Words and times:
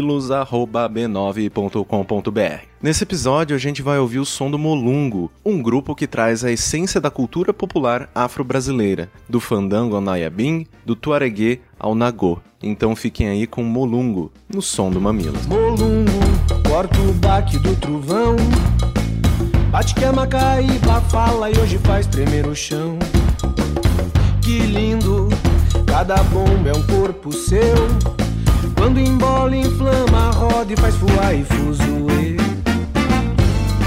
somdomamilos@b9.com.br. 0.00 2.66
Nesse 2.82 3.04
episódio, 3.04 3.56
a 3.56 3.58
gente 3.58 3.82
vai 3.82 3.98
ouvir 3.98 4.18
o 4.18 4.24
som 4.24 4.50
do 4.50 4.58
Molungo, 4.58 5.30
um 5.44 5.62
grupo 5.62 5.94
que 5.94 6.06
traz 6.06 6.42
a 6.44 6.52
essência 6.52 6.98
da 7.00 7.10
cultura 7.10 7.52
popular 7.52 8.08
afro-brasileira, 8.14 9.10
do 9.28 9.40
fandango 9.40 9.96
ao 9.96 10.00
nayabim, 10.00 10.66
do 10.84 10.94
tuareguê 10.94 11.60
ao 11.78 11.94
nagô. 11.94 12.38
Então 12.62 12.96
fiquem 12.96 13.28
aí 13.28 13.46
com 13.46 13.62
Molungo, 13.62 14.32
no 14.48 14.62
som 14.62 14.90
do 14.90 15.00
Mamilos. 15.00 15.46
Molungo, 15.46 16.10
corta 16.68 16.98
o 17.00 17.12
baque 17.14 17.58
do 17.58 17.74
trovão, 17.76 18.36
bate 19.70 19.94
que 19.94 20.04
a 20.04 20.12
Macaíba 20.12 21.00
fala 21.02 21.50
e 21.50 21.58
hoje 21.58 21.78
faz 21.78 22.06
tremer 22.06 22.46
o 22.46 22.54
chão. 22.54 22.98
Que 24.42 24.58
lindo, 24.60 25.28
cada 25.86 26.22
bomba 26.24 26.68
é 26.68 26.72
um 26.72 26.82
corpo 26.86 27.32
seu, 27.32 27.74
quando 28.76 29.00
embola, 29.00 29.56
inflama, 29.56 30.30
roda 30.30 30.72
e 30.72 30.76
faz 30.76 30.94
fuar 30.96 31.34
e 31.34 31.44
fuzuê. 31.44 32.36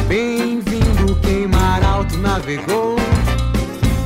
Bem-vindo 0.08 1.16
quem 1.22 1.48
mar 1.48 1.84
alto 1.84 2.18
navegou. 2.18 2.96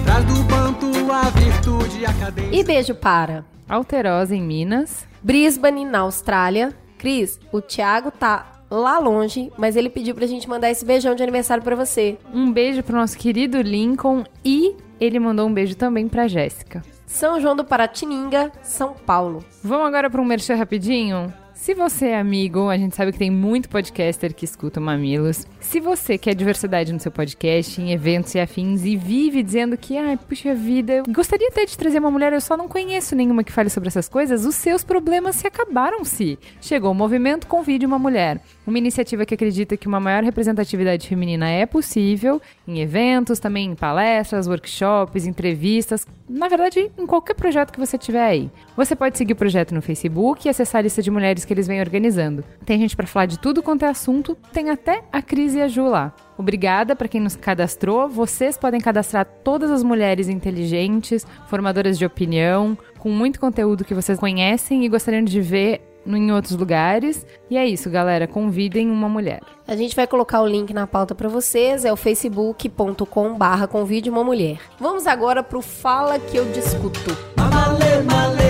Traz 0.05 0.25
do 0.25 0.43
banto 0.43 0.87
a 1.11 1.29
virtude 1.29 1.99
e 2.01 2.05
a 2.05 2.13
cadência. 2.13 2.59
E 2.59 2.63
beijo 2.63 2.93
para 2.95 3.45
Alterosa 3.67 4.35
em 4.35 4.41
Minas. 4.41 5.07
Brisbane, 5.21 5.85
na 5.85 5.99
Austrália. 5.99 6.73
Cris, 6.97 7.39
o 7.51 7.61
Thiago 7.61 8.11
tá 8.11 8.61
lá 8.69 8.99
longe, 8.99 9.51
mas 9.57 9.75
ele 9.75 9.89
pediu 9.89 10.15
pra 10.15 10.25
gente 10.25 10.49
mandar 10.49 10.69
esse 10.69 10.85
beijão 10.85 11.15
de 11.15 11.23
aniversário 11.23 11.63
pra 11.63 11.75
você. 11.75 12.17
Um 12.33 12.51
beijo 12.51 12.83
pro 12.83 12.95
nosso 12.95 13.17
querido 13.17 13.61
Lincoln 13.61 14.23
e 14.43 14.75
ele 14.99 15.19
mandou 15.19 15.47
um 15.47 15.53
beijo 15.53 15.75
também 15.75 16.07
pra 16.07 16.27
Jéssica. 16.27 16.81
São 17.13 17.39
João 17.39 17.55
do 17.55 17.63
Paratininga, 17.63 18.51
São 18.63 18.93
Paulo. 18.93 19.45
Vamos 19.63 19.85
agora 19.85 20.09
para 20.09 20.19
um 20.19 20.25
merchan 20.25 20.55
rapidinho? 20.55 21.31
Se 21.53 21.75
você 21.75 22.07
é 22.07 22.19
amigo, 22.19 22.67
a 22.67 22.77
gente 22.77 22.95
sabe 22.95 23.11
que 23.11 23.19
tem 23.19 23.29
muito 23.29 23.69
podcaster 23.69 24.33
que 24.33 24.43
escuta 24.43 24.79
o 24.79 24.83
Mamilos. 24.83 25.45
Se 25.59 25.79
você 25.79 26.17
quer 26.17 26.33
diversidade 26.33 26.91
no 26.91 26.99
seu 26.99 27.11
podcast, 27.11 27.79
em 27.79 27.91
eventos 27.91 28.33
e 28.33 28.39
afins, 28.39 28.83
e 28.83 28.97
vive 28.97 29.43
dizendo 29.43 29.77
que, 29.77 29.95
ai, 29.95 30.17
puxa 30.17 30.53
vida, 30.55 30.93
eu 30.93 31.03
gostaria 31.07 31.47
até 31.47 31.63
de 31.63 31.77
trazer 31.77 31.99
uma 31.99 32.09
mulher, 32.09 32.33
eu 32.33 32.41
só 32.41 32.57
não 32.57 32.67
conheço 32.67 33.15
nenhuma 33.15 33.43
que 33.43 33.51
fale 33.51 33.69
sobre 33.69 33.87
essas 33.87 34.09
coisas, 34.09 34.45
os 34.45 34.55
seus 34.55 34.83
problemas 34.83 35.35
se 35.35 35.47
acabaram-se. 35.47 36.39
Chegou 36.59 36.91
o 36.91 36.95
movimento 36.95 37.47
Convide 37.47 37.85
uma 37.85 37.99
Mulher. 37.99 38.41
Uma 38.65 38.79
iniciativa 38.79 39.25
que 39.25 39.35
acredita 39.35 39.77
que 39.77 39.87
uma 39.87 39.99
maior 39.99 40.23
representatividade 40.23 41.07
feminina 41.07 41.49
é 41.49 41.65
possível 41.65 42.41
em 42.67 42.79
eventos, 42.79 43.39
também 43.39 43.71
em 43.71 43.75
palestras, 43.75 44.47
workshops, 44.47 45.25
entrevistas, 45.25 46.05
na 46.27 46.47
verdade, 46.47 46.91
em 46.97 47.05
qualquer 47.05 47.35
projeto 47.35 47.71
que 47.71 47.79
você 47.79 47.97
tiver 47.97 48.23
aí. 48.23 48.49
Você 48.75 48.95
pode 48.95 49.17
seguir 49.17 49.33
o 49.33 49.35
projeto 49.35 49.73
no 49.73 49.81
Facebook 49.81 50.47
e 50.47 50.49
acessar 50.49 50.79
a 50.79 50.81
lista 50.81 51.01
de 51.01 51.11
mulheres 51.11 51.42
que 51.45 51.53
eles 51.53 51.67
vêm 51.67 51.79
organizando. 51.79 52.43
Tem 52.65 52.79
gente 52.79 52.95
para 52.95 53.07
falar 53.07 53.25
de 53.25 53.39
tudo 53.39 53.63
quanto 53.63 53.85
é 53.85 53.89
assunto, 53.89 54.35
tem 54.51 54.69
até 54.69 55.03
a 55.11 55.21
Cris 55.21 55.53
e 55.53 55.61
a 55.61 55.67
Ju 55.67 55.87
lá. 55.87 56.13
Obrigada 56.37 56.95
para 56.95 57.07
quem 57.07 57.21
nos 57.21 57.35
cadastrou. 57.35 58.09
Vocês 58.09 58.57
podem 58.57 58.81
cadastrar 58.81 59.25
todas 59.43 59.69
as 59.69 59.83
mulheres 59.83 60.27
inteligentes, 60.27 61.25
formadoras 61.47 61.97
de 61.97 62.05
opinião, 62.05 62.77
com 62.97 63.09
muito 63.09 63.39
conteúdo 63.39 63.85
que 63.85 63.93
vocês 63.93 64.19
conhecem 64.19 64.83
e 64.83 64.89
gostariam 64.89 65.23
de 65.23 65.41
ver 65.41 65.81
em 66.05 66.31
outros 66.31 66.55
lugares. 66.55 67.25
E 67.49 67.57
é 67.57 67.65
isso, 67.65 67.89
galera. 67.89 68.27
Convidem 68.27 68.89
uma 68.89 69.07
mulher. 69.07 69.41
A 69.67 69.75
gente 69.75 69.95
vai 69.95 70.07
colocar 70.07 70.41
o 70.41 70.47
link 70.47 70.73
na 70.73 70.85
pauta 70.85 71.15
para 71.15 71.29
vocês, 71.29 71.85
é 71.85 71.93
o 71.93 71.95
facebook.com 71.95 73.37
barra 73.37 73.67
convide 73.67 74.09
uma 74.09 74.23
mulher. 74.23 74.59
Vamos 74.79 75.07
agora 75.07 75.41
pro 75.41 75.61
Fala 75.61 76.19
Que 76.19 76.37
Eu 76.37 76.45
Discuto. 76.51 77.17
Male, 77.37 78.03
male, 78.05 78.42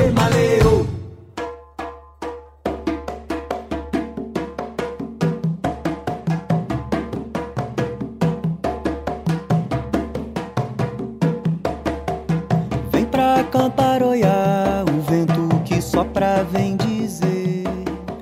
cantaroiar 13.53 14.83
o 14.89 15.01
vento 15.01 15.61
que 15.63 15.79
sopra 15.79 16.43
vem 16.43 16.75
dizer. 16.75 17.61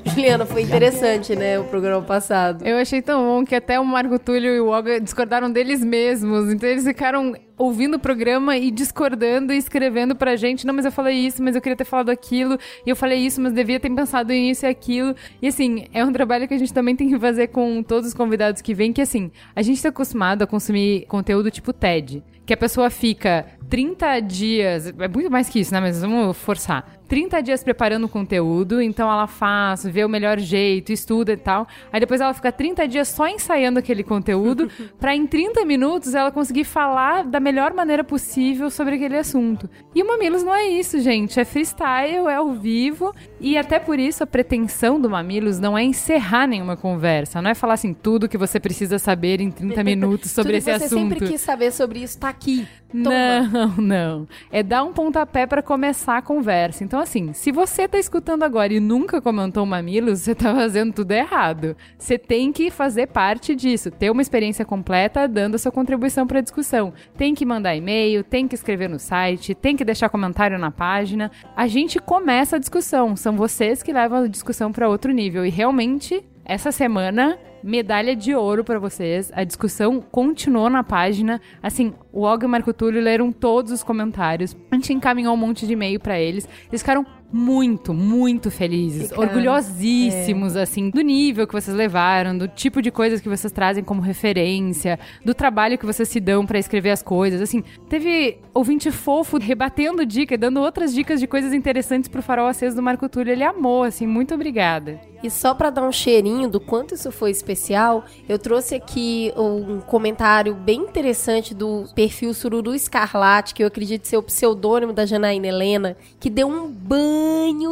Juliana, 0.07 0.45
foi 0.45 0.63
interessante, 0.63 1.37
né, 1.37 1.57
o 1.57 1.63
programa 1.63 2.01
passado. 2.01 2.67
Eu 2.67 2.75
achei 2.75 3.01
tão 3.01 3.23
bom 3.23 3.45
que 3.45 3.55
até 3.55 3.79
o 3.79 3.85
Marco 3.85 4.19
Túlio 4.19 4.53
e 4.53 4.59
o 4.59 4.67
Olga 4.67 4.99
discordaram 4.99 5.49
deles 5.49 5.85
mesmos. 5.85 6.51
Então 6.51 6.67
eles 6.67 6.83
ficaram 6.83 7.33
ouvindo 7.57 7.95
o 7.95 7.99
programa 7.99 8.57
e 8.57 8.69
discordando 8.69 9.53
e 9.53 9.57
escrevendo 9.57 10.17
pra 10.17 10.35
gente. 10.35 10.67
Não, 10.67 10.73
mas 10.73 10.83
eu 10.83 10.91
falei 10.91 11.15
isso, 11.15 11.41
mas 11.41 11.55
eu 11.55 11.61
queria 11.61 11.77
ter 11.77 11.85
falado 11.85 12.09
aquilo. 12.09 12.59
E 12.85 12.89
eu 12.89 12.95
falei 12.95 13.19
isso, 13.19 13.39
mas 13.39 13.53
devia 13.53 13.79
ter 13.79 13.89
pensado 13.89 14.33
nisso 14.33 14.65
e 14.65 14.67
aquilo. 14.67 15.15
E 15.41 15.47
assim, 15.47 15.85
é 15.93 16.03
um 16.03 16.11
trabalho 16.11 16.45
que 16.45 16.53
a 16.53 16.59
gente 16.59 16.73
também 16.73 16.93
tem 16.93 17.07
que 17.07 17.17
fazer 17.17 17.47
com 17.47 17.81
todos 17.81 18.09
os 18.09 18.13
convidados 18.13 18.61
que 18.61 18.73
vêm, 18.73 18.91
que 18.91 19.01
assim, 19.01 19.31
a 19.55 19.61
gente 19.61 19.81
tá 19.81 19.87
acostumado 19.87 20.41
a 20.41 20.47
consumir 20.47 21.05
conteúdo 21.07 21.49
tipo 21.49 21.71
TED. 21.71 22.21
Que 22.45 22.53
a 22.53 22.57
pessoa 22.57 22.89
fica 22.89 23.45
30 23.71 24.19
dias, 24.19 24.87
é 24.87 25.07
muito 25.07 25.31
mais 25.31 25.47
que 25.47 25.61
isso, 25.61 25.73
né? 25.73 25.79
Mas 25.79 26.01
vamos 26.01 26.37
forçar. 26.37 27.00
30 27.11 27.43
dias 27.43 27.61
preparando 27.61 28.05
o 28.05 28.07
conteúdo, 28.07 28.81
então 28.81 29.11
ela 29.11 29.27
faz, 29.27 29.83
vê 29.83 30.05
o 30.05 30.07
melhor 30.07 30.39
jeito, 30.39 30.93
estuda 30.93 31.33
e 31.33 31.35
tal. 31.35 31.67
Aí 31.91 31.99
depois 31.99 32.21
ela 32.21 32.33
fica 32.33 32.53
30 32.53 32.87
dias 32.87 33.09
só 33.09 33.27
ensaiando 33.27 33.77
aquele 33.77 34.01
conteúdo 34.01 34.71
para 34.97 35.13
em 35.13 35.27
30 35.27 35.65
minutos 35.65 36.15
ela 36.15 36.31
conseguir 36.31 36.63
falar 36.63 37.25
da 37.25 37.37
melhor 37.37 37.73
maneira 37.73 38.01
possível 38.01 38.69
sobre 38.69 38.95
aquele 38.95 39.17
assunto. 39.17 39.69
E 39.93 40.01
o 40.01 40.07
Mamilos 40.07 40.41
não 40.41 40.55
é 40.55 40.69
isso, 40.69 41.01
gente, 41.01 41.37
é 41.37 41.43
freestyle, 41.43 42.29
é 42.29 42.35
ao 42.35 42.53
vivo 42.53 43.13
e 43.41 43.57
até 43.57 43.77
por 43.77 43.99
isso 43.99 44.23
a 44.23 44.27
pretensão 44.27 44.97
do 44.97 45.09
Mamilos 45.09 45.59
não 45.59 45.77
é 45.77 45.83
encerrar 45.83 46.47
nenhuma 46.47 46.77
conversa, 46.77 47.41
não 47.41 47.51
é 47.51 47.53
falar 47.53 47.73
assim 47.73 47.93
tudo 47.93 48.29
que 48.29 48.37
você 48.37 48.57
precisa 48.57 48.97
saber 48.97 49.41
em 49.41 49.51
30 49.51 49.83
minutos 49.83 50.31
sobre 50.31 50.55
esse 50.55 50.71
que 50.71 50.79
você 50.79 50.85
assunto. 50.85 51.09
sempre 51.09 51.27
quis 51.27 51.41
saber 51.41 51.71
sobre 51.71 51.99
isso 51.99 52.17
tá 52.17 52.29
aqui. 52.29 52.65
Toma. 52.91 53.41
Não, 53.41 53.75
não. 53.77 54.27
É 54.51 54.61
dar 54.61 54.83
um 54.83 54.91
pontapé 54.91 55.45
pra 55.45 55.61
começar 55.61 56.17
a 56.17 56.21
conversa. 56.21 56.83
Então, 56.83 57.00
assim, 57.01 57.33
se 57.33 57.51
você 57.51 57.87
tá 57.87 57.99
escutando 57.99 58.43
agora 58.43 58.73
e 58.73 58.79
nunca 58.79 59.21
comentou 59.21 59.65
Mamilos, 59.65 60.21
você 60.21 60.35
tá 60.35 60.53
fazendo 60.55 60.93
tudo 60.93 61.11
errado. 61.11 61.75
Você 61.97 62.17
tem 62.17 62.51
que 62.51 62.71
fazer 62.71 63.07
parte 63.07 63.55
disso, 63.55 63.91
ter 63.91 64.09
uma 64.09 64.21
experiência 64.21 64.65
completa 64.65 65.27
dando 65.27 65.55
a 65.55 65.57
sua 65.57 65.71
contribuição 65.71 66.25
pra 66.25 66.41
discussão. 66.41 66.93
Tem 67.17 67.33
que 67.35 67.45
mandar 67.45 67.75
e-mail, 67.75 68.23
tem 68.23 68.47
que 68.47 68.55
escrever 68.55 68.89
no 68.89 68.99
site, 68.99 69.53
tem 69.55 69.75
que 69.75 69.85
deixar 69.85 70.09
comentário 70.09 70.57
na 70.57 70.71
página. 70.71 71.31
A 71.55 71.67
gente 71.67 71.99
começa 71.99 72.55
a 72.55 72.59
discussão. 72.59 73.15
São 73.15 73.35
vocês 73.35 73.83
que 73.83 73.93
levam 73.93 74.23
a 74.23 74.27
discussão 74.27 74.71
pra 74.71 74.89
outro 74.89 75.11
nível. 75.11 75.45
E 75.45 75.49
realmente, 75.49 76.23
essa 76.45 76.71
semana 76.71 77.37
medalha 77.63 78.15
de 78.15 78.33
ouro 78.33 78.63
pra 78.63 78.79
vocês. 78.79 79.31
A 79.33 79.43
discussão 79.43 80.01
continuou 80.01 80.69
na 80.69 80.83
página. 80.83 81.39
Assim, 81.61 81.93
o 82.11 82.21
Og 82.21 82.43
e 82.43 82.45
o 82.45 82.49
Marco 82.49 82.73
Túlio 82.73 83.01
leram 83.01 83.31
todos 83.31 83.71
os 83.71 83.83
comentários. 83.83 84.55
A 84.71 84.75
gente 84.75 84.93
encaminhou 84.93 85.33
um 85.33 85.37
monte 85.37 85.67
de 85.67 85.73
e-mail 85.73 85.99
pra 85.99 86.19
eles. 86.19 86.47
Eles 86.69 86.81
ficaram 86.81 87.05
muito, 87.31 87.93
muito 87.93 88.51
felizes, 88.51 89.09
Ficaram, 89.09 89.23
orgulhosíssimos, 89.23 90.55
assim, 90.55 90.89
do 90.89 91.01
nível 91.01 91.47
que 91.47 91.53
vocês 91.53 91.75
levaram, 91.75 92.37
do 92.37 92.47
tipo 92.47 92.81
de 92.81 92.91
coisas 92.91 93.21
que 93.21 93.29
vocês 93.29 93.51
trazem 93.51 93.83
como 93.83 94.01
referência, 94.01 94.99
do 95.23 95.33
trabalho 95.33 95.77
que 95.77 95.85
vocês 95.85 96.09
se 96.09 96.19
dão 96.19 96.45
pra 96.45 96.59
escrever 96.59 96.91
as 96.91 97.01
coisas. 97.01 97.41
Assim, 97.41 97.63
teve 97.87 98.37
ouvinte 98.53 98.91
fofo 98.91 99.37
rebatendo 99.37 100.05
dica, 100.05 100.37
dando 100.37 100.59
outras 100.59 100.93
dicas 100.93 101.19
de 101.19 101.27
coisas 101.27 101.53
interessantes 101.53 102.09
pro 102.09 102.21
farol 102.21 102.47
aceso 102.47 102.75
do 102.75 102.83
Marco 102.83 103.07
Túlio. 103.07 103.31
Ele 103.31 103.43
amou, 103.43 103.83
assim, 103.83 104.05
muito 104.05 104.33
obrigada. 104.33 104.99
E 105.23 105.29
só 105.29 105.53
para 105.53 105.69
dar 105.69 105.83
um 105.83 105.91
cheirinho 105.91 106.49
do 106.49 106.59
quanto 106.59 106.95
isso 106.95 107.11
foi 107.11 107.29
especial, 107.29 108.05
eu 108.27 108.39
trouxe 108.39 108.75
aqui 108.75 109.31
um 109.37 109.79
comentário 109.79 110.55
bem 110.55 110.81
interessante 110.81 111.53
do 111.53 111.85
perfil 111.93 112.33
Sururu 112.33 112.73
Escarlate, 112.73 113.53
que 113.53 113.61
eu 113.61 113.67
acredito 113.67 114.07
ser 114.07 114.17
o 114.17 114.23
pseudônimo 114.23 114.91
da 114.91 115.05
Janaína 115.05 115.47
Helena, 115.47 115.97
que 116.19 116.29
deu 116.29 116.47
um 116.47 116.67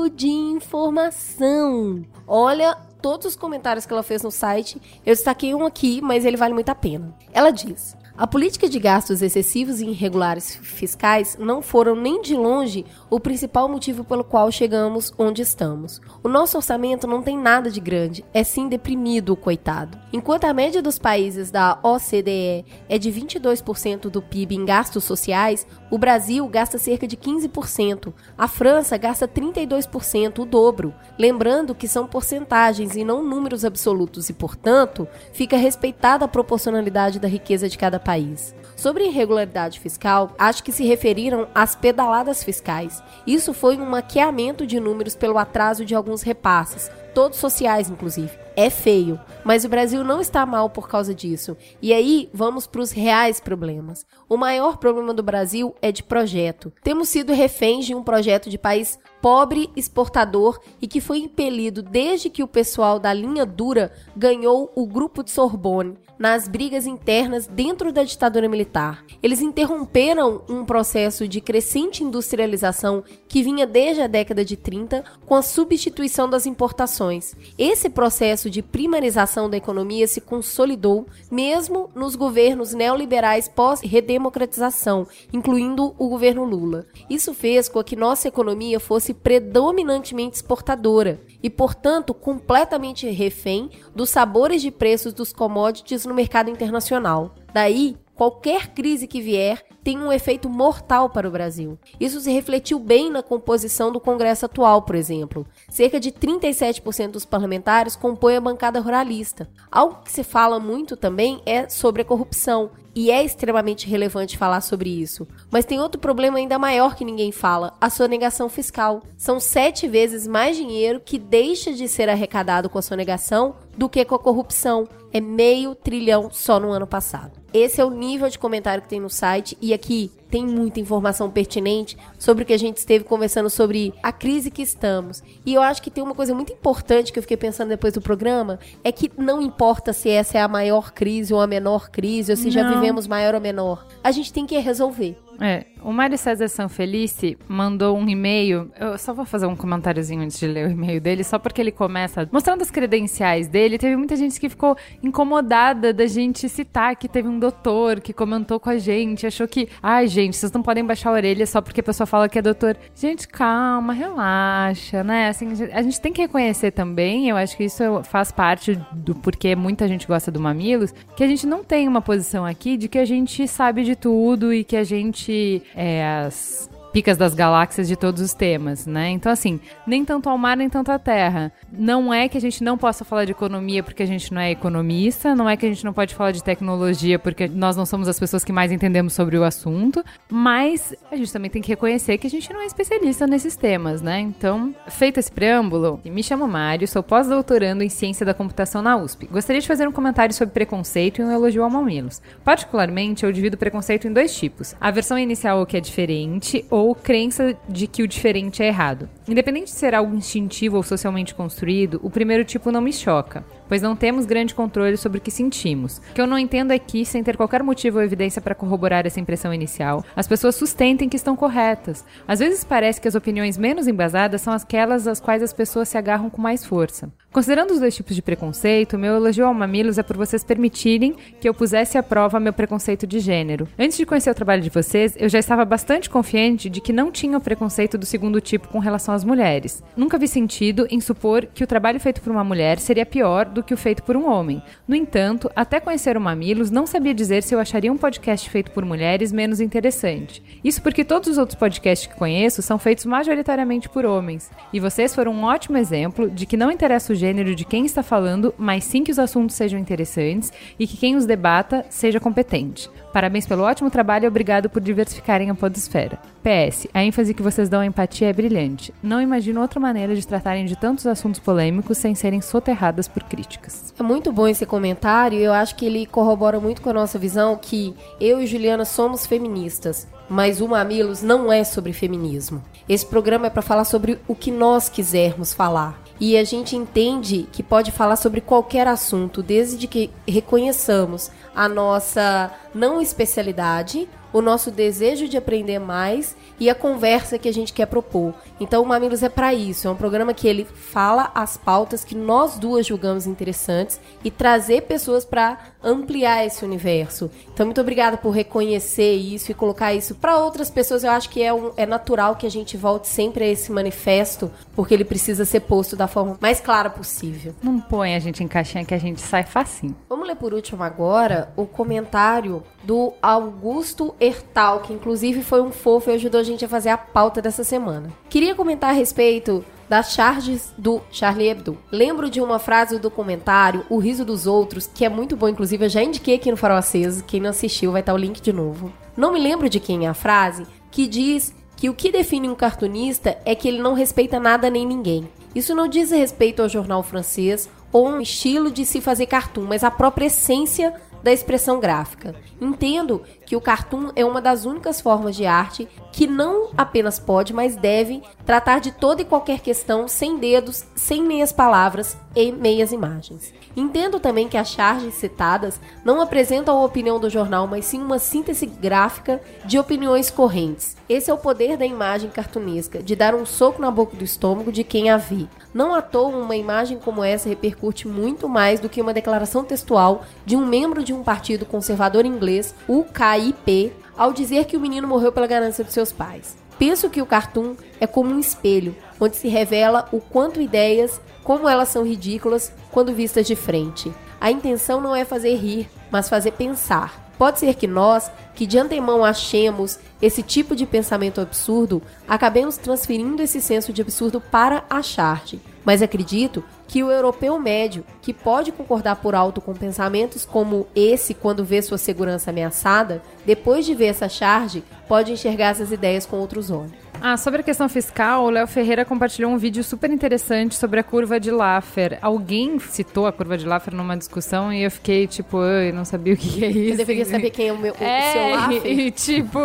de 0.10 0.28
informação. 0.28 2.06
Olha 2.28 2.76
todos 3.02 3.28
os 3.28 3.36
comentários 3.36 3.86
que 3.86 3.94
ela 3.94 4.04
fez 4.04 4.22
no 4.22 4.32
site. 4.32 4.82
Eu 5.06 5.16
destaquei 5.16 5.56
um 5.56 5.66
aqui, 5.66 6.02
mas 6.02 6.26
ele 6.26 6.38
vale 6.38 6.54
muito 6.54 6.70
a 6.70 6.76
pena. 6.76 7.16
Ela 7.32 7.52
diz: 7.52 7.96
a 8.20 8.28
política 8.28 8.68
de 8.68 8.78
gastos 8.80 9.22
excessivos 9.22 9.80
e 9.80 9.86
irregulares 9.86 10.60
fiscais 10.62 11.38
não 11.40 11.62
foram 11.62 11.96
nem 11.96 12.22
de 12.22 12.36
longe 12.36 12.86
o 13.10 13.18
principal 13.18 13.70
motivo 13.70 14.04
pelo 14.04 14.26
qual 14.26 14.52
chegamos 14.52 15.14
onde 15.18 15.42
estamos. 15.42 16.02
O 16.22 16.28
nosso 16.28 16.58
orçamento 16.58 17.08
não 17.08 17.22
tem 17.22 17.38
nada 17.38 17.72
de 17.72 17.80
grande, 17.80 18.26
é 18.34 18.44
sim 18.44 18.68
deprimido, 18.68 19.38
coitado. 19.38 19.98
Enquanto 20.12 20.44
a 20.44 20.54
média 20.54 20.82
dos 20.82 21.00
países 21.00 21.50
da 21.50 21.80
OCDE 21.82 22.66
é 22.90 22.98
de 22.98 23.10
22% 23.10 24.10
do 24.10 24.22
PIB 24.22 24.54
em 24.54 24.66
gastos 24.66 25.06
sociais, 25.06 25.66
o 25.90 25.98
Brasil 25.98 26.46
gasta 26.50 26.78
cerca 26.78 27.08
de 27.08 27.16
15%, 27.16 28.14
a 28.38 28.50
França 28.50 28.98
gasta 28.98 29.30
32%, 29.30 30.40
o 30.40 30.46
dobro. 30.46 30.94
Lembrando 31.18 31.74
que 31.74 31.88
são 31.88 32.06
porcentagens 32.06 32.98
e 32.98 33.06
não 33.06 33.24
números 33.24 33.64
absolutos 33.64 34.30
e, 34.30 34.34
portanto, 34.34 35.08
fica 35.32 35.56
respeitada 35.56 36.26
a 36.26 36.28
proporcionalidade 36.28 37.18
da 37.18 37.28
riqueza 37.30 37.70
de 37.70 37.78
cada 37.78 37.98
país 37.98 38.09
país. 38.10 38.56
Sobre 38.76 39.06
irregularidade 39.06 39.80
fiscal, 39.80 40.34
acho 40.40 40.64
que 40.64 40.72
se 40.72 40.84
referiram 40.84 41.48
às 41.54 41.76
pedaladas 41.76 42.44
fiscais. 42.44 43.04
Isso 43.28 43.54
foi 43.54 43.78
um 43.78 43.86
maquiamento 43.86 44.66
de 44.66 44.80
números 44.80 45.16
pelo 45.16 45.38
atraso 45.38 45.86
de 45.86 45.94
alguns 45.94 46.24
repasses, 46.24 46.90
todos 47.14 47.38
sociais 47.38 47.88
inclusive. 47.88 48.32
É 48.56 48.70
feio, 48.72 49.20
mas 49.44 49.64
o 49.64 49.70
Brasil 49.70 50.04
não 50.04 50.20
está 50.20 50.44
mal 50.44 50.72
por 50.72 50.90
causa 50.90 51.14
disso. 51.14 51.56
E 51.82 51.94
aí, 51.94 52.30
vamos 52.34 52.66
para 52.66 52.82
os 52.82 52.92
reais 52.92 53.40
problemas. 53.40 54.06
O 54.28 54.36
maior 54.36 54.78
problema 54.78 55.14
do 55.14 55.22
Brasil 55.22 55.76
é 55.84 55.92
de 55.92 56.02
projeto. 56.02 56.74
Temos 56.84 57.10
sido 57.10 57.32
reféns 57.32 57.86
de 57.86 57.94
um 57.94 58.02
projeto 58.02 58.50
de 58.50 58.58
país 58.58 58.98
pobre, 59.22 59.70
exportador 59.76 60.60
e 60.82 60.88
que 60.88 61.02
foi 61.02 61.20
impelido 61.20 61.82
desde 61.82 62.30
que 62.30 62.44
o 62.44 62.48
pessoal 62.48 63.00
da 63.00 63.14
linha 63.14 63.46
dura 63.46 63.92
ganhou 64.16 64.72
o 64.76 64.86
grupo 64.86 65.24
de 65.24 65.32
Sorbonne 65.32 65.98
nas 66.20 66.50
brigas 66.50 66.86
internas 66.86 67.48
dentro 67.48 67.94
da 67.94 68.04
ditadura 68.04 68.50
militar. 68.50 69.06
Eles 69.24 69.42
interromperam 69.42 70.42
um 70.50 70.66
processo 70.66 71.26
de 71.26 71.40
crescente 71.40 72.04
industrialização 72.04 73.06
que 73.30 73.42
vinha 73.42 73.66
desde 73.66 74.02
a 74.02 74.08
década 74.08 74.44
de 74.44 74.58
30 74.58 75.02
com 75.26 75.34
a 75.34 75.42
substituição 75.42 76.30
das 76.30 76.46
importações. 76.46 77.34
Esse 77.58 77.90
processo 77.90 78.50
de 78.50 78.62
primarização 78.62 79.50
da 79.50 79.56
economia 79.56 80.08
se 80.08 80.20
consolidou 80.20 81.08
mesmo 81.32 81.90
nos 81.96 82.18
governos 82.18 82.74
neoliberais 82.74 83.48
pós-redemocratização, 83.48 85.08
incluindo 85.32 85.96
o 85.98 86.10
governo 86.10 86.44
Lula. 86.44 86.86
Isso 87.10 87.34
fez 87.34 87.70
com 87.70 87.82
que 87.82 87.96
nossa 87.96 88.28
economia 88.28 88.80
fosse 88.80 89.09
predominantemente 89.14 90.38
exportadora 90.38 91.20
e, 91.42 91.50
portanto, 91.50 92.14
completamente 92.14 93.10
refém 93.10 93.70
dos 93.96 94.10
sabores 94.10 94.62
de 94.62 94.72
preços 94.72 95.14
dos 95.14 95.34
commodities 95.34 96.06
no 96.06 96.14
mercado 96.14 96.50
internacional. 96.50 97.36
Daí, 97.54 97.98
qualquer 98.16 98.68
crise 98.74 99.08
que 99.08 99.22
vier 99.22 99.64
tem 99.84 99.98
um 99.98 100.12
efeito 100.12 100.50
mortal 100.50 101.10
para 101.10 101.28
o 101.28 101.32
Brasil. 101.32 101.80
Isso 102.00 102.20
se 102.20 102.32
refletiu 102.32 102.78
bem 102.78 103.10
na 103.10 103.24
composição 103.24 103.92
do 103.92 104.00
Congresso 104.00 104.46
atual, 104.46 104.82
por 104.82 104.96
exemplo. 104.96 105.48
Cerca 105.70 106.00
de 106.00 106.12
37% 106.12 107.12
dos 107.12 107.26
parlamentares 107.26 107.96
compõem 107.96 108.36
a 108.36 108.42
bancada 108.42 108.80
ruralista. 108.80 109.50
Algo 109.72 110.02
que 110.04 110.12
se 110.12 110.24
fala 110.24 110.60
muito 110.60 110.98
também 110.98 111.42
é 111.46 111.70
sobre 111.70 112.02
a 112.02 112.06
corrupção, 112.06 112.72
e 113.00 113.10
é 113.12 113.24
extremamente 113.24 113.88
relevante 113.88 114.38
falar 114.38 114.60
sobre 114.60 114.90
isso. 114.90 115.26
Mas 115.50 115.64
tem 115.64 115.80
outro 115.80 116.02
problema 116.02 116.38
ainda 116.38 116.60
maior 116.60 116.98
que 116.98 117.06
ninguém 117.06 117.32
fala: 117.32 117.74
a 117.80 117.90
sonegação 117.90 118.50
fiscal. 118.50 119.02
São 119.18 119.40
sete 119.40 119.88
vezes 119.88 120.28
mais 120.28 120.58
dinheiro 120.58 121.00
que 121.00 121.18
deixa 121.18 121.72
de 121.72 121.88
ser 121.88 122.10
arrecadado 122.10 122.70
com 122.70 122.78
a 122.78 122.82
sonegação 122.82 123.56
do 123.78 123.88
que 123.88 124.04
com 124.04 124.16
a 124.16 124.20
corrupção. 124.20 124.86
É 125.12 125.20
meio 125.20 125.76
trilhão 125.76 126.30
só 126.32 126.60
no 126.60 126.72
ano 126.72 126.86
passado. 126.88 127.40
Esse 127.54 127.82
é 127.82 127.86
o 127.86 127.90
nível 127.90 128.30
de 128.30 128.38
comentário 128.38 128.84
que 128.84 128.90
tem 128.90 129.00
no 129.00 129.10
site 129.10 129.58
e 129.60 129.74
aqui 129.74 130.12
tem 130.30 130.46
muita 130.46 130.80
informação 130.80 131.32
pertinente 131.32 131.98
sobre 132.20 132.44
o 132.44 132.46
que 132.46 132.54
a 132.54 132.58
gente 132.60 132.78
esteve 132.78 133.04
conversando 133.04 133.50
sobre 133.50 133.92
a 134.04 134.12
crise 134.12 134.52
que 134.52 134.62
estamos. 134.62 135.24
E 135.44 135.56
eu 135.56 135.62
acho 135.62 135.82
que 135.82 135.90
tem 135.90 136.04
uma 136.04 136.14
coisa 136.14 136.36
muito 136.36 136.54
importante 136.54 137.12
que 137.12 137.18
eu 137.18 137.24
fiquei 137.24 137.38
pensando 137.38 137.70
depois 137.70 137.94
do 137.94 138.02
programa, 138.02 138.60
é 138.84 138.92
que 138.92 139.12
não 139.18 139.42
importa 139.42 139.92
se 139.94 140.10
essa 140.10 140.38
é 140.38 140.42
a 140.42 140.48
maior 140.48 140.92
crise 140.92 141.34
ou 141.34 141.42
a 141.42 141.48
menor 141.48 141.90
crise, 141.90 142.32
ou 142.32 142.38
se 142.38 142.52
já 142.52 142.64
Não. 142.64 142.76
vivemos 142.76 143.08
maior 143.08 143.34
ou 143.34 143.42
menor. 143.42 143.88
A 144.04 144.12
gente 144.12 144.32
tem 144.32 144.46
que 144.46 144.58
resolver. 144.60 145.18
É, 145.42 145.66
o 145.82 145.94
Mário 145.94 146.18
César 146.18 146.50
Sanfelice 146.50 147.38
mandou 147.48 147.98
um 147.98 148.08
e-mail. 148.10 148.70
Eu 148.78 148.98
só 148.98 149.14
vou 149.14 149.24
fazer 149.24 149.46
um 149.46 149.56
comentáriozinho 149.56 150.22
antes 150.22 150.38
de 150.38 150.46
ler 150.46 150.68
o 150.68 150.72
e-mail 150.72 151.00
dele, 151.00 151.24
só 151.24 151.40
porque 151.40 151.62
ele 151.62 151.72
começa 151.72 152.28
mostrando 152.30 152.62
as 152.62 152.70
credenciais 152.70 153.48
dele. 153.48 153.78
Teve 153.78 153.96
muita 153.96 154.18
gente 154.18 154.38
que 154.38 154.50
ficou 154.50 154.76
incomodada 155.02 155.94
da 155.94 156.08
gente 156.08 156.48
citar 156.50 156.96
que 156.96 157.08
teve 157.08 157.28
um 157.28 157.40
doutor 157.40 158.00
que 158.00 158.14
comentou 158.14 158.60
com 158.60 158.70
a 158.70 158.78
gente, 158.78 159.26
achou 159.26 159.48
que, 159.48 159.70
ai, 159.82 160.08
gente, 160.08 160.36
vocês 160.36 160.52
não 160.52 160.62
podem 160.62 160.86
baixar 160.86 161.10
a 161.10 161.14
orelha 161.14 161.46
só 161.46 161.62
porque 161.62 161.80
a 161.80 161.84
pessoa 161.84 162.08
fala 162.08 162.30
que 162.30 162.38
é 162.38 162.42
doutor. 162.42 162.78
Gente, 162.96 163.28
calma, 163.28 163.94
relaxa, 163.94 165.04
né? 165.04 165.30
Assim, 165.30 165.48
a 165.72 165.82
gente 165.82 166.00
tem 166.02 166.12
que 166.12 166.22
reconhecer 166.22 166.72
também, 166.72 167.30
eu 167.30 167.38
acho 167.38 167.56
que 167.56 167.64
isso 167.64 167.84
faz 168.04 168.32
parte 168.32 168.80
do 168.92 169.16
porquê 169.16 169.56
muita 169.56 169.88
gente 169.88 170.08
gosta 170.08 170.32
do 170.32 170.40
Mamilos, 170.40 170.94
que 171.16 171.24
a 171.24 171.28
gente 171.28 171.46
não 171.48 171.64
tem 171.64 171.88
uma 171.88 172.02
posição 172.02 172.46
aqui 172.46 172.78
de 172.78 172.88
que 172.88 172.98
a 172.98 173.06
gente 173.06 173.48
sabe 173.48 173.84
de 173.84 173.96
tudo 173.96 174.54
e 174.54 174.64
que 174.64 174.76
a 174.76 174.84
gente 174.84 175.62
é 175.76 176.24
as 176.26 176.70
picas 176.92 177.18
das 177.18 177.34
galáxias 177.34 177.88
de 177.88 177.96
todos 177.96 178.22
os 178.22 178.34
temas, 178.34 178.86
né? 178.86 179.10
Então, 179.10 179.32
assim, 179.32 179.60
nem 179.86 180.04
tanto 180.04 180.30
ao 180.30 180.38
mar, 180.38 180.58
nem 180.58 180.70
tanto 180.70 180.92
à 180.92 181.00
terra. 181.00 181.52
Não 181.72 182.14
é 182.14 182.28
que 182.28 182.38
a 182.38 182.42
gente 182.42 182.64
não 182.64 182.78
possa 182.78 183.06
falar 183.06 183.26
de 183.26 183.32
economia 183.32 183.84
porque 183.84 184.04
a 184.04 184.06
gente 184.06 184.34
não 184.34 184.42
é 184.42 184.52
economista, 184.52 185.36
não 185.36 185.50
é 185.50 185.56
que 185.56 185.66
a 185.66 185.70
gente 185.70 185.86
não 185.86 185.94
pode 185.94 186.16
falar 186.16 186.32
de 186.32 186.44
tecnologia 186.44 187.20
porque 187.20 187.48
nós 187.48 187.76
não 187.76 187.86
somos 187.86 188.08
as 188.08 188.20
pessoas 188.20 188.44
que 188.44 188.52
mais 188.52 188.72
entendemos 188.72 189.14
sobre 189.14 189.38
o 189.38 189.44
assunto, 189.44 190.04
mas 190.30 190.94
a 191.12 191.16
gente 191.16 191.32
também 191.32 191.50
tem 191.50 191.62
que 191.62 191.70
reconhecer 191.70 192.18
que 192.18 192.28
a 192.28 192.30
gente 192.30 192.52
não 192.52 192.62
é 192.62 192.66
especialista 192.66 193.28
nesses 193.28 193.56
temas, 193.56 194.02
né? 194.02 194.20
Então, 194.20 194.74
feito 194.88 195.20
esse 195.20 195.32
preâmbulo, 195.32 196.00
me 196.06 196.24
chamo 196.24 196.48
Mário, 196.48 196.88
sou 196.88 197.04
pós-doutorando 197.04 197.84
em 197.84 197.90
ciência 197.90 198.26
da 198.26 198.34
computação 198.34 198.82
na 198.82 198.98
USP. 198.98 199.28
Gostaria 199.28 199.62
de 199.62 199.68
fazer 199.68 199.88
um 199.88 199.92
comentário 199.92 200.34
sobre 200.34 200.54
preconceito 200.54 201.22
e 201.22 201.24
um 201.24 201.32
elogio 201.32 201.64
ao 201.64 201.70
Mamilos. 201.70 202.22
Particularmente, 202.44 203.24
eu 203.24 203.32
divido 203.32 203.58
preconceito 203.58 204.08
em 204.08 204.14
dois 204.14 204.36
tipos. 204.36 204.76
A 204.80 204.92
versão 204.92 205.18
inicial, 205.18 205.66
que 205.66 205.78
é 205.78 205.80
diferente, 205.80 206.66
ou 206.70 206.79
crença 206.96 207.56
de 207.68 207.88
que 207.88 208.04
o 208.04 208.08
diferente 208.08 208.62
é 208.64 208.68
errado. 208.68 209.10
Independente 209.28 209.66
de 209.66 209.72
ser 209.72 209.94
algo 209.94 210.16
instintivo 210.16 210.78
ou 210.78 210.84
socialmente 210.84 211.36
construído, 211.36 212.00
o 212.04 212.10
primeiro 212.10 212.44
tipo 212.44 212.72
não 212.72 212.82
me 212.82 212.94
choca 212.94 213.44
pois 213.70 213.82
não 213.82 213.96
temos 213.96 214.26
grande 214.26 214.54
controle 214.54 214.98
sobre 214.98 215.20
o 215.20 215.22
que 215.22 215.32
sentimos. 215.32 216.00
O 216.00 216.14
que 216.14 216.20
eu 216.20 216.28
não 216.28 216.38
entendo 216.38 216.74
é 216.74 216.80
que, 216.80 217.06
sem 217.06 217.24
ter 217.24 217.38
qualquer 217.38 217.64
motivo 217.64 218.00
ou 218.00 218.04
evidência 218.04 218.42
para 218.42 218.54
corroborar 218.54 219.06
essa 219.06 219.22
impressão 219.22 219.54
inicial, 219.54 220.04
as 220.14 220.28
pessoas 220.28 220.56
sustentem 220.56 221.08
que 221.08 221.16
estão 221.16 221.36
corretas. 221.36 222.04
Às 222.28 222.40
vezes 222.40 222.66
parece 222.66 223.00
que 223.00 223.08
as 223.08 223.16
opiniões 223.16 223.58
menos 223.58 223.88
embasadas 223.88 224.42
são 224.42 224.52
aquelas 224.52 225.08
às 225.08 225.22
quais 225.22 225.42
as 225.42 225.54
pessoas 225.54 225.88
se 225.88 225.98
agarram 225.98 226.30
com 226.30 226.42
mais 226.42 226.66
força. 226.66 227.10
Considerando 227.32 227.72
os 227.72 227.80
dois 227.80 227.96
tipos 227.96 228.16
de 228.16 228.24
preconceito, 228.24 228.98
meu 228.98 229.16
elogio 229.16 229.46
ao 229.46 229.54
Mamilos 229.54 230.00
é 230.00 230.04
por 230.04 230.18
vocês 230.18 230.44
permitirem 230.44 231.16
que 231.40 231.48
eu 231.48 231.54
pusesse 231.54 231.96
à 231.96 232.02
prova 232.02 232.40
meu 232.40 232.52
preconceito 232.52 233.06
de 233.06 233.20
gênero. 233.20 233.68
Antes 233.78 234.00
de 234.00 234.06
conhecer 234.06 234.32
o 234.32 234.36
trabalho 234.36 234.64
de 234.64 234.70
vocês, 234.72 235.16
eu 235.16 235.30
já 235.30 235.38
estava 235.38 235.64
bastante 235.64 236.10
confiante 236.10 236.72
de 236.72 236.82
que 236.82 236.92
não 236.92 237.12
tinha 237.12 237.38
o 237.38 237.42
preconceito 237.42 238.00
do 238.00 238.06
segundo 238.06 238.42
tipo 238.42 238.68
com 238.70 238.80
relação 238.80 239.14
às 239.14 239.24
mulheres. 239.24 239.84
Nunca 239.96 240.18
vi 240.18 240.28
sentido 240.28 240.88
em 240.90 241.00
supor 241.00 241.46
que 241.46 241.64
o 241.64 241.68
trabalho 241.68 242.00
feito 242.00 242.20
por 242.20 242.32
uma 242.32 242.44
mulher 242.44 242.80
seria 242.80 243.06
pior 243.06 243.46
do 243.46 243.59
que 243.64 243.74
o 243.74 243.78
feito 243.78 244.04
por 244.04 244.16
um 244.16 244.30
homem. 244.30 244.62
No 244.88 244.96
entanto, 244.96 245.50
até 245.56 245.80
conhecer 245.80 246.18
o 246.18 246.22
Mamilos, 246.22 246.72
não 246.72 246.86
sabia 246.86 247.14
dizer 247.14 247.44
se 247.44 247.54
eu 247.54 247.60
acharia 247.60 247.92
um 247.92 247.98
podcast 247.98 248.50
feito 248.50 248.72
por 248.72 248.86
mulheres 248.86 249.32
menos 249.32 249.60
interessante. 249.60 250.44
Isso 250.64 250.82
porque 250.82 251.04
todos 251.04 251.30
os 251.30 251.38
outros 251.38 251.58
podcasts 251.58 252.08
que 252.08 252.18
conheço 252.18 252.62
são 252.62 252.78
feitos 252.78 253.06
majoritariamente 253.06 253.90
por 253.90 254.06
homens. 254.06 254.50
E 254.72 254.80
vocês 254.80 255.14
foram 255.14 255.32
um 255.32 255.44
ótimo 255.44 255.78
exemplo 255.78 256.30
de 256.30 256.46
que 256.46 256.58
não 256.58 256.72
interessa 256.72 257.14
o 257.14 257.16
gênero 257.16 257.56
de 257.56 257.66
quem 257.66 257.86
está 257.86 258.04
falando, 258.04 258.54
mas 258.58 258.84
sim 258.84 259.04
que 259.04 259.12
os 259.12 259.20
assuntos 259.20 259.56
sejam 259.56 259.80
interessantes 259.80 260.52
e 260.78 260.88
que 260.88 260.98
quem 260.98 261.16
os 261.16 261.26
debata 261.26 261.86
seja 261.90 262.20
competente. 262.20 262.90
Parabéns 263.12 263.48
pelo 263.48 263.64
ótimo 263.64 263.90
trabalho 263.90 264.26
e 264.26 264.28
obrigado 264.28 264.70
por 264.70 264.82
diversificarem 264.82 265.50
a 265.50 265.56
podosfera. 265.56 266.20
PS, 266.44 266.88
a 266.94 267.04
ênfase 267.04 267.34
que 267.34 267.42
vocês 267.42 267.68
dão 267.68 267.82
à 267.82 267.86
empatia 267.86 268.30
é 268.30 268.34
brilhante. 268.34 268.94
Não 269.02 269.22
imagino 269.22 269.62
outra 269.62 269.80
maneira 269.80 270.16
de 270.16 270.28
tratarem 270.28 270.66
de 270.66 270.76
tantos 270.76 271.08
assuntos 271.08 271.40
polêmicos 271.40 271.98
sem 271.98 272.14
serem 272.14 272.40
soterradas 272.40 273.08
por 273.08 273.24
críticas. 273.24 273.94
É 274.00 274.04
muito 274.04 274.32
bom 274.32 274.48
esse 274.48 274.66
comentário, 274.66 275.40
eu 275.40 275.52
acho 275.52 275.76
que 275.76 275.86
ele 275.86 276.06
corrobora 276.06 276.60
muito 276.60 276.82
com 276.82 276.90
a 276.92 276.94
nossa 276.94 277.18
visão 277.18 277.58
que 277.58 277.96
eu 278.22 278.42
e 278.42 278.48
Juliana 278.48 278.86
somos 278.86 279.26
feministas, 279.26 280.08
mas 280.30 280.62
o 280.62 280.68
Mamilos 280.68 281.24
não 281.24 281.52
é 281.52 281.64
sobre 281.64 281.94
feminismo. 281.94 282.64
Esse 282.88 283.06
programa 283.06 283.48
é 283.48 283.50
para 283.50 283.62
falar 283.62 283.86
sobre 283.86 284.20
o 284.28 284.36
que 284.36 284.52
nós 284.52 284.88
quisermos 284.88 285.54
falar. 285.54 286.00
E 286.20 286.38
a 286.38 286.44
gente 286.44 286.76
entende 286.76 287.48
que 287.52 287.64
pode 287.64 287.92
falar 287.92 288.18
sobre 288.18 288.42
qualquer 288.42 288.88
assunto, 288.88 289.42
desde 289.42 289.88
que 289.88 290.12
reconheçamos 290.28 291.32
a 291.56 291.68
nossa 291.68 292.52
não 292.74 293.02
especialidade, 293.02 294.08
o 294.32 294.42
nosso 294.42 294.72
desejo 294.72 295.28
de 295.28 295.38
aprender 295.38 295.80
mais 295.80 296.36
e 296.60 296.70
a 296.70 296.76
conversa 296.76 297.40
que 297.40 297.48
a 297.48 297.54
gente 297.54 297.74
quer 297.74 297.86
propor. 297.86 298.34
Então 298.60 298.84
o 298.84 298.86
Mamilos 298.86 299.24
é 299.24 299.30
para 299.30 299.54
isso, 299.54 299.88
é 299.88 299.92
um 299.92 299.96
programa 299.96 300.34
que 300.34 300.48
ele 300.48 300.66
fala 300.66 301.32
as 301.34 301.58
pautas 301.58 302.04
que 302.04 302.16
nós 302.16 302.58
duas 302.58 302.86
julgamos 302.86 303.26
interessantes 303.26 304.00
e 304.24 304.30
trazer 304.30 304.84
pessoas 304.84 305.24
para 305.24 305.58
ampliar 305.84 306.46
esse 306.46 306.66
universo. 306.66 307.32
Então 307.54 307.66
muito 307.66 307.82
obrigada 307.82 308.18
por 308.18 308.32
reconhecer 308.32 309.16
isso 309.16 309.52
e 309.52 309.56
colocar 309.56 309.94
isso 309.94 310.16
para 310.16 310.38
outras 310.38 310.70
pessoas. 310.70 311.04
Eu 311.04 311.12
acho 311.12 311.30
que 311.30 311.42
é, 311.42 311.54
um, 311.54 311.72
é 311.78 311.86
natural 311.86 312.36
que 312.36 312.46
a 312.46 312.52
gente 312.52 312.76
volte 312.76 313.08
sempre 313.08 313.44
a 313.44 313.48
esse 313.48 313.72
manifesto, 313.72 314.52
porque 314.76 314.94
ele 314.94 315.06
precisa 315.06 315.46
ser 315.46 315.62
posto 315.62 315.96
da 315.96 316.08
forma 316.08 316.38
mais 316.42 316.60
clara 316.60 316.90
possível. 316.90 317.54
Não 317.64 317.80
põe 317.80 318.16
a 318.16 318.20
gente 318.20 318.44
em 318.44 318.48
caixinha 318.48 318.86
que 318.86 318.94
a 318.94 318.98
gente 318.98 319.22
sai 319.22 319.44
facinho. 319.44 319.96
Vamos 320.08 320.28
ler 320.28 320.36
por 320.36 320.54
último 320.54 320.84
agora 320.84 321.52
o 321.56 321.66
comentário 321.66 322.64
do 322.84 323.14
Augusto 323.22 324.16
Ertal, 324.20 324.80
que 324.82 324.94
inclusive 324.94 325.44
foi 325.44 325.62
um 325.62 325.72
fofo 325.72 326.10
e 326.10 326.14
ajudou 326.14 326.40
a 326.40 326.44
gente 326.44 326.64
a 326.64 326.70
fazer 326.70 326.90
a 326.90 326.98
pauta 326.98 327.42
dessa 327.42 327.64
semana. 327.64 328.10
Queria 328.30 328.56
comentar 328.56 328.92
a 328.92 328.94
respeito 328.94 329.64
das 329.90 330.14
charges 330.14 330.72
do 330.78 331.02
Charlie 331.12 331.50
Hebdo. 331.50 331.78
Lembro 331.92 332.30
de 332.30 332.40
uma 332.40 332.60
frase 332.60 332.96
do 332.96 333.02
documentário 333.02 333.86
O 333.90 333.98
Riso 333.98 334.24
dos 334.24 334.46
Outros, 334.46 334.88
que 334.88 335.04
é 335.04 335.10
muito 335.10 335.36
bom, 335.36 335.50
inclusive 335.50 335.86
eu 335.86 335.90
já 335.90 336.04
indiquei 336.04 336.36
aqui 336.36 336.52
no 336.52 336.58
Farol 336.58 336.78
Aceso, 336.78 337.24
quem 337.24 337.42
não 337.42 337.50
assistiu 337.50 337.92
vai 337.92 338.02
estar 338.02 338.14
o 338.14 338.18
link 338.18 338.40
de 338.40 338.54
novo. 338.54 338.94
Não 339.18 339.34
me 339.34 339.40
lembro 339.40 339.68
de 339.68 339.80
quem 339.80 340.06
é 340.06 340.10
a 340.10 340.14
frase, 340.14 340.66
que 340.92 341.08
diz 341.08 341.54
que 341.76 341.90
o 341.90 341.96
que 341.96 342.12
define 342.12 342.48
um 342.48 342.56
cartunista 342.56 343.38
é 343.46 343.56
que 343.56 343.68
ele 343.68 343.82
não 343.82 343.94
respeita 343.94 344.40
nada 344.40 344.70
nem 344.70 344.86
ninguém. 344.86 345.28
Isso 345.56 345.74
não 345.74 345.88
diz 345.88 346.12
respeito 346.12 346.62
ao 346.62 346.70
jornal 346.70 347.02
francês 347.02 347.68
ou 347.92 348.08
um 348.08 348.22
estilo 348.22 348.70
de 348.70 348.86
se 348.86 349.02
fazer 349.02 349.26
cartoon, 349.26 349.66
mas 349.66 349.84
a 349.84 349.90
própria 349.90 350.28
essência 350.28 350.94
da 351.24 351.32
expressão 351.32 351.80
gráfica. 351.80 352.36
Entendo 352.60 353.22
que 353.50 353.56
o 353.56 353.62
cartoon 353.62 354.12
é 354.16 354.24
uma 354.24 354.40
das 354.40 354.64
únicas 354.66 355.02
formas 355.02 355.36
de 355.36 355.48
arte 355.48 355.88
que 356.12 356.28
não 356.28 356.70
apenas 356.78 357.18
pode, 357.18 357.52
mas 357.52 357.76
deve 357.76 358.22
tratar 358.46 358.80
de 358.80 358.92
toda 358.92 359.24
e 359.24 359.26
qualquer 359.26 359.60
questão 359.60 360.08
sem 360.08 360.38
dedos, 360.38 360.86
sem 360.96 361.24
meias 361.24 361.52
palavras 361.52 362.16
e 362.36 362.52
meias 362.52 362.92
imagens. 362.92 363.52
Entendo 363.76 364.20
também 364.20 364.48
que 364.48 364.58
as 364.58 364.70
charges 364.70 365.16
citadas 365.16 365.80
não 366.04 366.22
apresentam 366.22 366.78
a 366.78 366.86
opinião 366.86 367.20
do 367.20 367.30
jornal, 367.30 367.66
mas 367.66 367.86
sim 367.86 368.00
uma 368.00 368.20
síntese 368.20 368.68
gráfica 368.68 369.42
de 369.66 369.80
opiniões 369.80 370.30
correntes. 370.30 370.96
Esse 371.08 371.32
é 371.32 371.34
o 371.34 371.38
poder 371.38 371.76
da 371.76 371.86
imagem 371.86 372.30
cartunesca, 372.30 373.02
de 373.02 373.16
dar 373.16 373.34
um 373.34 373.46
soco 373.46 373.82
na 373.82 373.90
boca 373.90 374.16
do 374.16 374.24
estômago 374.24 374.72
de 374.72 374.84
quem 374.84 375.10
a 375.10 375.18
vê. 375.18 375.48
Não 375.74 375.94
à 375.94 376.02
toa, 376.02 376.36
uma 376.36 376.56
imagem 376.56 376.98
como 376.98 377.24
essa 377.24 377.48
repercute 377.48 378.08
muito 378.08 378.50
mais 378.50 378.80
do 378.80 378.90
que 378.90 379.02
uma 379.02 379.14
declaração 379.14 379.64
textual 379.64 380.24
de 380.46 380.56
um 380.56 380.66
membro 380.66 381.04
de 381.04 381.14
um 381.14 381.24
partido 381.24 381.66
conservador 381.66 382.26
inglês, 382.26 382.76
o 382.88 383.04
KIP, 383.40 383.94
ao 384.18 384.34
dizer 384.34 384.66
que 384.66 384.76
o 384.76 384.80
menino 384.80 385.08
morreu 385.08 385.32
pela 385.32 385.48
ganância 385.48 385.84
de 385.84 385.94
seus 385.94 386.12
pais. 386.12 386.58
Penso 386.78 387.10
que 387.10 387.22
o 387.22 387.26
cartoon 387.26 387.76
é 388.00 388.08
como 388.08 388.32
um 388.32 388.40
espelho, 388.40 388.96
onde 389.20 389.36
se 389.36 389.48
revela 389.48 390.08
o 390.12 390.20
quanto 390.20 390.62
ideias, 390.62 391.20
como 391.44 391.68
elas 391.68 391.90
são 391.90 392.06
ridículas 392.06 392.72
quando 392.92 393.14
vistas 393.14 393.48
de 393.48 393.56
frente. 393.56 394.14
A 394.40 394.52
intenção 394.52 395.02
não 395.02 395.16
é 395.16 395.26
fazer 395.26 395.56
rir, 395.56 395.90
mas 396.10 396.30
fazer 396.30 396.52
pensar. 396.52 397.30
Pode 397.38 397.60
ser 397.60 397.74
que 397.76 397.88
nós, 397.88 398.30
que 398.54 398.66
de 398.66 398.78
antemão 398.78 399.24
achemos 399.24 400.00
esse 400.22 400.44
tipo 400.44 400.76
de 400.76 400.86
pensamento 400.86 401.40
absurdo, 401.40 402.02
acabemos 402.28 402.78
transferindo 402.78 403.42
esse 403.42 403.62
senso 403.62 403.94
de 403.94 404.02
absurdo 404.02 404.42
para 404.42 404.84
a 404.90 405.02
charge. 405.02 405.62
Mas 405.90 406.04
acredito 406.04 406.64
que 406.88 407.04
o 407.04 407.10
europeu 407.10 407.58
médio, 407.58 408.06
que 408.22 408.32
pode 408.32 408.72
concordar 408.72 409.16
por 409.16 409.34
alto 409.34 409.60
com 409.60 409.74
pensamentos 409.74 410.46
como 410.46 410.86
esse 410.96 411.34
quando 411.34 411.66
vê 411.66 411.82
sua 411.82 411.98
segurança 411.98 412.52
ameaçada, 412.52 413.24
depois 413.44 413.88
de 413.88 413.96
ver 413.96 414.06
essa 414.06 414.30
charge, 414.30 414.84
pode 415.08 415.32
enxergar 415.32 415.70
essas 415.70 415.92
ideias 415.92 416.28
com 416.28 416.38
outros 416.38 416.70
olhos. 416.70 416.99
Ah, 417.22 417.36
sobre 417.36 417.62
a 417.62 417.64
questão 417.64 417.90
fiscal, 417.90 418.46
o 418.46 418.50
Léo 418.50 418.66
Ferreira 418.66 419.04
compartilhou 419.04 419.52
um 419.52 419.58
vídeo 419.58 419.84
super 419.84 420.10
interessante 420.10 420.76
sobre 420.76 421.00
a 421.00 421.04
curva 421.04 421.40
de 421.40 421.52
Laffer. 421.52 422.18
Alguém 422.22 422.80
citou 422.80 423.28
a 423.28 423.32
curva 423.32 423.58
de 423.58 423.66
Laffer 423.66 423.94
numa 423.94 424.16
discussão 424.16 424.72
e 424.72 424.84
eu 424.84 424.92
fiquei 424.92 425.28
tipo, 425.28 425.62
eu 425.62 425.94
não 425.94 426.06
sabia 426.06 426.34
o 426.34 426.38
que 426.38 426.64
é 426.64 426.70
isso. 426.70 426.94
Eu 426.94 426.98
deveria 426.98 427.26
saber 427.26 427.50
quem 427.50 427.68
é 427.68 427.74
o 427.74 427.78
meu 427.78 427.94
o 427.94 428.04
é, 428.04 428.32
seu 428.32 428.50
Laffer. 428.52 428.80
E, 429.00 429.12
tipo, 429.12 429.60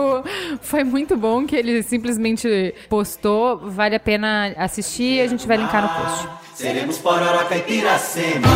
foi 0.61 0.85
muito 0.85 1.17
bom 1.17 1.47
que 1.47 1.57
ele 1.57 1.83
simplesmente 1.83 2.75
postou. 2.89 3.59
Vale 3.71 3.97
a 3.97 4.01
pena 4.01 4.53
assistir, 4.57 5.21
a 5.21 5.27
gente 5.27 5.47
vai 5.47 5.57
linkar 5.57 5.83
no 5.83 5.89
post. 5.89 6.29
Seremos 6.55 6.99
Pororoca 6.99 7.57
e 7.57 7.63
Piracema, 7.63 8.47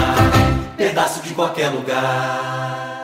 pedaço 0.77 1.23
de 1.23 1.35
qualquer 1.35 1.69
lugar. 1.71 2.99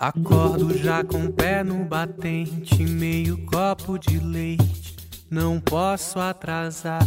Acordo 0.00 0.78
já 0.78 1.02
com 1.02 1.24
o 1.24 1.32
pé 1.32 1.64
no 1.64 1.84
batente, 1.84 2.84
meio 2.84 3.36
copo 3.46 3.98
de 3.98 4.20
leite, 4.20 4.87
não 5.30 5.60
posso 5.60 6.18
atrasar. 6.18 7.06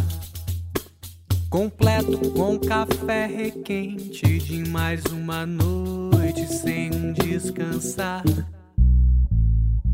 Completo 1.50 2.18
com 2.30 2.58
café 2.58 3.26
requente 3.26 4.38
de 4.38 4.68
mais 4.70 5.04
uma 5.06 5.44
noite 5.44 6.46
sem 6.46 7.12
descansar. 7.12 8.22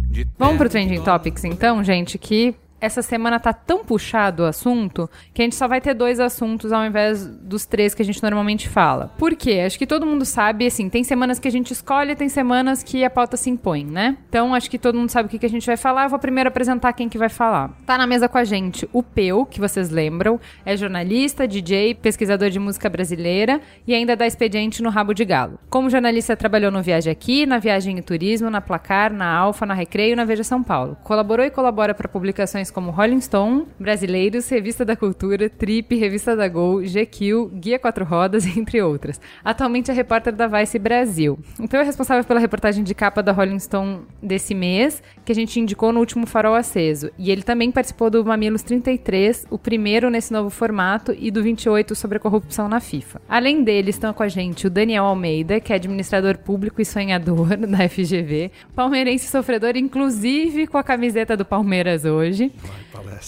De 0.08 0.26
Vamos 0.38 0.56
pro 0.56 0.68
Trending 0.68 1.02
Topics 1.02 1.44
então, 1.44 1.82
gente, 1.82 2.18
que 2.18 2.54
essa 2.80 3.02
semana 3.02 3.40
tá 3.40 3.52
tão 3.52 3.85
puxado 3.85 4.42
o 4.42 4.47
assunto 4.47 5.08
que 5.32 5.42
a 5.42 5.44
gente 5.44 5.56
só 5.56 5.66
vai 5.66 5.80
ter 5.80 5.94
dois 5.94 6.20
assuntos 6.20 6.73
ao 6.73 6.85
invés 6.85 7.26
dos 7.26 7.66
três 7.66 7.94
que 7.94 8.02
a 8.02 8.04
gente 8.04 8.23
normalmente 8.23 8.68
fala. 8.68 9.12
Por 9.18 9.35
quê? 9.35 9.62
Acho 9.64 9.78
que 9.78 9.87
todo 9.87 10.06
mundo 10.06 10.25
sabe, 10.25 10.66
assim, 10.66 10.88
tem 10.88 11.02
semanas 11.02 11.38
que 11.38 11.49
a 11.49 11.50
gente 11.50 11.73
escolhe, 11.73 12.14
tem 12.14 12.28
semanas 12.28 12.82
que 12.82 13.04
a 13.04 13.11
pauta 13.11 13.37
se 13.37 13.50
impõe, 13.50 13.85
né? 13.85 14.16
Então 14.28 14.54
acho 14.54 14.70
que 14.70 14.78
todo 14.78 14.99
mundo 14.99 15.11
sabe 15.11 15.26
o 15.26 15.30
que, 15.30 15.38
que 15.38 15.47
a 15.47 15.50
gente 15.50 15.66
vai 15.66 15.76
falar. 15.76 16.04
Eu 16.04 16.11
vou 16.11 16.18
primeiro 16.18 16.49
apresentar 16.49 16.92
quem 16.92 17.08
que 17.08 17.18
vai 17.18 17.28
falar. 17.28 17.70
Tá 17.87 17.97
na 17.99 18.06
mesa 18.06 18.28
com 18.28 18.38
a 18.38 18.44
gente 18.44 18.88
o 18.92 19.02
Peu, 19.02 19.47
que 19.47 19.61
vocês 19.61 19.90
lembram, 19.90 20.40
é 20.64 20.76
jornalista, 20.76 21.49
DJ, 21.49 21.94
pesquisador 21.94 22.50
de 22.50 22.58
música 22.58 22.88
brasileira 22.88 23.61
e 23.87 23.94
ainda 23.94 24.14
dá 24.14 24.26
expediente 24.26 24.82
no 24.82 24.90
Rabo 24.90 25.14
de 25.14 25.25
Galo. 25.25 25.58
Como 25.70 25.90
jornalista, 25.90 26.37
trabalhou 26.37 26.70
no 26.70 26.82
Viagem 26.82 27.11
Aqui, 27.11 27.47
na 27.47 27.58
Viagem 27.58 27.97
e 27.99 28.02
Turismo, 28.02 28.50
na 28.50 28.61
Placar, 28.61 29.12
na 29.12 29.32
Alfa, 29.35 29.64
na 29.64 29.75
Recreio 29.75 30.16
na 30.16 30.25
Veja 30.25 30.44
São 30.44 30.62
Paulo. 30.62 30.97
Colaborou 31.04 31.44
e 31.44 31.50
colabora 31.50 31.94
para 31.94 32.08
publicações 32.08 32.67
publicações 32.68 32.70
como 32.70 32.90
Rolling 32.90 33.20
Stone, 33.20 33.66
Brasileiros, 33.78 34.48
Revista 34.48 34.84
da 34.84 34.94
Cultura, 34.94 35.48
Trip, 35.48 35.94
Revista 35.96 36.37
da 36.37 36.48
Gol, 36.48 36.82
GQ, 36.82 37.50
Guia 37.54 37.78
Quatro 37.78 38.04
Rodas, 38.04 38.44
entre 38.56 38.80
outras. 38.82 39.20
Atualmente 39.44 39.90
é 39.90 39.94
repórter 39.94 40.34
da 40.34 40.46
Vice 40.46 40.78
Brasil. 40.78 41.38
Então 41.58 41.80
é 41.80 41.82
responsável 41.82 42.25
pela 42.25 42.40
reportagem 42.40 42.84
de 42.84 42.94
capa 42.94 43.22
da 43.22 43.32
Rolling 43.32 43.58
Stone 43.58 44.00
desse 44.22 44.54
mês, 44.54 45.02
que 45.25 45.32
a 45.32 45.34
gente 45.34 45.58
indicou 45.58 45.92
no 45.92 46.00
último 46.00 46.26
Farol 46.26 46.54
Aceso. 46.54 47.10
E 47.18 47.30
ele 47.30 47.42
também 47.42 47.70
participou 47.70 48.10
do 48.10 48.25
Mamilos 48.25 48.62
33, 48.62 49.46
o 49.50 49.58
primeiro 49.58 50.10
nesse 50.10 50.32
novo 50.32 50.50
formato, 50.50 51.14
e 51.18 51.30
do 51.30 51.42
28 51.42 51.94
sobre 51.94 52.18
a 52.18 52.20
corrupção 52.20 52.68
na 52.68 52.80
FIFA. 52.80 53.20
Além 53.28 53.62
dele, 53.62 53.90
estão 53.90 54.12
com 54.12 54.22
a 54.22 54.28
gente 54.28 54.66
o 54.66 54.70
Daniel 54.70 55.04
Almeida, 55.04 55.60
que 55.60 55.72
é 55.72 55.76
administrador 55.76 56.38
público 56.38 56.80
e 56.80 56.84
sonhador 56.84 57.56
da 57.56 57.88
FGV, 57.88 58.50
palmeirense 58.75 59.26
sofredor, 59.26 59.76
inclusive 59.76 60.66
com 60.66 60.78
a 60.78 60.82
camiseta 60.82 61.37
do 61.37 61.44
Palmeiras 61.44 62.04
hoje. 62.04 62.52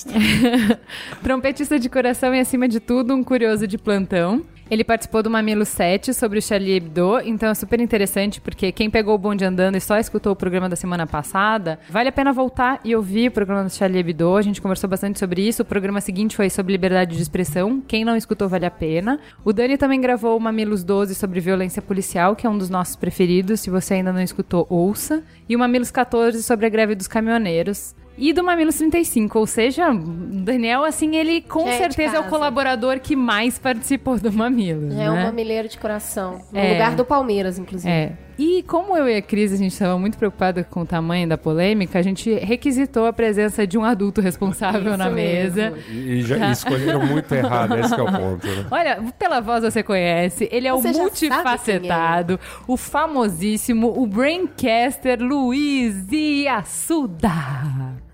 Trompetista 1.22 1.78
de 1.78 1.88
coração 1.88 2.34
e, 2.34 2.40
acima 2.40 2.68
de 2.68 2.80
tudo, 2.80 3.14
um 3.14 3.22
curioso 3.22 3.66
de 3.66 3.78
plantão. 3.78 4.44
Ele 4.70 4.84
participou 4.84 5.20
do 5.20 5.28
Mamilo 5.28 5.64
7 5.64 6.14
sobre 6.14 6.38
o 6.38 6.42
Charlie 6.42 6.76
Hebdo, 6.76 7.18
então 7.24 7.48
é 7.48 7.54
super 7.54 7.80
interessante 7.80 8.40
porque 8.40 8.70
quem 8.70 8.88
pegou 8.88 9.16
o 9.16 9.18
bonde 9.18 9.44
andando 9.44 9.74
e 9.74 9.80
só 9.80 9.98
escutou 9.98 10.32
o 10.32 10.36
programa 10.36 10.68
da 10.68 10.76
semana 10.76 11.08
passada, 11.08 11.80
vale 11.90 12.08
a 12.08 12.12
pena 12.12 12.32
voltar 12.32 12.80
e 12.84 12.94
ouvir 12.94 13.30
o 13.30 13.32
programa 13.32 13.64
do 13.64 13.70
Charlie 13.70 13.98
Hebdo. 13.98 14.36
A 14.36 14.42
gente 14.42 14.62
conversou 14.62 14.88
bastante 14.88 15.18
sobre 15.18 15.42
isso. 15.42 15.62
O 15.62 15.64
programa 15.64 16.00
seguinte 16.00 16.36
foi 16.36 16.48
sobre 16.48 16.70
liberdade 16.70 17.16
de 17.16 17.22
expressão. 17.22 17.80
Quem 17.80 18.04
não 18.04 18.16
escutou, 18.16 18.48
vale 18.48 18.64
a 18.64 18.70
pena. 18.70 19.18
O 19.44 19.52
Dani 19.52 19.76
também 19.76 20.00
gravou 20.00 20.36
o 20.36 20.40
Mamilos 20.40 20.84
12 20.84 21.16
sobre 21.16 21.40
violência 21.40 21.82
policial, 21.82 22.36
que 22.36 22.46
é 22.46 22.50
um 22.50 22.56
dos 22.56 22.70
nossos 22.70 22.94
preferidos. 22.94 23.58
Se 23.58 23.70
você 23.70 23.94
ainda 23.94 24.12
não 24.12 24.22
escutou, 24.22 24.68
ouça. 24.70 25.24
E 25.48 25.56
o 25.56 25.58
Mamilos 25.58 25.90
14 25.90 26.44
sobre 26.44 26.66
a 26.66 26.68
greve 26.68 26.94
dos 26.94 27.08
caminhoneiros 27.08 27.96
e 28.20 28.32
do 28.32 28.44
Mamilos 28.44 28.76
35, 28.76 29.38
ou 29.38 29.46
seja, 29.46 29.90
o 29.90 29.96
Daniel, 29.98 30.84
assim, 30.84 31.16
ele 31.16 31.40
com 31.40 31.66
é 31.66 31.78
certeza 31.78 32.16
é 32.16 32.20
o 32.20 32.24
colaborador 32.24 33.00
que 33.00 33.16
mais 33.16 33.58
participou 33.58 34.18
do 34.18 34.30
Mamilos, 34.32 34.94
é 34.94 35.10
um 35.10 35.14
né? 35.14 35.24
mamileiro 35.24 35.68
de 35.68 35.78
coração. 35.78 36.40
No 36.52 36.58
É. 36.58 36.72
lugar 36.72 36.94
do 36.94 37.04
Palmeiras, 37.04 37.58
inclusive. 37.58 37.90
É. 37.90 38.12
E 38.42 38.62
como 38.62 38.96
eu 38.96 39.06
e 39.06 39.16
a 39.16 39.20
Cris, 39.20 39.52
a 39.52 39.56
gente 39.56 39.72
estava 39.72 39.98
muito 39.98 40.16
preocupada 40.16 40.64
com 40.64 40.80
o 40.80 40.86
tamanho 40.86 41.28
da 41.28 41.36
polêmica, 41.36 41.98
a 41.98 42.02
gente 42.02 42.32
requisitou 42.36 43.04
a 43.04 43.12
presença 43.12 43.66
de 43.66 43.76
um 43.76 43.84
adulto 43.84 44.22
responsável 44.22 44.88
Isso 44.92 44.96
na 44.96 45.10
mesa. 45.10 45.70
mesmo. 45.72 45.92
E, 45.92 46.12
e 46.20 46.22
já 46.22 46.50
escolheram 46.50 47.04
muito 47.04 47.34
errado, 47.34 47.76
esse 47.76 47.94
que 47.94 48.00
é 48.00 48.04
o 48.04 48.06
ponto, 48.10 48.46
né? 48.46 48.66
Olha, 48.72 49.02
pela 49.18 49.40
voz 49.40 49.62
você 49.62 49.82
conhece, 49.82 50.48
ele 50.50 50.66
é 50.66 50.72
Você 50.72 50.88
o 50.88 50.92
já 50.94 51.02
multifacetado, 51.02 52.40
o 52.66 52.78
famosíssimo, 52.78 53.92
o 53.94 54.06
Braincaster 54.06 55.20
Luiz 55.22 56.06
Iassuda. 56.10 57.30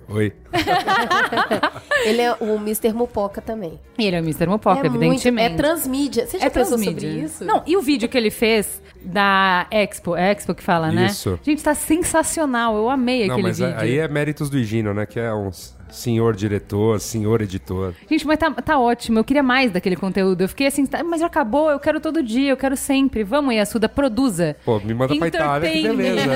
Oi. 0.09 0.33
Ele 2.05 2.21
é 2.23 2.33
o 2.41 2.55
Mr. 2.57 2.93
Mupoca 2.93 3.41
também. 3.41 3.81
Ele 3.99 4.15
é 4.17 4.21
o 4.21 4.23
Mr. 4.25 4.47
Mopoca, 4.47 4.81
é 4.87 4.89
muito- 4.89 5.03
evidentemente. 5.03 5.53
é 5.55 5.57
transmídia. 5.57 6.27
Você 6.27 6.39
já 6.39 6.47
É 6.47 6.51
pensou 6.51 6.77
transmídia. 6.79 7.09
sobre 7.11 7.25
isso? 7.25 7.45
Não, 7.45 7.63
e 7.67 7.77
o 7.77 7.83
vídeo 7.83 8.09
que 8.09 8.17
ele 8.17 8.31
fez 8.31 8.81
da 9.03 9.67
Expo, 9.71 10.17
é 10.17 10.31
Expo 10.33 10.55
que 10.55 10.63
fala, 10.63 10.93
né? 10.93 11.07
Isso. 11.07 11.39
Gente, 11.43 11.63
tá 11.63 11.75
sensacional, 11.75 12.77
eu 12.77 12.89
amei 12.89 13.27
Não, 13.27 13.35
aquele 13.35 13.49
mas 13.49 13.59
vídeo. 13.59 13.75
aí 13.77 13.99
é 13.99 14.09
méritos 14.09 14.49
do 14.49 14.59
Higino, 14.59 14.95
né? 14.95 15.07
Que 15.07 15.19
é 15.19 15.33
um 15.35 15.51
senhor 15.91 16.35
diretor, 16.35 17.01
senhor 17.01 17.43
editor. 17.43 17.95
Gente, 18.09 18.27
mas 18.27 18.39
tá, 18.39 18.51
tá 18.51 18.79
ótimo, 18.79 19.19
eu 19.19 19.25
queria 19.25 19.43
mais 19.43 19.71
daquele 19.71 19.97
conteúdo. 19.97 20.43
Eu 20.43 20.49
fiquei 20.49 20.67
assim, 20.67 20.87
tá, 20.87 21.03
mas 21.03 21.21
já 21.21 21.27
acabou, 21.27 21.71
eu 21.71 21.79
quero 21.79 22.01
todo 22.01 22.23
dia, 22.23 22.51
eu 22.51 22.57
quero 22.57 22.77
sempre. 22.77 23.23
Vamos, 23.25 23.55
Yasuda, 23.55 23.89
produza. 23.89 24.57
Pô, 24.65 24.79
me 24.81 24.95
manda 24.95 25.15
pra 25.17 25.29
Itália, 25.29 25.71
que 25.71 25.83
beleza. 25.97 26.31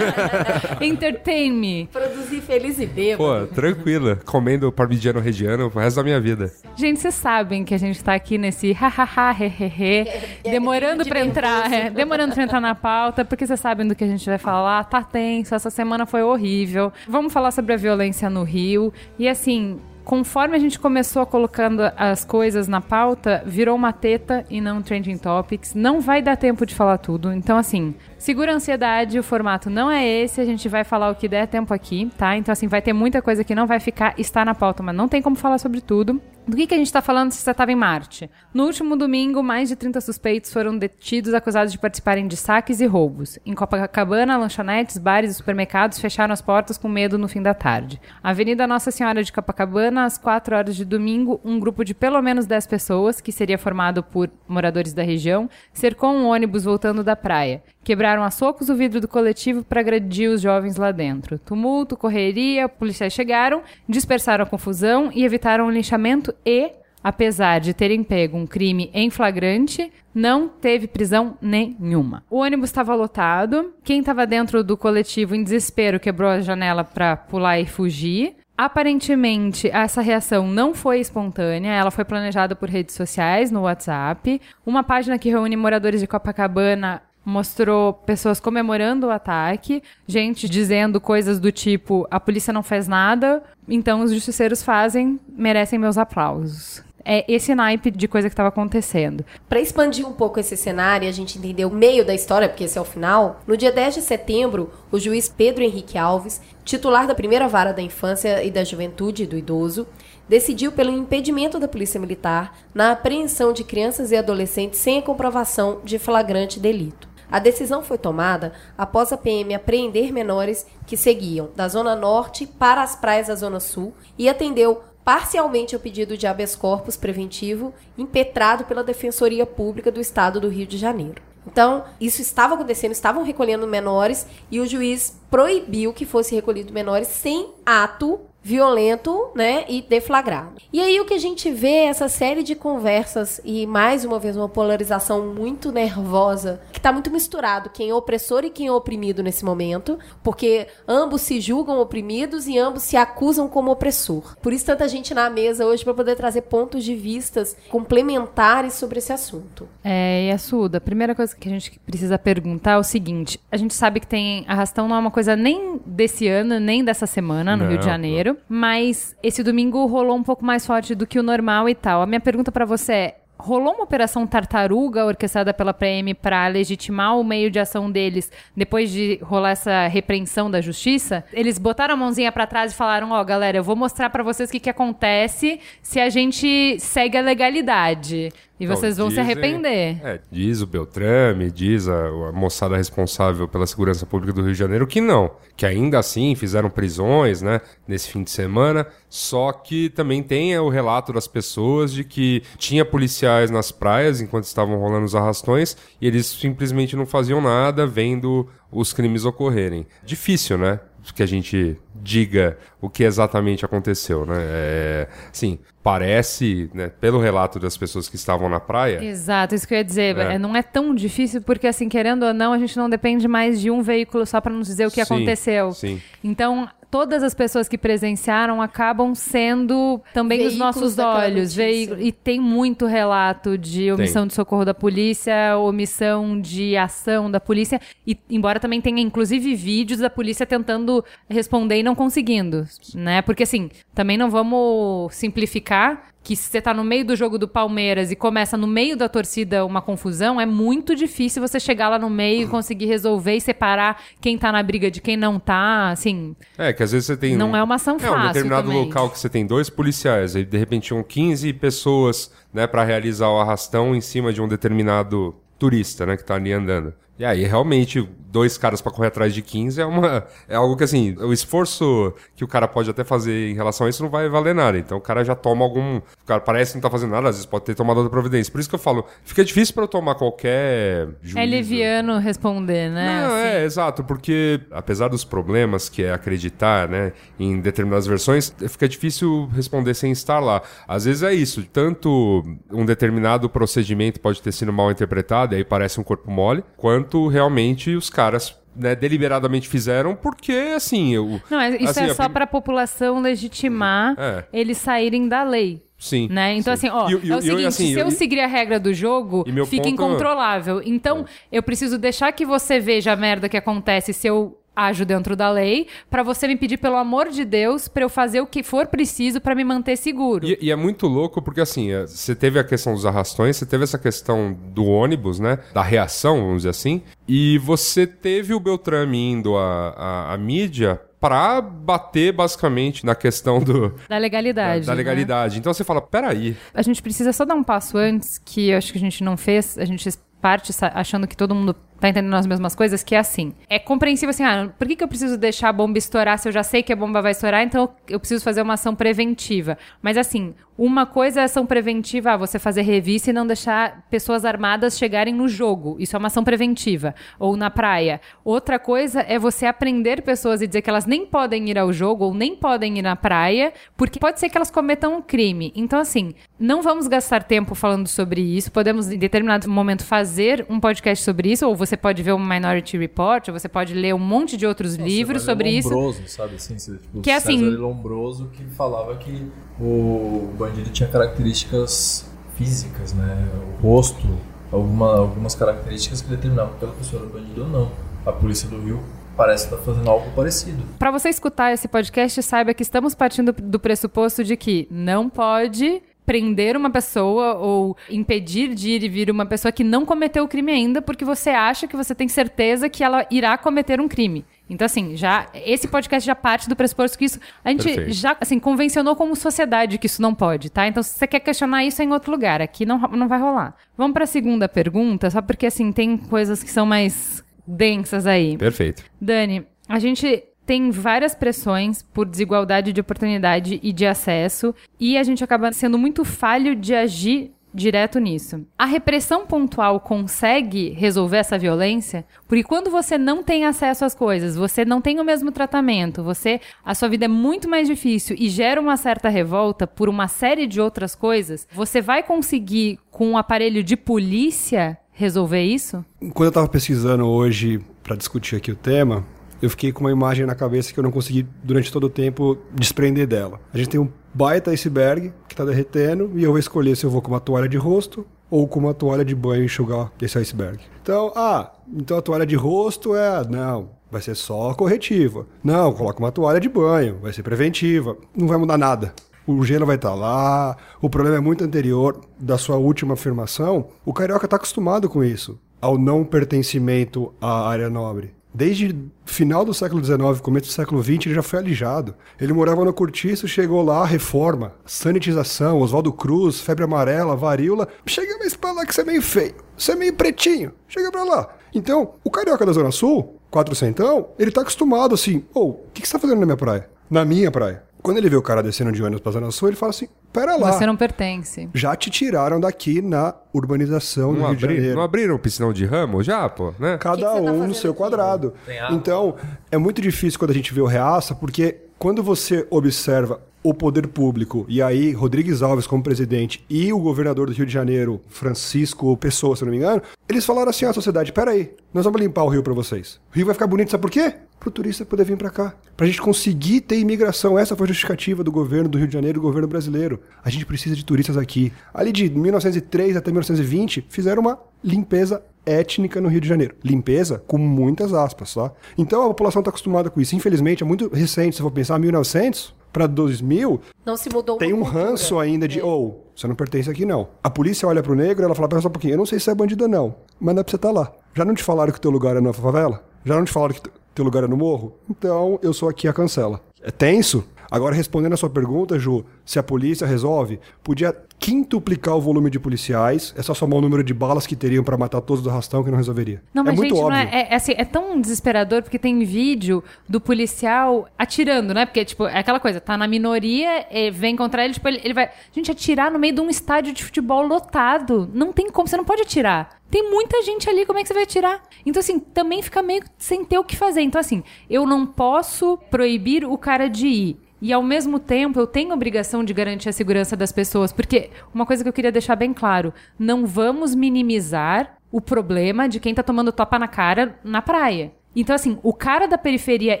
Entertain 0.80 1.52
me. 1.52 1.88
Produzir 1.92 2.40
feliz 2.40 2.78
e 2.78 2.86
Pô, 2.86 2.92
bêbado. 2.94 3.46
tranquila. 3.48 4.16
Comendo 4.24 4.70
parmigiano 4.72 5.20
reggiano 5.20 5.70
pro 5.70 5.80
resto 5.80 5.96
da 5.96 6.02
minha 6.02 6.20
vida. 6.20 6.50
Gente, 6.76 7.00
vocês 7.00 7.14
sabem 7.14 7.64
que 7.64 7.74
a 7.74 7.78
gente 7.78 8.02
tá 8.02 8.14
aqui 8.14 8.38
nesse 8.38 8.72
hahaha, 8.72 9.32
hehehe, 9.32 10.08
é 10.44 10.50
demorando 10.50 11.04
de 11.04 11.10
pra 11.10 11.20
entrar, 11.20 11.72
é, 11.72 11.90
demorando 11.90 12.34
pra 12.34 12.42
entrar 12.42 12.60
na 12.60 12.74
pauta, 12.74 13.24
porque 13.24 13.46
vocês 13.46 13.60
sabem 13.60 13.86
do 13.86 13.94
que 13.94 14.04
a 14.04 14.06
gente 14.06 14.24
vai 14.28 14.38
falar, 14.38 14.84
tá 14.84 15.02
tenso, 15.02 15.54
essa 15.54 15.70
semana 15.70 16.06
foi 16.06 16.22
horrível. 16.22 16.92
Vamos 17.08 17.32
falar 17.32 17.50
sobre 17.50 17.74
a 17.74 17.76
violência 17.76 18.28
no 18.30 18.42
Rio. 18.42 18.92
E 19.20 19.28
assim, 19.28 19.78
conforme 20.02 20.56
a 20.56 20.58
gente 20.58 20.80
começou 20.80 21.26
colocando 21.26 21.82
as 21.94 22.24
coisas 22.24 22.66
na 22.66 22.80
pauta, 22.80 23.42
virou 23.44 23.76
uma 23.76 23.92
teta 23.92 24.46
e 24.48 24.62
não 24.62 24.80
trending 24.80 25.18
topics. 25.18 25.74
Não 25.74 26.00
vai 26.00 26.22
dar 26.22 26.38
tempo 26.38 26.64
de 26.64 26.74
falar 26.74 26.96
tudo. 26.96 27.30
Então, 27.30 27.58
assim, 27.58 27.94
segura 28.16 28.50
a 28.50 28.54
ansiedade, 28.54 29.18
o 29.18 29.22
formato 29.22 29.68
não 29.68 29.90
é 29.90 30.08
esse, 30.08 30.40
a 30.40 30.44
gente 30.46 30.70
vai 30.70 30.84
falar 30.84 31.10
o 31.10 31.14
que 31.14 31.28
der 31.28 31.46
tempo 31.46 31.74
aqui, 31.74 32.10
tá? 32.16 32.34
Então, 32.34 32.50
assim, 32.50 32.66
vai 32.66 32.80
ter 32.80 32.94
muita 32.94 33.20
coisa 33.20 33.44
que 33.44 33.54
não 33.54 33.66
vai 33.66 33.78
ficar, 33.78 34.14
está 34.16 34.42
na 34.42 34.54
pauta, 34.54 34.82
mas 34.82 34.96
não 34.96 35.06
tem 35.06 35.20
como 35.20 35.36
falar 35.36 35.58
sobre 35.58 35.82
tudo. 35.82 36.18
Do 36.46 36.56
que, 36.56 36.66
que 36.66 36.74
a 36.74 36.78
gente 36.78 36.92
tá 36.92 37.00
falando 37.00 37.30
se 37.30 37.38
você 37.38 37.50
estava 37.50 37.70
em 37.70 37.76
Marte? 37.76 38.28
No 38.52 38.64
último 38.64 38.96
domingo, 38.96 39.42
mais 39.42 39.68
de 39.68 39.76
30 39.76 40.00
suspeitos 40.00 40.52
foram 40.52 40.76
detidos 40.76 41.32
acusados 41.32 41.70
de 41.70 41.78
participarem 41.78 42.26
de 42.26 42.36
saques 42.36 42.80
e 42.80 42.86
roubos. 42.86 43.38
Em 43.46 43.54
Copacabana, 43.54 44.36
lanchonetes, 44.36 44.98
bares 44.98 45.30
e 45.30 45.34
supermercados 45.34 46.00
fecharam 46.00 46.32
as 46.32 46.42
portas 46.42 46.76
com 46.76 46.88
medo 46.88 47.16
no 47.18 47.28
fim 47.28 47.40
da 47.40 47.54
tarde. 47.54 48.00
Avenida 48.22 48.66
Nossa 48.66 48.90
Senhora 48.90 49.22
de 49.22 49.32
Copacabana, 49.32 50.04
às 50.04 50.18
4 50.18 50.56
horas 50.56 50.74
de 50.74 50.84
domingo, 50.84 51.40
um 51.44 51.60
grupo 51.60 51.84
de 51.84 51.94
pelo 51.94 52.20
menos 52.20 52.46
10 52.46 52.66
pessoas, 52.66 53.20
que 53.20 53.30
seria 53.30 53.58
formado 53.58 54.02
por 54.02 54.28
moradores 54.48 54.92
da 54.92 55.02
região, 55.02 55.48
cercou 55.72 56.10
um 56.10 56.26
ônibus 56.26 56.64
voltando 56.64 57.04
da 57.04 57.14
praia. 57.14 57.62
Quebraram 57.84 58.22
a 58.22 58.30
socos 58.30 58.68
o 58.68 58.74
vidro 58.74 59.00
do 59.00 59.08
coletivo 59.08 59.64
para 59.64 59.80
agredir 59.80 60.30
os 60.30 60.40
jovens 60.40 60.76
lá 60.76 60.90
dentro. 60.90 61.38
Tumulto, 61.38 61.96
correria, 61.96 62.68
policiais 62.68 63.12
chegaram, 63.12 63.62
dispersaram 63.88 64.44
a 64.44 64.48
confusão 64.48 65.10
e 65.14 65.24
evitaram 65.24 65.66
o 65.66 65.70
linchamento 65.70 66.29
e, 66.44 66.72
apesar 67.02 67.60
de 67.60 67.72
terem 67.72 68.02
pego 68.02 68.36
um 68.36 68.46
crime 68.46 68.90
em 68.92 69.10
flagrante, 69.10 69.92
não 70.14 70.48
teve 70.48 70.86
prisão 70.86 71.36
nenhuma. 71.40 72.22
O 72.28 72.38
ônibus 72.38 72.70
estava 72.70 72.94
lotado, 72.94 73.72
quem 73.84 74.00
estava 74.00 74.26
dentro 74.26 74.64
do 74.64 74.76
coletivo 74.76 75.34
em 75.34 75.42
desespero 75.42 76.00
quebrou 76.00 76.30
a 76.30 76.40
janela 76.40 76.84
para 76.84 77.16
pular 77.16 77.58
e 77.60 77.66
fugir. 77.66 78.36
Aparentemente, 78.56 79.70
essa 79.70 80.02
reação 80.02 80.46
não 80.46 80.74
foi 80.74 81.00
espontânea, 81.00 81.72
ela 81.72 81.90
foi 81.90 82.04
planejada 82.04 82.54
por 82.54 82.68
redes 82.68 82.94
sociais, 82.94 83.50
no 83.50 83.62
WhatsApp. 83.62 84.38
Uma 84.66 84.84
página 84.84 85.18
que 85.18 85.30
reúne 85.30 85.56
moradores 85.56 86.00
de 86.00 86.06
Copacabana 86.06 87.00
mostrou 87.24 87.92
pessoas 87.92 88.40
comemorando 88.40 89.06
o 89.06 89.10
ataque, 89.10 89.82
gente 90.06 90.48
dizendo 90.48 91.00
coisas 91.00 91.38
do 91.38 91.50
tipo: 91.50 92.06
a 92.10 92.18
polícia 92.18 92.52
não 92.52 92.62
fez 92.62 92.86
nada, 92.86 93.42
então 93.70 94.02
os 94.02 94.12
justiceiros 94.12 94.62
fazem, 94.62 95.18
merecem 95.28 95.78
meus 95.78 95.96
aplausos. 95.96 96.82
É 97.02 97.24
esse 97.32 97.54
naipe 97.54 97.90
de 97.90 98.06
coisa 98.06 98.28
que 98.28 98.32
estava 98.34 98.50
acontecendo. 98.50 99.24
Para 99.48 99.60
expandir 99.60 100.06
um 100.06 100.12
pouco 100.12 100.38
esse 100.38 100.56
cenário 100.56 101.06
e 101.06 101.08
a 101.08 101.12
gente 101.12 101.38
entender 101.38 101.64
o 101.64 101.70
meio 101.70 102.04
da 102.04 102.14
história, 102.14 102.48
porque 102.48 102.64
esse 102.64 102.76
é 102.76 102.80
o 102.80 102.84
final, 102.84 103.40
no 103.46 103.56
dia 103.56 103.72
10 103.72 103.94
de 103.94 104.02
setembro, 104.02 104.70
o 104.92 104.98
juiz 104.98 105.28
Pedro 105.28 105.64
Henrique 105.64 105.96
Alves, 105.96 106.42
titular 106.62 107.06
da 107.06 107.14
primeira 107.14 107.48
vara 107.48 107.72
da 107.72 107.80
infância 107.80 108.44
e 108.44 108.50
da 108.50 108.64
juventude 108.64 109.22
e 109.22 109.26
do 109.26 109.38
idoso, 109.38 109.86
decidiu 110.28 110.70
pelo 110.70 110.92
impedimento 110.92 111.58
da 111.58 111.66
Polícia 111.66 111.98
Militar 111.98 112.56
na 112.72 112.92
apreensão 112.92 113.52
de 113.52 113.64
crianças 113.64 114.12
e 114.12 114.16
adolescentes 114.16 114.78
sem 114.78 114.98
a 114.98 115.02
comprovação 115.02 115.80
de 115.82 115.98
flagrante 115.98 116.60
delito. 116.60 117.09
A 117.30 117.38
decisão 117.38 117.82
foi 117.82 117.96
tomada 117.96 118.52
após 118.76 119.12
a 119.12 119.16
PM 119.16 119.54
apreender 119.54 120.12
menores 120.12 120.66
que 120.86 120.96
seguiam 120.96 121.50
da 121.54 121.68
Zona 121.68 121.94
Norte 121.94 122.46
para 122.46 122.82
as 122.82 122.96
praias 122.96 123.28
da 123.28 123.34
Zona 123.34 123.60
Sul 123.60 123.94
e 124.18 124.28
atendeu 124.28 124.82
parcialmente 125.04 125.74
ao 125.74 125.80
pedido 125.80 126.16
de 126.16 126.26
habeas 126.26 126.54
corpus 126.54 126.96
preventivo 126.96 127.72
impetrado 127.96 128.64
pela 128.64 128.84
Defensoria 128.84 129.46
Pública 129.46 129.90
do 129.90 130.00
Estado 130.00 130.40
do 130.40 130.48
Rio 130.48 130.66
de 130.66 130.76
Janeiro. 130.76 131.22
Então, 131.46 131.84
isso 132.00 132.20
estava 132.20 132.54
acontecendo, 132.54 132.92
estavam 132.92 133.22
recolhendo 133.22 133.66
menores 133.66 134.26
e 134.50 134.60
o 134.60 134.66
juiz 134.66 135.18
proibiu 135.30 135.92
que 135.92 136.04
fosse 136.04 136.34
recolhido 136.34 136.72
menores 136.72 137.08
sem 137.08 137.52
ato 137.64 138.20
violento, 138.42 139.30
né, 139.34 139.64
e 139.68 139.82
deflagrado. 139.82 140.52
E 140.72 140.80
aí 140.80 141.00
o 141.00 141.04
que 141.04 141.14
a 141.14 141.18
gente 141.18 141.50
vê 141.50 141.68
é 141.68 141.84
essa 141.86 142.08
série 142.08 142.42
de 142.42 142.54
conversas 142.54 143.40
e 143.44 143.66
mais 143.66 144.04
uma 144.04 144.18
vez 144.18 144.36
uma 144.36 144.48
polarização 144.48 145.34
muito 145.34 145.70
nervosa, 145.70 146.60
que 146.72 146.80
tá 146.80 146.92
muito 146.92 147.10
misturado 147.10 147.70
quem 147.70 147.90
é 147.90 147.94
opressor 147.94 148.44
e 148.44 148.50
quem 148.50 148.66
é 148.66 148.72
oprimido 148.72 149.22
nesse 149.22 149.44
momento, 149.44 149.98
porque 150.22 150.66
ambos 150.86 151.22
se 151.22 151.40
julgam 151.40 151.80
oprimidos 151.80 152.46
e 152.46 152.58
ambos 152.58 152.82
se 152.82 152.96
acusam 152.96 153.48
como 153.48 153.70
opressor. 153.70 154.36
Por 154.40 154.52
isso 154.52 154.66
tanta 154.66 154.88
gente 154.88 155.14
na 155.14 155.28
mesa 155.28 155.66
hoje 155.66 155.84
para 155.84 155.94
poder 155.94 156.16
trazer 156.16 156.42
pontos 156.42 156.84
de 156.84 156.94
vistas 156.94 157.56
complementares 157.68 158.74
sobre 158.74 158.98
esse 158.98 159.12
assunto. 159.12 159.68
É, 159.84 160.28
e 160.28 160.30
a 160.30 160.38
Suda, 160.38 160.78
a 160.78 160.80
primeira 160.80 161.14
coisa 161.14 161.34
que 161.34 161.48
a 161.48 161.52
gente 161.52 161.78
precisa 161.80 162.18
perguntar 162.18 162.72
é 162.72 162.78
o 162.78 162.82
seguinte: 162.82 163.40
a 163.50 163.56
gente 163.56 163.74
sabe 163.74 164.00
que 164.00 164.06
tem 164.06 164.44
arrastão 164.46 164.88
não 164.88 164.96
é 164.96 164.98
uma 164.98 165.10
coisa 165.10 165.36
nem 165.36 165.80
desse 165.84 166.26
ano, 166.28 166.58
nem 166.58 166.84
dessa 166.84 167.06
semana 167.06 167.56
no 167.56 167.64
Não, 167.64 167.70
Rio 167.70 167.78
de 167.78 167.84
Janeiro, 167.84 168.29
mas 168.48 169.16
esse 169.22 169.42
domingo 169.42 169.86
rolou 169.86 170.16
um 170.16 170.22
pouco 170.22 170.44
mais 170.44 170.66
forte 170.66 170.94
do 170.94 171.06
que 171.06 171.18
o 171.18 171.22
normal 171.22 171.68
e 171.68 171.74
tal. 171.74 172.02
A 172.02 172.06
minha 172.06 172.20
pergunta 172.20 172.50
pra 172.50 172.64
você 172.64 172.92
é: 172.92 173.16
rolou 173.40 173.74
uma 173.74 173.84
operação 173.84 174.26
tartaruga 174.26 175.04
orquestrada 175.04 175.52
pela 175.52 175.72
PM 175.72 176.14
para 176.14 176.46
legitimar 176.46 177.18
o 177.18 177.24
meio 177.24 177.50
de 177.50 177.58
ação 177.58 177.90
deles 177.90 178.30
depois 178.56 178.90
de 178.90 179.18
rolar 179.22 179.50
essa 179.50 179.86
repreensão 179.88 180.50
da 180.50 180.60
justiça. 180.60 181.24
Eles 181.32 181.58
botaram 181.58 181.94
a 181.94 181.96
mãozinha 181.96 182.30
para 182.30 182.46
trás 182.46 182.72
e 182.72 182.76
falaram: 182.76 183.10
Ó, 183.10 183.20
oh, 183.20 183.24
galera, 183.24 183.56
eu 183.56 183.64
vou 183.64 183.74
mostrar 183.74 184.10
para 184.10 184.22
vocês 184.22 184.48
o 184.48 184.52
que, 184.52 184.60
que 184.60 184.70
acontece 184.70 185.58
se 185.82 185.98
a 185.98 186.08
gente 186.08 186.78
segue 186.78 187.16
a 187.16 187.22
legalidade. 187.22 188.30
E 188.60 188.64
Então, 188.64 188.76
vocês 188.76 188.98
vão 188.98 189.06
se 189.08 189.16
dizem- 189.16 189.24
arrepender. 189.24 189.98
É, 190.04 190.20
diz 190.30 190.60
o 190.60 190.66
Beltrame, 190.66 191.50
diz 191.50 191.88
a, 191.88 192.08
a 192.28 192.32
moçada 192.32 192.76
responsável 192.76 193.48
pela 193.48 193.66
segurança 193.66 194.04
pública 194.04 194.34
do 194.34 194.42
Rio 194.42 194.52
de 194.52 194.58
Janeiro 194.58 194.86
que 194.86 195.00
não. 195.00 195.30
Que 195.56 195.64
ainda 195.64 195.98
assim 195.98 196.34
fizeram 196.34 196.68
prisões, 196.68 197.40
né, 197.40 197.62
nesse 197.88 198.10
fim 198.10 198.22
de 198.22 198.30
semana. 198.30 198.86
Só 199.08 199.50
que 199.50 199.88
também 199.88 200.22
tem 200.22 200.52
é, 200.52 200.60
o 200.60 200.68
relato 200.68 201.10
das 201.10 201.26
pessoas 201.26 201.90
de 201.90 202.04
que 202.04 202.42
tinha 202.58 202.84
policiais 202.84 203.50
nas 203.50 203.72
praias 203.72 204.20
enquanto 204.20 204.44
estavam 204.44 204.78
rolando 204.78 205.06
os 205.06 205.14
arrastões 205.14 205.74
e 205.98 206.06
eles 206.06 206.26
simplesmente 206.26 206.94
não 206.94 207.06
faziam 207.06 207.40
nada 207.40 207.86
vendo 207.86 208.46
os 208.70 208.92
crimes 208.92 209.24
ocorrerem. 209.24 209.86
Difícil, 210.04 210.58
né? 210.58 210.78
Que 211.14 211.22
a 211.22 211.26
gente 211.26 211.76
diga 211.94 212.56
o 212.80 212.88
que 212.88 213.04
exatamente 213.04 213.64
aconteceu, 213.64 214.24
né? 214.24 214.36
É, 214.38 215.08
assim, 215.30 215.58
parece, 215.82 216.70
né, 216.74 216.88
pelo 217.00 217.18
relato 217.20 217.58
das 217.58 217.76
pessoas 217.76 218.08
que 218.08 218.16
estavam 218.16 218.48
na 218.48 218.60
praia, 218.60 219.02
Exato, 219.02 219.54
isso 219.54 219.66
que 219.66 219.74
eu 219.74 219.78
ia 219.78 219.84
dizer. 219.84 220.16
É. 220.18 220.34
É, 220.34 220.38
Não 220.38 220.54
é 220.54 220.62
tão 220.62 220.94
difícil, 220.94 221.42
porque, 221.42 221.66
assim, 221.66 221.88
querendo 221.88 222.24
ou 222.24 222.34
não, 222.34 222.52
a 222.52 222.58
gente 222.58 222.76
não 222.76 222.88
depende 222.88 223.26
mais 223.26 223.60
de 223.60 223.70
um 223.70 223.82
veículo 223.82 224.24
só 224.26 224.40
para 224.40 224.52
nos 224.52 224.66
dizer 224.66 224.86
o 224.86 224.90
que 224.90 225.04
Sim, 225.04 225.14
aconteceu. 225.14 225.72
sim. 225.72 226.00
Então, 226.22 226.68
todas 226.90 227.22
as 227.22 227.34
pessoas 227.34 227.68
que 227.68 227.78
presenciaram 227.78 228.60
acabam 228.60 229.14
sendo 229.14 230.00
também 230.12 230.40
os 230.46 230.56
nossos 230.58 230.98
olhos. 230.98 231.54
Veículo- 231.54 232.00
E 232.00 232.12
tem 232.12 232.40
muito 232.40 232.86
relato 232.86 233.56
de 233.56 233.92
omissão 233.92 234.26
de 234.26 234.34
socorro 234.34 234.64
da 234.64 234.74
polícia, 234.74 235.56
omissão 235.58 236.40
de 236.40 236.76
ação 236.76 237.30
da 237.30 237.38
polícia. 237.40 237.80
E 238.06 238.18
embora 238.28 238.58
também 238.58 238.80
tenha, 238.80 239.00
inclusive, 239.00 239.54
vídeos 239.54 240.00
da 240.00 240.10
polícia 240.10 240.44
tentando 240.44 241.04
responder 241.28 241.78
e 241.78 241.82
não 241.82 241.94
conseguindo, 241.94 242.66
né? 242.94 243.22
Porque, 243.22 243.42
assim, 243.44 243.70
também 243.94 244.16
não 244.18 244.30
vamos 244.30 245.14
simplificar 245.14 246.10
que 246.22 246.36
se 246.36 246.50
você 246.50 246.60
tá 246.60 246.74
no 246.74 246.84
meio 246.84 247.04
do 247.04 247.16
jogo 247.16 247.38
do 247.38 247.48
Palmeiras 247.48 248.10
e 248.12 248.16
começa 248.16 248.56
no 248.56 248.66
meio 248.66 248.94
da 248.96 249.08
torcida 249.08 249.64
uma 249.64 249.80
confusão, 249.80 250.38
é 250.40 250.44
muito 250.44 250.94
difícil 250.94 251.40
você 251.40 251.58
chegar 251.58 251.88
lá 251.88 251.98
no 251.98 252.10
meio 252.10 252.42
e 252.44 252.46
conseguir 252.50 252.86
resolver 252.86 253.34
e 253.36 253.40
separar 253.40 254.02
quem 254.20 254.36
tá 254.36 254.52
na 254.52 254.62
briga 254.62 254.90
de 254.90 255.00
quem 255.00 255.16
não 255.16 255.38
tá, 255.40 255.90
assim... 255.90 256.36
É, 256.58 256.72
que 256.72 256.82
às 256.82 256.92
vezes 256.92 257.06
você 257.06 257.16
tem. 257.16 257.36
Não 257.36 257.52
um- 257.52 257.56
é 257.56 257.62
uma 257.62 257.76
ação 257.76 257.94
É, 257.94 258.10
um 258.10 258.12
fácil 258.14 258.26
determinado 258.28 258.68
também. 258.68 258.84
local 258.84 259.08
que 259.10 259.18
você 259.18 259.28
tem 259.30 259.46
dois 259.46 259.70
policiais, 259.70 260.36
aí 260.36 260.44
de 260.44 260.58
repente 260.58 260.88
tinham 260.88 261.02
15 261.02 261.52
pessoas, 261.54 262.30
né, 262.52 262.66
para 262.66 262.84
realizar 262.84 263.28
o 263.28 263.38
arrastão 263.40 263.94
em 263.94 264.00
cima 264.00 264.32
de 264.32 264.42
um 264.42 264.46
determinado 264.48 265.34
turista, 265.58 266.04
né, 266.06 266.16
que 266.16 266.24
tá 266.24 266.34
ali 266.34 266.52
andando. 266.52 266.92
E 267.20 267.24
aí, 267.26 267.44
realmente, 267.44 268.08
dois 268.30 268.56
caras 268.56 268.80
pra 268.80 268.90
correr 268.90 269.08
atrás 269.08 269.34
de 269.34 269.42
15 269.42 269.78
é 269.78 269.84
uma. 269.84 270.24
É 270.48 270.56
algo 270.56 270.74
que, 270.74 270.84
assim, 270.84 271.14
o 271.18 271.34
esforço 271.34 272.14
que 272.34 272.42
o 272.42 272.48
cara 272.48 272.66
pode 272.66 272.88
até 272.88 273.04
fazer 273.04 273.50
em 273.50 273.54
relação 273.54 273.86
a 273.86 273.90
isso 273.90 274.02
não 274.02 274.08
vai 274.08 274.26
valer 274.30 274.54
nada. 274.54 274.78
Então 274.78 274.96
o 274.96 275.00
cara 275.02 275.22
já 275.22 275.34
toma 275.34 275.62
algum. 275.62 275.98
O 275.98 276.24
cara 276.24 276.40
parece 276.40 276.72
que 276.72 276.76
não 276.78 276.82
tá 276.82 276.88
fazendo 276.88 277.10
nada, 277.10 277.28
às 277.28 277.36
vezes 277.36 277.44
pode 277.44 277.66
ter 277.66 277.74
tomado 277.74 277.98
outra 277.98 278.10
providência. 278.10 278.50
Por 278.50 278.58
isso 278.58 278.70
que 278.70 278.74
eu 278.74 278.78
falo, 278.78 279.04
fica 279.22 279.44
difícil 279.44 279.74
pra 279.74 279.84
eu 279.84 279.88
tomar 279.88 280.14
qualquer. 280.14 281.08
Juízo. 281.20 281.38
É 281.38 281.44
liviano 281.44 282.16
responder, 282.18 282.88
né? 282.88 283.20
Não, 283.20 283.34
assim. 283.34 283.46
é, 283.48 283.64
exato, 283.64 284.02
porque 284.02 284.60
apesar 284.70 285.08
dos 285.08 285.22
problemas 285.22 285.90
que 285.90 286.02
é 286.02 286.14
acreditar, 286.14 286.88
né, 286.88 287.12
em 287.38 287.60
determinadas 287.60 288.06
versões, 288.06 288.54
fica 288.66 288.88
difícil 288.88 289.46
responder 289.54 289.92
sem 289.92 290.10
estar 290.10 290.40
lá. 290.40 290.62
Às 290.88 291.04
vezes 291.04 291.22
é 291.22 291.34
isso, 291.34 291.62
tanto 291.70 292.42
um 292.72 292.86
determinado 292.86 293.50
procedimento 293.50 294.18
pode 294.20 294.40
ter 294.40 294.52
sido 294.52 294.72
mal 294.72 294.90
interpretado, 294.90 295.54
e 295.54 295.58
aí 295.58 295.64
parece 295.64 296.00
um 296.00 296.02
corpo 296.02 296.30
mole, 296.30 296.64
quanto 296.78 297.09
realmente 297.28 297.94
os 297.94 298.08
caras 298.10 298.54
né, 298.76 298.94
deliberadamente 298.94 299.68
fizeram, 299.68 300.14
porque 300.14 300.52
assim, 300.76 301.12
eu. 301.14 301.40
Não, 301.50 301.60
é- 301.60 301.76
isso 301.76 301.90
assim, 301.90 302.00
é 302.02 302.10
a 302.10 302.14
só 302.14 302.24
prim- 302.24 302.32
pra 302.34 302.46
população 302.46 303.20
legitimar 303.20 304.14
É. 304.18 304.44
eles 304.52 304.78
saírem 304.78 305.28
da 305.28 305.42
lei. 305.42 305.82
Sim. 305.98 306.28
Né? 306.30 306.54
Então, 306.54 306.74
sim. 306.76 306.86
assim, 306.88 306.96
ó, 306.96 307.10
E- 307.10 307.30
é 307.30 307.36
o 307.36 307.42
seguinte, 307.42 307.66
assim, 307.66 307.92
se 307.92 307.98
eu 308.00 308.08
e- 308.08 308.12
seguir 308.12 308.40
a 308.40 308.46
regra 308.46 308.80
do 308.80 308.94
jogo, 308.94 309.44
fica 309.66 309.82
ponto- 309.82 309.88
incontrolável. 309.88 310.80
Então, 310.82 311.26
eu 311.52 311.62
preciso 311.62 311.98
deixar 311.98 312.32
que 312.32 312.46
você 312.46 312.80
veja 312.80 313.12
a 313.12 313.16
merda 313.16 313.48
que 313.50 313.56
acontece 313.56 314.12
se 314.14 314.26
eu 314.26 314.56
ajo 314.86 315.04
dentro 315.04 315.36
da 315.36 315.50
lei, 315.50 315.86
pra 316.08 316.22
você 316.22 316.48
me 316.48 316.56
pedir, 316.56 316.78
pelo 316.78 316.96
amor 316.96 317.28
de 317.28 317.44
Deus, 317.44 317.88
pra 317.88 318.02
eu 318.02 318.08
fazer 318.08 318.40
o 318.40 318.46
que 318.46 318.62
for 318.62 318.86
preciso 318.86 319.40
pra 319.40 319.54
me 319.54 319.64
manter 319.64 319.96
seguro. 319.96 320.46
E, 320.46 320.58
e 320.60 320.70
é 320.70 320.76
muito 320.76 321.06
louco 321.06 321.42
porque, 321.42 321.60
assim, 321.60 321.90
é, 321.90 322.06
você 322.06 322.34
teve 322.34 322.58
a 322.58 322.64
questão 322.64 322.94
dos 322.94 323.04
arrastões, 323.06 323.56
você 323.56 323.66
teve 323.66 323.84
essa 323.84 323.98
questão 323.98 324.56
do 324.74 324.84
ônibus, 324.84 325.38
né? 325.38 325.58
Da 325.72 325.82
reação, 325.82 326.40
vamos 326.40 326.58
dizer 326.58 326.70
assim. 326.70 327.02
E 327.28 327.58
você 327.58 328.06
teve 328.06 328.54
o 328.54 328.60
Beltrame 328.60 329.32
indo 329.32 329.56
à, 329.56 329.90
à, 329.96 330.34
à 330.34 330.38
mídia 330.38 331.00
pra 331.20 331.60
bater, 331.60 332.32
basicamente, 332.32 333.04
na 333.04 333.14
questão 333.14 333.60
do, 333.60 333.94
Da 334.08 334.16
legalidade. 334.16 334.86
da 334.86 334.92
né? 334.92 334.96
legalidade. 334.96 335.58
Então 335.58 335.72
você 335.72 335.84
fala, 335.84 336.00
peraí. 336.00 336.56
A 336.72 336.82
gente 336.82 337.02
precisa 337.02 337.32
só 337.32 337.44
dar 337.44 337.54
um 337.54 337.62
passo 337.62 337.98
antes, 337.98 338.38
que 338.38 338.70
eu 338.70 338.78
acho 338.78 338.90
que 338.90 338.98
a 338.98 339.00
gente 339.00 339.22
não 339.22 339.36
fez, 339.36 339.76
a 339.76 339.84
gente 339.84 340.08
parte 340.40 340.72
achando 340.94 341.26
que 341.28 341.36
todo 341.36 341.54
mundo 341.54 341.76
tá 342.00 342.08
entendendo 342.08 342.34
as 342.34 342.46
mesmas 342.46 342.74
coisas, 342.74 343.02
que 343.02 343.14
é 343.14 343.18
assim. 343.18 343.52
É 343.68 343.78
compreensível 343.78 344.30
assim, 344.30 344.44
ah, 344.44 344.70
por 344.78 344.88
que, 344.88 344.96
que 344.96 345.04
eu 345.04 345.08
preciso 345.08 345.36
deixar 345.36 345.68
a 345.68 345.72
bomba 345.72 345.98
estourar 345.98 346.38
se 346.38 346.48
eu 346.48 346.52
já 346.52 346.62
sei 346.62 346.82
que 346.82 346.92
a 346.92 346.96
bomba 346.96 347.20
vai 347.20 347.32
estourar, 347.32 347.62
então 347.62 347.90
eu 348.08 348.18
preciso 348.18 348.42
fazer 348.42 348.62
uma 348.62 348.74
ação 348.74 348.94
preventiva. 348.94 349.76
Mas 350.02 350.16
assim, 350.16 350.54
uma 350.82 351.04
coisa 351.04 351.42
é 351.42 351.44
ação 351.44 351.66
preventiva, 351.66 352.32
ah, 352.32 352.36
você 352.38 352.58
fazer 352.58 352.80
revista 352.80 353.28
e 353.28 353.34
não 353.34 353.46
deixar 353.46 354.06
pessoas 354.08 354.46
armadas 354.46 354.96
chegarem 354.96 355.34
no 355.34 355.46
jogo. 355.46 355.96
Isso 355.98 356.16
é 356.16 356.18
uma 356.18 356.28
ação 356.28 356.42
preventiva. 356.42 357.14
Ou 357.38 357.54
na 357.54 357.68
praia. 357.68 358.18
Outra 358.42 358.78
coisa 358.78 359.20
é 359.20 359.38
você 359.38 359.66
aprender 359.66 360.22
pessoas 360.22 360.62
e 360.62 360.66
dizer 360.66 360.80
que 360.80 360.88
elas 360.88 361.04
nem 361.04 361.26
podem 361.26 361.68
ir 361.68 361.78
ao 361.78 361.92
jogo 361.92 362.24
ou 362.24 362.32
nem 362.32 362.56
podem 362.56 362.98
ir 362.98 363.02
na 363.02 363.14
praia, 363.14 363.74
porque 363.94 364.18
pode 364.18 364.40
ser 364.40 364.48
que 364.48 364.56
elas 364.56 364.70
cometam 364.70 365.18
um 365.18 365.20
crime. 365.20 365.70
Então, 365.76 365.98
assim, 365.98 366.32
não 366.58 366.80
vamos 366.80 367.06
gastar 367.08 367.42
tempo 367.42 367.74
falando 367.74 368.08
sobre 368.08 368.40
isso. 368.40 368.72
Podemos, 368.72 369.10
em 369.10 369.18
determinado 369.18 369.68
momento, 369.68 370.02
fazer 370.02 370.64
um 370.66 370.80
podcast 370.80 371.22
sobre 371.22 371.52
isso, 371.52 371.66
ou 371.68 371.76
você 371.76 371.89
pode 371.96 372.22
ver 372.22 372.32
um 372.32 372.38
Minority 372.38 372.96
Report, 372.98 373.48
você 373.50 373.68
pode 373.68 373.94
ler 373.94 374.14
um 374.14 374.18
monte 374.18 374.56
de 374.56 374.66
outros 374.66 374.94
livros 374.96 375.42
Você 375.42 375.46
vai 375.46 375.54
sobre 375.54 375.70
ler 375.70 375.78
isso. 375.78 375.88
Lombroso, 375.88 376.22
sabe 376.26 376.54
assim? 376.56 376.78
Você, 376.78 376.96
tipo, 376.96 377.20
Que 377.20 377.30
é 377.30 377.36
assim- 377.36 377.58
César 377.58 377.78
Lombroso 377.78 378.48
que 378.52 378.64
falava 378.64 379.14
que 379.16 379.50
o 379.80 380.52
bandido 380.58 380.90
tinha 380.90 381.08
características 381.08 382.30
físicas, 382.56 383.12
né? 383.14 383.48
O 383.78 383.82
rosto, 383.82 384.26
alguma, 384.70 385.18
algumas 385.18 385.54
características 385.54 386.20
que 386.22 386.28
determinavam 386.28 386.70
que 386.72 386.76
aquela 386.76 386.92
pessoa 386.92 387.22
era 387.22 387.30
bandido 387.32 387.62
ou 387.62 387.68
não. 387.68 387.90
A 388.26 388.32
polícia 388.32 388.68
do 388.68 388.80
Rio 388.80 389.00
parece 389.36 389.64
estar 389.64 389.78
fazendo 389.78 390.10
algo 390.10 390.30
parecido. 390.32 390.82
Para 390.98 391.10
você 391.10 391.30
escutar 391.30 391.72
esse 391.72 391.88
podcast, 391.88 392.42
saiba 392.42 392.74
que 392.74 392.82
estamos 392.82 393.14
partindo 393.14 393.52
do 393.52 393.80
pressuposto 393.80 394.44
de 394.44 394.54
que 394.56 394.86
não 394.90 395.30
pode 395.30 396.02
prender 396.30 396.76
uma 396.76 396.90
pessoa 396.90 397.54
ou 397.54 397.96
impedir 398.08 398.72
de 398.72 398.90
ir 398.90 399.02
e 399.02 399.08
vir 399.08 399.32
uma 399.32 399.44
pessoa 399.44 399.72
que 399.72 399.82
não 399.82 400.06
cometeu 400.06 400.44
o 400.44 400.48
crime 400.48 400.70
ainda, 400.70 401.02
porque 401.02 401.24
você 401.24 401.50
acha 401.50 401.88
que 401.88 401.96
você 401.96 402.14
tem 402.14 402.28
certeza 402.28 402.88
que 402.88 403.02
ela 403.02 403.26
irá 403.32 403.58
cometer 403.58 404.00
um 404.00 404.06
crime. 404.06 404.44
Então, 404.68 404.86
assim, 404.86 405.16
já 405.16 405.48
esse 405.52 405.88
podcast 405.88 406.24
já 406.24 406.36
parte 406.36 406.68
do 406.68 406.76
pressuposto 406.76 407.18
que 407.18 407.24
isso. 407.24 407.40
A 407.64 407.70
gente 407.70 407.82
Perfeito. 407.82 408.12
já, 408.12 408.36
assim, 408.40 408.60
convencionou 408.60 409.16
como 409.16 409.34
sociedade 409.34 409.98
que 409.98 410.06
isso 410.06 410.22
não 410.22 410.32
pode, 410.32 410.70
tá? 410.70 410.86
Então, 410.86 411.02
se 411.02 411.18
você 411.18 411.26
quer 411.26 411.40
questionar 411.40 411.84
isso 411.84 412.00
é 412.00 412.04
em 412.04 412.12
outro 412.12 412.30
lugar. 412.30 412.62
Aqui 412.62 412.86
não, 412.86 413.00
não 413.00 413.26
vai 413.26 413.40
rolar. 413.40 413.74
Vamos 413.98 414.14
para 414.14 414.22
a 414.22 414.28
segunda 414.28 414.68
pergunta, 414.68 415.28
só 415.30 415.42
porque, 415.42 415.66
assim, 415.66 415.90
tem 415.90 416.16
coisas 416.16 416.62
que 416.62 416.70
são 416.70 416.86
mais 416.86 417.42
densas 417.66 418.24
aí. 418.24 418.56
Perfeito. 418.56 419.02
Dani, 419.20 419.66
a 419.88 419.98
gente 419.98 420.44
tem 420.70 420.92
várias 420.92 421.34
pressões 421.34 422.00
por 422.00 422.24
desigualdade 422.24 422.92
de 422.92 423.00
oportunidade 423.00 423.80
e 423.82 423.92
de 423.92 424.06
acesso, 424.06 424.72
e 425.00 425.18
a 425.18 425.22
gente 425.24 425.42
acaba 425.42 425.72
sendo 425.72 425.98
muito 425.98 426.24
falho 426.24 426.76
de 426.76 426.94
agir 426.94 427.50
direto 427.74 428.20
nisso. 428.20 428.64
A 428.78 428.86
repressão 428.86 429.44
pontual 429.48 429.98
consegue 429.98 430.90
resolver 430.90 431.38
essa 431.38 431.58
violência? 431.58 432.24
Porque 432.46 432.62
quando 432.62 432.88
você 432.88 433.18
não 433.18 433.42
tem 433.42 433.64
acesso 433.64 434.04
às 434.04 434.14
coisas, 434.14 434.54
você 434.54 434.84
não 434.84 435.00
tem 435.00 435.18
o 435.18 435.24
mesmo 435.24 435.50
tratamento, 435.50 436.22
você 436.22 436.60
a 436.84 436.94
sua 436.94 437.08
vida 437.08 437.24
é 437.24 437.28
muito 437.28 437.68
mais 437.68 437.88
difícil 437.88 438.36
e 438.38 438.48
gera 438.48 438.80
uma 438.80 438.96
certa 438.96 439.28
revolta 439.28 439.88
por 439.88 440.08
uma 440.08 440.28
série 440.28 440.68
de 440.68 440.80
outras 440.80 441.16
coisas, 441.16 441.66
você 441.72 442.00
vai 442.00 442.22
conseguir 442.22 443.00
com 443.10 443.32
um 443.32 443.36
aparelho 443.36 443.82
de 443.82 443.96
polícia 443.96 444.96
resolver 445.10 445.64
isso? 445.64 446.04
Quando 446.32 446.44
eu 446.44 446.50
estava 446.50 446.68
pesquisando 446.68 447.26
hoje 447.26 447.80
para 448.04 448.14
discutir 448.14 448.54
aqui 448.54 448.70
o 448.70 448.76
tema, 448.76 449.26
eu 449.60 449.68
fiquei 449.68 449.92
com 449.92 450.00
uma 450.00 450.10
imagem 450.10 450.46
na 450.46 450.54
cabeça 450.54 450.92
que 450.92 450.98
eu 450.98 451.04
não 451.04 451.10
consegui, 451.10 451.46
durante 451.62 451.92
todo 451.92 452.04
o 452.04 452.10
tempo, 452.10 452.56
desprender 452.72 453.26
dela. 453.26 453.60
A 453.72 453.78
gente 453.78 453.90
tem 453.90 454.00
um 454.00 454.08
baita 454.32 454.70
iceberg 454.70 455.32
que 455.46 455.54
está 455.54 455.64
derretendo 455.64 456.30
e 456.34 456.44
eu 456.44 456.50
vou 456.50 456.58
escolher 456.58 456.96
se 456.96 457.04
eu 457.04 457.10
vou 457.10 457.20
com 457.20 457.28
uma 457.30 457.40
toalha 457.40 457.68
de 457.68 457.76
rosto 457.76 458.26
ou 458.50 458.66
com 458.66 458.80
uma 458.80 458.94
toalha 458.94 459.24
de 459.24 459.34
banho 459.34 459.64
enxugar 459.64 460.10
esse 460.20 460.38
iceberg. 460.38 460.80
Então, 461.02 461.32
ah, 461.36 461.72
então 461.92 462.16
a 462.16 462.22
toalha 462.22 462.46
de 462.46 462.56
rosto 462.56 463.14
é. 463.14 463.44
Não, 463.48 463.90
vai 464.10 464.20
ser 464.20 464.34
só 464.34 464.74
corretiva. 464.74 465.46
Não, 465.62 465.92
coloca 465.92 466.18
uma 466.18 466.32
toalha 466.32 466.60
de 466.60 466.68
banho, 466.68 467.18
vai 467.20 467.32
ser 467.32 467.42
preventiva. 467.42 468.16
Não 468.36 468.46
vai 468.46 468.58
mudar 468.58 468.78
nada. 468.78 469.14
o 469.46 469.64
gelo 469.64 469.86
vai 469.86 469.96
estar 469.96 470.14
lá, 470.14 470.76
o 471.00 471.10
problema 471.10 471.36
é 471.38 471.40
muito 471.40 471.64
anterior 471.64 472.20
da 472.38 472.56
sua 472.58 472.76
última 472.76 473.14
afirmação. 473.14 473.88
O 474.04 474.12
carioca 474.12 474.46
está 474.46 474.56
acostumado 474.56 475.08
com 475.08 475.24
isso, 475.24 475.58
ao 475.80 475.98
não 475.98 476.24
pertencimento 476.24 477.32
à 477.40 477.68
área 477.68 477.90
nobre. 477.90 478.39
Desde 478.52 478.96
final 479.24 479.64
do 479.64 479.72
século 479.72 480.04
XIX, 480.04 480.40
começo 480.42 480.66
do 480.66 480.72
século 480.72 481.02
XX, 481.02 481.26
ele 481.26 481.34
já 481.34 481.42
foi 481.42 481.60
alijado. 481.60 482.16
Ele 482.40 482.52
morava 482.52 482.84
no 482.84 482.92
Cortiço, 482.92 483.46
chegou 483.46 483.82
lá, 483.82 484.04
reforma, 484.04 484.74
sanitização, 484.84 485.80
Oswaldo 485.80 486.12
Cruz, 486.12 486.60
febre 486.60 486.84
amarela, 486.84 487.36
varíola. 487.36 487.86
Chega 488.06 488.38
mais 488.38 488.56
pra 488.56 488.72
lá 488.72 488.84
que 488.84 488.92
você 488.94 489.02
é 489.02 489.04
meio 489.04 489.22
feio, 489.22 489.54
você 489.76 489.92
é 489.92 489.94
meio 489.94 490.14
pretinho, 490.14 490.72
chega 490.88 491.12
pra 491.12 491.22
lá. 491.22 491.48
Então, 491.72 492.14
o 492.24 492.30
carioca 492.30 492.66
da 492.66 492.72
Zona 492.72 492.90
Sul, 492.90 493.40
quatrocentão, 493.50 494.30
ele 494.36 494.50
tá 494.50 494.62
acostumado 494.62 495.14
assim, 495.14 495.44
ô, 495.54 495.68
o 495.68 495.80
que, 495.94 496.02
que 496.02 496.08
você 496.08 496.14
tá 496.14 496.18
fazendo 496.18 496.40
na 496.40 496.46
minha 496.46 496.56
praia? 496.56 496.90
Na 497.08 497.24
minha 497.24 497.50
praia. 497.50 497.84
Quando 498.02 498.16
ele 498.16 498.30
vê 498.30 498.36
o 498.36 498.42
cara 498.42 498.62
descendo 498.62 498.90
de 498.90 499.02
ônibus 499.02 499.20
pra 499.20 499.32
Zona 499.32 499.50
Sul, 499.50 499.68
ele 499.68 499.76
fala 499.76 499.90
assim, 499.90 500.08
pera 500.32 500.56
lá. 500.56 500.72
Você 500.72 500.86
não 500.86 500.96
pertence. 500.96 501.68
Já 501.74 501.94
te 501.96 502.10
tiraram 502.10 502.60
daqui 502.60 503.00
na 503.02 503.34
urbanização 503.52 504.32
do 504.34 504.40
Não, 504.40 504.48
Rio 504.48 504.56
de 504.56 504.64
abri, 504.64 504.76
Janeiro. 504.76 504.96
não 504.96 505.02
abriram 505.02 505.34
o 505.34 505.38
piscinão 505.38 505.72
de 505.72 505.84
ramo 505.84 506.22
já, 506.22 506.48
pô, 506.48 506.72
né? 506.78 506.98
Cada 506.98 507.16
que 507.16 507.22
você 507.22 507.28
tá 507.34 507.40
um 507.40 507.46
fazendo 507.46 507.66
no 507.66 507.74
seu 507.74 507.90
aqui? 507.90 507.98
quadrado. 507.98 508.54
Então, 508.90 509.34
é 509.70 509.78
muito 509.78 510.00
difícil 510.00 510.38
quando 510.38 510.50
a 510.50 510.54
gente 510.54 510.72
vê 510.72 510.80
o 510.80 510.86
reaça, 510.86 511.34
porque 511.34 511.78
quando 511.98 512.22
você 512.22 512.66
observa 512.70 513.40
o 513.62 513.74
poder 513.74 514.06
público, 514.08 514.64
e 514.68 514.80
aí 514.80 515.12
Rodrigues 515.12 515.62
Alves 515.62 515.86
como 515.86 516.02
presidente 516.02 516.64
e 516.68 516.92
o 516.92 516.98
governador 516.98 517.46
do 517.46 517.52
Rio 517.52 517.66
de 517.66 517.72
Janeiro, 517.72 518.20
Francisco 518.28 519.16
Pessoa, 519.16 519.54
se 519.54 519.64
não 519.64 519.70
me 519.70 519.76
engano, 519.76 520.02
eles 520.28 520.46
falaram 520.46 520.70
assim 520.70 520.86
à 520.86 520.92
sociedade, 520.92 521.32
peraí, 521.32 521.74
nós 521.92 522.04
vamos 522.04 522.20
limpar 522.20 522.44
o 522.44 522.48
Rio 522.48 522.62
pra 522.62 522.72
vocês. 522.72 523.20
O 523.32 523.36
Rio 523.36 523.46
vai 523.46 523.54
ficar 523.54 523.66
bonito, 523.66 523.90
sabe 523.90 524.02
por 524.02 524.10
quê? 524.10 524.34
Pro 524.58 524.70
turista 524.70 525.04
poder 525.04 525.24
vir 525.24 525.36
pra 525.36 525.50
cá. 525.50 525.74
Pra 525.96 526.06
gente 526.06 526.20
conseguir 526.20 526.82
ter 526.82 526.98
imigração. 526.98 527.58
Essa 527.58 527.74
foi 527.74 527.84
a 527.84 527.88
justificativa 527.88 528.44
do 528.44 528.52
governo 528.52 528.90
do 528.90 528.98
Rio 528.98 529.06
de 529.06 529.14
Janeiro 529.14 529.38
e 529.38 529.40
do 529.40 529.42
governo 529.42 529.66
brasileiro. 529.66 530.20
A 530.44 530.50
gente 530.50 530.66
precisa 530.66 530.94
de 530.94 531.02
turistas 531.02 531.38
aqui. 531.38 531.72
Ali 531.94 532.12
de 532.12 532.28
1903 532.28 533.16
até 533.16 533.30
1920, 533.30 534.04
fizeram 534.10 534.42
uma 534.42 534.58
limpeza 534.84 535.42
étnica 535.64 536.20
no 536.20 536.28
Rio 536.28 536.40
de 536.40 536.48
Janeiro. 536.48 536.74
Limpeza 536.84 537.42
com 537.46 537.56
muitas 537.56 538.12
aspas, 538.12 538.52
tá? 538.54 538.70
Então 538.98 539.22
a 539.22 539.28
população 539.28 539.60
está 539.60 539.70
acostumada 539.70 540.10
com 540.10 540.20
isso. 540.20 540.36
Infelizmente, 540.36 540.82
é 540.82 540.86
muito 540.86 541.08
recente. 541.08 541.56
Se 541.56 541.62
for 541.62 541.70
pensar, 541.70 541.98
1900 541.98 542.74
para 542.92 543.06
2000, 543.06 543.80
Não 544.04 544.16
se 544.16 544.28
mudou 544.32 544.56
tem 544.56 544.72
um 544.72 544.80
cultura. 544.82 545.04
ranço 545.10 545.38
ainda 545.38 545.66
de, 545.68 545.80
ou, 545.80 546.30
você 546.34 546.46
não 546.46 546.54
pertence 546.54 546.90
aqui 546.90 547.04
não. 547.06 547.28
A 547.42 547.50
polícia 547.50 547.86
olha 547.88 548.02
pro 548.02 548.14
negro 548.14 548.42
e 548.42 548.46
ela 548.46 548.54
fala, 548.54 548.68
pera 548.68 548.80
só 548.82 548.88
um 548.88 548.92
pouquinho, 548.92 549.14
eu 549.14 549.18
não 549.18 549.26
sei 549.26 549.38
se 549.38 549.44
você 549.44 549.50
é 549.52 549.54
bandido 549.54 549.84
ou 549.84 549.90
não, 549.90 550.14
mas 550.40 550.54
não 550.54 550.60
é 550.60 550.64
pra 550.64 550.70
você 550.70 550.76
estar 550.76 550.90
lá. 550.90 551.12
Já 551.34 551.44
não 551.44 551.54
te 551.54 551.62
falaram 551.62 551.92
que 551.92 552.00
teu 552.00 552.10
lugar 552.10 552.36
é 552.36 552.40
na 552.40 552.52
favela? 552.52 553.02
Já 553.24 553.36
não 553.36 553.44
te 553.44 553.52
falaram 553.52 553.74
que 553.74 553.82
teu 554.14 554.24
lugar 554.24 554.44
é 554.44 554.46
no 554.48 554.56
morro? 554.56 554.94
Então, 555.08 555.58
eu 555.62 555.72
sou 555.72 555.88
aqui 555.88 556.08
a 556.08 556.12
cancela. 556.12 556.60
É 556.82 556.90
tenso? 556.90 557.44
Agora, 557.70 557.94
respondendo 557.94 558.32
a 558.32 558.36
sua 558.36 558.50
pergunta, 558.50 558.98
Ju, 558.98 559.24
se 559.44 559.58
a 559.58 559.62
polícia 559.62 560.06
resolve, 560.06 560.58
podia 560.82 561.14
quintuplicar 561.40 562.14
o 562.14 562.20
volume 562.20 562.50
de 562.50 562.60
policiais, 562.60 563.34
é 563.36 563.42
só 563.42 563.54
somar 563.54 563.78
o 563.78 563.80
número 563.80 564.04
de 564.04 564.12
balas 564.12 564.46
que 564.46 564.54
teriam 564.54 564.84
pra 564.84 564.98
matar 564.98 565.22
todos 565.22 565.42
do 565.42 565.48
arrastão 565.48 565.82
que 565.82 565.90
não 565.90 565.96
resolveria. 565.96 566.42
Não, 566.52 566.62
é 566.62 566.66
mas 566.66 566.76
muito 566.76 566.94
gente, 566.94 567.02
óbvio. 567.02 567.18
não 567.18 567.32
é, 567.32 567.48
é, 567.50 567.54
assim, 567.54 567.72
é 567.76 567.84
tão 567.84 568.20
desesperador 568.20 568.82
porque 568.82 568.98
tem 568.98 569.18
vídeo 569.24 569.82
do 570.06 570.20
policial 570.20 571.08
atirando, 571.18 571.72
né? 571.72 571.86
Porque, 571.86 572.04
tipo, 572.04 572.26
é 572.26 572.38
aquela 572.38 572.60
coisa, 572.60 572.78
tá 572.78 572.96
na 572.96 573.08
minoria, 573.08 573.86
vem 574.12 574.36
contra 574.36 574.62
ele, 574.64 574.74
tipo, 574.74 574.86
ele, 574.86 575.00
ele 575.02 575.14
vai. 575.14 575.30
Gente, 575.50 575.70
atirar 575.70 576.10
no 576.10 576.18
meio 576.18 576.34
de 576.34 576.40
um 576.42 576.50
estádio 576.50 576.92
de 576.92 577.02
futebol 577.02 577.42
lotado. 577.42 578.30
Não 578.34 578.52
tem 578.52 578.70
como, 578.70 578.86
você 578.86 578.98
não 578.98 579.04
pode 579.04 579.22
atirar. 579.22 579.80
Tem 579.90 580.08
muita 580.08 580.42
gente 580.42 580.68
ali, 580.68 580.84
como 580.84 580.98
é 580.98 581.02
que 581.02 581.08
você 581.08 581.14
vai 581.14 581.22
atirar? 581.22 581.62
Então, 581.86 582.00
assim, 582.00 582.18
também 582.20 582.62
fica 582.62 582.82
meio 582.82 583.02
sem 583.16 583.44
ter 583.44 583.58
o 583.58 583.64
que 583.64 583.76
fazer. 583.76 584.02
Então, 584.02 584.20
assim, 584.20 584.44
eu 584.68 584.86
não 584.86 585.06
posso 585.06 585.78
proibir 585.90 586.44
o 586.44 586.58
cara 586.58 586.86
de 586.86 587.06
ir. 587.06 587.50
E 587.62 587.72
ao 587.72 587.82
mesmo 587.82 588.18
tempo, 588.18 588.58
eu 588.58 588.66
tenho 588.66 588.94
obrigação 588.94 589.44
de 589.44 589.52
garantir 589.52 589.88
a 589.88 589.92
segurança 589.92 590.34
das 590.34 590.50
pessoas, 590.50 590.92
porque 590.92 591.29
uma 591.54 591.66
coisa 591.66 591.82
que 591.82 591.88
eu 591.88 591.92
queria 591.92 592.12
deixar 592.12 592.36
bem 592.36 592.52
claro, 592.52 592.92
não 593.18 593.46
vamos 593.46 593.94
minimizar 593.94 594.96
o 595.10 595.20
problema 595.20 595.88
de 595.88 596.00
quem 596.00 596.14
tá 596.14 596.22
tomando 596.22 596.52
topa 596.52 596.78
na 596.78 596.88
cara 596.88 597.38
na 597.42 597.60
praia. 597.60 598.12
Então, 598.34 598.54
assim, 598.54 598.78
o 598.82 598.92
cara 598.92 599.26
da 599.26 599.36
periferia, 599.36 600.00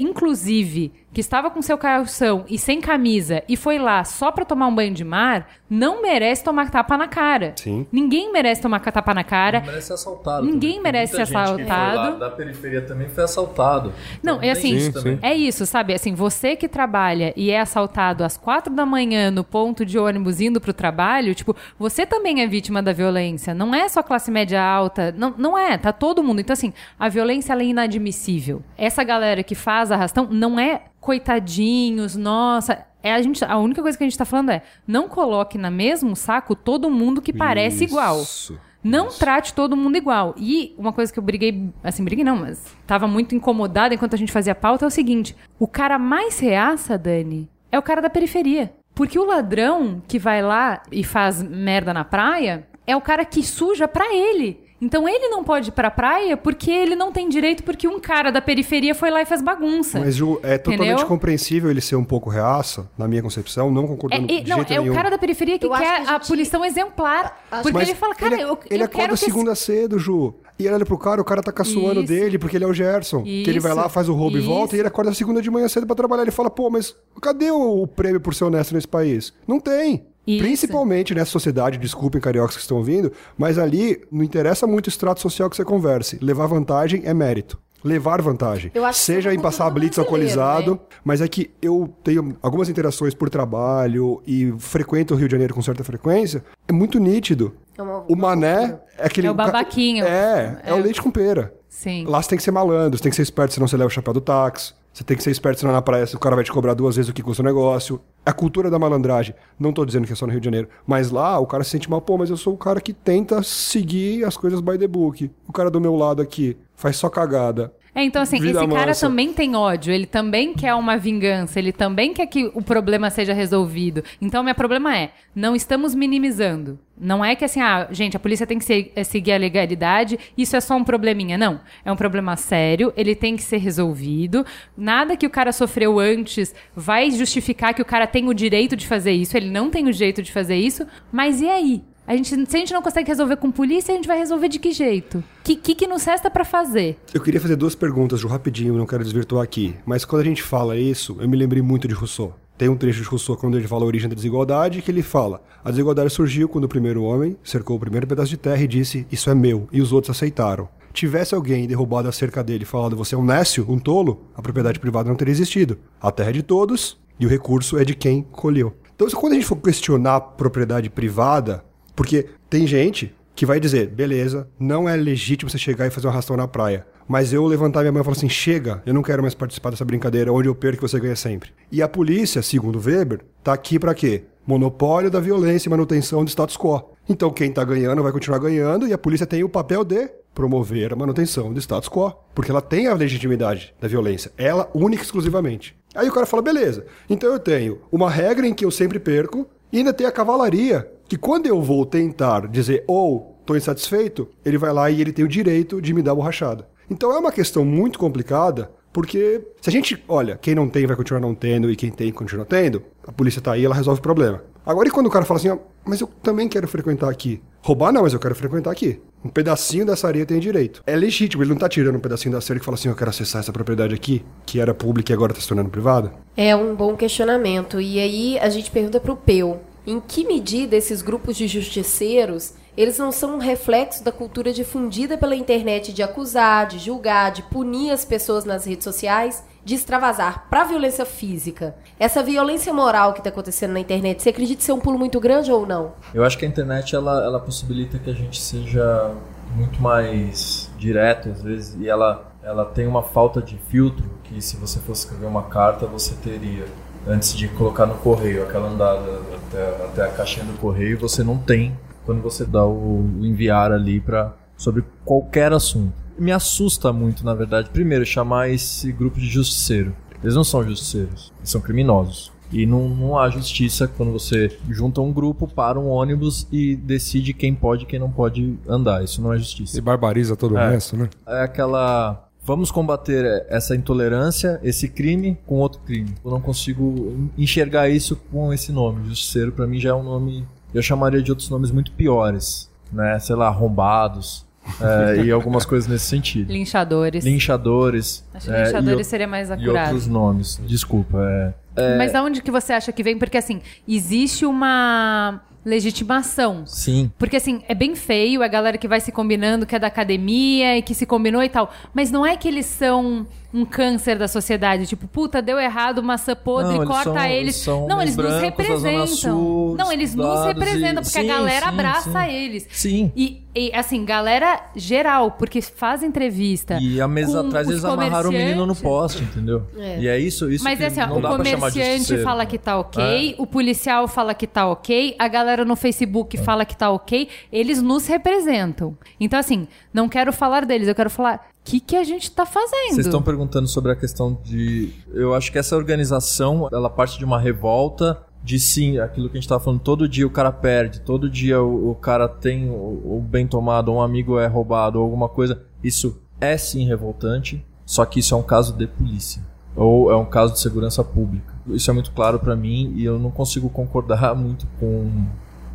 inclusive, 0.00 0.92
que 1.12 1.20
estava 1.20 1.50
com 1.50 1.62
seu 1.62 1.78
calção 1.78 2.44
e 2.48 2.58
sem 2.58 2.80
camisa 2.80 3.42
e 3.48 3.56
foi 3.56 3.78
lá 3.78 4.04
só 4.04 4.30
pra 4.30 4.44
tomar 4.44 4.66
um 4.66 4.74
banho 4.74 4.92
de 4.92 5.02
mar, 5.02 5.48
não 5.68 6.02
merece 6.02 6.44
tomar 6.44 6.70
tapa 6.70 6.96
na 6.96 7.08
cara. 7.08 7.54
Sim. 7.56 7.86
Ninguém 7.90 8.30
merece 8.30 8.60
tomar 8.60 8.80
tapa 8.80 9.14
na 9.14 9.24
cara. 9.24 9.60
Não 9.60 9.66
merece 9.66 9.86
ser 9.86 9.92
assaltado. 9.94 10.44
Ninguém 10.46 10.74
também. 10.74 10.82
merece 10.82 11.16
Muita 11.16 11.26
ser 11.26 11.32
gente 11.32 11.56
que 11.56 11.64
foi 11.64 11.76
lá 11.76 11.90
assaltado. 11.92 12.18
da 12.18 12.30
periferia 12.30 12.82
também 12.82 13.08
foi 13.08 13.24
assaltado. 13.24 13.92
Não, 14.22 14.36
Então 14.36 14.48
é 14.48 14.50
assim, 14.50 14.76
é 15.22 15.34
isso, 15.34 15.64
sabe? 15.64 15.94
Assim, 15.94 16.14
você 16.14 16.54
que 16.54 16.68
trabalha 16.68 17.32
e 17.34 17.50
é 17.50 17.60
assaltado 17.60 18.22
às 18.22 18.36
quatro 18.36 18.72
da 18.72 18.84
manhã 18.84 19.30
no 19.30 19.42
ponto 19.42 19.86
de 19.86 19.98
ônibus 19.98 20.40
indo 20.40 20.60
pro 20.60 20.72
trabalho, 20.74 21.34
tipo, 21.34 21.56
você 21.78 22.04
também 22.04 22.42
é 22.42 22.46
vítima 22.46 22.82
da 22.82 22.92
violência. 22.92 23.54
Não 23.54 23.74
é 23.74 23.88
só 23.88 24.02
classe 24.02 24.30
média 24.30 24.62
alta, 24.62 25.14
não, 25.16 25.34
não 25.36 25.56
é, 25.58 25.78
tá 25.78 25.92
todo 25.92 26.22
mundo. 26.22 26.40
Então, 26.40 26.52
assim, 26.52 26.72
a 26.98 27.08
violência 27.08 27.52
ela 27.52 27.62
é 27.62 27.66
inadmissível. 27.66 28.62
Essa 28.76 29.02
galera 29.02 29.42
que 29.42 29.54
faz 29.54 29.90
arrastão 29.90 30.28
não 30.30 30.60
é 30.60 30.82
coitadinhos, 31.06 32.16
nossa. 32.16 32.84
É 33.00 33.14
a, 33.14 33.22
gente, 33.22 33.44
a 33.44 33.56
única 33.56 33.80
coisa 33.80 33.96
que 33.96 34.02
a 34.02 34.06
gente 34.06 34.18
tá 34.18 34.24
falando 34.24 34.50
é 34.50 34.62
não 34.84 35.08
coloque 35.08 35.56
na 35.56 35.70
mesmo 35.70 36.16
saco 36.16 36.56
todo 36.56 36.90
mundo 36.90 37.22
que 37.22 37.32
parece 37.32 37.84
igual. 37.84 38.20
Isso. 38.20 38.58
Não 38.82 39.08
trate 39.08 39.54
todo 39.54 39.76
mundo 39.76 39.96
igual. 39.96 40.34
E 40.36 40.74
uma 40.76 40.92
coisa 40.92 41.12
que 41.12 41.18
eu 41.18 41.22
briguei, 41.22 41.70
assim, 41.84 42.04
briguei 42.04 42.24
não, 42.24 42.36
mas 42.36 42.76
tava 42.86 43.06
muito 43.06 43.36
incomodada 43.36 43.94
enquanto 43.94 44.14
a 44.14 44.18
gente 44.18 44.32
fazia 44.32 44.52
a 44.52 44.56
pauta 44.56 44.84
é 44.84 44.88
o 44.88 44.90
seguinte: 44.90 45.36
o 45.60 45.68
cara 45.68 45.96
mais 45.96 46.40
reaça, 46.40 46.98
Dani, 46.98 47.48
é 47.70 47.78
o 47.78 47.82
cara 47.82 48.02
da 48.02 48.10
periferia. 48.10 48.74
Porque 48.92 49.18
o 49.18 49.24
ladrão 49.24 50.02
que 50.08 50.18
vai 50.18 50.42
lá 50.42 50.82
e 50.90 51.04
faz 51.04 51.40
merda 51.42 51.94
na 51.94 52.04
praia 52.04 52.66
é 52.84 52.96
o 52.96 53.00
cara 53.00 53.24
que 53.24 53.44
suja 53.44 53.86
pra 53.86 54.12
ele. 54.12 54.65
Então 54.80 55.08
ele 55.08 55.28
não 55.28 55.42
pode 55.42 55.68
ir 55.70 55.72
pra 55.72 55.90
praia 55.90 56.36
porque 56.36 56.70
ele 56.70 56.94
não 56.94 57.10
tem 57.10 57.28
direito 57.28 57.62
porque 57.62 57.88
um 57.88 57.98
cara 57.98 58.30
da 58.30 58.42
periferia 58.42 58.94
foi 58.94 59.10
lá 59.10 59.22
e 59.22 59.26
fez 59.26 59.40
bagunça. 59.40 59.98
Mas, 59.98 60.14
Ju, 60.16 60.38
é 60.42 60.58
totalmente 60.58 60.88
Entendeu? 60.90 61.06
compreensível 61.06 61.70
ele 61.70 61.80
ser 61.80 61.96
um 61.96 62.04
pouco 62.04 62.28
reaça, 62.28 62.86
na 62.98 63.08
minha 63.08 63.22
concepção, 63.22 63.70
não 63.70 63.84
É, 63.84 63.86
concordando 63.86 64.30
e- 64.32 64.42
de 64.42 64.50
não, 64.50 64.56
jeito 64.58 64.72
é 64.74 64.78
nenhum. 64.78 64.92
o 64.92 64.94
cara 64.94 65.08
da 65.10 65.16
periferia 65.18 65.58
que 65.58 65.64
Eu 65.66 65.70
quer 65.70 65.78
que 65.78 66.08
a 66.10 66.16
a, 66.16 66.18
gente- 66.18 66.28
punição 66.28 66.64
exemplar. 66.64 67.40
Acho- 67.50 67.62
Porque 67.62 67.78
Mas 67.78 67.88
ele 67.88 67.96
fala, 67.96 68.14
cara, 68.14 68.34
ele, 68.34 68.42
eu, 68.42 68.58
ele 68.70 68.82
eu 68.82 68.86
acorda 68.86 69.08
que 69.08 69.14
esse- 69.14 69.24
segunda 69.24 69.54
cedo, 69.54 69.98
Ju. 69.98 70.34
E 70.58 70.64
ele 70.66 70.74
olha 70.74 70.86
pro 70.86 70.96
cara, 70.98 71.20
o 71.20 71.24
cara 71.24 71.42
tá 71.42 71.52
caçoando 71.52 72.00
Isso. 72.00 72.08
dele, 72.12 72.38
porque 72.38 72.56
ele 72.56 72.64
é 72.64 72.66
o 72.66 72.72
Gerson. 72.72 73.22
Que 73.22 73.44
ele 73.48 73.60
vai 73.60 73.74
lá, 73.74 73.82
Isso. 73.82 73.90
faz 73.90 74.08
o 74.08 74.14
roubo 74.14 74.36
e 74.36 74.40
Isso. 74.40 74.48
volta, 74.48 74.74
e 74.74 74.78
ele 74.78 74.88
acorda 74.88 75.12
segunda 75.12 75.40
de 75.42 75.50
manhã 75.50 75.68
cedo 75.68 75.86
pra 75.86 75.94
trabalhar. 75.96 76.22
Ele 76.22 76.30
fala, 76.30 76.48
pô, 76.50 76.70
mas 76.70 76.94
cadê 77.20 77.50
o, 77.50 77.82
o 77.82 77.86
prêmio 77.86 78.20
por 78.20 78.34
ser 78.34 78.44
honesto 78.44 78.72
nesse 78.74 78.88
país? 78.88 79.34
Não 79.46 79.60
tem. 79.60 80.06
Isso. 80.26 80.42
Principalmente 80.42 81.14
nessa 81.14 81.30
sociedade, 81.30 81.78
desculpem 81.78 82.20
cariocas 82.20 82.56
que 82.56 82.62
estão 82.62 82.76
ouvindo, 82.78 83.12
mas 83.38 83.58
ali 83.58 84.02
não 84.10 84.24
interessa 84.24 84.66
muito 84.66 84.86
o 84.86 84.90
extrato 84.90 85.20
social 85.20 85.48
que 85.48 85.56
você 85.56 85.64
converse. 85.64 86.18
Levar 86.20 86.46
vantagem 86.46 87.02
é 87.04 87.14
mérito. 87.14 87.58
Levar 87.84 88.20
vantagem. 88.20 88.72
Seja 88.92 89.30
é 89.30 89.34
em 89.34 89.36
uma 89.36 89.42
passar 89.44 89.70
blitz 89.70 89.96
alcoolizado, 89.98 90.72
né? 90.72 90.78
mas 91.04 91.20
é 91.20 91.28
que 91.28 91.50
eu 91.62 91.88
tenho 92.02 92.36
algumas 92.42 92.68
interações 92.68 93.14
por 93.14 93.30
trabalho 93.30 94.20
e 94.26 94.52
frequento 94.58 95.14
o 95.14 95.16
Rio 95.16 95.28
de 95.28 95.32
Janeiro 95.32 95.54
com 95.54 95.62
certa 95.62 95.84
frequência. 95.84 96.42
É 96.66 96.72
muito 96.72 96.98
nítido. 96.98 97.54
É 97.78 97.82
uma- 97.82 98.04
O 98.08 98.16
mané 98.16 98.80
é 98.98 99.06
aquele. 99.06 99.28
É 99.28 99.30
o 99.30 99.34
babaquinho. 99.34 100.04
É, 100.04 100.60
é, 100.64 100.72
o 100.74 100.78
É. 100.78 100.80
leite 100.80 101.00
com 101.00 101.10
pera. 101.12 101.54
Sim. 101.76 102.06
Lá 102.06 102.22
você 102.22 102.30
tem 102.30 102.38
que 102.38 102.42
ser 102.42 102.52
malandro, 102.52 102.96
você 102.96 103.02
tem 103.02 103.10
que 103.10 103.16
ser 103.16 103.22
esperto, 103.22 103.52
senão 103.52 103.68
você 103.68 103.76
leva 103.76 103.88
o 103.88 103.90
chapéu 103.90 104.14
do 104.14 104.20
táxi. 104.20 104.72
Você 104.94 105.04
tem 105.04 105.14
que 105.14 105.22
ser 105.22 105.30
esperto, 105.30 105.60
senão 105.60 105.74
na 105.74 105.82
praia 105.82 106.06
o 106.14 106.18
cara 106.18 106.34
vai 106.34 106.42
te 106.42 106.50
cobrar 106.50 106.72
duas 106.72 106.96
vezes 106.96 107.10
o 107.10 107.12
que 107.12 107.22
custa 107.22 107.42
o 107.42 107.44
negócio. 107.44 108.00
A 108.24 108.32
cultura 108.32 108.70
da 108.70 108.78
malandragem. 108.78 109.34
Não 109.60 109.74
tô 109.74 109.84
dizendo 109.84 110.06
que 110.06 110.12
é 110.14 110.16
só 110.16 110.24
no 110.24 110.32
Rio 110.32 110.40
de 110.40 110.46
Janeiro. 110.46 110.70
Mas 110.86 111.10
lá 111.10 111.38
o 111.38 111.46
cara 111.46 111.62
se 111.62 111.68
sente 111.68 111.90
mal, 111.90 112.00
pô, 112.00 112.16
mas 112.16 112.30
eu 112.30 112.36
sou 112.38 112.54
o 112.54 112.56
cara 112.56 112.80
que 112.80 112.94
tenta 112.94 113.42
seguir 113.42 114.24
as 114.24 114.38
coisas 114.38 114.62
by 114.62 114.78
the 114.78 114.88
book. 114.88 115.30
O 115.46 115.52
cara 115.52 115.70
do 115.70 115.78
meu 115.78 115.94
lado 115.94 116.22
aqui 116.22 116.56
faz 116.74 116.96
só 116.96 117.10
cagada. 117.10 117.74
É, 117.96 118.04
então 118.04 118.20
assim, 118.20 118.38
Vida 118.38 118.58
esse 118.60 118.68
cara 118.68 118.88
mansa. 118.88 119.08
também 119.08 119.32
tem 119.32 119.56
ódio, 119.56 119.90
ele 119.90 120.04
também 120.04 120.52
quer 120.52 120.74
uma 120.74 120.98
vingança, 120.98 121.58
ele 121.58 121.72
também 121.72 122.12
quer 122.12 122.26
que 122.26 122.50
o 122.52 122.60
problema 122.60 123.08
seja 123.08 123.32
resolvido. 123.32 124.04
Então, 124.20 124.42
meu 124.42 124.54
problema 124.54 124.94
é, 124.94 125.12
não 125.34 125.56
estamos 125.56 125.94
minimizando. 125.94 126.78
Não 126.98 127.24
é 127.24 127.34
que 127.34 127.42
assim, 127.44 127.60
ah, 127.60 127.88
gente, 127.90 128.14
a 128.14 128.20
polícia 128.20 128.46
tem 128.46 128.58
que 128.58 128.66
se- 128.66 128.92
eh, 128.94 129.02
seguir 129.02 129.32
a 129.32 129.38
legalidade, 129.38 130.18
isso 130.36 130.54
é 130.56 130.60
só 130.60 130.76
um 130.76 130.84
probleminha. 130.84 131.38
Não. 131.38 131.58
É 131.86 131.90
um 131.90 131.96
problema 131.96 132.36
sério, 132.36 132.92
ele 132.98 133.14
tem 133.14 133.34
que 133.34 133.42
ser 133.42 133.56
resolvido. 133.58 134.44
Nada 134.76 135.16
que 135.16 135.26
o 135.26 135.30
cara 135.30 135.50
sofreu 135.50 135.98
antes 135.98 136.54
vai 136.74 137.10
justificar 137.10 137.72
que 137.72 137.80
o 137.80 137.84
cara 137.84 138.06
tem 138.06 138.28
o 138.28 138.34
direito 138.34 138.76
de 138.76 138.86
fazer 138.86 139.12
isso, 139.12 139.36
ele 139.38 139.48
não 139.50 139.70
tem 139.70 139.88
o 139.88 139.92
direito 139.92 140.22
de 140.22 140.30
fazer 140.32 140.56
isso. 140.56 140.86
Mas 141.10 141.40
e 141.40 141.48
aí? 141.48 141.82
A 142.06 142.14
gente, 142.14 142.28
se 142.28 142.56
a 142.56 142.60
gente 142.60 142.72
não 142.72 142.82
consegue 142.82 143.08
resolver 143.08 143.36
com 143.36 143.50
polícia, 143.50 143.92
a 143.92 143.96
gente 143.96 144.06
vai 144.06 144.16
resolver 144.16 144.48
de 144.48 144.60
que 144.60 144.70
jeito? 144.70 145.18
O 145.18 145.24
que, 145.42 145.56
que, 145.56 145.74
que 145.74 145.88
nos 145.88 146.04
resta 146.04 146.30
pra 146.30 146.44
fazer? 146.44 146.96
Eu 147.12 147.20
queria 147.20 147.40
fazer 147.40 147.56
duas 147.56 147.74
perguntas, 147.74 148.20
Ju, 148.20 148.28
rapidinho, 148.28 148.74
não 148.74 148.86
quero 148.86 149.02
desvirtuar 149.02 149.42
aqui. 149.42 149.74
Mas 149.84 150.04
quando 150.04 150.22
a 150.22 150.24
gente 150.24 150.40
fala 150.40 150.76
isso, 150.76 151.16
eu 151.18 151.28
me 151.28 151.36
lembrei 151.36 151.60
muito 151.60 151.88
de 151.88 151.94
Rousseau. 151.94 152.32
Tem 152.56 152.68
um 152.68 152.76
trecho 152.76 153.02
de 153.02 153.08
Rousseau 153.08 153.36
quando 153.36 153.58
ele 153.58 153.66
fala 153.66 153.82
a 153.82 153.86
origem 153.86 154.08
da 154.08 154.14
desigualdade, 154.14 154.82
que 154.82 154.90
ele 154.90 155.02
fala: 155.02 155.42
a 155.64 155.70
desigualdade 155.70 156.10
surgiu 156.10 156.48
quando 156.48 156.64
o 156.64 156.68
primeiro 156.68 157.02
homem 157.02 157.36
cercou 157.42 157.76
o 157.76 157.80
primeiro 157.80 158.06
pedaço 158.06 158.30
de 158.30 158.36
terra 158.36 158.62
e 158.62 158.68
disse: 158.68 159.04
Isso 159.10 159.28
é 159.28 159.34
meu, 159.34 159.68
e 159.72 159.82
os 159.82 159.92
outros 159.92 160.16
aceitaram. 160.16 160.68
Tivesse 160.92 161.34
alguém 161.34 161.66
derrubado 161.66 162.08
a 162.08 162.12
cerca 162.12 162.42
dele 162.42 162.62
e 162.62 162.66
falado: 162.66 162.94
Você 162.96 163.16
é 163.16 163.18
um 163.18 163.24
nécio, 163.24 163.66
um 163.68 163.80
tolo, 163.80 164.26
a 164.32 164.40
propriedade 164.40 164.78
privada 164.78 165.08
não 165.08 165.16
teria 165.16 165.32
existido. 165.32 165.76
A 166.00 166.12
terra 166.12 166.30
é 166.30 166.34
de 166.34 166.44
todos 166.44 166.96
e 167.18 167.26
o 167.26 167.28
recurso 167.28 167.76
é 167.78 167.84
de 167.84 167.96
quem 167.96 168.22
colheu. 168.22 168.76
Então, 168.94 169.08
quando 169.08 169.32
a 169.32 169.34
gente 169.34 169.46
for 169.46 169.56
questionar 169.56 170.20
propriedade 170.20 170.88
privada, 170.88 171.64
porque 171.96 172.26
tem 172.48 172.66
gente 172.66 173.12
que 173.34 173.44
vai 173.44 173.58
dizer, 173.58 173.88
beleza, 173.88 174.48
não 174.58 174.88
é 174.88 174.94
legítimo 174.94 175.50
você 175.50 175.58
chegar 175.58 175.86
e 175.86 175.90
fazer 175.90 176.06
um 176.06 176.10
arrastão 176.10 176.36
na 176.36 176.46
praia. 176.46 176.86
Mas 177.08 177.32
eu 177.32 177.46
levantar 177.46 177.80
minha 177.80 177.92
mão 177.92 178.00
e 178.02 178.04
falar 178.04 178.16
assim: 178.16 178.28
chega, 178.28 178.82
eu 178.84 178.92
não 178.92 179.02
quero 179.02 179.22
mais 179.22 179.34
participar 179.34 179.70
dessa 179.70 179.84
brincadeira 179.84 180.32
onde 180.32 180.48
eu 180.48 180.54
perco 180.54 180.86
você 180.86 180.98
ganha 180.98 181.14
sempre. 181.14 181.50
E 181.70 181.80
a 181.80 181.88
polícia, 181.88 182.42
segundo 182.42 182.80
Weber, 182.80 183.20
tá 183.44 183.52
aqui 183.52 183.78
para 183.78 183.94
quê? 183.94 184.24
Monopólio 184.46 185.10
da 185.10 185.20
violência 185.20 185.68
e 185.68 185.70
manutenção 185.70 186.24
do 186.24 186.30
status 186.30 186.56
quo. 186.56 186.92
Então 187.08 187.30
quem 187.30 187.52
tá 187.52 187.62
ganhando 187.62 188.02
vai 188.02 188.12
continuar 188.12 188.38
ganhando 188.38 188.86
e 188.86 188.92
a 188.92 188.98
polícia 188.98 189.26
tem 189.26 189.44
o 189.44 189.48
papel 189.48 189.84
de 189.84 190.08
promover 190.34 190.92
a 190.92 190.96
manutenção 190.96 191.52
do 191.52 191.60
status 191.60 191.88
quo, 191.88 192.12
porque 192.34 192.50
ela 192.50 192.60
tem 192.60 192.88
a 192.88 192.94
legitimidade 192.94 193.74
da 193.80 193.88
violência, 193.88 194.32
ela 194.36 194.68
única 194.74 195.02
e 195.02 195.04
exclusivamente. 195.04 195.76
Aí 195.94 196.08
o 196.08 196.12
cara 196.12 196.26
fala: 196.26 196.42
beleza, 196.42 196.84
então 197.08 197.32
eu 197.32 197.38
tenho 197.38 197.80
uma 197.90 198.10
regra 198.10 198.46
em 198.46 198.54
que 198.54 198.64
eu 198.64 198.70
sempre 198.70 198.98
perco 198.98 199.46
e 199.72 199.78
ainda 199.78 199.92
tem 199.92 200.06
a 200.06 200.12
cavalaria, 200.12 200.90
que 201.08 201.16
quando 201.16 201.46
eu 201.46 201.62
vou 201.62 201.86
tentar 201.86 202.48
dizer 202.48 202.84
ou 202.86 203.36
estou 203.40 203.56
insatisfeito, 203.56 204.28
ele 204.44 204.58
vai 204.58 204.72
lá 204.72 204.90
e 204.90 205.00
ele 205.00 205.12
tem 205.12 205.24
o 205.24 205.28
direito 205.28 205.80
de 205.80 205.94
me 205.94 206.02
dar 206.02 206.14
borrachada. 206.14 206.66
Então 206.90 207.12
é 207.12 207.18
uma 207.18 207.32
questão 207.32 207.64
muito 207.64 207.98
complicada, 207.98 208.70
porque 208.92 209.40
se 209.60 209.68
a 209.68 209.72
gente, 209.72 210.02
olha, 210.08 210.38
quem 210.40 210.54
não 210.54 210.68
tem 210.68 210.86
vai 210.86 210.96
continuar 210.96 211.20
não 211.20 211.34
tendo 211.34 211.70
e 211.70 211.76
quem 211.76 211.90
tem 211.90 212.12
continua 212.12 212.44
tendo, 212.44 212.82
a 213.06 213.12
polícia 213.12 213.40
tá 213.40 213.52
aí, 213.52 213.64
ela 213.64 213.74
resolve 213.74 214.00
o 214.00 214.02
problema. 214.02 214.42
Agora 214.64 214.88
e 214.88 214.90
quando 214.90 215.06
o 215.06 215.10
cara 215.10 215.24
fala 215.24 215.38
assim, 215.38 215.56
mas 215.84 216.00
eu 216.00 216.08
também 216.22 216.48
quero 216.48 216.66
frequentar 216.66 217.08
aqui. 217.08 217.40
Roubar 217.62 217.92
não, 217.92 218.02
mas 218.02 218.12
eu 218.12 218.18
quero 218.18 218.34
frequentar 218.34 218.72
aqui. 218.72 219.00
Um 219.24 219.28
pedacinho 219.28 219.86
dessa 219.86 220.08
areia 220.08 220.26
tem 220.26 220.40
direito. 220.40 220.82
É 220.86 220.96
legítimo, 220.96 221.42
ele 221.42 221.50
não 221.50 221.56
tá 221.56 221.68
tirando 221.68 221.96
um 221.96 222.00
pedacinho 222.00 222.32
da 222.32 222.38
areia 222.38 222.58
que 222.58 222.64
fala 222.64 222.76
assim, 222.76 222.88
eu 222.88 222.96
quero 222.96 223.10
acessar 223.10 223.40
essa 223.40 223.52
propriedade 223.52 223.94
aqui, 223.94 224.24
que 224.44 224.60
era 224.60 224.74
pública 224.74 225.12
e 225.12 225.14
agora 225.14 225.32
tá 225.32 225.40
se 225.40 225.46
tornando 225.46 225.70
privada. 225.70 226.12
É 226.36 226.54
um 226.56 226.74
bom 226.74 226.96
questionamento. 226.96 227.80
E 227.80 228.00
aí 228.00 228.38
a 228.40 228.48
gente 228.48 228.70
pergunta 228.70 228.98
pro 228.98 229.16
Peu, 229.16 229.58
em 229.86 230.00
que 230.00 230.26
medida 230.26 230.76
esses 230.76 231.00
grupos 231.02 231.36
de 231.36 231.46
justiceiros 231.46 232.54
eles 232.76 232.98
não 232.98 233.10
são 233.10 233.36
um 233.36 233.38
reflexo 233.38 234.04
da 234.04 234.12
cultura 234.12 234.52
difundida 234.52 235.16
pela 235.16 235.34
internet 235.34 235.94
de 235.94 236.02
acusar, 236.02 236.66
de 236.66 236.78
julgar, 236.78 237.30
de 237.30 237.42
punir 237.44 237.90
as 237.90 238.04
pessoas 238.04 238.44
nas 238.44 238.66
redes 238.66 238.84
sociais, 238.84 239.42
de 239.64 239.74
extravasar 239.74 240.46
para 240.50 240.64
violência 240.64 241.06
física. 241.06 241.74
Essa 241.98 242.22
violência 242.22 242.72
moral 242.74 243.14
que 243.14 243.20
está 243.20 243.30
acontecendo 243.30 243.72
na 243.72 243.80
internet, 243.80 244.22
você 244.22 244.28
acredita 244.28 244.62
ser 244.62 244.72
um 244.72 244.78
pulo 244.78 244.98
muito 244.98 245.18
grande 245.18 245.50
ou 245.50 245.66
não? 245.66 245.92
Eu 246.12 246.22
acho 246.22 246.36
que 246.36 246.44
a 246.44 246.48
internet 246.48 246.94
ela, 246.94 247.24
ela 247.24 247.40
possibilita 247.40 247.98
que 247.98 248.10
a 248.10 248.14
gente 248.14 248.40
seja 248.42 249.10
muito 249.54 249.80
mais 249.80 250.70
direto 250.76 251.30
às 251.30 251.42
vezes 251.42 251.76
e 251.80 251.88
ela 251.88 252.32
ela 252.42 252.64
tem 252.64 252.86
uma 252.86 253.02
falta 253.02 253.42
de 253.42 253.58
filtro 253.58 254.08
que 254.22 254.40
se 254.40 254.56
você 254.56 254.78
fosse 254.78 255.04
escrever 255.04 255.26
uma 255.26 255.44
carta 255.44 255.86
você 255.86 256.14
teria 256.14 256.64
antes 257.06 257.34
de 257.34 257.48
colocar 257.48 257.86
no 257.86 257.94
correio 257.96 258.42
aquela 258.42 258.68
andada 258.68 259.20
até, 259.48 259.84
até 259.84 260.02
a 260.04 260.08
caixinha 260.08 260.44
do 260.44 260.54
correio 260.54 260.98
você 260.98 261.22
não 261.22 261.38
tem 261.38 261.76
quando 262.04 262.22
você 262.22 262.44
dá 262.44 262.64
o, 262.64 263.00
o 263.20 263.26
enviar 263.26 263.72
ali 263.72 264.00
para 264.00 264.34
sobre 264.56 264.84
qualquer 265.04 265.52
assunto. 265.52 265.92
Me 266.18 266.32
assusta 266.32 266.92
muito, 266.92 267.24
na 267.24 267.34
verdade, 267.34 267.68
primeiro 267.70 268.06
chamar 268.06 268.48
esse 268.48 268.90
grupo 268.90 269.20
de 269.20 269.26
justiceiro. 269.26 269.94
Eles 270.22 270.34
não 270.34 270.44
são 270.44 270.64
justiceiros, 270.64 271.32
eles 271.38 271.50
são 271.50 271.60
criminosos. 271.60 272.32
E 272.50 272.64
não, 272.64 272.88
não 272.88 273.18
há 273.18 273.28
justiça 273.28 273.88
quando 273.88 274.12
você 274.12 274.56
junta 274.70 275.00
um 275.00 275.12
grupo 275.12 275.48
para 275.48 275.78
um 275.78 275.88
ônibus 275.88 276.46
e 276.52 276.76
decide 276.76 277.34
quem 277.34 277.54
pode 277.54 277.82
e 277.82 277.86
quem 277.86 277.98
não 277.98 278.10
pode 278.10 278.56
andar. 278.68 279.02
Isso 279.02 279.20
não 279.20 279.32
é 279.32 279.38
justiça. 279.38 279.76
E 279.76 279.80
barbariza 279.80 280.36
todo 280.36 280.56
é, 280.56 280.66
o 280.66 280.70
resto, 280.70 280.96
né? 280.96 281.10
É 281.26 281.42
aquela. 281.42 282.25
Vamos 282.46 282.70
combater 282.70 283.44
essa 283.48 283.74
intolerância, 283.74 284.60
esse 284.62 284.88
crime 284.88 285.36
com 285.44 285.56
outro 285.56 285.80
crime. 285.80 286.14
Eu 286.24 286.30
não 286.30 286.40
consigo 286.40 287.28
enxergar 287.36 287.88
isso 287.88 288.14
com 288.30 288.52
esse 288.52 288.70
nome. 288.70 289.08
Justiceiro, 289.08 289.50
para 289.50 289.66
mim, 289.66 289.80
já 289.80 289.90
é 289.90 289.94
um 289.94 290.04
nome 290.04 290.46
eu 290.76 290.82
chamaria 290.82 291.22
de 291.22 291.30
outros 291.30 291.48
nomes 291.48 291.70
muito 291.70 291.90
piores, 291.92 292.70
né? 292.92 293.18
Sei 293.18 293.34
lá, 293.34 293.48
arrombados. 293.48 294.44
é, 294.80 295.22
e 295.24 295.30
algumas 295.30 295.64
coisas 295.64 295.88
nesse 295.88 296.04
sentido. 296.04 296.52
Linchadores. 296.52 297.24
Linchadores. 297.24 298.24
Acho 298.34 298.46
que 298.46 298.52
é, 298.52 298.64
linchadores 298.64 299.06
seria 299.06 299.26
mais 299.26 299.50
acurado. 299.50 299.74
E 299.74 299.94
outros 299.94 300.06
nomes. 300.06 300.60
Desculpa. 300.66 301.18
É, 301.18 301.54
é, 301.76 301.98
Mas 301.98 302.14
aonde 302.14 302.42
que 302.42 302.50
você 302.50 302.72
acha 302.72 302.92
que 302.92 303.02
vem? 303.02 303.18
Porque 303.18 303.38
assim, 303.38 303.60
existe 303.88 304.44
uma 304.44 305.40
legitimação. 305.66 306.64
Sim. 306.64 307.10
Porque 307.18 307.36
assim, 307.36 307.60
é 307.66 307.74
bem 307.74 307.96
feio 307.96 308.40
a 308.40 308.46
galera 308.46 308.78
que 308.78 308.86
vai 308.86 309.00
se 309.00 309.10
combinando, 309.10 309.66
que 309.66 309.74
é 309.74 309.78
da 309.80 309.88
academia 309.88 310.78
e 310.78 310.82
que 310.82 310.94
se 310.94 311.04
combinou 311.04 311.42
e 311.42 311.48
tal. 311.48 311.72
Mas 311.92 312.08
não 312.08 312.24
é 312.24 312.36
que 312.36 312.46
eles 312.46 312.66
são 312.66 313.26
um 313.56 313.64
câncer 313.64 314.18
da 314.18 314.28
sociedade. 314.28 314.86
Tipo, 314.86 315.08
puta, 315.08 315.40
deu 315.40 315.58
errado, 315.58 316.02
maçã 316.02 316.36
podre, 316.36 316.78
não, 316.78 316.86
corta 316.86 317.28
eles. 317.28 317.66
eles. 317.66 317.66
Eles 317.66 317.88
não, 317.88 318.02
eles 318.02 318.16
brancos, 318.16 318.34
nos 318.34 318.42
representam. 318.42 319.06
Sul, 319.06 319.76
não, 319.76 319.92
eles 319.92 320.14
nos 320.14 320.44
representam, 320.44 321.02
e... 321.02 321.04
porque 321.04 321.20
sim, 321.20 321.30
a 321.30 321.34
galera 321.34 321.66
sim, 321.66 321.72
abraça 321.72 322.22
sim. 322.22 322.32
eles. 322.32 322.68
Sim. 322.70 323.12
E, 323.16 323.44
e, 323.54 323.72
assim, 323.74 324.04
galera 324.04 324.60
geral, 324.76 325.30
porque 325.32 325.62
faz 325.62 326.02
entrevista. 326.02 326.78
E 326.80 327.00
a 327.00 327.08
mesa 327.08 327.40
atrás 327.40 327.68
eles 327.68 327.84
amarraram 327.84 328.28
o 328.28 328.32
menino 328.32 328.66
no 328.66 328.76
poste, 328.76 329.22
entendeu? 329.22 329.62
É. 329.78 330.00
E 330.00 330.08
é 330.08 330.18
isso, 330.18 330.50
isso 330.50 330.62
Mas 330.62 330.78
que 330.78 330.84
assim, 330.84 331.00
ó, 331.00 331.06
não 331.06 331.16
o 331.16 331.36
comerciante 331.36 332.22
fala 332.22 332.44
que 332.44 332.58
tá 332.58 332.78
ok, 332.78 333.34
o 333.38 333.46
policial 333.46 334.06
fala 334.06 334.34
que 334.34 334.46
tá 334.46 334.68
ok, 334.68 335.16
a 335.18 335.28
galera 335.28 335.55
no 335.64 335.76
Facebook 335.76 336.36
fala 336.38 336.64
que 336.64 336.76
tá 336.76 336.90
ok, 336.90 337.28
eles 337.50 337.80
nos 337.80 338.06
representam. 338.06 338.96
Então, 339.18 339.38
assim, 339.38 339.68
não 339.92 340.08
quero 340.08 340.32
falar 340.32 340.64
deles, 340.64 340.88
eu 340.88 340.94
quero 340.94 341.10
falar 341.10 341.36
o 341.36 341.64
que, 341.64 341.80
que 341.80 341.96
a 341.96 342.04
gente 342.04 342.30
tá 342.30 342.44
fazendo. 342.44 342.94
Vocês 342.94 343.06
estão 343.06 343.22
perguntando 343.22 343.66
sobre 343.68 343.92
a 343.92 343.96
questão 343.96 344.38
de. 344.44 344.92
Eu 345.12 345.34
acho 345.34 345.50
que 345.50 345.58
essa 345.58 345.76
organização, 345.76 346.68
ela 346.72 346.90
parte 346.90 347.18
de 347.18 347.24
uma 347.24 347.38
revolta 347.38 348.22
de 348.46 348.60
sim, 348.60 348.98
aquilo 348.98 349.28
que 349.28 349.36
a 349.36 349.40
gente 349.40 349.48
tava 349.48 349.62
falando, 349.62 349.80
todo 349.80 350.08
dia 350.08 350.24
o 350.24 350.30
cara 350.30 350.52
perde, 350.52 351.00
todo 351.00 351.28
dia 351.28 351.60
o, 351.60 351.90
o 351.90 351.94
cara 351.96 352.28
tem 352.28 352.70
o, 352.70 353.16
o 353.16 353.20
bem 353.20 353.44
tomado, 353.44 353.92
um 353.92 354.00
amigo 354.00 354.38
é 354.38 354.46
roubado, 354.46 354.98
ou 354.98 355.04
alguma 355.04 355.28
coisa. 355.28 355.64
Isso 355.82 356.22
é 356.40 356.56
sim 356.56 356.86
revoltante, 356.86 357.66
só 357.84 358.04
que 358.04 358.20
isso 358.20 358.34
é 358.34 358.38
um 358.38 358.42
caso 358.42 358.72
de 358.72 358.86
polícia. 358.86 359.42
Ou 359.74 360.10
é 360.10 360.16
um 360.16 360.24
caso 360.24 360.54
de 360.54 360.60
segurança 360.60 361.04
pública. 361.04 361.52
Isso 361.68 361.90
é 361.90 361.94
muito 361.94 362.12
claro 362.12 362.38
para 362.38 362.56
mim 362.56 362.92
e 362.96 363.04
eu 363.04 363.18
não 363.18 363.30
consigo 363.30 363.68
concordar 363.68 364.34
muito 364.36 364.66
com 364.78 365.26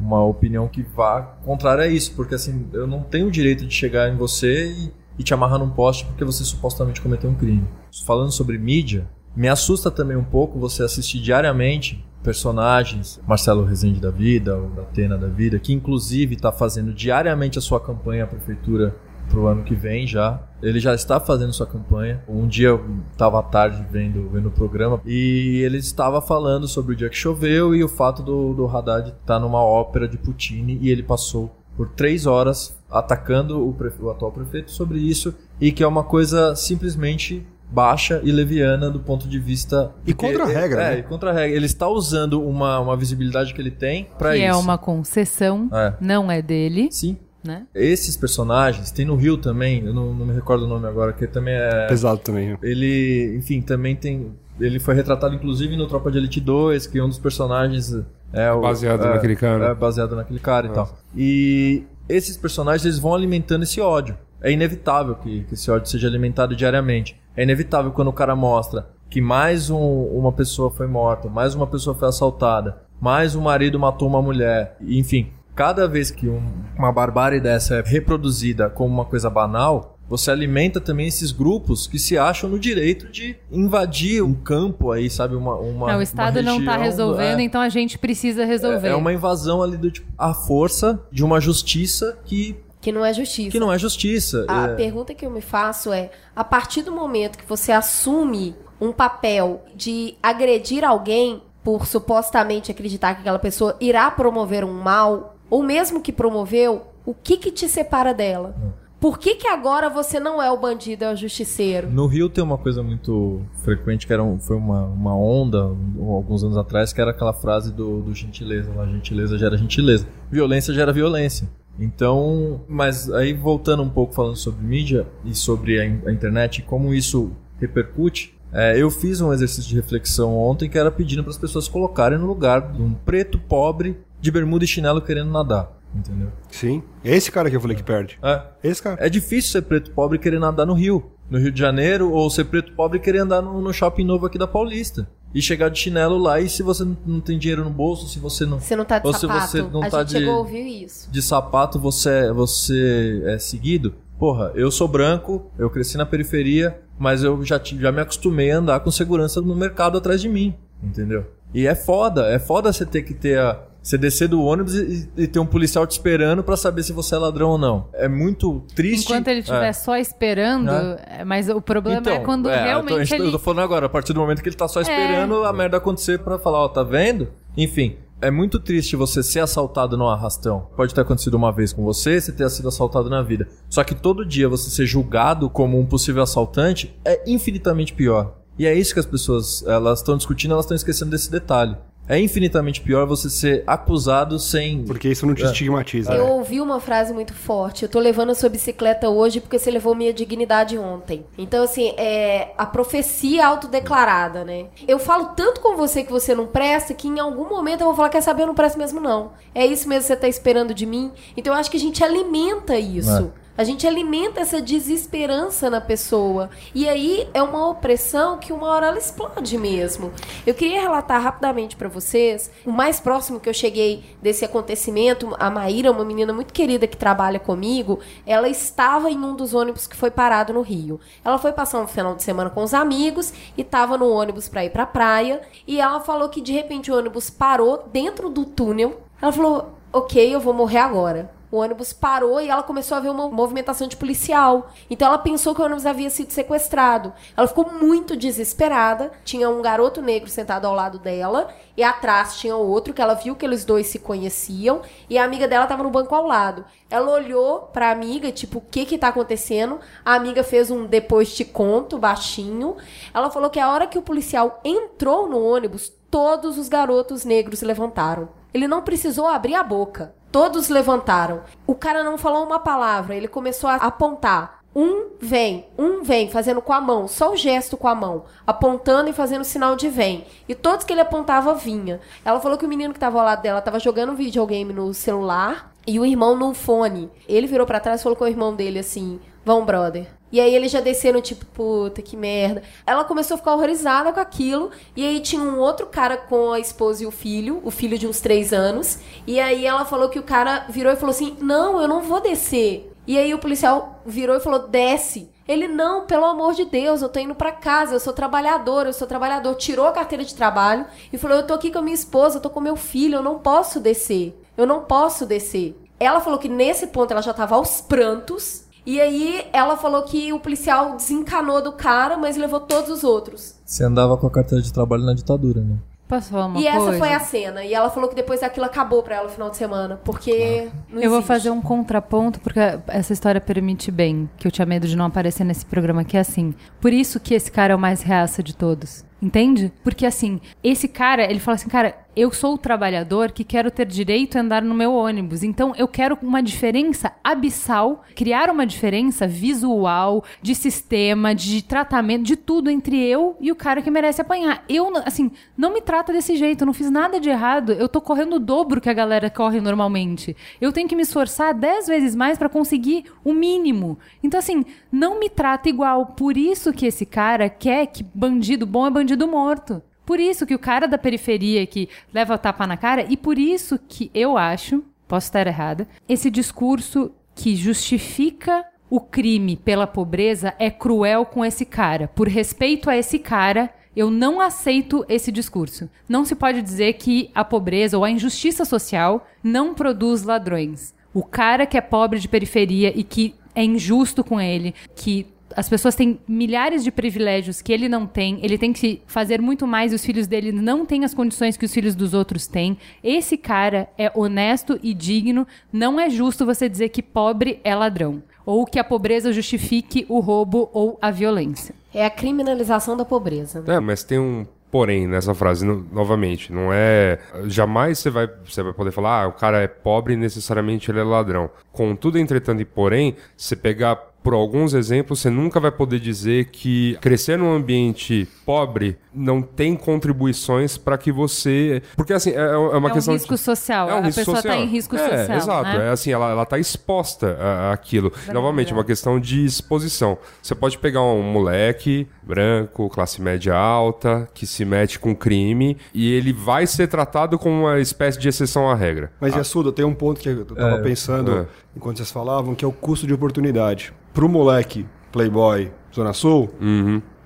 uma 0.02 0.24
opinião 0.24 0.68
que 0.68 0.82
vá 0.82 1.22
contrária 1.44 1.84
a 1.84 1.88
isso, 1.88 2.14
porque 2.16 2.36
assim, 2.36 2.68
eu 2.74 2.88
não 2.88 3.04
tenho 3.04 3.28
o 3.28 3.32
direito 3.32 3.66
de 3.66 3.74
chegar 3.74 4.12
em 4.12 4.18
você 4.18 4.72
e, 4.72 4.92
e 5.20 5.24
te 5.24 5.34
amarrar 5.34 5.60
num 5.60 5.70
poste 5.70 6.06
porque 6.06 6.26
você 6.26 6.44
supostamente 6.44 7.00
cometeu 7.00 7.30
um 7.30 7.36
crime. 7.36 7.68
Falando 8.06 8.32
sobre 8.32 8.58
mídia, 8.58 9.08
me 9.36 9.48
assusta 9.48 9.92
também 9.92 10.18
um 10.18 10.24
pouco 10.24 10.60
você 10.60 10.84
assistir 10.84 11.20
diariamente 11.20 12.04
personagens, 12.24 13.20
Marcelo 13.28 13.64
Rezende 13.64 14.00
da 14.00 14.12
Vida, 14.12 14.56
ou 14.56 14.70
da 14.70 14.84
Atena 14.84 15.18
da 15.18 15.28
Vida, 15.28 15.60
que 15.60 15.74
inclusive 15.74 16.36
está 16.36 16.52
fazendo 16.52 16.94
diariamente 16.94 17.58
a 17.58 17.62
sua 17.62 17.80
campanha 17.80 18.26
à 18.26 18.28
prefeitura 18.28 18.96
pro 19.30 19.48
ano 19.48 19.64
que 19.64 19.76
vem 19.76 20.06
já. 20.06 20.40
Ele 20.62 20.80
já 20.80 20.94
está 20.94 21.20
fazendo 21.20 21.52
sua 21.54 21.66
campanha. 21.66 22.22
Um 22.28 22.48
dia 22.48 22.70
eu 22.70 22.86
estava 23.12 23.40
à 23.40 23.44
tarde 23.44 23.86
vendo, 23.92 24.30
vendo 24.30 24.48
o 24.50 24.52
programa 24.52 25.02
e 25.06 25.62
ele 25.66 25.78
estava 25.78 26.22
falando 26.22 26.68
sobre 26.68 26.94
o 26.94 26.96
dia 26.96 27.10
que 27.10 27.18
choveu 27.18 27.74
e 27.76 27.84
o 27.84 27.88
fato 27.88 28.22
do, 28.22 28.54
do 28.54 28.68
Haddad 28.68 29.10
estar 29.10 29.18
tá 29.26 29.40
numa 29.40 29.64
ópera 29.64 30.08
de 30.08 30.18
Puccini 30.18 30.78
e 30.82 30.90
ele 30.90 31.04
passou 31.04 31.56
por 31.76 31.90
três 31.90 32.26
horas 32.26 32.78
atacando 32.90 33.68
o, 33.68 33.74
prefe- 33.74 34.02
o 34.04 34.10
atual 34.10 34.32
prefeito 34.32 34.72
sobre 34.72 35.00
isso 35.00 35.34
e 35.60 35.72
que 35.72 35.84
é 35.84 35.88
uma 35.88 36.04
coisa 36.04 36.56
simplesmente 36.56 37.46
baixa 37.72 38.20
e 38.24 38.32
leviana 38.34 38.90
do 38.92 39.00
ponto 39.00 39.28
de 39.30 39.40
vista 39.40 39.92
E 40.06 40.14
contra 40.14 40.44
a 40.44 40.48
regra, 40.48 40.82
é, 40.84 40.90
né? 40.96 41.00
e 41.00 41.04
contra 41.04 41.30
a 41.30 41.34
regra 41.34 41.56
ele 41.56 41.66
está 41.66 41.88
usando 41.88 42.42
uma, 42.46 42.78
uma 42.82 42.98
visibilidade 42.98 43.54
que 43.54 43.62
ele 43.62 43.72
tem 43.72 44.10
para 44.18 44.32
que 44.32 44.40
isso 44.40 44.46
é 44.46 44.54
uma 44.54 44.78
concessão, 44.78 45.70
É. 45.72 45.94
não 46.02 46.30
é 46.30 46.42
dele, 46.42 46.90
sim 46.92 47.18
né? 47.44 47.66
esses 47.74 48.16
personagens 48.18 48.92
tem 48.92 49.06
no 49.06 49.16
Rio 49.16 49.38
também 49.38 49.84
eu 49.86 49.94
não, 49.94 50.14
não 50.14 50.26
me 50.26 50.34
recordo 50.34 50.66
o 50.66 50.68
nome 50.68 50.88
agora 50.88 51.12
que 51.14 51.26
também 51.28 51.54
é 51.56 51.88
Pesado 51.88 52.20
também. 52.20 52.50
né? 52.50 52.58
ele, 52.62 53.36
enfim, 53.38 53.62
também 53.62 53.96
tem. 53.96 54.32
Ele 54.60 54.80
foi 54.80 54.94
retratado 54.94 55.34
inclusive 55.34 55.76
no 55.76 55.88
Tropa 55.88 56.12
de 56.12 56.18
Elite 56.20 56.40
2, 56.40 56.86
que 56.88 57.02
um 57.02 57.08
dos 57.10 57.18
personagens 57.18 57.96
é 58.32 58.52
o. 58.52 58.62
Baseado 58.62 59.06
é, 59.06 59.10
naquele 59.14 59.36
cara. 59.36 59.66
É, 59.70 59.74
baseado 59.74 60.16
naquele 60.16 60.40
cara 60.40 60.68
e 60.68 60.70
Nossa. 60.70 60.94
tal. 60.94 61.00
E 61.18 61.84
esses 62.08 62.38
personagens 62.38 62.86
eles 62.86 63.00
vão 63.00 63.16
alimentando 63.16 63.64
esse 63.64 63.82
ódio. 63.82 64.16
É 64.42 64.52
inevitável 64.52 65.16
que, 65.16 65.44
que 65.46 65.54
esse 65.56 65.70
ódio 65.72 65.90
seja 65.90 66.08
alimentado 66.08 66.56
diariamente. 66.56 67.20
É 67.36 67.44
inevitável 67.44 67.92
quando 67.92 68.10
o 68.10 68.14
cara 68.14 68.36
mostra 68.36 68.88
que 69.10 69.20
mais 69.22 69.70
um- 69.70 69.78
uma 70.06 70.32
pessoa 70.32 70.70
foi 70.70 70.88
morta, 70.88 71.28
mais 71.30 71.54
uma 71.56 71.66
pessoa 71.68 71.96
foi 71.96 72.08
assaltada, 72.10 72.78
mais 73.00 73.36
um 73.36 73.42
marido 73.42 73.80
matou 73.80 74.08
uma 74.08 74.22
mulher, 74.22 74.78
enfim. 74.82 75.32
Cada 75.56 75.88
vez 75.88 76.10
que 76.12 76.28
um- 76.28 76.64
uma 76.78 76.92
barbárie 76.92 77.40
dessa 77.40 77.76
é 77.76 77.84
reproduzida 77.86 78.70
como 78.70 78.94
uma 78.94 79.06
coisa 79.06 79.30
banal, 79.30 79.98
você 80.08 80.30
alimenta 80.32 80.82
também 80.82 81.08
esses 81.08 81.32
grupos 81.32 81.88
que 81.88 81.98
se 82.00 82.18
acham 82.18 82.50
no 82.50 82.60
direito 82.60 83.08
de 83.10 83.36
invadir 83.52 84.22
um 84.24 84.34
campo 84.34 84.92
aí, 84.92 85.10
sabe? 85.10 85.36
Uma, 85.36 85.56
uma, 85.56 85.92
É, 85.92 85.96
o 85.98 86.02
Estado 86.02 86.40
uma 86.40 86.44
não 86.44 86.56
tá 86.66 86.72
região, 86.74 86.84
resolvendo, 86.84 87.40
é. 87.40 87.44
então 87.44 87.62
a 87.62 87.70
gente 87.70 87.98
precisa 87.98 88.44
resolver. 88.46 88.88
É, 88.88 88.92
é 88.92 88.96
uma 88.96 89.14
invasão 89.14 89.62
ali 89.62 89.78
do 89.78 89.90
tipo, 89.92 90.08
a 90.18 90.34
força 90.34 91.00
de 91.12 91.24
uma 91.24 91.40
justiça 91.40 92.18
que, 92.26 92.58
Que 92.82 92.92
não 92.92 93.06
é 93.06 93.14
justiça. 93.14 93.52
que 93.52 93.60
não 93.60 93.72
é 93.72 93.78
justiça. 93.78 94.46
A 94.50 94.70
É, 94.70 94.76
pergunta 94.76 95.14
que 95.14 95.26
eu 95.26 95.30
me 95.32 95.42
faço 95.42 95.94
é: 95.94 96.10
a 96.36 96.44
partir 96.44 96.82
do 96.82 96.92
momento 96.92 97.38
que 97.38 97.46
você 97.48 97.72
assume 97.72 98.56
um 98.82 98.92
papel 98.92 99.64
de 99.76 100.16
agredir 100.22 100.84
alguém, 100.84 101.42
por 101.64 101.86
supostamente 101.86 102.72
acreditar 102.72 103.14
que 103.14 103.22
aquela 103.22 103.38
pessoa 103.40 103.78
irá 103.80 104.10
promover 104.10 104.64
um 104.66 104.74
mal, 104.74 105.38
ou 105.52 105.62
mesmo 105.62 106.02
que 106.02 106.12
promoveu, 106.12 106.82
o 107.06 107.14
que 107.14 107.38
que 107.38 107.52
te 107.52 107.68
separa 107.68 108.12
dela? 108.14 108.56
Por 109.00 109.18
que 109.18 109.34
que 109.36 109.48
agora 109.48 109.90
você 109.90 110.20
não 110.20 110.40
é 110.42 110.52
o 110.52 110.58
bandido, 110.60 111.04
é 111.04 111.12
o 111.12 111.16
justiceiro? 111.16 111.90
No 111.90 112.06
Rio 112.06 112.30
tem 112.30 112.44
uma 112.44 112.58
coisa 112.58 112.84
muito 112.84 113.42
frequente 113.64 114.06
que 114.06 114.14
era 114.14 114.24
um- 114.24 114.40
foi 114.40 114.56
uma, 114.56 114.84
uma 114.86 115.16
onda 115.16 115.66
um- 115.66 116.12
alguns 116.12 116.44
anos 116.44 116.56
atrás, 116.56 116.94
que 116.94 117.02
era 117.02 117.10
aquela 117.10 117.34
frase 117.34 117.72
do, 117.74 118.02
do 118.02 118.14
gentileza, 118.14 118.72
lá, 118.76 118.86
gentileza 118.86 119.38
gera 119.40 119.58
gentileza. 119.58 120.08
Violência 120.32 120.72
gera 120.74 120.94
violência. 120.94 121.50
Então, 121.80 122.62
mas 122.70 123.12
aí 123.12 123.34
voltando 123.34 123.82
um 123.82 123.90
pouco 123.90 124.14
falando 124.14 124.36
sobre 124.36 124.64
mídia 124.64 125.08
e 125.26 125.34
sobre 125.34 125.80
a, 125.80 125.84
a 125.84 126.14
internet 126.14 126.60
e 126.60 126.62
como 126.62 126.94
isso 126.94 127.32
repercute, 127.60 128.36
é, 128.54 128.78
eu 128.80 128.92
fiz 128.92 129.20
um 129.20 129.34
exercício 129.34 129.68
de 129.70 129.76
reflexão 129.76 130.38
ontem 130.38 130.70
que 130.70 130.78
era 130.78 130.92
pedindo 130.92 131.24
para 131.24 131.32
as 131.32 131.38
pessoas 131.40 131.68
colocarem 131.68 132.20
no 132.20 132.28
lugar 132.28 132.72
de 132.74 132.82
um 132.82 132.94
preto 132.94 133.40
pobre 133.40 133.98
de 134.22 134.32
bermuda 134.32 134.64
e 134.64 134.68
chinelo 134.68 135.02
querendo 135.02 135.32
nadar, 135.32 135.72
entendeu? 135.94 136.30
Sim. 136.50 136.84
É 137.04 137.16
esse 137.16 137.32
cara 137.32 137.50
que 137.50 137.56
eu 137.56 137.62
falei 137.62 137.76
que 137.76 137.84
perde. 137.84 138.18
É, 138.22 138.42
Esse 138.64 138.82
cara. 138.82 138.98
é 139.06 139.10
difícil 139.10 139.52
ser 139.52 139.64
preto 139.64 139.92
pobre 139.92 140.18
e 140.18 140.22
querer 140.22 140.40
nadar 140.40 140.66
no 140.66 140.74
Rio, 140.74 141.12
no 141.30 141.40
Rio 141.40 141.52
de 141.52 141.60
Janeiro, 141.60 142.12
ou 142.12 142.30
ser 142.30 142.46
preto 142.46 142.72
pobre 142.74 143.00
e 143.00 143.02
querer 143.02 143.20
andar 143.20 143.42
no, 143.42 143.60
no 143.62 143.74
shopping 143.74 144.04
novo 144.06 144.26
aqui 144.26 144.38
da 144.38 144.48
Paulista. 144.48 145.10
E 145.34 145.42
chegar 145.42 145.70
de 145.70 145.80
chinelo 145.80 146.18
lá 146.18 146.42
e 146.42 146.50
se 146.50 146.62
você 146.62 146.84
não- 147.06 147.22
tem 147.22 147.40
dinheiro 147.40 147.64
no 147.64 147.70
bolso, 147.70 148.06
se 148.08 148.20
você 148.20 148.46
não. 148.46 148.60
Você 148.60 148.76
não 148.76 148.84
tá 148.84 149.00
de 149.00 149.08
ou 149.08 149.14
se 149.14 149.22
sapato. 149.22 149.48
você 149.48 149.62
não 149.62 149.82
a 149.84 149.90
tá 149.90 150.00
gente 150.00 150.08
de, 150.10 150.18
chegou 150.20 150.34
a 150.34 150.38
ouvir 150.40 150.84
isso. 150.84 151.10
de 151.10 151.22
sapato, 151.22 151.80
você, 151.80 152.32
você 152.34 153.24
é 153.28 153.40
seguido. 153.40 153.94
Porra, 154.20 154.52
eu 154.56 154.70
sou 154.70 154.88
branco, 154.90 155.50
eu 155.58 155.70
cresci 155.70 155.98
na 155.98 156.06
periferia, 156.06 156.80
mas 157.00 157.24
eu 157.24 157.44
já, 157.44 157.60
já 157.64 157.92
me 157.92 158.02
acostumei 158.02 158.52
a 158.52 158.58
andar 158.58 158.80
com 158.82 158.92
segurança 158.92 159.42
no 159.42 159.56
mercado 159.56 159.98
atrás 159.98 160.22
de 160.22 160.28
mim, 160.30 160.54
entendeu? 160.84 161.26
E 161.54 161.66
é 161.66 161.74
foda, 161.76 162.28
é 162.28 162.38
foda 162.38 162.72
você 162.72 162.86
ter 162.86 163.02
que 163.02 163.14
ter 163.14 163.40
a. 163.40 163.60
Você 163.82 163.98
descer 163.98 164.28
do 164.28 164.44
ônibus 164.44 164.76
e, 164.76 165.10
e 165.18 165.28
ter 165.28 165.40
um 165.40 165.46
policial 165.46 165.88
te 165.88 165.92
esperando 165.92 166.44
pra 166.44 166.56
saber 166.56 166.84
se 166.84 166.94
você 166.94 167.16
é 167.16 167.18
ladrão 167.18 167.50
ou 167.50 167.58
não. 167.58 167.88
É 167.94 168.08
muito 168.08 168.62
triste. 168.76 169.06
Enquanto 169.06 169.28
ele 169.28 169.40
estiver 169.40 169.70
É. 169.70 169.74
só 169.74 169.98
esperando, 169.98 170.70
é, 171.08 171.24
mas 171.26 171.50
o 171.50 171.60
problema 171.62 172.08
é 172.10 172.20
quando 172.20 172.48
é, 172.50 172.54
eu 172.54 172.58
tô- 172.60 172.64
realmente 172.66 173.12
eu 173.12 173.18
tô, 173.18 173.24
ele... 173.24 173.28
eu 173.30 173.32
tô 173.34 173.40
falando 173.40 173.64
agora, 173.64 173.86
a 173.88 173.90
partir 173.90 174.14
do 174.14 174.20
momento 174.20 174.44
que 174.44 174.50
ele 174.50 174.56
tá 174.56 174.68
só 174.68 174.82
esperando 174.82 175.44
a 175.44 175.52
merda 175.52 175.78
acontecer 175.78 176.20
pra 176.20 176.38
falar, 176.38 176.60
ó, 176.60 176.68
tá 176.68 176.84
vendo? 176.84 177.30
Enfim, 177.58 177.96
é 178.22 178.30
muito 178.30 178.60
triste 178.60 178.96
você 178.96 179.24
ser 179.24 179.40
assaltado 179.40 179.98
no 179.98 180.08
arrastão. 180.08 180.68
Pode 180.78 180.94
ter 180.94 181.02
acontecido 181.02 181.34
uma 181.34 181.52
vez 181.52 181.74
com 181.74 181.84
você, 181.84 182.22
você 182.22 182.32
ter 182.32 182.48
sido 182.52 182.68
assaltado 182.68 183.10
na 183.10 183.24
vida. 183.24 183.48
Só 183.68 183.84
que 183.84 183.96
todo 183.96 184.24
dia 184.24 184.48
você 184.48 184.70
ser 184.70 184.86
julgado 184.86 185.50
como 185.50 185.80
um 185.80 185.86
possível 185.88 186.22
assaltante 186.22 186.96
é 187.04 187.24
infinitamente 187.28 187.94
pior. 187.94 188.36
E 188.60 188.68
é 188.68 188.76
isso 188.76 188.94
que 188.94 189.00
as 189.00 189.06
pessoas 189.08 189.66
elas 189.66 190.00
estão 190.00 190.16
discutindo, 190.16 190.52
elas 190.52 190.66
estão 190.66 190.76
esquecendo 190.76 191.10
desse 191.10 191.32
detalhe. 191.32 191.76
É 192.12 192.20
infinitamente 192.20 192.82
pior 192.82 193.08
você 193.08 193.30
ser 193.30 193.64
acusado 193.66 194.38
sem. 194.38 194.84
Porque 194.84 195.08
isso 195.08 195.26
não 195.26 195.34
te 195.34 195.44
É. 195.44 195.46
estigmatiza. 195.46 196.14
Eu 196.14 196.28
ouvi 196.28 196.60
uma 196.60 196.82
frase 196.82 197.14
muito 197.14 197.34
forte. 197.34 197.84
Eu 197.84 197.90
tô 197.90 198.00
levando 198.00 198.32
a 198.32 198.36
sua 198.36 198.50
bicicleta 198.50 199.08
hoje 199.08 199.40
porque 199.40 199.58
você 199.58 199.72
levou 199.72 199.96
minha 199.96 200.12
dignidade 200.12 200.78
ontem. 200.78 201.26
Então, 201.38 201.64
assim, 201.64 201.94
é 201.98 202.50
a 202.58 202.66
profecia 202.66 203.48
autodeclarada, 203.48 204.44
né? 204.44 204.66
Eu 204.86 205.00
falo 205.00 205.28
tanto 205.38 205.62
com 205.62 205.78
você 205.78 206.04
que 206.04 206.12
você 206.12 206.36
não 206.36 206.48
presta 206.48 206.94
que 206.94 207.08
em 207.08 207.18
algum 207.18 207.48
momento 207.48 207.80
eu 207.80 207.88
vou 207.88 207.96
falar, 207.96 208.10
quer 208.10 208.22
saber, 208.22 208.44
eu 208.44 208.48
não 208.48 208.56
presto 208.56 208.78
mesmo, 208.78 209.00
não. 209.00 209.32
É 209.56 209.66
isso 209.66 209.88
mesmo 209.88 210.02
que 210.02 210.08
você 210.08 210.16
tá 210.18 210.28
esperando 210.28 210.74
de 210.74 210.86
mim. 210.86 211.14
Então, 211.38 211.54
eu 211.54 211.60
acho 211.62 211.72
que 211.72 211.78
a 211.78 211.80
gente 211.80 212.04
alimenta 212.04 212.78
isso. 212.78 213.32
A 213.62 213.64
gente 213.64 213.86
alimenta 213.86 214.42
essa 214.42 214.60
desesperança 214.60 215.70
na 215.70 215.80
pessoa. 215.80 216.50
E 216.74 216.90
aí 216.90 217.30
é 217.32 217.44
uma 217.44 217.70
opressão 217.70 218.40
que 218.40 218.52
uma 218.52 218.66
hora 218.66 218.88
ela 218.88 218.98
explode 218.98 219.56
mesmo. 219.56 220.12
Eu 220.48 220.56
queria 220.56 220.82
relatar 220.82 221.22
rapidamente 221.22 221.76
pra 221.76 221.88
vocês 221.88 222.50
o 222.66 222.72
mais 222.72 223.00
próximo 223.00 223.40
que 223.40 223.48
eu 223.48 223.54
cheguei 223.54 224.04
desse 224.20 224.44
acontecimento. 224.44 225.36
A 225.38 225.52
Maíra, 225.52 225.92
uma 225.92 226.04
menina 226.04 226.34
muito 226.34 226.52
querida 226.52 226.88
que 226.88 226.98
trabalha 226.98 227.40
comigo, 227.40 228.00
ela 228.26 228.50
estava 228.50 229.12
em 229.12 229.20
um 229.20 229.36
dos 229.36 229.54
ônibus 229.54 229.86
que 229.86 229.96
foi 229.96 230.10
parado 230.10 230.54
no 230.54 230.62
Rio. 230.62 231.00
Ela 231.24 231.38
foi 231.38 231.52
passar 231.52 231.82
um 231.82 231.88
final 231.88 232.16
de 232.16 232.24
semana 232.24 232.50
com 232.50 232.64
os 232.64 232.74
amigos 232.74 233.32
e 233.56 233.62
estava 233.62 233.96
no 233.96 234.10
ônibus 234.10 234.50
pra 234.50 234.66
ir 234.66 234.72
pra 234.72 234.88
praia. 234.88 235.40
E 235.68 235.80
ela 235.80 236.00
falou 236.00 236.30
que 236.30 236.42
de 236.42 236.52
repente 236.52 236.92
o 236.92 236.98
ônibus 236.98 237.30
parou 237.30 237.88
dentro 237.94 238.28
do 238.28 238.44
túnel. 238.44 239.02
Ela 239.22 239.32
falou: 239.32 239.74
Ok, 239.94 240.34
eu 240.34 240.40
vou 240.40 240.52
morrer 240.52 240.80
agora. 240.80 241.41
O 241.52 241.58
ônibus 241.58 241.92
parou 241.92 242.40
e 242.40 242.48
ela 242.48 242.64
começou 242.64 242.98
a 242.98 243.02
ver 243.02 243.10
uma 243.10 243.28
movimentação 243.28 243.86
de 243.86 243.98
policial. 243.98 244.72
Então 244.90 245.08
ela 245.08 245.18
pensou 245.18 245.54
que 245.54 245.62
o 245.62 245.66
ônibus 245.66 245.86
havia 245.86 246.10
sido 246.10 246.32
sequestrado. 246.32 247.12
Ela 247.36 247.48
ficou 247.48 247.70
muito 247.70 248.16
desesperada. 248.16 249.12
Tinha 249.26 249.50
um 249.50 249.62
garoto 249.62 250.02
negro 250.02 250.30
sentado 250.30 250.66
ao 250.66 250.74
lado 250.74 250.98
dela 250.98 251.54
e 251.76 251.84
atrás 251.84 252.38
tinha 252.38 252.56
outro 252.56 252.94
que 252.94 253.02
ela 253.02 253.16
viu 253.16 253.36
que 253.36 253.46
eles 253.46 253.66
dois 253.66 253.88
se 253.88 254.00
conheciam 254.00 254.82
e 255.10 255.18
a 255.18 255.26
amiga 255.26 255.48
dela 255.48 255.66
estava 255.66 255.84
no 255.84 255.90
banco 255.90 256.16
ao 256.16 256.26
lado. 256.26 256.64
Ela 256.90 257.12
olhou 257.12 257.70
pra 257.74 257.92
amiga, 257.92 258.32
tipo, 258.32 258.60
o 258.60 258.62
que 258.62 258.86
que 258.86 258.98
tá 258.98 259.10
acontecendo? 259.10 259.80
A 260.06 260.14
amiga 260.14 260.44
fez 260.44 260.72
um 260.72 260.86
depois 260.86 261.36
te 261.36 261.44
conto 261.44 261.98
baixinho. 261.98 262.78
Ela 263.14 263.30
falou 263.30 263.50
que 263.50 263.60
a 263.60 263.70
hora 263.70 263.88
que 263.88 263.98
o 263.98 264.02
policial 264.02 264.62
entrou 264.64 265.28
no 265.28 265.44
ônibus, 265.44 265.92
todos 266.10 266.58
os 266.58 266.70
garotos 266.70 267.26
negros 267.26 267.62
levantaram. 267.62 268.30
Ele 268.54 268.68
não 268.68 268.82
precisou 268.82 269.28
abrir 269.28 269.56
a 269.56 269.64
boca. 269.64 270.14
Todos 270.32 270.70
levantaram. 270.70 271.42
O 271.68 271.76
cara 271.76 272.04
não 272.04 272.18
falou 272.18 272.46
uma 272.46 272.60
palavra, 272.60 273.16
ele 273.16 273.28
começou 273.28 273.70
a 273.70 273.76
apontar. 273.76 274.62
Um 274.74 275.18
vem, 275.20 275.68
um 275.78 276.02
vem, 276.02 276.30
fazendo 276.30 276.62
com 276.62 276.72
a 276.72 276.80
mão, 276.80 277.06
só 277.06 277.34
o 277.34 277.36
gesto 277.36 277.76
com 277.76 277.90
a 277.90 277.94
mão, 277.94 278.24
apontando 278.48 279.10
e 279.10 279.14
fazendo 279.14 279.44
sinal 279.44 279.76
de 279.76 279.90
vem. 279.90 280.26
E 280.48 280.56
todos 280.56 280.86
que 280.86 280.94
ele 280.94 281.02
apontava 281.02 281.54
vinha. 281.54 282.00
Ela 282.24 282.40
falou 282.40 282.58
que 282.58 282.66
o 282.66 282.70
menino 282.70 282.94
que 282.94 283.00
tava 283.00 283.20
ao 283.20 283.26
lado 283.26 283.42
dela 283.42 283.62
tava 283.62 283.80
jogando 283.80 284.16
videogame 284.16 284.72
no 284.72 284.94
celular 284.94 285.74
e 285.86 286.00
o 286.00 286.06
irmão 286.06 286.38
no 286.38 286.54
fone. 286.54 287.12
Ele 287.28 287.48
virou 287.48 287.68
pra 287.68 287.82
trás 287.82 288.00
e 288.00 288.04
falou 288.04 288.16
com 288.16 288.24
o 288.24 288.30
irmão 288.30 288.56
dele 288.56 288.80
assim: 288.80 289.20
Vão, 289.44 289.66
brother. 289.66 290.21
E 290.32 290.40
aí 290.40 290.56
eles 290.56 290.72
já 290.72 290.80
desceram, 290.80 291.22
tipo, 291.22 291.46
puta, 291.48 292.02
que 292.02 292.16
merda. 292.16 292.64
Ela 292.86 293.04
começou 293.04 293.36
a 293.36 293.38
ficar 293.38 293.54
horrorizada 293.54 294.14
com 294.14 294.20
aquilo. 294.20 294.72
E 294.96 295.06
aí 295.06 295.20
tinha 295.20 295.42
um 295.42 295.60
outro 295.60 295.88
cara 295.88 296.18
com 296.18 296.52
a 296.52 296.60
esposa 296.60 297.04
e 297.04 297.06
o 297.06 297.12
filho, 297.12 297.62
o 297.64 297.72
filho 297.72 297.98
de 297.98 298.08
uns 298.08 298.22
três 298.22 298.54
anos. 298.54 299.00
E 299.28 299.40
aí 299.40 299.66
ela 299.66 299.86
falou 299.86 300.10
que 300.10 300.20
o 300.20 300.24
cara 300.24 300.66
virou 300.70 300.94
e 300.94 300.96
falou 300.96 301.12
assim: 301.12 301.36
Não, 301.42 301.82
eu 301.82 301.88
não 301.88 302.02
vou 302.02 302.22
descer. 302.22 302.92
E 303.06 303.18
aí 303.18 303.34
o 303.34 303.40
policial 303.40 304.02
virou 304.06 304.36
e 304.36 304.40
falou: 304.40 304.68
Desce. 304.68 305.30
Ele, 305.48 305.68
não, 305.68 306.06
pelo 306.06 306.24
amor 306.24 306.54
de 306.54 306.64
Deus, 306.64 307.02
eu 307.02 307.10
tô 307.10 307.20
indo 307.20 307.36
pra 307.36 307.52
casa, 307.52 307.96
eu 307.96 308.00
sou 308.00 308.14
trabalhador, 308.14 308.86
eu 308.86 308.94
sou 308.94 309.08
trabalhador. 309.08 309.56
Tirou 309.56 309.86
a 309.86 309.92
carteira 309.92 310.24
de 310.24 310.34
trabalho 310.34 310.86
e 311.12 311.18
falou: 311.18 311.38
Eu 311.38 311.46
tô 311.46 311.54
aqui 311.54 311.72
com 311.72 311.80
a 311.80 311.82
minha 311.82 311.96
esposa, 311.96 312.38
eu 312.38 312.42
tô 312.42 312.50
com 312.50 312.62
meu 312.62 312.76
filho, 312.76 313.16
eu 313.16 313.24
não 313.24 313.40
posso 313.40 313.80
descer. 313.80 314.40
Eu 314.56 314.66
não 314.66 314.82
posso 314.82 315.26
descer. 315.26 315.76
Ela 316.00 316.22
falou 316.22 316.40
que 316.40 316.50
nesse 316.50 316.88
ponto 316.88 317.12
ela 317.12 317.22
já 317.22 317.34
tava 317.34 317.56
aos 317.56 317.82
prantos. 317.82 318.61
E 318.86 319.00
aí 319.00 319.46
ela 319.54 319.78
falou 319.78 320.04
que 320.04 320.34
o 320.34 320.40
policial 320.40 320.96
desencanou 320.96 321.62
do 321.62 321.72
cara, 321.72 322.18
mas 322.18 322.38
levou 322.38 322.60
todos 322.60 322.90
os 322.90 323.04
outros. 323.04 323.56
Você 323.64 323.84
andava 323.84 324.18
com 324.18 324.28
a 324.28 324.32
carteira 324.32 324.64
de 324.64 324.74
trabalho 324.74 325.04
na 325.04 325.14
ditadura, 325.14 325.62
né? 325.62 325.78
Posso 326.12 326.32
falar 326.32 326.48
uma 326.48 326.60
e 326.60 326.64
coisa? 326.64 326.90
essa 326.90 326.98
foi 326.98 327.14
a 327.14 327.20
cena. 327.22 327.64
E 327.64 327.74
ela 327.74 327.90
falou 327.90 328.10
que 328.10 328.16
depois 328.16 328.42
daquilo 328.42 328.66
acabou 328.66 329.02
pra 329.02 329.16
ela 329.16 329.24
no 329.24 329.30
final 329.30 329.50
de 329.50 329.56
semana. 329.56 329.98
Porque. 330.04 330.68
não 330.90 331.02
Eu 331.02 331.10
vou 331.10 331.22
fazer 331.22 331.50
um 331.52 331.62
contraponto, 331.62 332.42
porque 332.42 332.60
essa 332.88 333.14
história 333.14 333.40
permite 333.40 333.90
bem, 333.90 334.30
que 334.38 334.46
eu 334.46 334.52
tinha 334.52 334.66
medo 334.66 334.86
de 334.86 334.98
não 334.98 335.06
aparecer 335.06 335.46
nesse 335.46 335.66
programa, 335.66 336.04
que 336.04 336.18
é 336.18 336.20
assim. 336.20 336.54
Por 336.82 336.92
isso 336.92 337.18
que 337.18 337.34
esse 337.34 337.50
cara 337.50 337.72
é 337.72 337.76
o 337.78 337.80
mais 337.80 338.02
reaça 338.02 338.44
de 338.44 338.54
todos. 338.54 339.06
Entende? 339.22 339.72
Porque 339.84 340.06
assim, 340.06 340.42
esse 340.64 340.88
cara, 340.88 341.30
ele 341.30 341.40
fala 341.40 341.56
assim, 341.56 341.70
cara, 341.70 341.96
eu 342.16 342.32
sou 342.32 342.56
o 342.56 342.58
trabalhador 342.58 343.32
que 343.32 343.44
quero 343.44 343.72
ter 343.72 343.86
direito 343.86 344.38
a 344.38 344.42
andar 344.42 344.62
no 344.62 344.76
meu 344.76 344.94
ônibus. 344.94 345.44
Então 345.44 345.74
eu 345.78 345.88
quero 345.88 346.18
uma 346.22 346.42
diferença 346.42 347.14
abissal, 347.24 348.04
criar 348.16 348.50
uma 348.50 348.66
diferença 348.66 349.26
visual, 349.28 350.24
de 350.42 350.54
sistema, 350.54 351.34
de 351.34 351.62
tratamento, 351.62 352.24
de 352.24 352.36
tudo 352.36 352.70
entre 352.70 353.02
eu 353.02 353.38
e 353.40 353.52
o 353.52 353.56
cara 353.56 353.82
que 353.82 353.90
merece 353.90 354.22
apanhar. 354.22 354.64
Eu, 354.68 354.92
assim, 355.06 355.32
não 355.58 355.74
me 355.74 355.82
trata 355.82 356.12
desse 356.12 356.36
jeito, 356.36 356.66
não 356.66 356.74
fiz 356.74 356.90
nada 356.90 357.20
de 357.20 357.30
errado. 357.30 357.72
Eu 357.72 357.88
tô 357.88 358.02
correndo 358.02 358.36
o 358.36 358.40
dobro 358.40 358.82
que 358.82 358.90
a 358.90 358.94
galera 358.94 359.30
corre 359.30 359.62
normalmente. 359.62 360.36
Eu 360.60 360.74
tenho 360.74 360.90
que 360.90 360.96
me 360.96 361.04
esforçar 361.04 361.54
dez 361.54 361.88
vezes 361.88 362.16
mais 362.16 362.38
para 362.38 362.50
conseguir 362.50 363.06
o 363.24 363.34
mínimo. 363.34 363.98
Então, 364.22 364.40
assim, 364.40 364.66
não 364.92 365.20
me 365.20 365.30
trata 365.30 365.70
igual. 365.70 366.08
Por 366.08 366.36
isso 366.36 366.74
que 366.74 366.86
esse 366.86 367.06
cara 367.06 367.50
quer 367.50 367.86
que 367.86 368.04
bandido 368.04 368.66
bom 368.66 368.86
é 368.86 368.92
bandido 369.12 369.28
morto. 369.28 369.82
Por 370.06 370.20
isso 370.20 370.46
que 370.46 370.56
o 370.56 370.60
cara 370.60 370.88
da 370.88 370.98
periferia 370.98 371.66
que 371.66 371.90
leva 372.14 372.36
o 372.36 372.38
tapa 372.38 372.66
na 372.66 372.78
cara, 372.78 373.06
e 373.10 373.18
por 373.18 373.38
isso 373.38 373.80
que 373.88 374.10
eu 374.14 374.38
acho, 374.38 374.84
posso 375.08 375.28
estar 375.28 375.48
errada, 375.48 375.88
esse 376.08 376.30
discurso 376.30 377.12
que 377.36 377.56
justifica 377.56 378.66
o 378.90 379.00
crime 379.00 379.56
pela 379.56 379.88
pobreza 379.88 380.54
é 380.60 380.70
cruel 380.70 381.26
com 381.26 381.46
esse 381.46 381.66
cara. 381.66 382.08
Por 382.10 382.28
respeito 382.28 382.90
a 382.90 382.98
esse 382.98 383.20
cara, 383.20 383.70
eu 383.96 384.10
não 384.10 384.42
aceito 384.42 385.06
esse 385.08 385.32
discurso. 385.32 385.90
Não 386.10 386.26
se 386.26 386.36
pode 386.36 386.62
dizer 386.62 386.94
que 386.94 387.30
a 387.34 387.44
pobreza 387.44 387.98
ou 387.98 388.04
a 388.04 388.12
injustiça 388.12 388.66
social 388.66 389.28
não 389.44 389.74
produz 389.74 390.24
ladrões. 390.24 390.94
O 391.14 391.24
cara 391.24 391.66
que 391.66 391.78
é 391.78 391.82
pobre 391.82 392.20
de 392.20 392.28
periferia 392.28 392.92
e 392.98 393.04
que 393.04 393.36
é 393.54 393.64
injusto 393.64 394.24
com 394.24 394.40
ele, 394.40 394.74
que 394.96 395.28
as 395.56 395.68
pessoas 395.70 395.96
têm 395.96 396.20
milhares 396.28 396.84
de 396.84 396.92
privilégios 396.92 397.62
que 397.62 397.72
ele 397.72 397.88
não 397.90 398.06
tem, 398.06 398.40
ele 398.44 398.58
tem 398.58 398.72
que 398.74 399.02
fazer 399.08 399.42
muito 399.42 399.66
mais 399.68 399.92
e 399.92 399.96
os 399.96 400.06
filhos 400.06 400.28
dele 400.28 400.52
não 400.52 400.86
têm 400.86 401.04
as 401.06 401.14
condições 401.14 401.58
que 401.58 401.66
os 401.66 401.74
filhos 401.74 401.96
dos 401.96 402.14
outros 402.14 402.48
têm. 402.48 402.78
Esse 403.04 403.38
cara 403.38 403.90
é 403.98 404.12
honesto 404.16 404.80
e 404.84 404.94
digno, 404.94 405.48
não 405.72 406.00
é 406.00 406.10
justo 406.10 406.46
você 406.46 406.68
dizer 406.70 406.90
que 406.90 407.02
pobre 407.02 407.60
é 407.64 407.76
ladrão. 407.76 408.22
Ou 408.46 408.66
que 408.66 408.80
a 408.80 408.84
pobreza 408.84 409.32
justifique 409.32 410.06
o 410.10 410.20
roubo 410.20 410.70
ou 410.74 410.98
a 411.02 411.12
violência. 411.12 411.76
É 411.94 412.06
a 412.06 412.10
criminalização 412.10 412.98
da 412.98 413.06
pobreza. 413.06 413.62
Né? 413.62 413.76
É, 413.76 413.80
mas 413.80 414.04
tem 414.04 414.18
um 414.18 414.46
porém 414.72 415.06
nessa 415.06 415.36
frase, 415.36 415.66
no- 415.66 415.86
novamente. 415.92 416.52
Não 416.52 416.70
é. 416.72 417.20
Jamais 417.48 418.00
você 418.00 418.10
vai, 418.10 418.28
você 418.46 418.64
vai 418.64 418.74
poder 418.74 418.92
falar, 418.92 419.24
ah, 419.24 419.28
o 419.28 419.34
cara 419.34 419.60
é 419.62 419.68
pobre 419.68 420.14
e 420.14 420.18
necessariamente 420.18 420.90
ele 420.90 421.00
é 421.00 421.04
ladrão. 421.04 421.50
Contudo, 421.72 422.18
entretanto 422.18 422.62
e 422.62 422.66
porém, 422.66 423.16
você 423.38 423.56
pegar. 423.56 424.11
Por 424.24 424.34
alguns 424.34 424.74
exemplos, 424.74 425.20
você 425.20 425.30
nunca 425.30 425.60
vai 425.60 425.72
poder 425.72 426.00
dizer 426.00 426.46
que 426.46 426.98
crescer 427.02 427.38
num 427.38 427.52
ambiente 427.52 428.28
pobre 428.46 428.98
não 429.14 429.42
tem 429.42 429.76
contribuições 429.76 430.78
para 430.78 430.98
que 430.98 431.12
você. 431.12 431.82
Porque, 431.96 432.14
assim, 432.14 432.32
é, 432.32 432.36
é 432.36 432.58
uma 432.58 432.90
é 432.90 432.92
um 432.92 432.94
questão. 432.94 433.14
risco 433.14 433.34
de... 433.34 433.40
social. 433.40 433.90
É 433.90 433.96
um 433.96 433.98
a 433.98 434.02
risco 434.02 434.22
pessoa 434.22 434.38
está 434.38 434.56
em 434.58 434.68
risco 434.68 434.96
é, 434.96 435.00
social. 435.00 435.38
Exato, 435.38 435.78
né? 435.78 435.88
é 435.88 435.90
assim, 435.90 436.12
ela, 436.12 436.30
ela 436.30 436.46
tá 436.46 436.58
exposta 436.58 437.38
a- 437.40 437.74
àquilo. 437.74 438.12
Novamente, 438.32 438.72
é 438.72 438.76
uma 438.76 438.86
questão 438.86 439.20
de 439.20 439.44
exposição. 439.44 440.18
Você 440.42 440.56
pode 440.56 440.78
pegar 440.78 441.02
um 441.02 441.22
moleque 441.22 442.08
branco, 442.24 442.90
classe 442.90 443.22
média 443.22 443.56
alta, 443.56 444.30
que 444.34 444.46
se 444.46 444.64
mete 444.64 445.00
com 445.00 445.16
crime, 445.16 445.78
e 445.94 446.12
ele 446.14 446.32
vai 446.32 446.66
ser 446.66 446.88
tratado 446.88 447.38
como 447.38 447.62
uma 447.62 447.80
espécie 447.80 448.20
de 448.20 448.30
exceção 448.30 448.70
à 448.70 448.76
regra. 448.76 449.12
Mas, 449.20 449.36
Yasuda, 449.36 449.72
tem 449.72 449.84
um 449.84 449.94
ponto 449.94 450.22
que 450.22 450.30
eu 450.30 450.46
tava 450.46 450.80
pensando 450.80 451.40
é. 451.40 451.46
Enquanto 451.76 451.98
vocês 451.98 452.12
falavam, 452.12 452.56
que 452.56 452.66
é 452.66 452.68
o 452.68 452.72
custo 452.72 453.08
de 453.08 453.14
oportunidade. 453.14 453.94
Pro 454.14 454.28
moleque 454.28 454.86
playboy 455.12 455.72
Zona 455.94 456.14
Sul, 456.14 456.50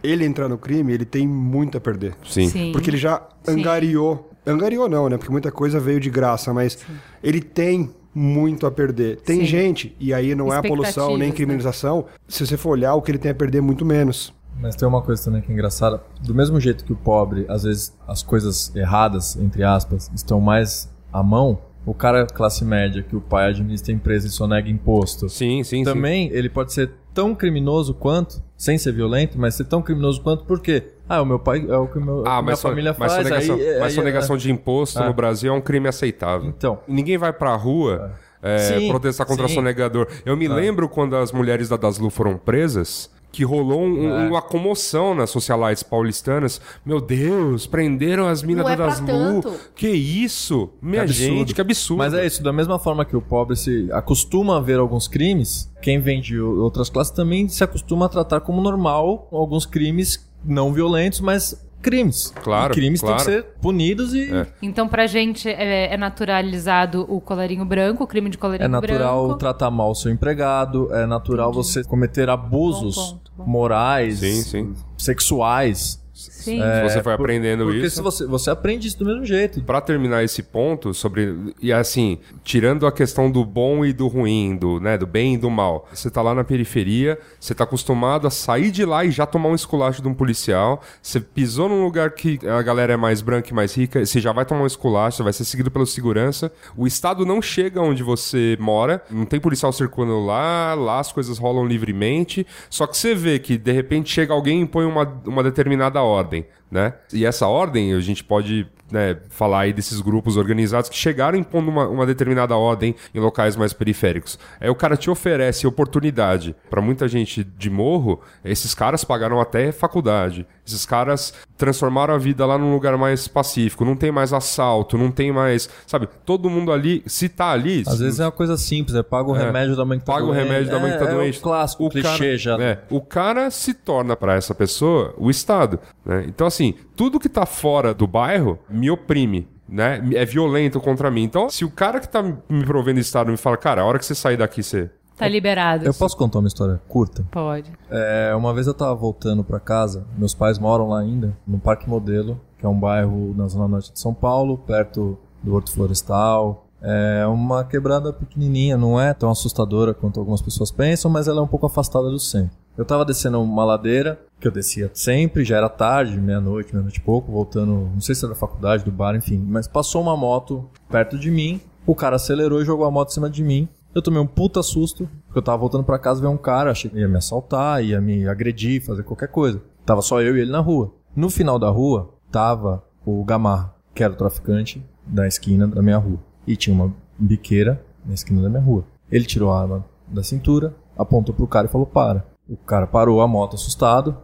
ele 0.03 0.25
entrar 0.25 0.47
no 0.47 0.57
crime, 0.57 0.93
ele 0.93 1.05
tem 1.05 1.27
muito 1.27 1.77
a 1.77 1.81
perder. 1.81 2.15
Sim. 2.23 2.47
Sim. 2.49 2.71
Porque 2.71 2.89
ele 2.89 2.97
já 2.97 3.21
angariou. 3.47 4.31
Angariou 4.45 4.87
não, 4.87 5.09
né? 5.09 5.17
Porque 5.17 5.31
muita 5.31 5.51
coisa 5.51 5.79
veio 5.79 5.99
de 5.99 6.09
graça, 6.09 6.53
mas 6.53 6.77
ele 7.23 7.41
tem 7.41 7.91
muito 8.13 8.65
a 8.65 8.71
perder. 8.71 9.17
Tem 9.21 9.41
Sim. 9.41 9.45
gente, 9.45 9.95
e 9.99 10.13
aí 10.13 10.33
não 10.33 10.53
é 10.53 10.57
a 10.57 10.63
poluição 10.63 11.17
nem 11.17 11.29
né? 11.29 11.35
criminalização, 11.35 12.05
se 12.27 12.45
você 12.47 12.55
for 12.55 12.69
olhar, 12.69 12.95
o 12.95 13.01
que 13.01 13.11
ele 13.11 13.17
tem 13.17 13.31
a 13.31 13.35
perder 13.35 13.57
é 13.57 13.61
muito 13.61 13.83
menos. 13.83 14.33
Mas 14.57 14.75
tem 14.75 14.87
uma 14.87 15.01
coisa 15.01 15.21
também 15.25 15.41
que 15.41 15.51
é 15.51 15.53
engraçada. 15.53 16.01
Do 16.23 16.33
mesmo 16.33 16.59
jeito 16.59 16.85
que 16.85 16.93
o 16.93 16.95
pobre, 16.95 17.45
às 17.49 17.63
vezes, 17.63 17.93
as 18.07 18.23
coisas 18.23 18.73
erradas, 18.73 19.35
entre 19.35 19.63
aspas, 19.63 20.09
estão 20.15 20.39
mais 20.39 20.89
à 21.11 21.21
mão, 21.21 21.59
o 21.86 21.93
cara 21.93 22.25
classe 22.25 22.63
média, 22.65 23.03
que 23.03 23.15
o 23.15 23.21
pai 23.21 23.49
administra 23.49 23.93
empresa 23.93 24.27
e 24.27 24.29
sonega 24.29 24.69
imposto, 24.69 25.29
Sim, 25.29 25.63
sim, 25.63 25.77
sim. 25.79 25.83
também 25.83 26.29
ele 26.33 26.49
pode 26.49 26.73
ser 26.73 26.89
tão 27.13 27.33
criminoso 27.36 27.93
quanto, 27.93 28.41
sem 28.57 28.77
ser 28.77 28.91
violento, 28.91 29.39
mas 29.39 29.55
ser 29.55 29.65
tão 29.65 29.81
criminoso 29.81 30.21
quanto 30.21 30.43
porque, 30.45 30.83
ah, 31.07 31.21
o 31.21 31.25
meu 31.25 31.39
pai 31.39 31.65
é 31.69 31.77
o 31.77 31.88
que, 31.88 31.99
meu, 31.99 32.23
Ah, 32.25 32.38
a 32.38 32.41
minha 32.41 32.51
mas, 32.51 32.61
família 32.61 32.95
mas 32.97 33.13
faz. 33.13 33.23
sonegação, 33.27 33.55
aí, 33.55 33.79
mas 33.79 33.93
sonegação 33.93 34.38
de 34.38 34.51
imposto 34.51 34.99
Ah. 34.99 35.05
no 35.07 35.13
Brasil 35.13 35.53
é 35.53 35.55
um 35.55 35.61
crime 35.61 35.88
aceitável. 35.88 36.49
Então. 36.49 36.79
Ninguém 36.88 37.17
vai 37.17 37.31
pra 37.31 37.55
rua 37.55 38.11
é, 38.43 38.57
Sim, 38.57 38.89
protestar 38.89 39.25
contra 39.25 39.47
sim. 39.47 39.53
Ah. 39.53 39.55
sonegador. 39.55 40.07
Eu 40.25 40.36
me 40.38 40.47
lembro 40.47 40.88
quando 40.89 41.15
as 41.15 41.31
mulheres 41.31 41.69
da 41.69 41.77
Daslu 41.77 42.09
foram 42.09 42.38
presas. 42.38 43.09
Que 43.36 43.43
rolou 43.43 43.81
um- 43.81 44.09
É. 44.09 44.27
uma 44.29 44.41
comoção 44.41 45.13
nas 45.13 45.29
socialites 45.29 45.83
paulistanas. 45.83 46.61
Meu 46.86 47.01
Deus, 47.01 47.67
prenderam 47.67 48.27
as 48.27 48.41
minas 48.41 48.65
é 48.65 48.75
Daslu. 48.77 49.05
tanto. 49.05 49.53
Que 49.75 49.89
isso? 49.89 50.69
Minha 50.81 51.01
absurdo. 51.01 51.36
gente, 51.39 51.53
que 51.53 51.59
absurdo. 51.59 51.97
Mas 51.97 52.13
é 52.13 52.25
isso, 52.25 52.41
da 52.41 52.53
mesma 52.53 52.79
forma 52.79 53.03
que 53.03 53.15
o 53.17 53.21
pobre 53.21 53.57
se 53.57 53.89
acostuma 53.91 54.55
a 54.57 54.61
ver 54.61 54.79
alguns 54.79 55.09
crimes, 55.09 55.69
quem 55.81 55.99
vem 55.99 56.21
de 56.21 56.39
outras 56.39 56.89
classes 56.89 57.11
também 57.11 57.49
se 57.49 57.61
acostuma 57.61 58.05
a 58.05 58.09
tratar 58.09 58.39
como 58.39 58.61
normal 58.61 59.27
alguns 59.33 59.65
crimes 59.65 60.25
não 60.43 60.71
violentos, 60.71 61.19
mas 61.19 61.61
crimes. 61.81 62.33
Claro, 62.41 62.73
E 62.73 62.75
crimes 62.75 62.99
claro. 63.01 63.17
têm 63.17 63.25
que 63.25 63.31
ser 63.31 63.43
punidos 63.61 64.13
e 64.15 64.23
É. 64.33 64.47
Então, 64.61 64.88
pra 64.88 65.05
gente, 65.05 65.47
é, 65.47 65.93
é 65.93 65.97
naturalizado 65.97 67.05
o 67.07 67.21
colarinho 67.21 67.63
branco, 67.65 68.03
o 68.03 68.07
crime 68.07 68.29
de 68.29 68.38
colarinho 68.39 68.65
é 68.65 68.67
natural 68.67 69.23
branco. 69.25 69.38
tratar 69.39 69.69
mal 69.69 69.91
o 69.91 69.95
seu 69.95 70.11
empregado, 70.11 70.91
é 70.93 71.05
natural 71.05 71.51
você 71.53 71.83
cometer 71.83 72.27
abusos 72.29 72.95
Bom 72.95 73.01
ponto, 73.11 73.15
bom. 73.24 73.24
Morais, 73.38 74.19
Sim, 74.19 74.41
sim. 74.43 74.75
sexuais. 74.97 75.99
Sim. 76.45 76.61
Se 76.61 76.83
você 76.83 77.03
foi 77.03 77.15
por- 77.17 77.23
aprendendo 77.25 77.65
porque 77.65 77.79
isso. 77.85 77.95
se 77.97 78.01
você, 78.01 78.25
você 78.25 78.49
aprende 78.49 78.87
isso 78.87 78.97
do 78.99 79.05
mesmo 79.05 79.25
jeito. 79.25 79.61
Pra 79.63 79.81
terminar 79.81 80.23
esse 80.23 80.41
ponto 80.43 80.93
sobre 80.93 81.53
e 81.61 81.71
assim, 81.73 82.17
tirando 82.43 82.85
a 82.87 82.91
questão 82.91 83.29
do 83.29 83.43
bom 83.45 83.83
e 83.85 83.91
do 83.93 84.07
ruim, 84.07 84.55
do, 84.55 84.79
né, 84.79 84.97
do 84.97 85.05
bem 85.07 85.35
e 85.35 85.37
do 85.37 85.49
mal. 85.49 85.87
Você 85.93 86.09
tá 86.09 86.21
lá 86.21 86.33
na 86.33 86.43
periferia, 86.43 87.17
você 87.39 87.53
tá 87.53 87.63
acostumado 87.63 88.27
a 88.27 88.29
sair 88.29 88.71
de 88.71 88.85
lá 88.85 89.03
e 89.05 89.11
já 89.11 89.25
tomar 89.25 89.49
um 89.49 89.55
esculacho 89.55 90.01
de 90.01 90.07
um 90.07 90.13
policial. 90.13 90.81
Você 91.01 91.19
pisou 91.19 91.69
num 91.69 91.83
lugar 91.83 92.11
que 92.11 92.39
a 92.47 92.61
galera 92.61 92.93
é 92.93 92.97
mais 92.97 93.21
branca 93.21 93.49
e 93.49 93.53
mais 93.53 93.75
rica, 93.75 94.05
você 94.05 94.19
já 94.19 94.31
vai 94.31 94.45
tomar 94.45 94.61
um 94.63 94.67
esculacho, 94.67 95.17
você 95.17 95.23
vai 95.23 95.33
ser 95.33 95.45
seguido 95.45 95.69
pelo 95.71 95.85
segurança. 95.85 96.51
O 96.75 96.85
estado 96.87 97.25
não 97.25 97.41
chega 97.41 97.81
onde 97.81 98.03
você 98.03 98.57
mora, 98.59 99.01
não 99.09 99.25
tem 99.25 99.39
policial 99.39 99.71
circulando 99.71 100.25
lá, 100.25 100.73
lá 100.73 100.99
as 100.99 101.11
coisas 101.11 101.37
rolam 101.37 101.65
livremente. 101.65 102.45
Só 102.69 102.87
que 102.87 102.97
você 102.97 103.13
vê 103.15 103.39
que 103.39 103.57
de 103.57 103.71
repente 103.71 104.09
chega 104.11 104.33
alguém 104.33 104.59
e 104.59 104.61
impõe 104.63 104.85
uma, 104.85 105.03
uma 105.25 105.43
determinada 105.43 106.01
ordem, 106.01 106.34
something 106.36 106.51
né? 106.76 106.93
E 107.13 107.26
essa 107.26 107.47
ordem 107.47 107.93
a 107.93 107.99
gente 108.01 108.21
pode 108.23 108.67
né, 108.91 109.17
falar 109.30 109.61
aí 109.61 109.73
desses 109.73 109.99
grupos 110.01 110.38
organizados 110.38 110.89
que 110.89 110.95
chegaram 110.97 111.38
impondo 111.39 111.71
uma, 111.71 111.88
uma 111.88 112.05
determinada 112.05 112.55
ordem 112.55 112.93
em 113.15 113.19
locais 113.19 113.55
mais 113.55 113.73
periféricos. 113.73 114.38
Aí 114.59 114.69
o 114.69 114.76
cara 114.76 114.95
te 114.95 115.09
oferece 115.09 115.65
oportunidade. 115.65 116.55
Pra 116.69 116.82
muita 116.82 117.07
gente 117.07 117.43
de 117.43 117.69
morro, 117.69 118.19
esses 118.43 118.76
caras 118.76 119.03
pagaram 119.03 119.39
até 119.39 119.71
faculdade. 119.71 120.45
Esses 120.67 120.86
caras 120.86 121.34
transformaram 121.57 122.13
a 122.13 122.17
vida 122.17 122.45
lá 122.45 122.57
num 122.57 122.73
lugar 122.73 122.97
mais 122.97 123.28
pacífico. 123.28 123.86
Não 123.86 123.95
tem 123.95 124.11
mais 124.11 124.34
assalto, 124.34 124.97
não 124.97 125.09
tem 125.11 125.32
mais. 125.32 125.69
Sabe, 125.88 126.07
todo 126.26 126.49
mundo 126.49 126.71
ali, 126.71 127.03
se 127.07 127.30
tá 127.30 127.51
ali. 127.51 127.84
Às 127.88 127.99
vezes 127.99 128.19
é 128.19 128.26
uma 128.26 128.32
coisa 128.32 128.57
simples, 128.57 128.95
é 128.95 129.01
paga 129.03 129.30
o 129.32 129.36
É. 129.36 129.45
remédio 129.45 129.76
da 129.76 129.86
mãe 129.86 129.97
que 129.99 130.05
tá 130.05 130.13
Paga 130.13 130.26
o 130.26 130.28
doente. 130.28 130.43
remédio 130.43 130.71
da 130.71 130.80
mãe 130.80 130.91
que 130.91 130.97
tá 130.99 131.05
É, 131.05 131.13
doente. 131.13 131.38
É 131.38 131.39
o 131.39 131.43
clássico, 131.43 131.86
o 131.86 131.89
clichê 131.89 132.07
cara, 132.07 132.38
já. 132.38 132.61
é, 132.61 132.80
o 132.89 132.99
cara 133.01 133.49
se 133.51 133.73
torna 133.73 134.15
pra 134.15 134.36
essa 134.36 134.53
pessoa 134.55 135.13
o 135.17 135.30
Estado. 135.30 135.80
né? 136.03 136.26
Então, 136.28 136.45
assim, 136.47 136.64
tudo 136.95 137.20
que 137.20 137.30
tá 137.30 137.45
fora 137.45 137.93
do 137.93 138.07
bairro 138.07 138.59
me 138.70 138.89
oprime. 138.89 139.47
Né? 139.68 140.01
É 140.13 140.26
violento 140.26 140.80
contra 140.80 141.09
mim. 141.09 141.24
Então, 141.24 141.49
se 141.49 141.66
o 141.66 141.72
cara 141.72 141.99
que 141.99 142.07
tá 142.07 142.22
me 142.22 142.66
provendo 142.66 142.99
Estado 142.99 143.32
me 143.32 143.38
fala, 143.38 143.57
cara, 143.57 143.82
a 143.82 143.86
hora 143.86 143.97
que 143.97 144.05
você 144.05 144.13
sair 144.13 144.38
daqui, 144.38 144.61
você. 144.61 144.91
Tá 145.18 145.28
liberado. 145.28 145.86
Eu 145.86 145.93
posso 145.93 146.16
contar 146.16 146.39
uma 146.39 146.47
história 146.47 146.80
curta? 146.88 147.26
Pode. 147.32 147.72
É, 147.89 148.36
uma 148.36 148.53
vez 148.53 148.68
eu 148.68 148.74
tava 148.74 148.93
voltando 148.93 149.43
pra 149.43 149.59
casa, 149.59 150.05
meus 150.18 150.34
pais 150.34 150.59
moram 150.59 150.89
lá 150.89 150.99
ainda, 150.99 151.36
no 151.47 151.57
Parque 151.57 151.89
Modelo, 151.89 152.39
que 152.59 152.66
é 152.66 152.70
um 152.70 152.78
bairro 152.78 153.34
na 153.36 153.47
zona 153.47 153.68
norte 153.68 153.93
de 153.93 153.99
São 153.99 154.13
Paulo, 154.13 154.57
perto 154.57 155.18
do 155.41 155.55
Horto 155.55 155.72
Florestal. 155.72 156.68
É 156.82 157.26
uma 157.26 157.63
quebrada 157.63 158.13
pequenininha, 158.13 158.78
não 158.78 158.99
é 158.99 159.13
tão 159.13 159.32
assustadora 159.32 159.93
quanto 159.93 160.20
algumas 160.20 160.41
pessoas 160.41 160.70
pensam, 160.70 161.09
mas 161.09 161.28
ela 161.28 161.39
é 161.39 161.43
um 161.43 161.47
pouco 161.47 161.66
afastada 161.66 162.09
do 162.11 162.20
centro. 162.20 162.55
Eu 162.78 162.84
tava 162.86 163.05
descendo 163.05 163.41
uma 163.41 163.63
ladeira, 163.63 164.20
que 164.45 164.49
eu 164.49 164.51
descia 164.51 164.91
sempre, 164.93 165.43
já 165.43 165.57
era 165.57 165.67
tarde, 165.67 166.21
meia-noite, 166.21 166.71
meia-noite 166.71 166.99
e 166.99 167.01
pouco, 167.01 167.31
voltando, 167.31 167.89
não 167.91 167.99
sei 167.99 168.13
se 168.13 168.23
era 168.23 168.35
da 168.35 168.39
faculdade, 168.39 168.85
do 168.85 168.91
bar, 168.91 169.15
enfim, 169.15 169.43
mas 169.43 169.67
passou 169.67 170.03
uma 170.03 170.15
moto 170.15 170.69
perto 170.87 171.17
de 171.17 171.31
mim, 171.31 171.59
o 171.83 171.95
cara 171.95 172.17
acelerou 172.17 172.61
e 172.61 172.65
jogou 172.65 172.85
a 172.85 172.91
moto 172.91 173.09
em 173.09 173.13
cima 173.13 173.27
de 173.27 173.43
mim. 173.43 173.67
Eu 173.93 174.03
tomei 174.03 174.21
um 174.21 174.27
puta 174.27 174.61
susto, 174.61 175.09
porque 175.25 175.39
eu 175.39 175.41
tava 175.41 175.57
voltando 175.57 175.83
pra 175.83 175.97
casa 175.97 176.21
ver 176.21 176.27
um 176.27 176.37
cara, 176.37 176.69
achei 176.69 176.91
que 176.91 176.97
ia 176.99 177.07
me 177.07 177.17
assaltar, 177.17 177.83
ia 177.83 177.99
me 177.99 178.27
agredir, 178.27 178.85
fazer 178.85 179.01
qualquer 179.01 179.29
coisa. 179.29 179.59
Tava 179.83 180.03
só 180.03 180.21
eu 180.21 180.37
e 180.37 180.41
ele 180.41 180.51
na 180.51 180.59
rua. 180.59 180.93
No 181.15 181.29
final 181.29 181.57
da 181.57 181.69
rua, 181.69 182.13
tava 182.29 182.83
o 183.03 183.23
Gamarra, 183.23 183.73
que 183.95 184.03
era 184.03 184.13
o 184.13 184.17
traficante 184.17 184.85
da 185.07 185.25
esquina 185.25 185.65
da 185.65 185.81
minha 185.81 185.97
rua. 185.97 186.19
E 186.45 186.55
tinha 186.55 186.75
uma 186.75 186.93
biqueira 187.17 187.83
na 188.05 188.13
esquina 188.13 188.41
da 188.41 188.49
minha 188.49 188.61
rua. 188.61 188.83
Ele 189.09 189.25
tirou 189.25 189.51
a 189.51 189.61
arma 189.61 189.85
da 190.07 190.21
cintura, 190.21 190.75
apontou 190.97 191.33
pro 191.33 191.47
cara 191.47 191.67
e 191.67 191.71
falou: 191.71 191.87
Para. 191.87 192.25
O 192.47 192.57
cara 192.57 192.85
parou 192.85 193.21
a 193.21 193.27
moto 193.27 193.55
assustado, 193.55 194.15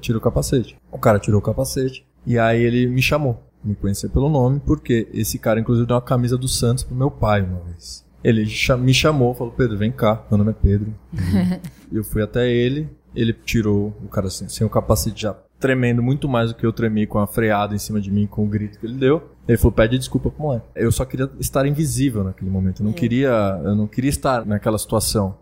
tira 0.00 0.18
o 0.18 0.20
capacete. 0.20 0.76
O 0.90 0.98
cara 0.98 1.18
tirou 1.18 1.40
o 1.40 1.42
capacete 1.42 2.06
e 2.26 2.38
aí 2.38 2.62
ele 2.62 2.86
me 2.86 3.02
chamou. 3.02 3.42
Me 3.64 3.74
conhecia 3.74 4.08
pelo 4.08 4.28
nome, 4.28 4.60
porque 4.64 5.08
esse 5.12 5.38
cara, 5.38 5.58
inclusive, 5.58 5.86
deu 5.86 5.96
uma 5.96 6.02
camisa 6.02 6.38
do 6.38 6.46
Santos 6.46 6.84
pro 6.84 6.94
meu 6.94 7.10
pai 7.10 7.42
uma 7.42 7.60
vez. 7.60 8.04
Ele 8.22 8.46
me 8.78 8.94
chamou, 8.94 9.34
falou: 9.34 9.52
Pedro, 9.52 9.76
vem 9.76 9.90
cá, 9.90 10.24
meu 10.30 10.38
nome 10.38 10.50
é 10.50 10.54
Pedro. 10.54 10.94
eu 11.92 12.04
fui 12.04 12.22
até 12.22 12.48
ele, 12.50 12.88
ele 13.14 13.32
tirou 13.32 13.96
o 14.04 14.08
cara 14.08 14.30
sem, 14.30 14.48
sem 14.48 14.66
o 14.66 14.70
capacete 14.70 15.22
já 15.22 15.36
tremendo 15.58 16.02
muito 16.02 16.28
mais 16.28 16.50
do 16.50 16.56
que 16.56 16.66
eu 16.66 16.72
tremi 16.72 17.06
com 17.06 17.18
a 17.18 17.26
freada 17.26 17.74
em 17.74 17.78
cima 17.78 18.00
de 18.00 18.10
mim, 18.10 18.26
com 18.26 18.44
o 18.44 18.48
grito 18.48 18.78
que 18.78 18.86
ele 18.86 18.96
deu. 18.96 19.30
Ele 19.46 19.56
falou: 19.56 19.72
pede 19.72 19.98
desculpa 19.98 20.30
pro 20.30 20.42
moleque. 20.42 20.66
Eu 20.74 20.90
só 20.92 21.04
queria 21.04 21.30
estar 21.38 21.66
invisível 21.66 22.24
naquele 22.24 22.50
momento. 22.50 22.82
Eu 22.82 22.86
não 22.86 22.92
queria, 22.92 23.60
eu 23.64 23.74
não 23.74 23.86
queria 23.86 24.10
estar 24.10 24.44
naquela 24.44 24.78
situação. 24.78 25.36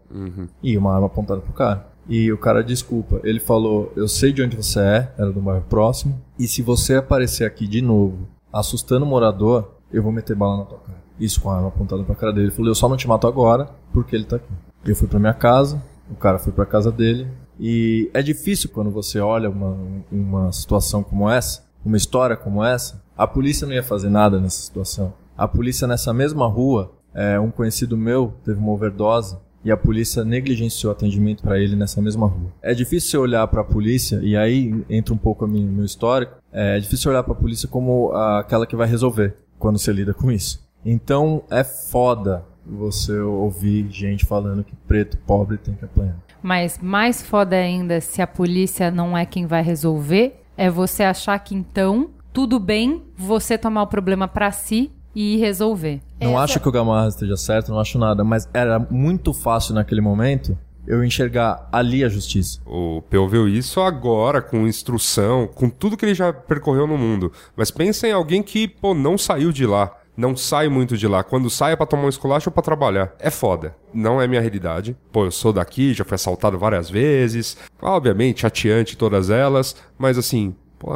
E 0.63 0.77
uma 0.77 0.95
arma 0.95 1.07
apontada 1.07 1.41
pro 1.41 1.53
cara. 1.53 1.87
E 2.09 2.31
o 2.33 2.39
cara, 2.39 2.63
desculpa. 2.63 3.21
Ele 3.25 3.41
falou: 3.41 3.93
Eu 3.97 4.07
sei 4.09 4.33
de 4.33 4.43
onde 4.43 4.57
você 4.57 4.81
é, 4.81 5.13
era 5.17 5.33
do 5.33 5.41
bairro 5.41 5.65
próximo. 5.69 6.21
E 6.39 6.47
se 6.47 6.63
você 6.63 6.97
aparecer 6.97 7.45
aqui 7.45 7.67
de 7.67 7.81
novo, 7.81 8.29
assustando 8.53 9.05
o 9.05 9.09
morador, 9.09 9.77
eu 9.93 10.03
vou 10.03 10.13
meter 10.13 10.37
bala 10.37 10.59
na 10.59 10.65
tua 10.65 10.79
cara. 10.79 11.05
Isso 11.19 11.41
com 11.41 11.51
a 11.51 11.57
arma 11.57 11.69
apontada 11.69 12.03
pra 12.03 12.15
cara 12.15 12.33
dele. 12.33 12.47
Ele 12.47 12.55
falou: 12.55 12.71
Eu 12.71 12.75
só 12.75 12.89
não 12.89 12.97
te 12.97 13.09
mato 13.09 13.27
agora, 13.27 13.71
porque 13.93 14.15
ele 14.15 14.25
tá 14.25 14.37
aqui. 14.37 14.53
Eu 14.85 14.95
fui 14.95 15.09
pra 15.09 15.19
minha 15.19 15.35
casa, 15.35 15.83
o 16.11 16.15
cara 16.15 16.39
foi 16.39 16.53
pra 16.53 16.67
casa 16.67 16.93
dele. 16.93 17.27
E 17.59 18.11
é 18.13 18.21
difícil 18.21 18.69
quando 18.71 18.91
você 18.91 19.21
olha 19.21 19.49
uma, 19.49 19.77
uma 20.11 20.53
situação 20.53 21.03
como 21.03 21.31
essa, 21.31 21.65
uma 21.85 21.97
história 21.97 22.37
como 22.37 22.65
essa, 22.65 23.03
a 23.17 23.27
polícia 23.27 23.67
não 23.67 23.75
ia 23.75 23.83
fazer 23.83 24.11
nada 24.11 24.41
nessa 24.41 24.61
situação. 24.61 25.15
A 25.37 25.47
polícia 25.47 25.87
nessa 25.87 26.13
mesma 26.13 26.47
rua, 26.47 26.93
é, 27.15 27.39
um 27.39 27.51
conhecido 27.51 27.97
meu 27.97 28.35
teve 28.45 28.59
uma 28.59 28.73
overdose 28.73 29.37
e 29.65 29.71
a 29.71 29.77
polícia 29.77 30.25
negligenciou 30.25 30.93
atendimento 30.93 31.43
para 31.43 31.59
ele 31.59 31.75
nessa 31.75 32.01
mesma 32.03 32.27
rua. 32.27 32.53
É 32.61 32.75
difícil 32.75 33.11
você 33.11 33.17
olhar 33.19 33.47
para 33.49 33.63
a 33.63 33.65
polícia, 33.65 34.21
e 34.23 34.37
aí 34.37 34.85
entra 34.91 35.15
um 35.15 35.19
pouco 35.19 35.45
o 35.45 35.49
meu 35.49 35.85
histórico, 35.85 36.35
é 36.53 36.79
difícil 36.79 37.11
olhar 37.11 37.23
para 37.23 37.33
a 37.33 37.37
polícia 37.37 37.69
como 37.69 38.13
aquela 38.13 38.67
que 38.67 38.77
vai 38.77 38.87
resolver 38.87 39.35
quando 39.59 39.79
você 39.79 39.93
lida 39.93 40.13
com 40.13 40.31
isso. 40.31 40.63
Então 40.85 41.43
é 41.51 41.65
foda 41.65 42.45
você 42.67 43.19
ouvir 43.19 43.87
gente 43.91 44.25
falando 44.25 44.65
que 44.65 44.75
preto 44.87 45.17
pobre 45.19 45.57
tem 45.59 45.75
que 45.75 45.85
apanhar. 45.85 46.17
Mas 46.43 46.79
mais 46.79 47.23
foda 47.23 47.57
ainda 47.57 48.01
se 48.01 48.21
a 48.21 48.27
polícia 48.27 48.91
não 48.91 49.17
é 49.17 49.25
quem 49.25 49.47
vai 49.47 49.63
resolver, 49.63 50.43
é 50.57 50.71
você 50.71 51.03
achar 51.03 51.39
que 51.39 51.55
então 51.55 52.11
tudo 52.33 52.59
bem 52.59 53.03
você 53.17 53.57
tomar 53.57 53.83
o 53.83 53.87
problema 53.87 54.29
para 54.29 54.51
si 54.51 54.91
e 55.15 55.37
resolver. 55.37 56.01
Não 56.25 56.33
Essa... 56.33 56.45
acho 56.45 56.61
que 56.61 56.69
o 56.69 56.73
Gamarra 56.73 57.09
esteja 57.09 57.37
certo, 57.37 57.71
não 57.71 57.79
acho 57.79 57.99
nada, 57.99 58.25
mas 58.25 58.49
era 58.53 58.79
muito 58.91 59.33
fácil 59.33 59.75
naquele 59.75 60.01
momento 60.01 60.57
eu 60.87 61.03
enxergar 61.03 61.69
ali 61.73 62.05
a 62.05 62.09
justiça. 62.09 62.61
O 62.67 63.03
Peu 63.09 63.29
viu 63.29 63.49
isso 63.49 63.81
agora, 63.81 64.43
com 64.43 64.67
instrução, 64.67 65.47
com 65.47 65.69
tudo 65.69 65.97
que 65.97 66.05
ele 66.05 66.15
já 66.15 66.33
percorreu 66.33 66.87
no 66.87 66.99
mundo. 66.99 67.33
Mas 67.57 67.71
pensa 67.71 68.07
em 68.07 68.13
alguém 68.13 68.43
que, 68.43 68.69
pô, 68.69 68.95
não 68.95 69.17
saiu 69.17 69.51
de 69.51 69.67
lá. 69.67 69.97
Não 70.17 70.37
sai 70.37 70.69
muito 70.69 70.97
de 70.97 71.09
lá. 71.09 71.25
Quando 71.25 71.51
sai 71.51 71.73
é 71.73 71.77
pra 71.77 71.87
tomar 71.87 72.05
um 72.05 72.09
esculacho 72.09 72.49
ou 72.49 72.53
pra 72.53 72.63
trabalhar. 72.63 73.13
É 73.19 73.31
foda. 73.31 73.75
Não 73.93 74.21
é 74.21 74.29
minha 74.29 74.41
realidade. 74.41 74.97
Pô, 75.11 75.25
eu 75.25 75.31
sou 75.31 75.53
daqui, 75.53 75.93
já 75.93 76.05
fui 76.05 76.15
assaltado 76.15 76.57
várias 76.57 76.89
vezes. 76.89 77.57
Obviamente, 77.83 78.43
chateante 78.43 78.97
todas 78.97 79.29
elas. 79.29 79.75
Mas 79.99 80.17
assim, 80.17 80.55
pô, 80.79 80.91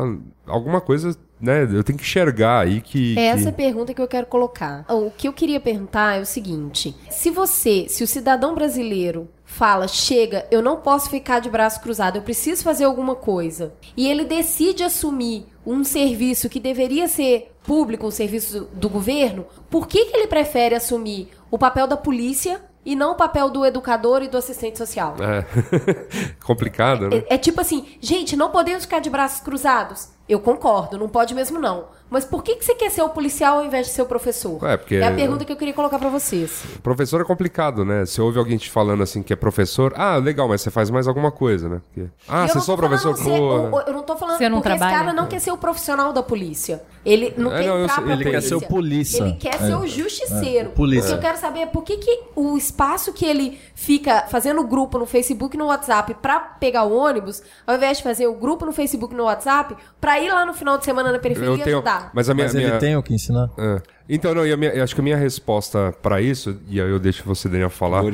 alguma 0.47 0.81
coisa 0.81 1.16
né, 1.41 1.62
eu 1.62 1.84
tenho 1.84 1.99
que 1.99 2.05
enxergar 2.05 2.61
aí 2.61 2.80
que. 2.80 3.18
É 3.18 3.26
essa 3.26 3.51
que... 3.51 3.57
pergunta 3.57 3.95
que 3.95 4.01
eu 4.01 4.09
quero 4.09 4.26
colocar. 4.26 4.84
O 4.89 5.11
que 5.11 5.28
eu 5.28 5.32
queria 5.32 5.61
perguntar 5.61 6.18
é 6.18 6.20
o 6.20 6.26
seguinte: 6.26 6.95
se 7.11 7.30
você, 7.30 7.86
se 7.89 8.03
o 8.03 8.07
cidadão 8.07 8.55
brasileiro 8.55 9.28
fala, 9.45 9.89
chega, 9.89 10.47
eu 10.51 10.61
não 10.61 10.76
posso 10.76 11.09
ficar 11.09 11.41
de 11.41 11.49
braço 11.49 11.80
cruzado, 11.80 12.16
eu 12.16 12.22
preciso 12.22 12.62
fazer 12.62 12.84
alguma 12.84 13.14
coisa, 13.14 13.72
e 13.97 14.09
ele 14.09 14.24
decide 14.24 14.84
assumir 14.84 15.47
um 15.66 15.82
serviço 15.82 16.49
que 16.49 16.61
deveria 16.61 17.09
ser 17.09 17.51
público, 17.64 18.07
um 18.07 18.11
serviço 18.11 18.68
do 18.72 18.89
governo, 18.89 19.47
por 19.70 19.86
que, 19.86 20.07
que 20.07 20.16
ele 20.16 20.26
prefere 20.26 20.74
assumir 20.74 21.28
o 21.51 21.59
papel 21.59 21.86
da 21.86 21.97
polícia 21.97 22.61
e 22.84 22.97
não 22.97 23.12
o 23.12 23.16
papel 23.16 23.51
do 23.51 23.66
educador 23.66 24.22
e 24.22 24.28
do 24.28 24.39
assistente 24.39 24.78
social? 24.78 25.16
É. 25.20 25.45
Complicado, 26.45 27.09
né? 27.09 27.24
É, 27.28 27.34
é 27.34 27.39
tipo 27.39 27.61
assim, 27.61 27.86
gente, 28.01 28.36
não 28.36 28.51
podemos 28.51 28.84
ficar 28.84 29.01
de 29.01 29.11
braços 29.11 29.41
cruzados. 29.41 30.09
Eu 30.29 30.41
concordo, 30.41 30.99
não 30.99 31.09
pode 31.09 31.35
mesmo 31.35 31.59
não. 31.59 31.87
Mas 32.11 32.24
por 32.24 32.43
que, 32.43 32.57
que 32.57 32.64
você 32.64 32.74
quer 32.74 32.91
ser 32.91 33.03
o 33.03 33.11
policial 33.11 33.59
ao 33.59 33.64
invés 33.64 33.87
de 33.87 33.93
ser 33.93 34.03
o 34.03 34.07
professor? 34.07 34.64
É, 34.64 34.76
porque... 34.76 34.97
é 34.97 35.07
a 35.07 35.12
pergunta 35.12 35.45
que 35.45 35.53
eu 35.53 35.57
queria 35.57 35.74
colocar 35.74 35.99
para 35.99 36.09
vocês. 36.09 36.64
Professor 36.83 37.20
é 37.20 37.24
complicado, 37.24 37.85
né? 37.85 38.07
Você 38.07 38.20
ouve 38.20 38.39
alguém 38.39 38.57
te 38.57 38.70
falando 38.70 39.03
assim 39.03 39.22
que 39.22 39.33
é 39.33 39.37
professor, 39.37 39.93
ah, 39.95 40.16
legal, 40.16 40.49
mas 40.49 40.62
você 40.62 40.70
faz 40.70 40.91
mais 40.91 41.07
alguma 41.07 41.31
coisa, 41.31 41.68
né? 41.68 41.83
Porque... 41.87 42.11
Ah, 42.26 42.49
você 42.49 42.61
sou 42.61 42.76
professor, 42.76 43.14
pô... 43.14 43.29
eu, 43.29 43.83
eu, 43.87 43.93
não 43.93 44.03
tô 44.03 44.16
falando 44.16 44.39
você 44.39 44.49
não 44.49 44.59
porque 44.59 44.70
trabalha? 44.70 44.91
esse 44.91 44.99
cara 44.99 45.12
não 45.12 45.26
quer 45.26 45.41
ser 45.41 45.51
o 45.51 45.59
profissional 45.59 46.12
da 46.12 46.22
polícia. 46.22 46.83
Ele 47.05 47.35
não 47.37 47.53
é, 47.55 47.62
quer 47.62 47.68
não, 47.68 47.83
entrar 47.85 48.03
pra 48.03 48.12
Ele 48.12 48.24
polícia. 48.24 48.31
quer 48.31 48.41
ser 48.41 48.55
o 48.55 48.68
polícia. 48.68 49.22
Ele 49.22 49.33
quer 49.35 49.55
é. 49.55 49.59
ser 49.59 49.74
o 49.76 49.87
justiceiro. 49.87 50.68
É, 50.70 50.72
polícia. 50.72 51.09
O 51.09 51.12
que 51.12 51.14
eu 51.14 51.20
quero 51.20 51.39
saber 51.39 51.61
é 51.61 51.66
por 51.66 51.83
que, 51.83 51.99
que 51.99 52.20
o 52.35 52.57
espaço 52.57 53.12
que 53.12 53.26
ele 53.26 53.59
fica 53.74 54.26
fazendo 54.29 54.62
grupo 54.64 54.99
no 54.99 55.07
Facebook 55.07 55.57
e 55.57 55.59
no 55.59 55.66
WhatsApp 55.66 56.14
pra 56.14 56.41
pegar 56.41 56.85
o 56.85 56.97
ônibus, 56.97 57.43
ao 57.66 57.76
invés 57.76 57.99
de 57.99 58.03
fazer 58.03 58.26
o 58.26 58.35
grupo 58.35 58.64
no 58.64 58.72
Facebook 58.72 59.14
e 59.14 59.16
no 59.16 59.24
WhatsApp, 59.24 59.76
pra 60.19 60.27
ir 60.27 60.33
lá 60.33 60.45
no 60.45 60.53
final 60.53 60.79
de 60.79 60.85
semana 60.85 61.12
na 61.12 61.19
periferia 61.19 61.51
eu 61.51 61.59
tenho, 61.59 61.77
ajudar. 61.77 62.11
Mas, 62.12 62.29
a 62.29 62.35
minha, 62.35 62.47
Mas 62.47 62.55
minha... 62.55 62.69
ele 62.69 62.79
tem 62.79 62.97
o 62.97 63.03
que 63.03 63.14
ensinar. 63.14 63.51
É. 63.57 63.81
Então, 64.09 64.35
não, 64.35 64.47
e 64.47 64.57
minha, 64.57 64.73
eu 64.73 64.83
acho 64.83 64.95
que 64.95 65.01
a 65.01 65.05
minha 65.05 65.16
resposta 65.16 65.95
para 66.03 66.21
isso, 66.21 66.59
e 66.69 66.81
aí 66.81 66.91
eu 66.91 66.99
deixo 66.99 67.23
você, 67.25 67.49
Daniel, 67.49 67.71
falar, 67.71 68.05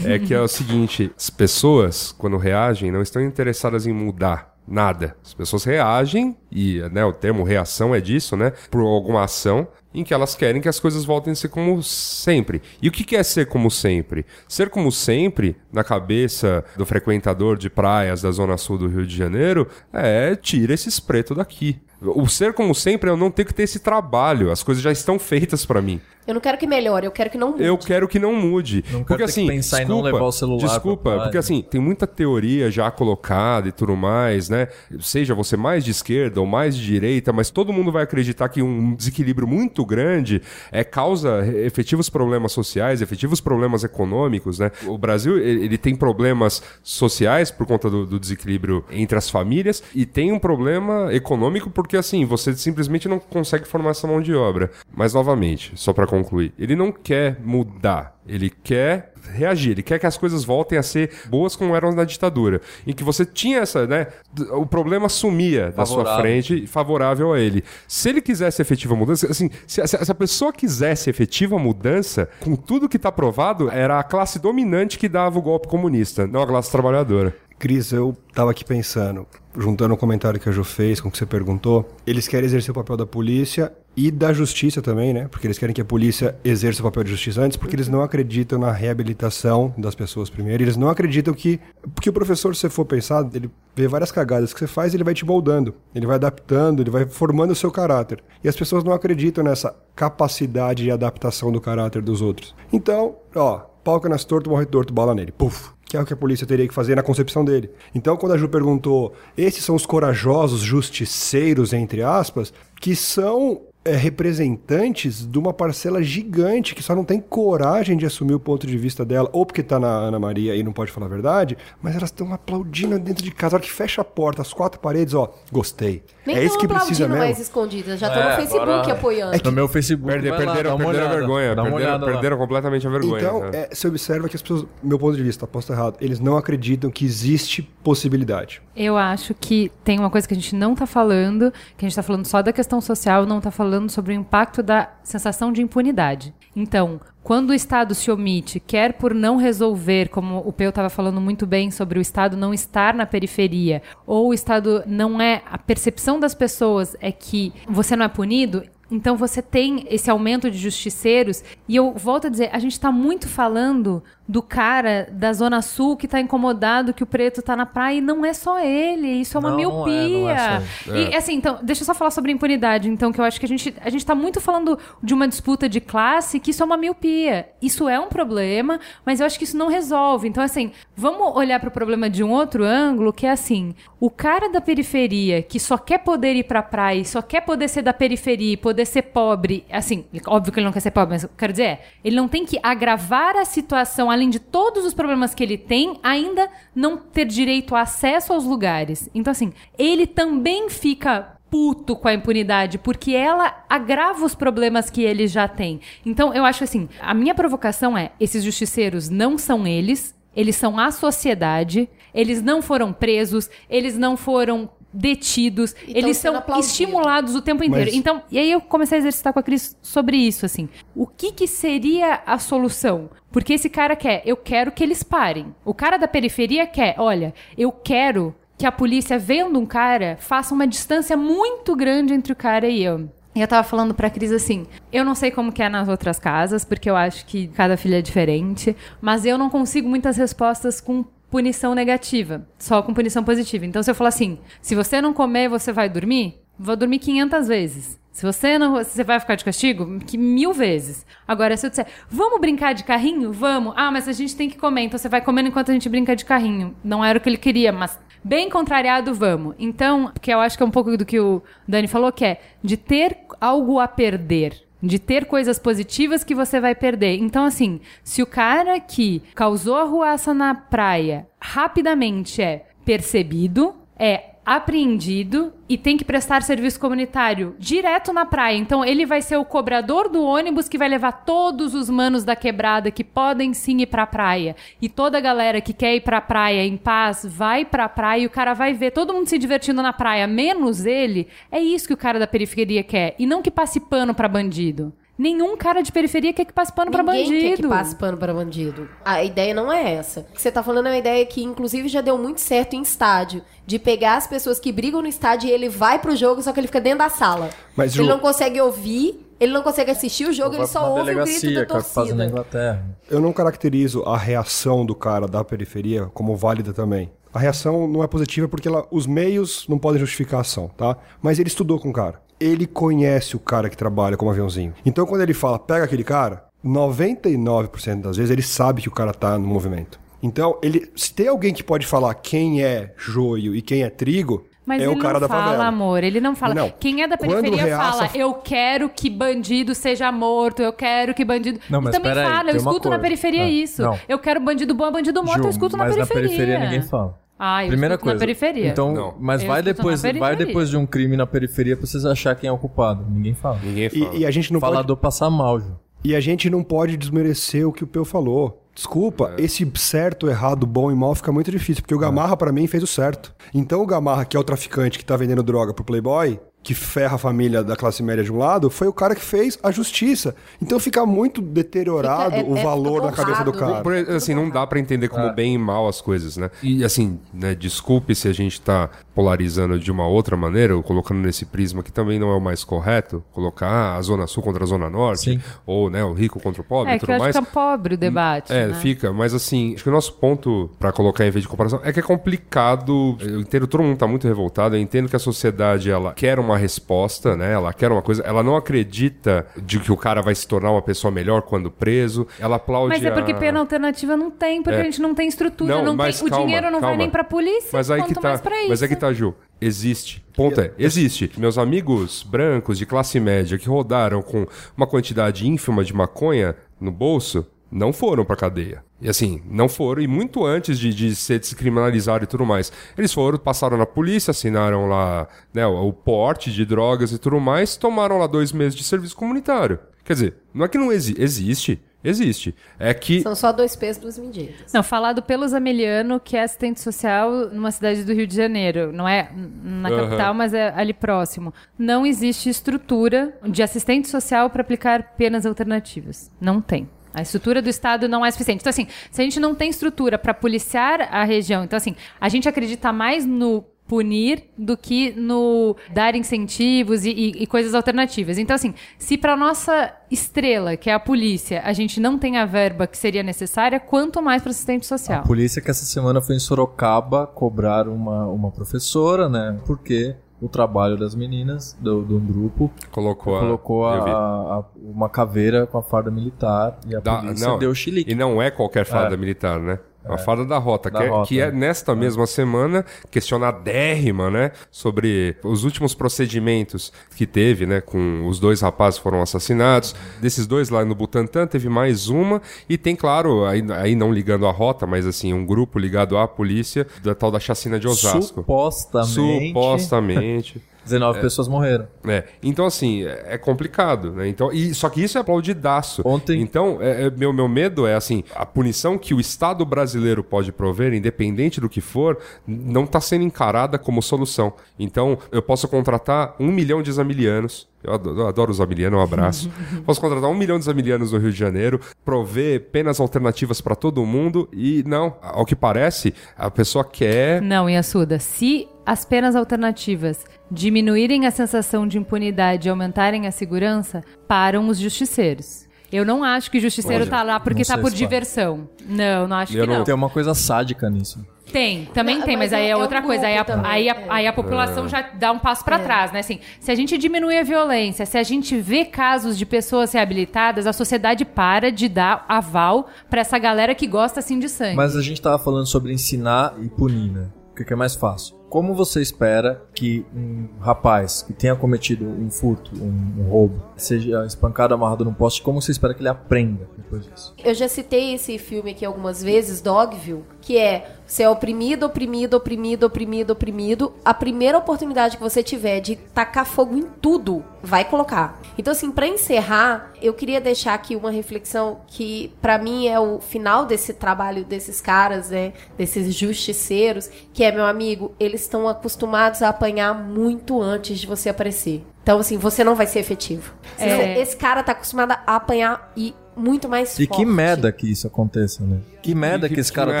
é 0.04 0.18
que 0.18 0.32
é 0.32 0.40
o 0.40 0.48
seguinte: 0.48 1.12
as 1.16 1.28
pessoas, 1.28 2.12
quando 2.12 2.36
reagem, 2.36 2.90
não 2.90 3.02
estão 3.02 3.20
interessadas 3.20 3.86
em 3.86 3.92
mudar 3.92 4.54
nada. 4.66 5.16
As 5.24 5.34
pessoas 5.34 5.64
reagem, 5.64 6.36
e 6.50 6.80
né, 6.92 7.04
o 7.04 7.12
termo 7.12 7.42
reação 7.42 7.94
é 7.94 8.00
disso, 8.00 8.36
né? 8.36 8.52
Por 8.70 8.80
alguma 8.80 9.24
ação 9.24 9.66
em 9.94 10.04
que 10.04 10.14
elas 10.14 10.34
querem 10.34 10.60
que 10.60 10.68
as 10.68 10.80
coisas 10.80 11.04
voltem 11.04 11.32
a 11.32 11.36
ser 11.36 11.48
como 11.48 11.82
sempre. 11.82 12.62
E 12.80 12.88
o 12.88 12.92
que 12.92 13.16
é 13.16 13.22
ser 13.22 13.46
como 13.46 13.70
sempre? 13.70 14.24
Ser 14.48 14.70
como 14.70 14.90
sempre, 14.92 15.56
na 15.72 15.82
cabeça 15.82 16.64
do 16.76 16.86
frequentador 16.86 17.56
de 17.56 17.68
praias 17.68 18.22
da 18.22 18.30
zona 18.30 18.56
sul 18.56 18.78
do 18.78 18.88
Rio 18.88 19.06
de 19.06 19.16
Janeiro, 19.16 19.68
é 19.92 20.36
tira 20.36 20.74
esses 20.74 21.00
pretos 21.00 21.36
daqui. 21.36 21.80
O 22.00 22.28
ser 22.28 22.52
como 22.52 22.74
sempre 22.74 23.08
é 23.08 23.12
eu 23.12 23.16
não 23.16 23.30
ter 23.30 23.44
que 23.44 23.54
ter 23.54 23.62
esse 23.62 23.78
trabalho. 23.78 24.50
As 24.50 24.62
coisas 24.62 24.82
já 24.82 24.92
estão 24.92 25.18
feitas 25.18 25.64
para 25.64 25.80
mim. 25.80 26.00
Eu 26.26 26.34
não 26.34 26.40
quero 26.40 26.58
que 26.58 26.66
melhore, 26.66 27.06
eu 27.06 27.10
quero 27.10 27.30
que 27.30 27.38
não 27.38 27.52
mude. 27.52 27.64
Eu 27.64 27.78
quero 27.78 28.06
que 28.06 28.18
não 28.18 28.34
mude. 28.34 28.84
Não 28.92 29.02
porque 29.02 29.22
assim, 29.22 29.46
que 29.46 29.52
pensar 29.52 29.78
desculpa, 29.78 29.92
em 29.92 29.96
não 29.96 30.12
levar 30.12 30.26
o 30.26 30.32
celular 30.32 30.66
Desculpa, 30.66 31.18
porque 31.22 31.38
assim, 31.38 31.62
tem 31.62 31.80
muita 31.80 32.06
teoria 32.06 32.70
já 32.70 32.90
colocada 32.90 33.68
e 33.68 33.72
tudo 33.72 33.96
mais, 33.96 34.48
né? 34.48 34.68
Seja 35.00 35.34
você 35.34 35.56
mais 35.56 35.82
de 35.84 35.90
esquerda 35.90 36.38
ou 36.40 36.46
mais 36.46 36.76
de 36.76 36.84
direita, 36.84 37.32
mas 37.32 37.50
todo 37.50 37.72
mundo 37.72 37.90
vai 37.90 38.04
acreditar 38.04 38.48
que 38.48 38.62
um 38.62 38.94
desequilíbrio 38.94 39.48
muito 39.48 39.84
grande 39.84 40.42
é 40.70 40.84
causa 40.84 41.44
efetivos 41.64 42.08
problemas 42.10 42.52
sociais, 42.52 43.02
efetivos 43.02 43.40
problemas 43.40 43.82
econômicos, 43.82 44.58
né? 44.58 44.70
O 44.86 44.98
Brasil, 44.98 45.38
ele 45.38 45.70
ele 45.70 45.78
tem 45.78 45.94
problemas 45.94 46.62
sociais 46.82 47.50
por 47.50 47.64
conta 47.64 47.88
do, 47.88 48.04
do 48.04 48.18
desequilíbrio 48.18 48.84
entre 48.90 49.16
as 49.16 49.30
famílias 49.30 49.82
e 49.94 50.04
tem 50.04 50.32
um 50.32 50.38
problema 50.38 51.14
econômico 51.14 51.70
porque 51.70 51.89
assim, 51.96 52.24
você 52.24 52.54
simplesmente 52.54 53.08
não 53.08 53.18
consegue 53.18 53.66
formar 53.66 53.90
essa 53.90 54.06
mão 54.06 54.20
de 54.20 54.34
obra. 54.34 54.70
Mas 54.94 55.14
novamente, 55.14 55.72
só 55.74 55.92
para 55.92 56.06
concluir, 56.06 56.52
ele 56.58 56.76
não 56.76 56.92
quer 56.92 57.38
mudar, 57.44 58.16
ele 58.26 58.50
quer 58.50 59.12
reagir, 59.32 59.72
ele 59.72 59.82
quer 59.82 59.98
que 59.98 60.06
as 60.06 60.16
coisas 60.16 60.44
voltem 60.44 60.78
a 60.78 60.82
ser 60.82 61.10
boas 61.28 61.54
como 61.54 61.76
eram 61.76 61.92
na 61.92 62.04
ditadura, 62.04 62.60
em 62.86 62.92
que 62.92 63.04
você 63.04 63.24
tinha 63.24 63.58
essa, 63.58 63.86
né, 63.86 64.08
o 64.52 64.66
problema 64.66 65.08
sumia 65.08 65.70
da 65.70 65.84
sua 65.84 66.20
frente 66.20 66.66
favorável 66.66 67.32
a 67.32 67.40
ele. 67.40 67.62
Se 67.86 68.08
ele 68.08 68.20
quisesse 68.20 68.62
efetiva 68.62 68.94
mudança, 68.94 69.26
assim, 69.30 69.50
se, 69.66 69.86
se, 69.86 70.04
se 70.04 70.10
a 70.12 70.14
pessoa 70.14 70.52
quisesse 70.52 71.10
efetiva 71.10 71.58
mudança, 71.58 72.28
com 72.40 72.56
tudo 72.56 72.88
que 72.88 72.96
está 72.96 73.12
provado, 73.12 73.70
era 73.70 73.98
a 73.98 74.02
classe 74.02 74.38
dominante 74.38 74.98
que 74.98 75.08
dava 75.08 75.38
o 75.38 75.42
golpe 75.42 75.68
comunista, 75.68 76.26
não 76.26 76.42
a 76.42 76.46
classe 76.46 76.70
trabalhadora. 76.70 77.34
Cris, 77.60 77.92
eu 77.92 78.16
tava 78.34 78.50
aqui 78.52 78.64
pensando, 78.64 79.26
juntando 79.54 79.92
o 79.92 79.96
comentário 79.96 80.40
que 80.40 80.48
a 80.48 80.52
Ju 80.52 80.64
fez 80.64 80.98
com 80.98 81.08
o 81.08 81.12
que 81.12 81.18
você 81.18 81.26
perguntou, 81.26 81.94
eles 82.06 82.26
querem 82.26 82.46
exercer 82.46 82.70
o 82.70 82.74
papel 82.74 82.96
da 82.96 83.04
polícia 83.04 83.70
e 83.94 84.10
da 84.10 84.32
justiça 84.32 84.80
também, 84.80 85.12
né? 85.12 85.28
Porque 85.28 85.46
eles 85.46 85.58
querem 85.58 85.74
que 85.74 85.80
a 85.82 85.84
polícia 85.84 86.34
exerça 86.42 86.80
o 86.80 86.84
papel 86.84 87.04
de 87.04 87.10
justiça 87.10 87.42
antes, 87.42 87.58
porque 87.58 87.76
eles 87.76 87.86
não 87.86 88.00
acreditam 88.00 88.58
na 88.58 88.72
reabilitação 88.72 89.74
das 89.76 89.94
pessoas 89.94 90.30
primeiro. 90.30 90.62
Eles 90.62 90.74
não 90.74 90.88
acreditam 90.88 91.34
que. 91.34 91.60
Porque 91.94 92.08
o 92.08 92.12
professor, 92.14 92.54
se 92.56 92.62
você 92.62 92.70
for 92.70 92.86
pensar, 92.86 93.28
ele 93.34 93.50
vê 93.76 93.86
várias 93.86 94.10
cagadas 94.10 94.54
que 94.54 94.60
você 94.60 94.66
faz, 94.66 94.94
ele 94.94 95.04
vai 95.04 95.12
te 95.12 95.26
moldando, 95.26 95.74
ele 95.94 96.06
vai 96.06 96.16
adaptando, 96.16 96.80
ele 96.80 96.90
vai 96.90 97.04
formando 97.04 97.50
o 97.50 97.54
seu 97.54 97.70
caráter. 97.70 98.24
E 98.42 98.48
as 98.48 98.56
pessoas 98.56 98.82
não 98.82 98.94
acreditam 98.94 99.44
nessa 99.44 99.76
capacidade 99.94 100.84
de 100.84 100.90
adaptação 100.90 101.52
do 101.52 101.60
caráter 101.60 102.00
dos 102.00 102.22
outros. 102.22 102.54
Então, 102.72 103.16
ó, 103.34 103.68
que 104.00 104.08
nas 104.08 104.24
torto, 104.24 104.48
morre 104.48 104.64
torto, 104.64 104.94
bala 104.94 105.14
nele. 105.14 105.32
Puf 105.32 105.78
que 105.90 105.96
é 105.96 106.00
o 106.00 106.06
que 106.06 106.12
a 106.12 106.16
polícia 106.16 106.46
teria 106.46 106.68
que 106.68 106.74
fazer 106.74 106.94
na 106.94 107.02
concepção 107.02 107.44
dele. 107.44 107.68
Então, 107.92 108.16
quando 108.16 108.32
a 108.32 108.38
Ju 108.38 108.48
perguntou, 108.48 109.12
esses 109.36 109.64
são 109.64 109.74
os 109.74 109.84
corajosos 109.84 110.60
justiceiros, 110.60 111.72
entre 111.72 112.00
aspas, 112.00 112.52
que 112.80 112.94
são 112.94 113.62
é, 113.84 113.96
representantes 113.96 115.26
de 115.26 115.38
uma 115.38 115.52
parcela 115.52 116.02
gigante 116.02 116.74
que 116.74 116.82
só 116.82 116.94
não 116.94 117.04
tem 117.04 117.20
coragem 117.20 117.96
de 117.96 118.04
assumir 118.06 118.34
o 118.34 118.40
ponto 118.40 118.66
de 118.66 118.76
vista 118.76 119.04
dela, 119.04 119.28
ou 119.32 119.46
porque 119.46 119.62
tá 119.62 119.78
na 119.78 119.88
Ana 119.88 120.18
Maria 120.18 120.54
e 120.54 120.62
não 120.62 120.72
pode 120.72 120.90
falar 120.92 121.06
a 121.06 121.08
verdade, 121.08 121.56
mas 121.82 121.94
elas 121.96 122.10
estão 122.10 122.32
aplaudindo 122.32 122.98
dentro 122.98 123.24
de 123.24 123.30
casa. 123.30 123.56
A 123.56 123.58
hora 123.58 123.64
que 123.64 123.70
fecha 123.72 124.02
a 124.02 124.04
porta, 124.04 124.42
as 124.42 124.52
quatro 124.52 124.80
paredes, 124.80 125.14
ó, 125.14 125.32
gostei. 125.50 126.02
Nem 126.26 126.36
é 126.36 126.44
isso 126.44 126.58
que 126.58 126.68
precisa 126.68 127.04
aplaudindo 127.04 127.08
mesmo. 127.08 127.24
mais 127.24 127.38
escondidas, 127.40 127.98
já 127.98 128.08
estão 128.08 128.22
É, 128.22 128.30
no 128.30 128.36
Facebook 128.36 128.70
agora- 128.72 128.92
apoiando. 128.92 129.44
No 129.44 129.52
meu 129.52 129.68
Facebook. 129.68 130.10
Perder, 130.12 130.30
vai 130.30 130.38
lá, 130.44 130.52
perderam 130.52 130.70
dá 130.70 130.76
uma 130.76 130.84
perderam 130.84 131.06
a 131.06 131.16
vergonha, 131.16 131.54
dá 131.54 131.62
uma 131.62 131.70
perderam, 131.70 131.88
olhada 131.94 132.06
perderam 132.12 132.36
completamente 132.38 132.86
a 132.86 132.90
vergonha. 132.90 133.22
Então, 133.22 133.40
né? 133.40 133.50
é, 133.54 133.74
você 133.74 133.88
observa 133.88 134.28
que 134.28 134.36
as 134.36 134.42
pessoas, 134.42 134.66
meu 134.82 134.98
ponto 134.98 135.16
de 135.16 135.22
vista, 135.22 135.48
estar 135.50 135.72
errado, 135.72 135.96
eles 136.00 136.20
não 136.20 136.36
acreditam 136.36 136.90
que 136.90 137.04
existe 137.04 137.62
possibilidade. 137.82 138.60
Eu 138.76 138.96
acho 138.96 139.34
que 139.34 139.72
tem 139.82 139.98
uma 139.98 140.10
coisa 140.10 140.28
que 140.28 140.34
a 140.34 140.36
gente 140.36 140.54
não 140.54 140.74
tá 140.74 140.86
falando, 140.86 141.50
que 141.76 141.84
a 141.86 141.88
gente 141.88 141.96
tá 141.96 142.02
falando 142.02 142.26
só 142.26 142.42
da 142.42 142.52
questão 142.52 142.80
social, 142.80 143.24
não 143.24 143.40
tá 143.40 143.50
falando 143.50 143.69
sobre 143.88 144.12
o 144.12 144.16
impacto 144.16 144.62
da 144.62 144.90
sensação 145.02 145.52
de 145.52 145.62
impunidade. 145.62 146.34
Então, 146.54 147.00
quando 147.22 147.50
o 147.50 147.54
Estado 147.54 147.94
se 147.94 148.10
omite, 148.10 148.58
quer 148.58 148.94
por 148.94 149.14
não 149.14 149.36
resolver, 149.36 150.08
como 150.08 150.38
o 150.38 150.52
Peu 150.52 150.70
estava 150.70 150.90
falando 150.90 151.20
muito 151.20 151.46
bem 151.46 151.70
sobre 151.70 151.98
o 151.98 152.02
Estado 152.02 152.36
não 152.36 152.52
estar 152.52 152.94
na 152.94 153.06
periferia, 153.06 153.82
ou 154.06 154.28
o 154.28 154.34
Estado 154.34 154.82
não 154.86 155.20
é. 155.20 155.42
A 155.48 155.58
percepção 155.58 156.18
das 156.18 156.34
pessoas 156.34 156.96
é 157.00 157.12
que 157.12 157.52
você 157.68 157.94
não 157.94 158.04
é 158.06 158.08
punido, 158.08 158.64
Então 158.90 159.16
você 159.16 159.40
tem 159.40 159.86
esse 159.88 160.10
aumento 160.10 160.50
de 160.50 160.58
justiceiros. 160.58 161.44
E 161.68 161.76
eu 161.76 161.92
volto 161.92 162.26
a 162.26 162.30
dizer, 162.30 162.50
a 162.52 162.58
gente 162.58 162.72
está 162.72 162.90
muito 162.90 163.28
falando 163.28 164.02
do 164.30 164.40
cara 164.40 165.08
da 165.10 165.32
Zona 165.32 165.60
Sul 165.60 165.96
que 165.96 166.06
tá 166.06 166.20
incomodado 166.20 166.94
que 166.94 167.02
o 167.02 167.06
preto 167.06 167.42
tá 167.42 167.56
na 167.56 167.66
praia 167.66 167.98
e 167.98 168.00
não 168.00 168.24
é 168.24 168.32
só 168.32 168.60
ele, 168.60 169.08
isso 169.08 169.36
é 169.36 169.40
uma 169.40 169.50
Não, 169.50 169.56
não 169.56 169.64
é, 169.64 169.66
não 169.66 169.84
miopia. 169.84 170.32
é 170.32 170.60
só 170.60 170.96
E 170.96 171.16
assim, 171.16 171.34
então, 171.34 171.58
deixa 171.62 171.82
eu 171.82 171.86
só 171.86 171.94
falar 171.94 172.12
sobre 172.12 172.30
impunidade, 172.30 172.88
então, 172.88 173.10
que 173.10 173.20
eu 173.20 173.24
acho 173.24 173.40
que 173.40 173.46
a 173.46 173.48
gente, 173.48 173.74
a 173.80 173.90
gente 173.90 174.06
tá 174.06 174.14
muito 174.14 174.40
falando 174.40 174.78
de 175.02 175.12
uma 175.12 175.26
disputa 175.26 175.68
de 175.68 175.80
classe, 175.80 176.38
que 176.38 176.52
isso 176.52 176.62
é 176.62 176.66
uma 176.66 176.76
miopia. 176.76 177.48
Isso 177.60 177.88
é 177.88 177.98
um 177.98 178.08
problema, 178.08 178.78
mas 179.04 179.18
eu 179.18 179.26
acho 179.26 179.36
que 179.36 179.44
isso 179.44 179.56
não 179.56 179.66
resolve. 179.66 180.28
Então, 180.28 180.44
assim, 180.44 180.70
vamos 180.94 181.36
olhar 181.36 181.58
para 181.58 181.68
o 181.68 181.72
problema 181.72 182.08
de 182.08 182.22
um 182.22 182.30
outro 182.30 182.64
ângulo, 182.64 183.12
que 183.12 183.26
é 183.26 183.32
assim, 183.32 183.74
o 183.98 184.08
cara 184.08 184.48
da 184.48 184.60
periferia 184.60 185.42
que 185.42 185.58
só 185.58 185.76
quer 185.76 185.98
poder 185.98 186.36
ir 186.36 186.44
pra 186.44 186.62
praia, 186.62 187.04
só 187.04 187.20
quer 187.20 187.40
poder 187.40 187.68
ser 187.68 187.82
da 187.82 187.92
periferia, 187.92 188.52
e 188.52 188.56
poder 188.56 188.86
ser 188.86 189.02
pobre, 189.02 189.64
assim, 189.70 190.04
óbvio 190.26 190.52
que 190.52 190.60
ele 190.60 190.66
não 190.66 190.72
quer 190.72 190.80
ser 190.80 190.90
pobre, 190.92 191.14
mas 191.14 191.24
eu 191.24 191.30
quero 191.36 191.52
dizer, 191.52 191.64
é, 191.64 191.80
ele 192.04 192.16
não 192.16 192.28
tem 192.28 192.44
que 192.44 192.58
agravar 192.62 193.36
a 193.36 193.44
situação 193.44 194.10
além 194.20 194.28
de 194.28 194.38
todos 194.38 194.84
os 194.84 194.92
problemas 194.92 195.34
que 195.34 195.42
ele 195.42 195.56
tem, 195.56 195.98
ainda 196.02 196.50
não 196.74 196.98
ter 196.98 197.24
direito 197.24 197.74
a 197.74 197.80
acesso 197.80 198.34
aos 198.34 198.44
lugares. 198.44 199.08
Então, 199.14 199.30
assim, 199.30 199.50
ele 199.78 200.06
também 200.06 200.68
fica 200.68 201.38
puto 201.50 201.96
com 201.96 202.06
a 202.06 202.12
impunidade, 202.12 202.78
porque 202.78 203.12
ela 203.12 203.64
agrava 203.68 204.24
os 204.24 204.34
problemas 204.34 204.90
que 204.90 205.02
ele 205.02 205.26
já 205.26 205.48
tem. 205.48 205.80
Então, 206.04 206.34
eu 206.34 206.44
acho 206.44 206.62
assim, 206.62 206.86
a 207.00 207.14
minha 207.14 207.34
provocação 207.34 207.96
é, 207.96 208.12
esses 208.20 208.44
justiceiros 208.44 209.08
não 209.08 209.38
são 209.38 209.66
eles, 209.66 210.14
eles 210.36 210.54
são 210.54 210.78
a 210.78 210.90
sociedade, 210.90 211.88
eles 212.14 212.42
não 212.42 212.60
foram 212.60 212.92
presos, 212.92 213.48
eles 213.70 213.96
não 213.96 214.16
foram 214.16 214.70
detidos, 214.92 215.74
E 215.86 215.92
tão 215.94 216.02
eles 216.02 216.16
são 216.16 216.36
aplaudidos. 216.36 216.70
estimulados 216.72 217.34
o 217.34 217.42
tempo 217.42 217.62
inteiro. 217.64 217.86
Mas- 217.86 217.94
Então, 217.94 218.22
e 218.30 218.38
aí 218.38 218.50
eu 218.50 218.60
comecei 218.60 218.98
a 218.98 219.00
exercitar 219.00 219.32
com 219.32 219.38
a 219.38 219.42
Cris 219.42 219.76
sobre 219.82 220.16
isso, 220.16 220.44
assim. 220.46 220.68
O 220.94 221.06
que 221.06 221.32
que 221.32 221.46
seria 221.46 222.22
a 222.26 222.38
solução? 222.38 223.10
Porque 223.30 223.52
esse 223.54 223.68
cara 223.68 223.94
quer, 223.96 224.22
eu 224.24 224.36
quero 224.36 224.72
que 224.72 224.82
eles 224.82 225.02
parem. 225.02 225.54
O 225.64 225.72
cara 225.72 225.96
da 225.96 226.08
periferia 226.08 226.66
quer, 226.66 226.96
olha, 226.98 227.32
eu 227.56 227.70
quero 227.70 228.34
que 228.58 228.66
a 228.66 228.72
polícia, 228.72 229.18
vendo 229.18 229.58
um 229.58 229.64
cara, 229.64 230.16
faça 230.20 230.54
uma 230.54 230.66
distância 230.66 231.16
muito 231.16 231.74
grande 231.74 232.12
entre 232.12 232.32
o 232.32 232.36
cara 232.36 232.68
e 232.68 232.82
eu. 232.82 233.08
E 233.34 233.40
eu 233.40 233.46
tava 233.46 233.62
falando 233.66 233.94
pra 233.94 234.10
Cris 234.10 234.32
assim, 234.32 234.66
eu 234.92 235.04
não 235.04 235.14
sei 235.14 235.30
como 235.30 235.52
que 235.52 235.62
é 235.62 235.68
nas 235.68 235.88
outras 235.88 236.18
casas, 236.18 236.64
porque 236.64 236.90
eu 236.90 236.96
acho 236.96 237.24
que 237.26 237.46
cada 237.48 237.76
filha 237.76 237.98
é 237.98 238.02
diferente, 238.02 238.76
mas 239.00 239.24
eu 239.24 239.38
não 239.38 239.48
consigo 239.48 239.88
muitas 239.88 240.16
respostas 240.16 240.80
com 240.80 241.04
punição 241.30 241.74
negativa, 241.74 242.46
só 242.58 242.82
com 242.82 242.92
punição 242.92 243.22
positiva. 243.22 243.64
Então 243.64 243.82
se 243.82 243.90
eu 243.90 243.94
falar 243.94 244.08
assim, 244.08 244.38
se 244.60 244.74
você 244.74 245.00
não 245.00 245.12
comer, 245.12 245.48
você 245.48 245.72
vai 245.72 245.88
dormir? 245.88 246.40
Vou 246.58 246.76
dormir 246.76 246.98
500 246.98 247.48
vezes. 247.48 248.00
Se 248.12 248.26
você 248.26 248.58
não, 248.58 248.74
você 248.74 249.04
vai 249.04 249.20
ficar 249.20 249.36
de 249.36 249.44
castigo, 249.44 249.98
que 250.00 250.18
mil 250.18 250.52
vezes. 250.52 251.06
Agora, 251.26 251.56
se 251.56 251.64
eu 251.64 251.70
disser, 251.70 251.86
vamos 252.08 252.40
brincar 252.40 252.74
de 252.74 252.84
carrinho? 252.84 253.32
Vamos. 253.32 253.72
Ah, 253.76 253.90
mas 253.90 254.08
a 254.08 254.12
gente 254.12 254.36
tem 254.36 254.50
que 254.50 254.58
comer, 254.58 254.82
então 254.82 254.98
você 254.98 255.08
vai 255.08 255.20
comendo 255.20 255.48
enquanto 255.48 255.70
a 255.70 255.72
gente 255.72 255.88
brinca 255.88 256.16
de 256.16 256.24
carrinho. 256.24 256.74
Não 256.82 257.04
era 257.04 257.18
o 257.18 257.22
que 257.22 257.28
ele 257.28 257.38
queria, 257.38 257.72
mas 257.72 257.98
bem 258.22 258.50
contrariado, 258.50 259.14
vamos. 259.14 259.54
Então, 259.58 260.12
que 260.20 260.32
eu 260.32 260.40
acho 260.40 260.56
que 260.56 260.62
é 260.62 260.66
um 260.66 260.70
pouco 260.70 260.96
do 260.96 261.06
que 261.06 261.20
o 261.20 261.42
Dani 261.66 261.86
falou, 261.86 262.12
que 262.12 262.24
é 262.24 262.40
de 262.62 262.76
ter 262.76 263.16
algo 263.40 263.78
a 263.78 263.86
perder. 263.86 264.69
De 264.82 264.98
ter 264.98 265.26
coisas 265.26 265.58
positivas 265.58 266.24
que 266.24 266.34
você 266.34 266.60
vai 266.60 266.74
perder. 266.74 267.16
Então, 267.18 267.44
assim, 267.44 267.80
se 268.02 268.22
o 268.22 268.26
cara 268.26 268.80
que 268.80 269.22
causou 269.34 269.76
a 269.76 269.84
ruaça 269.84 270.32
na 270.32 270.54
praia 270.54 271.26
rapidamente 271.38 272.40
é 272.40 272.66
percebido, 272.84 273.74
é 273.98 274.29
apreendido 274.50 275.52
e 275.68 275.78
tem 275.78 275.96
que 275.96 276.04
prestar 276.04 276.42
serviço 276.42 276.80
comunitário 276.80 277.54
direto 277.56 278.12
na 278.12 278.26
praia. 278.26 278.56
Então 278.56 278.84
ele 278.84 279.06
vai 279.06 279.22
ser 279.22 279.36
o 279.36 279.44
cobrador 279.44 280.08
do 280.08 280.24
ônibus 280.24 280.68
que 280.68 280.76
vai 280.76 280.88
levar 280.88 281.24
todos 281.24 281.72
os 281.72 281.88
manos 281.88 282.24
da 282.24 282.34
quebrada 282.34 282.90
que 282.90 283.04
podem 283.04 283.54
sim 283.54 283.80
ir 283.80 283.86
pra 283.86 284.08
praia. 284.08 284.56
E 284.82 284.88
toda 284.88 285.18
a 285.18 285.20
galera 285.20 285.60
que 285.60 285.72
quer 285.72 285.94
ir 285.94 286.00
pra 286.00 286.20
praia 286.20 286.66
em 286.66 286.76
paz 286.76 287.24
vai 287.24 287.64
pra 287.64 287.88
praia 287.88 288.22
e 288.22 288.26
o 288.26 288.30
cara 288.30 288.52
vai 288.52 288.74
ver 288.74 288.90
todo 288.90 289.14
mundo 289.14 289.28
se 289.28 289.38
divertindo 289.38 289.82
na 289.82 289.92
praia, 289.92 290.26
menos 290.26 290.84
ele. 290.84 291.28
É 291.52 291.60
isso 291.60 291.86
que 291.86 291.94
o 291.94 291.96
cara 291.96 292.18
da 292.18 292.26
periferia 292.26 292.82
quer. 292.82 293.14
E 293.20 293.26
não 293.26 293.42
que 293.42 293.52
passe 293.52 293.78
pano 293.78 294.12
pra 294.12 294.26
bandido. 294.26 294.92
Nenhum 295.20 295.54
cara 295.54 295.82
de 295.82 295.92
periferia 295.92 296.32
quer 296.32 296.46
que 296.46 296.52
passe 296.52 296.72
pano 296.72 296.90
pra 296.90 297.02
Ninguém 297.02 297.24
bandido. 297.26 297.40
quer 297.50 297.56
que 297.62 297.68
passe 297.68 297.94
pano 297.94 298.16
para 298.16 298.32
bandido. 298.32 298.88
A 299.04 299.22
ideia 299.22 299.52
não 299.52 299.70
é 299.70 299.92
essa. 299.96 300.20
O 300.20 300.32
que 300.32 300.40
você 300.40 300.50
tá 300.50 300.62
falando 300.62 300.86
é 300.86 300.90
uma 300.92 300.96
ideia 300.96 301.26
que, 301.26 301.42
inclusive, 301.44 301.88
já 301.88 302.00
deu 302.00 302.16
muito 302.16 302.40
certo 302.40 302.72
em 302.74 302.80
estádio. 302.80 303.42
De 303.66 303.78
pegar 303.78 304.16
as 304.16 304.26
pessoas 304.26 304.58
que 304.58 304.72
brigam 304.72 305.02
no 305.02 305.08
estádio 305.08 305.48
e 305.48 305.52
ele 305.52 305.68
vai 305.68 305.98
pro 305.98 306.16
jogo, 306.16 306.40
só 306.40 306.52
que 306.54 306.60
ele 306.60 306.68
fica 306.68 306.80
dentro 306.80 307.00
da 307.00 307.10
sala. 307.10 307.50
Mas, 307.76 307.94
ele 307.94 308.04
Ju- 308.04 308.08
não 308.10 308.18
consegue 308.18 308.58
ouvir, 308.62 309.26
ele 309.38 309.52
não 309.52 309.62
consegue 309.62 309.90
assistir 309.90 310.26
o 310.26 310.32
jogo, 310.32 310.54
ele 310.56 310.66
só 310.66 310.80
pra 310.80 310.88
ouve 310.88 311.00
o 311.14 311.22
grito 311.22 311.52
da 311.52 311.60
é 311.60 311.62
o 311.64 311.66
que 311.66 311.72
fazem 311.82 312.14
na 312.14 312.24
torcida. 312.24 312.24
Inglaterra. 312.24 312.86
Eu 313.10 313.20
não 313.20 313.32
caracterizo 313.34 314.02
a 314.04 314.16
reação 314.16 314.86
do 314.86 314.94
cara 314.94 315.28
da 315.28 315.44
periferia 315.44 316.06
como 316.14 316.34
válida 316.34 316.72
também. 316.72 317.12
A 317.32 317.38
reação 317.38 317.86
não 317.86 318.02
é 318.02 318.06
positiva 318.08 318.48
porque 318.48 318.66
ela- 318.68 318.86
os 318.90 319.06
meios 319.06 319.66
não 319.68 319.78
podem 319.78 320.00
justificar 320.00 320.38
a 320.38 320.40
ação, 320.40 320.68
tá? 320.76 320.96
Mas 321.20 321.38
ele 321.38 321.48
estudou 321.48 321.78
com 321.78 321.90
o 321.90 321.92
cara. 321.92 322.20
Ele 322.40 322.66
conhece 322.66 323.36
o 323.36 323.38
cara 323.38 323.68
que 323.68 323.76
trabalha 323.76 324.16
como 324.16 324.30
aviãozinho. 324.30 324.72
Então 324.84 325.04
quando 325.06 325.20
ele 325.20 325.34
fala, 325.34 325.58
pega 325.58 325.84
aquele 325.84 326.02
cara, 326.04 326.44
99% 326.64 328.00
das 328.02 328.16
vezes 328.16 328.30
ele 328.30 328.42
sabe 328.42 328.82
que 328.82 328.88
o 328.88 328.92
cara 328.92 329.12
tá 329.12 329.38
no 329.38 329.46
movimento. 329.46 329.98
Então, 330.22 330.58
ele, 330.62 330.90
se 330.94 331.14
tem 331.14 331.28
alguém 331.28 331.54
que 331.54 331.62
pode 331.62 331.86
falar 331.86 332.12
quem 332.14 332.62
é 332.62 332.92
joio 332.98 333.54
e 333.54 333.62
quem 333.62 333.82
é 333.82 333.88
trigo, 333.88 334.44
Mas 334.66 334.82
é 334.82 334.84
ele 334.84 334.92
o 334.94 334.98
cara 334.98 335.14
não 335.14 335.20
da 335.20 335.28
fala, 335.28 335.44
favela. 335.44 335.64
amor. 335.66 336.04
Ele 336.04 336.20
não 336.20 336.36
fala. 336.36 336.52
Não. 336.54 336.70
Quem 336.78 337.02
é 337.02 337.08
da 337.08 337.16
Quando 337.16 337.30
periferia 337.40 337.64
reaça- 337.64 337.90
fala, 338.06 338.10
eu 338.14 338.34
quero 338.34 338.90
que 338.90 339.08
bandido 339.08 339.74
seja 339.74 340.12
morto, 340.12 340.60
eu 340.60 340.74
quero 340.74 341.14
que 341.14 341.24
bandido... 341.24 341.58
Não, 341.70 341.80
e 341.80 341.84
mas 341.84 341.96
também 341.96 342.12
peraí, 342.12 342.26
fala, 342.30 342.50
eu 342.50 342.52
tem 342.56 342.60
uma 342.62 342.70
escuto 342.70 342.90
na 342.90 342.98
periferia 342.98 343.44
Não, 343.44 343.48
isso. 343.50 343.80
não. 343.82 343.98
Eu 344.06 344.18
quero 344.18 344.40
bandido 344.40 344.74
bom, 344.74 344.92
bandido 344.92 345.22
morto, 345.24 345.38
Ju, 345.38 345.44
eu 345.44 345.50
escuto 345.50 345.76
na 345.78 345.84
mas 345.84 345.94
periferia. 345.94 346.22
na 346.22 346.28
periferia 346.28 346.58
ninguém 346.60 346.82
fala. 346.82 347.18
Ah, 347.42 347.64
eu 347.64 347.68
Primeira 347.68 347.96
coisa. 347.96 348.14
na 348.16 348.20
periferia. 348.20 348.68
Então, 348.68 348.92
Não. 348.92 349.14
mas 349.18 349.40
Eu 349.40 349.48
vai 349.48 349.60
escuto 349.60 349.76
depois, 349.78 350.02
na 350.02 350.08
vai 350.12 350.12
periferia. 350.12 350.46
depois 350.46 350.68
de 350.68 350.76
um 350.76 350.84
crime 350.84 351.16
na 351.16 351.26
periferia 351.26 351.74
pra 351.74 351.86
vocês 351.86 352.04
achar 352.04 352.34
quem 352.34 352.48
é 352.48 352.52
o 352.52 352.58
culpado. 352.58 353.02
Ninguém 353.08 353.34
fala. 353.34 353.58
Ninguém 353.64 353.88
fala. 353.88 354.14
E, 354.14 354.18
e 354.18 354.26
a 354.26 354.30
gente 354.30 354.52
não 354.52 354.60
pode 354.60 354.72
Falador 354.74 354.96
passar 354.98 355.30
mal, 355.30 355.58
Ju. 355.58 355.74
E 356.04 356.14
a 356.14 356.20
gente 356.20 356.50
não 356.50 356.62
pode 356.62 356.98
desmerecer 356.98 357.66
o 357.66 357.72
que 357.72 357.82
o 357.82 357.86
Peu 357.86 358.04
falou. 358.04 358.62
Desculpa, 358.74 359.34
esse 359.38 359.70
certo, 359.76 360.28
errado, 360.28 360.66
bom 360.66 360.90
e 360.92 360.94
mal 360.94 361.14
fica 361.14 361.32
muito 361.32 361.50
difícil, 361.50 361.82
porque 361.82 361.94
o 361.94 361.98
Gamarra, 361.98 362.36
pra 362.36 362.52
mim, 362.52 362.66
fez 362.66 362.82
o 362.82 362.86
certo. 362.86 363.34
Então 363.54 363.82
o 363.82 363.86
Gamarra, 363.86 364.24
que 364.24 364.36
é 364.36 364.40
o 364.40 364.44
traficante 364.44 364.98
que 364.98 365.04
tá 365.04 365.16
vendendo 365.16 365.42
droga 365.42 365.74
pro 365.74 365.84
Playboy, 365.84 366.38
que 366.62 366.74
ferra 366.74 367.14
a 367.14 367.18
família 367.18 367.64
da 367.64 367.74
classe 367.74 368.02
média 368.02 368.22
de 368.22 368.30
um 368.30 368.36
lado, 368.36 368.68
foi 368.68 368.86
o 368.86 368.92
cara 368.92 369.14
que 369.14 369.22
fez 369.24 369.58
a 369.62 369.70
justiça. 369.70 370.34
Então 370.60 370.78
fica 370.78 371.06
muito 371.06 371.40
deteriorado 371.40 372.36
Fica- 372.36 372.46
é- 372.46 372.50
o 372.52 372.56
é 372.56 372.62
valor 372.62 373.02
na 373.02 373.12
cabeça 373.12 373.42
do 373.42 373.52
cara. 373.52 373.80
Por- 373.82 373.94
assim, 373.94 374.34
não 374.34 374.50
dá 374.50 374.66
pra 374.66 374.78
entender 374.78 375.08
como 375.08 375.24
É. 375.26 375.32
bem 375.32 375.54
e 375.54 375.58
mal 375.58 375.88
as 375.88 376.00
coisas, 376.02 376.36
né? 376.36 376.50
E 376.62 376.84
assim, 376.84 377.18
né, 377.32 377.54
desculpe 377.54 378.14
se 378.14 378.28
a 378.28 378.32
gente 378.34 378.60
tá 378.60 378.90
polarizando 379.14 379.78
de 379.78 379.90
uma 379.90 380.06
outra 380.06 380.36
maneira, 380.36 380.76
ou 380.76 380.82
colocando 380.82 381.18
nesse 381.20 381.44
prisma 381.46 381.82
que 381.82 381.90
também 381.92 382.18
não 382.18 382.30
é 382.30 382.36
o 382.36 382.40
mais 382.40 382.62
correto, 382.62 383.22
colocar 383.32 383.96
a 383.96 384.02
Zona 384.02 384.26
Sul 384.26 384.42
contra 384.42 384.62
a 384.64 384.66
Zona 384.66 384.88
Norte, 384.90 385.32
Sim. 385.32 385.40
ou 385.66 385.88
né, 385.90 386.04
o 386.04 386.12
rico 386.12 386.38
contra 386.40 386.60
o 386.60 386.64
pobre 386.64 386.92
É 386.92 386.96
e 386.96 386.98
que 386.98 387.06
tudo 387.06 387.10
eu 387.12 387.14
acho 387.16 387.22
mais. 387.24 387.36
que 387.36 387.42
é 387.42 387.46
pobre 387.46 387.94
o 387.94 387.98
debate. 387.98 388.52
É, 388.52 388.68
né? 388.68 388.74
fica, 388.74 389.12
mas 389.12 389.32
assim, 389.34 389.74
acho 389.74 389.82
que 389.82 389.88
o 389.88 389.92
nosso 389.92 390.12
ponto 390.14 390.70
pra 390.78 390.92
colocar 390.92 391.26
em 391.26 391.30
vez 391.30 391.42
de 391.42 391.48
comparação 391.48 391.80
é 391.82 391.92
que 391.92 392.00
é 392.00 392.02
complicado. 392.02 393.16
Eu 393.20 393.40
entendo, 393.40 393.66
todo 393.66 393.82
mundo 393.82 393.96
tá 393.96 394.06
muito 394.06 394.26
revoltado, 394.26 394.76
eu 394.76 394.80
entendo 394.80 395.08
que 395.08 395.16
a 395.16 395.18
sociedade 395.18 395.90
ela 395.90 396.12
quer 396.14 396.38
uma 396.38 396.49
resposta, 396.58 397.36
né? 397.36 397.52
Ela 397.52 397.72
quer 397.72 397.90
uma 397.92 398.02
coisa, 398.02 398.22
ela 398.22 398.42
não 398.42 398.56
acredita 398.56 399.46
de 399.56 399.78
que 399.80 399.90
o 399.92 399.96
cara 399.96 400.20
vai 400.22 400.34
se 400.34 400.46
tornar 400.46 400.70
uma 400.70 400.82
pessoa 400.82 401.10
melhor 401.10 401.42
quando 401.42 401.70
preso. 401.70 402.26
Ela 402.38 402.56
aplaude 402.56 402.88
Mas 402.94 403.04
é 403.04 403.10
porque 403.10 403.32
a- 403.32 403.36
pena 403.36 403.60
alternativa 403.60 404.16
não 404.16 404.30
tem, 404.30 404.62
porque 404.62 404.78
É. 404.78 404.80
a 404.80 404.84
gente 404.84 405.00
não 405.00 405.14
tem 405.14 405.28
estrutura, 405.28 405.74
Não, 405.76 405.84
não, 405.84 405.96
mas 405.96 406.18
tem, 406.18 406.26
o 406.26 406.30
calma, 406.30 406.46
dinheiro 406.46 406.66
não 406.70 406.80
vai 406.80 406.90
calma. 406.90 406.96
nem 406.96 407.10
pra 407.10 407.24
polícia, 407.24 407.70
Mas 407.72 407.90
aí 407.90 408.02
que 408.02 408.14
tá, 408.14 408.20
mais 408.28 408.40
pra 408.40 408.58
isso. 408.60 408.68
mas 408.68 408.82
é 408.82 408.88
que 408.88 408.96
tá, 408.96 409.12
Ju. 409.12 409.34
Existe. 409.60 410.24
Ponto 410.34 410.58
é, 410.60 410.72
existe. 410.78 411.30
Meus 411.38 411.58
amigos 411.58 412.22
brancos 412.22 412.78
de 412.78 412.86
classe 412.86 413.20
média 413.20 413.58
que 413.58 413.68
rodaram 413.68 414.22
com 414.22 414.46
uma 414.76 414.86
quantidade 414.86 415.46
ínfima 415.46 415.84
de 415.84 415.92
maconha 415.94 416.56
no 416.80 416.90
bolso 416.90 417.46
não 417.70 417.92
foram 417.92 418.24
pra 418.24 418.36
cadeia. 418.36 418.82
E 419.00 419.08
assim, 419.08 419.42
não 419.48 419.68
foram, 419.68 420.02
e 420.02 420.06
muito 420.06 420.44
antes 420.44 420.78
de, 420.78 420.92
de 420.92 421.14
ser 421.14 421.38
descriminalizado 421.38 422.24
e 422.24 422.26
tudo 422.26 422.44
mais. 422.44 422.72
Eles 422.98 423.12
foram, 423.12 423.38
passaram 423.38 423.76
na 423.76 423.86
polícia, 423.86 424.30
assinaram 424.30 424.88
lá 424.88 425.28
né, 425.54 425.66
o, 425.66 425.88
o 425.88 425.92
porte 425.92 426.52
de 426.52 426.64
drogas 426.64 427.12
e 427.12 427.18
tudo 427.18 427.40
mais, 427.40 427.76
tomaram 427.76 428.18
lá 428.18 428.26
dois 428.26 428.52
meses 428.52 428.74
de 428.74 428.84
serviço 428.84 429.16
comunitário. 429.16 429.78
Quer 430.04 430.14
dizer, 430.14 430.34
não 430.52 430.64
é 430.64 430.68
que 430.68 430.76
não 430.76 430.90
exi 430.90 431.14
existe, 431.18 431.80
existe. 432.02 432.54
É 432.78 432.92
que 432.92 433.20
São 433.20 433.34
só 433.34 433.52
dois 433.52 433.76
pesos, 433.76 434.02
duas 434.02 434.18
medidas. 434.18 434.72
Não, 434.72 434.82
falado 434.82 435.22
pelo 435.22 435.46
Zameliano, 435.46 436.18
que 436.18 436.36
é 436.36 436.42
assistente 436.42 436.80
social 436.80 437.30
numa 437.50 437.70
cidade 437.70 438.04
do 438.04 438.12
Rio 438.12 438.26
de 438.26 438.34
Janeiro. 438.34 438.92
Não 438.92 439.08
é 439.08 439.30
na 439.62 439.88
capital, 439.90 440.34
mas 440.34 440.52
é 440.52 440.72
ali 440.74 440.92
próximo. 440.92 441.54
Não 441.78 442.04
existe 442.04 442.48
estrutura 442.48 443.38
de 443.46 443.62
assistente 443.62 444.08
social 444.08 444.50
para 444.50 444.62
aplicar 444.62 445.14
penas 445.16 445.46
alternativas. 445.46 446.30
Não 446.40 446.60
tem. 446.60 446.88
A 447.14 447.22
estrutura 447.22 447.60
do 447.60 447.68
Estado 447.68 448.08
não 448.08 448.24
é 448.24 448.30
suficiente. 448.30 448.60
Então, 448.60 448.70
assim, 448.70 448.86
se 449.10 449.20
a 449.20 449.24
gente 449.24 449.40
não 449.40 449.54
tem 449.54 449.70
estrutura 449.70 450.18
para 450.18 450.32
policiar 450.34 451.08
a 451.12 451.24
região, 451.24 451.64
então, 451.64 451.76
assim, 451.76 451.94
a 452.20 452.28
gente 452.28 452.48
acredita 452.48 452.92
mais 452.92 453.24
no 453.26 453.64
punir 453.88 454.44
do 454.56 454.76
que 454.76 455.10
no 455.16 455.74
dar 455.92 456.14
incentivos 456.14 457.04
e, 457.04 457.10
e- 457.10 457.42
e 457.42 457.46
coisas 457.48 457.74
alternativas. 457.74 458.38
Então, 458.38 458.54
assim, 458.54 458.72
se 458.96 459.18
para 459.18 459.36
nossa 459.36 459.92
estrela, 460.08 460.76
que 460.76 460.88
é 460.88 460.92
a 460.94 461.00
polícia, 461.00 461.60
a 461.64 461.72
gente 461.72 461.98
não 461.98 462.16
tem 462.16 462.36
a 462.36 462.46
verba 462.46 462.86
que 462.86 462.96
seria 462.96 463.24
necessária, 463.24 463.80
quanto 463.80 464.22
mais 464.22 464.42
para 464.42 464.52
assistente 464.52 464.86
social. 464.86 465.22
A 465.22 465.26
polícia 465.26 465.60
que 465.60 465.68
essa 465.68 465.84
semana 465.84 466.20
foi 466.20 466.36
em 466.36 466.38
Sorocaba 466.38 467.26
cobrar 467.26 467.88
uma, 467.88 468.26
uma 468.28 468.52
professora, 468.52 469.28
né? 469.28 469.58
Porque 469.66 470.14
o 470.40 470.48
trabalho 470.48 470.96
das 470.96 471.14
meninas 471.14 471.76
do, 471.80 472.02
do 472.02 472.18
grupo 472.18 472.70
Colocou 472.90 473.36
a. 473.36 473.40
colocou 473.40 473.82
vi. 474.02 474.10
a, 474.10 474.14
a- 474.14 474.64
uma 474.76 475.08
caveira 475.08 475.66
com 475.66 475.76
a 475.78 475.82
farda 475.82 476.10
militar 476.10 476.78
e 476.88 476.96
a 476.96 477.00
Da- 477.00 477.18
polícia 477.18 477.46
não, 477.46 477.58
deu 477.58 477.74
chilique. 477.74 478.10
E 478.10 478.14
não 478.14 478.40
é 478.40 478.50
qualquer 478.50 478.84
farda 478.86 479.14
É. 479.14 479.16
militar, 479.18 479.58
né? 479.60 479.78
A 480.04 480.16
farda 480.16 480.44
da 480.44 480.58
rota, 480.58 480.90
Da 480.90 480.98
que, 480.98 481.04
é, 481.04 481.08
rota, 481.08 481.28
que 481.28 481.40
é 481.40 481.44
é. 481.44 481.52
nesta 481.52 481.94
mesma 481.94 482.26
semana 482.26 482.84
questionadérrima, 483.10 484.30
né? 484.30 484.52
Sobre 484.70 485.36
os 485.42 485.64
últimos 485.64 485.94
procedimentos 485.94 486.92
que 487.16 487.26
teve, 487.26 487.66
né? 487.66 487.80
Com 487.80 488.26
os 488.26 488.40
dois 488.40 488.60
rapazes 488.60 488.98
que 488.98 489.02
foram 489.02 489.20
assassinados. 489.20 489.94
Desses 490.20 490.46
dois 490.46 490.70
lá 490.70 490.84
no 490.84 490.94
Butantã, 490.94 491.46
teve 491.46 491.68
mais 491.68 492.08
uma. 492.08 492.40
E 492.68 492.78
tem, 492.78 492.96
claro, 492.96 493.44
aí, 493.44 493.62
aí 493.72 493.94
não 493.94 494.12
ligando 494.12 494.46
a 494.46 494.50
rota, 494.50 494.86
mas 494.86 495.06
assim, 495.06 495.32
um 495.32 495.44
grupo 495.44 495.78
ligado 495.78 496.16
à 496.16 496.26
polícia 496.26 496.86
da 497.02 497.14
tal 497.14 497.30
da 497.30 497.40
chacina 497.40 497.78
de 497.78 497.86
Osasco. 497.86 498.40
Supostamente, 498.40 499.48
Supostamente. 499.48 500.69
19 500.84 501.20
pessoas 501.20 501.48
morreram. 501.48 501.86
É, 502.06 502.24
então 502.42 502.64
assim, 502.66 503.04
é 503.04 503.20
é 503.30 503.38
complicado, 503.38 504.12
né? 504.12 504.28
Então, 504.28 504.52
e, 504.52 504.74
só 504.74 504.88
que 504.88 505.02
isso 505.02 505.16
é 505.16 505.20
aplaudidaço. 505.20 506.02
Ontem- 506.04 506.40
Então, 506.40 506.78
é- 506.80 507.06
é- 507.06 507.10
meu, 507.10 507.32
meu 507.32 507.48
medo 507.48 507.86
é 507.86 507.94
assim, 507.94 508.24
a 508.34 508.44
punição 508.44 508.98
que 508.98 509.14
o 509.14 509.20
Estado 509.20 509.64
brasileiro 509.64 510.22
pode 510.24 510.50
prover, 510.52 510.92
independente 510.92 511.60
do 511.60 511.68
que 511.68 511.80
for, 511.80 512.18
não 512.46 512.84
está 512.84 513.00
sendo 513.00 513.24
encarada 513.24 513.78
como 513.78 514.02
solução. 514.02 514.52
Então, 514.78 515.18
eu 515.30 515.40
posso 515.42 515.68
contratar 515.68 516.34
um 516.40 516.48
milhão 516.50 516.82
de 516.82 516.90
examilianos. 516.90 517.68
Eu 517.82 517.94
adoro, 517.94 518.20
eu 518.20 518.26
adoro 518.26 518.50
os 518.50 518.60
amilianos, 518.60 518.98
um 518.98 519.02
abraço. 519.02 519.50
posso 519.86 520.00
contratar 520.00 520.28
um 520.28 520.34
milhão 520.34 520.58
de 520.58 520.64
examilianos 520.64 521.12
no 521.12 521.18
Rio 521.18 521.32
de 521.32 521.38
Janeiro, 521.38 521.80
prover 522.04 522.68
penas 522.70 523.00
alternativas 523.00 523.60
para 523.62 523.74
todo 523.74 524.04
mundo 524.04 524.48
e 524.52 524.82
não, 524.86 525.16
ao 525.22 525.46
que 525.46 525.56
parece, 525.56 526.12
a 526.36 526.50
pessoa 526.50 526.84
quer 526.84 527.40
Não, 527.40 527.70
Yasuda, 527.70 528.18
se 528.18 528.68
as 528.84 529.04
penas 529.04 529.34
alternativas 529.34 530.26
diminuírem 530.50 531.26
a 531.26 531.30
sensação 531.30 531.86
de 531.86 531.98
impunidade 531.98 532.68
e 532.68 532.70
aumentarem 532.70 533.26
a 533.26 533.30
segurança, 533.30 534.02
param 534.26 534.68
os 534.68 534.78
justiceiros. 534.78 535.68
Eu 535.92 536.04
não 536.04 536.22
acho 536.22 536.50
que 536.50 536.60
justiceiro 536.60 537.02
Olha, 537.02 537.10
tá 537.10 537.22
lá 537.22 537.40
porque 537.40 537.64
tá 537.64 537.76
por 537.76 537.90
se 537.90 537.96
diversão. 537.96 538.68
Não, 538.86 539.26
não 539.26 539.36
acho 539.36 539.56
Eu 539.56 539.64
que 539.64 539.70
não 539.70 539.78
não. 539.78 539.84
Tem 539.84 539.94
uma 539.94 540.08
coisa 540.08 540.34
sádica 540.34 540.88
nisso. 540.88 541.24
Tem, 541.50 541.86
também 541.86 542.18
Não, 542.18 542.24
tem, 542.24 542.36
mas, 542.36 542.52
mas 542.52 542.60
aí 542.60 542.66
é- 542.66 542.68
é 542.68 542.70
é 542.70 542.76
um 542.76 542.80
outra 542.80 543.02
coisa. 543.02 543.26
Aí 543.26 543.36
a, 543.36 543.44
aí, 543.64 543.88
a, 543.88 543.92
é. 543.92 544.06
aí 544.08 544.26
a 544.28 544.32
população 544.32 544.88
já 544.88 545.02
dá 545.02 545.32
um 545.32 545.38
passo 545.38 545.64
pra 545.64 545.80
trás, 545.80 546.12
né? 546.12 546.20
Assim, 546.20 546.38
se 546.60 546.70
a 546.70 546.74
gente 546.76 546.96
diminui 546.96 547.36
a 547.36 547.42
violência, 547.42 548.06
se 548.06 548.16
a 548.16 548.22
gente 548.22 548.56
vê 548.60 548.84
casos 548.84 549.36
de 549.36 549.44
pessoas 549.44 549.92
reabilitadas, 549.92 550.66
a 550.66 550.72
sociedade 550.72 551.24
para 551.24 551.72
de 551.72 551.88
dar 551.88 552.24
aval 552.28 552.88
pra 553.08 553.22
essa 553.22 553.36
galera 553.36 553.74
que 553.74 553.88
gosta 553.88 554.20
assim 554.20 554.38
de 554.38 554.48
sangue. 554.48 554.76
Mas 554.76 554.94
a 554.94 555.02
gente 555.02 555.20
tava 555.20 555.38
falando 555.42 555.66
sobre 555.66 555.92
ensinar 555.92 556.54
e 556.62 556.68
punir, 556.68 557.10
né? 557.10 557.26
O 557.50 557.64
que 557.64 557.72
é 557.72 557.76
mais 557.76 557.96
fácil? 557.96 558.39
Como 558.50 558.74
você 558.74 559.00
espera 559.00 559.62
que 559.72 560.04
um 560.12 560.48
rapaz 560.58 561.22
que 561.22 561.32
tenha 561.32 561.54
cometido 561.54 562.04
um 562.04 562.28
furto, 562.28 562.72
um, 562.74 563.22
um 563.22 563.28
roubo, 563.30 563.62
seja 563.76 564.26
espancado, 564.26 564.74
amarrado 564.74 565.04
num 565.04 565.14
poste, 565.14 565.40
como 565.40 565.62
você 565.62 565.70
espera 565.70 565.94
que 565.94 566.00
ele 566.00 566.08
aprenda 566.08 566.68
depois 566.76 567.06
disso? 567.06 567.32
Eu 567.38 567.54
já 567.54 567.68
citei 567.68 568.12
esse 568.12 568.36
filme 568.38 568.72
aqui 568.72 568.84
algumas 568.84 569.22
vezes, 569.22 569.60
Dogville, 569.60 570.24
que 570.40 570.58
é 570.58 570.96
você 571.10 571.24
é 571.24 571.28
oprimido, 571.28 571.86
oprimido, 571.86 572.34
oprimido, 572.34 572.84
oprimido, 572.84 573.30
oprimido. 573.32 573.92
A 574.04 574.14
primeira 574.14 574.56
oportunidade 574.56 575.16
que 575.16 575.22
você 575.22 575.42
tiver 575.42 575.80
de 575.80 575.96
tacar 575.96 576.46
fogo 576.46 576.76
em 576.76 576.82
tudo, 576.82 577.44
vai 577.60 577.84
colocar. 577.84 578.40
Então, 578.56 578.70
assim, 578.70 578.92
pra 578.92 579.08
encerrar, 579.08 579.90
eu 580.00 580.14
queria 580.14 580.40
deixar 580.40 580.72
aqui 580.72 580.94
uma 580.94 581.10
reflexão 581.10 581.80
que, 581.88 582.32
pra 582.40 582.58
mim, 582.58 582.86
é 582.86 583.00
o 583.00 583.18
final 583.18 583.66
desse 583.66 583.92
trabalho 583.92 584.44
desses 584.44 584.80
caras, 584.80 585.30
né? 585.30 585.52
Desses 585.76 586.14
justiceiros, 586.14 587.10
que 587.34 587.42
é, 587.42 587.50
meu 587.50 587.66
amigo, 587.66 588.14
eles 588.20 588.42
estão 588.42 588.68
acostumados 588.68 589.42
a 589.42 589.48
apanhar 589.48 589.92
muito 589.92 590.62
antes 590.62 591.00
de 591.00 591.08
você 591.08 591.28
aparecer. 591.28 591.84
Então, 592.04 592.20
assim, 592.20 592.38
você 592.38 592.62
não 592.62 592.76
vai 592.76 592.86
ser 592.86 593.00
efetivo. 593.00 593.52
É. 593.78 594.16
Esse 594.20 594.36
cara 594.36 594.62
tá 594.62 594.72
acostumado 594.72 595.12
a 595.26 595.34
apanhar 595.34 595.92
e 595.96 596.14
muito 596.40 596.68
mais 596.68 596.98
E 596.98 597.06
forte. 597.06 597.18
que 597.20 597.26
merda 597.26 597.70
que 597.70 597.90
isso 597.90 598.06
aconteça, 598.06 598.64
né? 598.64 598.78
Que 599.02 599.14
merda 599.14 599.48
que- 599.48 599.54
que, 599.54 599.60
esse 599.60 599.70
que 599.70 599.76
cara 599.76 599.88
merda? 599.88 600.00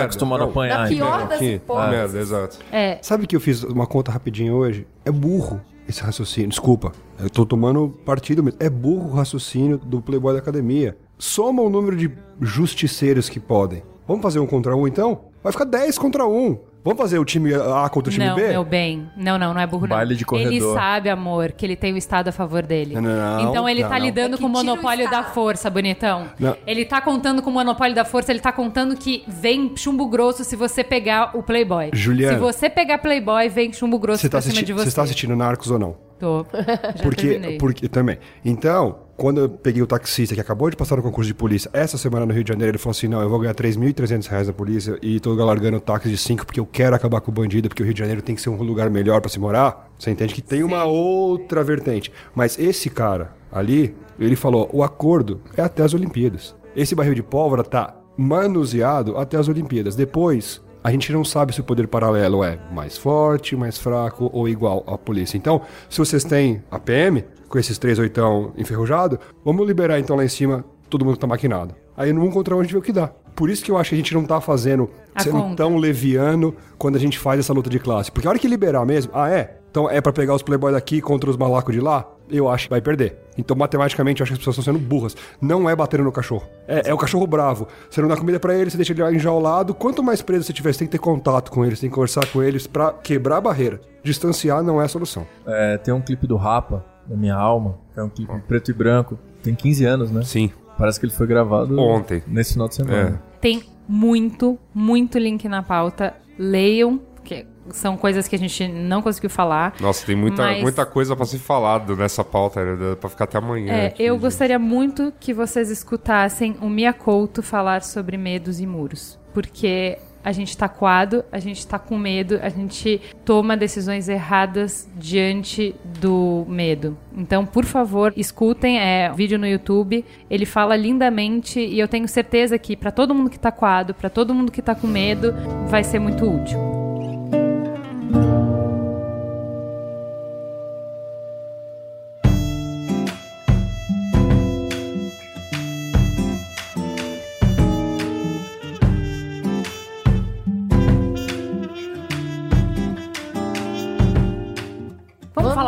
tá 0.00 0.04
acostumado 0.06 0.42
a 0.42 0.46
apanhar. 0.46 0.80
Na 0.82 0.88
pior 0.88 1.28
das 1.28 1.38
que 1.38 1.54
hipóteses. 1.54 1.90
merda, 1.90 2.18
exato. 2.18 2.58
É, 2.72 2.98
Sabe 3.02 3.26
que 3.26 3.36
eu 3.36 3.40
fiz 3.40 3.62
uma 3.62 3.86
conta 3.86 4.10
rapidinho 4.10 4.54
hoje? 4.54 4.86
É 5.04 5.10
burro 5.10 5.60
esse 5.88 6.00
raciocínio. 6.02 6.48
Desculpa, 6.50 6.92
eu 7.18 7.28
tô 7.30 7.44
tomando 7.46 7.88
partido 8.04 8.42
mesmo. 8.42 8.58
É 8.60 8.68
burro 8.70 9.10
o 9.10 9.14
raciocínio 9.14 9.78
do 9.78 10.00
Playboy 10.00 10.32
da 10.32 10.38
Academia. 10.38 10.96
Soma 11.18 11.62
o 11.62 11.68
número 11.70 11.96
de 11.96 12.10
justiceiros 12.40 13.28
que 13.28 13.38
podem. 13.38 13.82
Vamos 14.06 14.22
fazer 14.22 14.38
um 14.40 14.46
contra 14.46 14.74
um 14.74 14.86
então? 14.88 15.20
Vai 15.42 15.52
ficar 15.52 15.64
10 15.64 15.98
contra 15.98 16.26
um. 16.26 16.58
Vamos 16.82 16.98
fazer 17.00 17.18
o 17.18 17.24
time 17.24 17.52
A 17.54 17.88
contra 17.90 18.10
o 18.10 18.12
time 18.12 18.26
não, 18.26 18.36
B? 18.36 18.48
meu 18.48 18.64
bem. 18.64 19.10
Não, 19.16 19.38
não, 19.38 19.52
não 19.52 19.60
é 19.60 19.66
burro, 19.66 19.86
não. 19.86 19.96
Baile 19.96 20.16
de 20.16 20.24
corredor. 20.24 20.52
Ele 20.52 20.60
sabe, 20.72 21.10
amor, 21.10 21.52
que 21.52 21.66
ele 21.66 21.76
tem 21.76 21.92
o 21.92 21.96
Estado 21.96 22.28
a 22.28 22.32
favor 22.32 22.64
dele. 22.64 22.98
Não, 22.98 23.50
então 23.50 23.68
ele 23.68 23.82
não, 23.82 23.88
tá 23.88 23.98
não. 23.98 24.04
lidando 24.04 24.36
É 24.36 24.38
com 24.38 24.46
o 24.46 24.48
tira 24.48 24.62
o 24.62 24.66
monopólio 24.66 25.10
da 25.10 25.22
força, 25.24 25.68
bonitão. 25.68 26.26
Não. 26.38 26.56
Ele 26.66 26.84
tá 26.84 27.00
contando 27.00 27.42
com 27.42 27.50
o 27.50 27.52
monopólio 27.52 27.94
da 27.94 28.04
força, 28.04 28.32
ele 28.32 28.40
tá 28.40 28.50
contando 28.52 28.96
que 28.96 29.24
vem 29.28 29.72
chumbo 29.76 30.06
grosso 30.08 30.42
se 30.42 30.56
você 30.56 30.82
pegar 30.82 31.36
o 31.36 31.42
Playboy. 31.42 31.90
Juliana. 31.92 32.34
Se 32.34 32.40
você 32.40 32.70
pegar 32.70 32.98
Playboy, 32.98 33.48
vem 33.48 33.72
chumbo 33.72 33.98
grosso 33.98 34.22
Você 34.22 34.28
tá, 34.28 34.38
pra 34.40 34.50
cima 34.50 34.62
de 34.62 34.72
você 34.72 34.90
você. 34.90 34.96
tá 34.96 35.02
assistindo 35.02 35.36
Narcos 35.36 35.70
ou 35.70 35.78
não? 35.78 35.96
Tô. 36.18 36.44
Já 36.52 37.02
Porque, 37.02 37.28
terminei. 37.28 37.58
porque 37.58 37.88
também. 37.88 38.18
Então, 38.44 38.98
quando 39.20 39.38
eu 39.38 39.50
peguei 39.50 39.82
o 39.82 39.86
taxista 39.86 40.34
que 40.34 40.40
acabou 40.40 40.70
de 40.70 40.76
passar 40.78 40.96
no 40.96 41.02
concurso 41.02 41.28
de 41.28 41.34
polícia, 41.34 41.70
essa 41.74 41.98
semana 41.98 42.24
no 42.24 42.32
Rio 42.32 42.42
de 42.42 42.48
Janeiro, 42.48 42.70
ele 42.70 42.78
falou 42.78 42.92
assim: 42.92 43.06
não, 43.06 43.20
eu 43.20 43.28
vou 43.28 43.38
ganhar 43.38 43.54
3.300 43.54 44.26
reais 44.26 44.46
na 44.46 44.54
polícia 44.54 44.98
e 45.02 45.20
tô 45.20 45.34
largando 45.34 45.76
o 45.76 45.80
táxi 45.80 46.08
de 46.08 46.16
5 46.16 46.46
porque 46.46 46.58
eu 46.58 46.64
quero 46.64 46.96
acabar 46.96 47.20
com 47.20 47.30
o 47.30 47.34
bandido, 47.34 47.68
porque 47.68 47.82
o 47.82 47.84
Rio 47.84 47.92
de 47.92 48.00
Janeiro 48.00 48.22
tem 48.22 48.34
que 48.34 48.40
ser 48.40 48.48
um 48.48 48.56
lugar 48.62 48.88
melhor 48.88 49.20
pra 49.20 49.28
se 49.28 49.38
morar. 49.38 49.92
Você 49.98 50.10
entende 50.10 50.32
que 50.32 50.40
tem 50.40 50.62
uma 50.62 50.84
outra 50.84 51.62
vertente. 51.62 52.10
Mas 52.34 52.58
esse 52.58 52.88
cara 52.88 53.36
ali, 53.52 53.94
ele 54.18 54.36
falou: 54.36 54.70
o 54.72 54.82
acordo 54.82 55.42
é 55.54 55.60
até 55.60 55.82
as 55.82 55.92
Olimpíadas. 55.92 56.56
Esse 56.74 56.94
barril 56.94 57.14
de 57.14 57.22
pólvora 57.22 57.62
tá 57.62 57.94
manuseado 58.16 59.18
até 59.18 59.36
as 59.36 59.48
Olimpíadas. 59.48 59.94
Depois, 59.94 60.62
a 60.82 60.90
gente 60.90 61.12
não 61.12 61.24
sabe 61.24 61.54
se 61.54 61.60
o 61.60 61.64
poder 61.64 61.86
paralelo 61.86 62.42
é 62.42 62.58
mais 62.72 62.96
forte, 62.96 63.54
mais 63.56 63.78
fraco 63.78 64.30
ou 64.32 64.48
igual 64.48 64.82
à 64.86 64.96
polícia. 64.96 65.36
Então, 65.36 65.60
se 65.88 65.98
vocês 65.98 66.24
têm 66.24 66.62
a 66.70 66.78
PM, 66.78 67.24
com 67.48 67.58
esses 67.58 67.76
três 67.78 67.98
oitão 67.98 68.52
enferrujado, 68.56 69.18
vamos 69.44 69.66
liberar 69.66 69.98
então 69.98 70.16
lá 70.16 70.24
em 70.24 70.28
cima 70.28 70.64
todo 70.88 71.04
mundo 71.04 71.14
que 71.14 71.20
tá 71.20 71.26
maquinado. 71.26 71.74
Aí 71.96 72.12
no 72.12 72.24
um 72.24 72.30
contra 72.30 72.56
um 72.56 72.60
a 72.60 72.62
gente 72.62 72.72
vê 72.72 72.78
o 72.78 72.82
que 72.82 72.92
dá. 72.92 73.10
Por 73.34 73.48
isso 73.50 73.64
que 73.64 73.70
eu 73.70 73.76
acho 73.76 73.90
que 73.90 73.94
a 73.94 73.98
gente 73.98 74.14
não 74.14 74.24
tá 74.24 74.40
fazendo, 74.40 74.90
A 75.14 75.22
sendo 75.22 75.40
conta. 75.40 75.56
tão 75.56 75.76
leviano 75.76 76.54
quando 76.78 76.96
a 76.96 76.98
gente 76.98 77.18
faz 77.18 77.38
essa 77.40 77.52
luta 77.52 77.70
de 77.70 77.78
classe. 77.78 78.10
Porque 78.10 78.26
a 78.26 78.30
hora 78.30 78.38
que 78.38 78.48
liberar 78.48 78.84
mesmo, 78.84 79.12
ah 79.14 79.30
é? 79.30 79.58
Então 79.70 79.88
é 79.88 80.00
pra 80.00 80.12
pegar 80.12 80.34
os 80.34 80.42
playboy 80.42 80.72
daqui 80.72 81.00
contra 81.00 81.30
os 81.30 81.36
malacos 81.36 81.74
de 81.74 81.80
lá? 81.80 82.08
Eu 82.28 82.48
acho 82.48 82.64
que 82.64 82.70
vai 82.70 82.80
perder. 82.80 83.16
Então, 83.40 83.56
matematicamente, 83.56 84.20
eu 84.20 84.24
acho 84.24 84.32
que 84.32 84.34
as 84.34 84.38
pessoas 84.38 84.58
estão 84.58 84.74
sendo 84.74 84.84
burras. 84.84 85.16
Não 85.40 85.68
é 85.68 85.74
batendo 85.74 86.04
no 86.04 86.12
cachorro. 86.12 86.46
É, 86.68 86.90
é 86.90 86.94
o 86.94 86.98
cachorro 86.98 87.26
bravo. 87.26 87.66
Você 87.90 88.00
não 88.00 88.08
dá 88.08 88.16
comida 88.16 88.38
pra 88.38 88.54
ele, 88.54 88.70
você 88.70 88.76
deixa 88.76 88.92
ele 88.92 89.16
enjaulado. 89.16 89.74
Quanto 89.74 90.02
mais 90.02 90.22
preso 90.22 90.44
você 90.44 90.52
tiver, 90.52 90.72
você 90.72 90.80
tem 90.80 90.88
que 90.88 90.92
ter 90.92 90.98
contato 90.98 91.50
com 91.50 91.64
eles, 91.64 91.80
tem 91.80 91.88
que 91.88 91.94
conversar 91.94 92.26
com 92.26 92.42
eles 92.42 92.66
pra 92.66 92.92
quebrar 92.92 93.38
a 93.38 93.40
barreira. 93.40 93.80
Distanciar 94.04 94.62
não 94.62 94.80
é 94.80 94.84
a 94.84 94.88
solução. 94.88 95.26
É, 95.46 95.78
tem 95.78 95.92
um 95.92 96.00
clipe 96.00 96.26
do 96.26 96.36
Rapa, 96.36 96.84
da 97.06 97.16
minha 97.16 97.34
alma, 97.34 97.78
que 97.92 98.00
é 98.00 98.02
um 98.02 98.08
clipe 98.08 98.32
preto 98.46 98.70
e 98.70 98.74
branco. 98.74 99.18
Tem 99.42 99.54
15 99.54 99.84
anos, 99.84 100.10
né? 100.10 100.22
Sim. 100.22 100.50
Parece 100.78 100.98
que 100.98 101.06
ele 101.06 101.12
foi 101.12 101.26
gravado 101.26 101.78
Ontem. 101.78 102.22
nesse 102.26 102.54
final 102.54 102.68
de 102.68 102.74
semana. 102.74 103.22
Tem 103.40 103.62
muito, 103.88 104.58
muito 104.72 105.18
link 105.18 105.46
na 105.48 105.62
pauta. 105.62 106.14
Leiam, 106.38 107.00
que 107.22 107.46
são 107.72 107.96
coisas 107.96 108.26
que 108.28 108.36
a 108.36 108.38
gente 108.38 108.66
não 108.68 109.02
conseguiu 109.02 109.30
falar. 109.30 109.74
Nossa, 109.80 110.04
tem 110.06 110.16
muita, 110.16 110.42
Mas- 110.42 110.62
muita 110.62 110.84
coisa 110.86 111.14
pra 111.16 111.24
ser 111.26 111.38
falado 111.38 111.96
nessa 111.96 112.24
pauta? 112.24 112.60
Pra 113.00 113.08
ficar 113.10 113.24
até 113.24 113.38
amanhã. 113.38 113.72
É, 113.72 113.86
aqui, 113.86 114.02
eu 114.02 114.14
gente. 114.14 114.22
gostaria 114.22 114.58
muito 114.58 115.12
que 115.18 115.32
vocês 115.34 115.70
escutassem 115.70 116.56
o 116.60 116.68
Mia 116.68 116.92
Couto 116.92 117.42
falar 117.42 117.82
sobre 117.82 118.16
medos 118.16 118.60
e 118.60 118.66
muros. 118.66 119.18
Porque 119.32 119.98
a 120.22 120.32
gente 120.32 120.54
tá 120.56 120.68
coado, 120.68 121.24
a 121.32 121.38
gente 121.38 121.66
tá 121.66 121.78
com 121.78 121.96
medo, 121.96 122.38
a 122.42 122.48
gente 122.50 123.00
toma 123.24 123.56
decisões 123.56 124.06
erradas 124.08 124.86
diante 124.96 125.74
do 125.98 126.44
medo. 126.46 126.96
Então, 127.16 127.46
por 127.46 127.64
favor, 127.64 128.12
escutem, 128.16 128.78
é 128.78 129.10
vídeo 129.14 129.38
no 129.38 129.46
YouTube. 129.46 130.04
Ele 130.28 130.44
fala 130.44 130.76
lindamente 130.76 131.58
e 131.60 131.78
eu 131.80 131.88
tenho 131.88 132.06
certeza 132.06 132.58
que 132.58 132.76
pra 132.76 132.90
todo 132.90 133.14
mundo 133.14 133.30
que 133.30 133.38
tá 133.38 133.50
coado, 133.50 133.94
pra 133.94 134.10
todo 134.10 134.34
mundo 134.34 134.52
que 134.52 134.60
tá 134.60 134.74
com 134.74 134.86
medo, 134.86 135.34
vai 135.68 135.82
ser 135.82 135.98
muito 135.98 136.24
útil. 136.30 136.79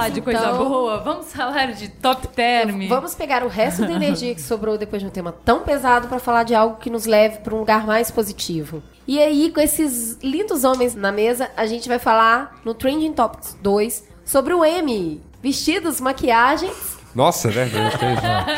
Falar 0.03 0.09
de 0.09 0.21
coisa 0.21 0.41
então- 0.41 0.69
boa? 0.69 0.99
Vamos 0.99 1.33
falar 1.33 1.73
de 1.73 1.89
top 1.89 2.29
term? 2.29 2.89
Vamos 2.89 3.15
pegar 3.15 3.45
o 3.45 3.49
resto 3.49 3.83
da 3.83 3.93
energia 3.93 4.35
que 4.35 4.41
sobrou 4.41 4.77
depois 4.77 5.01
de 5.01 5.09
um 5.09 5.11
tema 5.11 5.33
tão 5.45 5.61
pesado 5.61 6.09
pra 6.09 6.19
falar 6.19 6.43
de 6.43 6.55
algo 6.55 6.77
que 6.77 6.91
nos 6.91 7.07
leve 7.07 7.39
pra 7.39 7.55
um 7.55 7.59
lugar 7.59 7.87
mais 7.87 8.11
positivo. 8.11 8.83
E 9.07 9.21
aí, 9.21 9.51
com 9.51 9.61
esses 9.61 10.19
lindos 10.23 10.65
homens 10.65 10.95
na 10.95 11.11
mesa, 11.13 11.51
a 11.57 11.67
gente 11.67 11.89
vai 11.89 11.99
falar 11.99 12.61
no 12.65 12.75
Trending 12.75 13.13
Topics 13.13 13.57
2 13.61 14.05
sobre 14.25 14.55
o 14.55 14.65
M. 14.65 15.21
Vestidos, 15.43 16.01
maquiagens 16.01 16.92
Nossa, 17.15 17.51
né? 17.51 17.69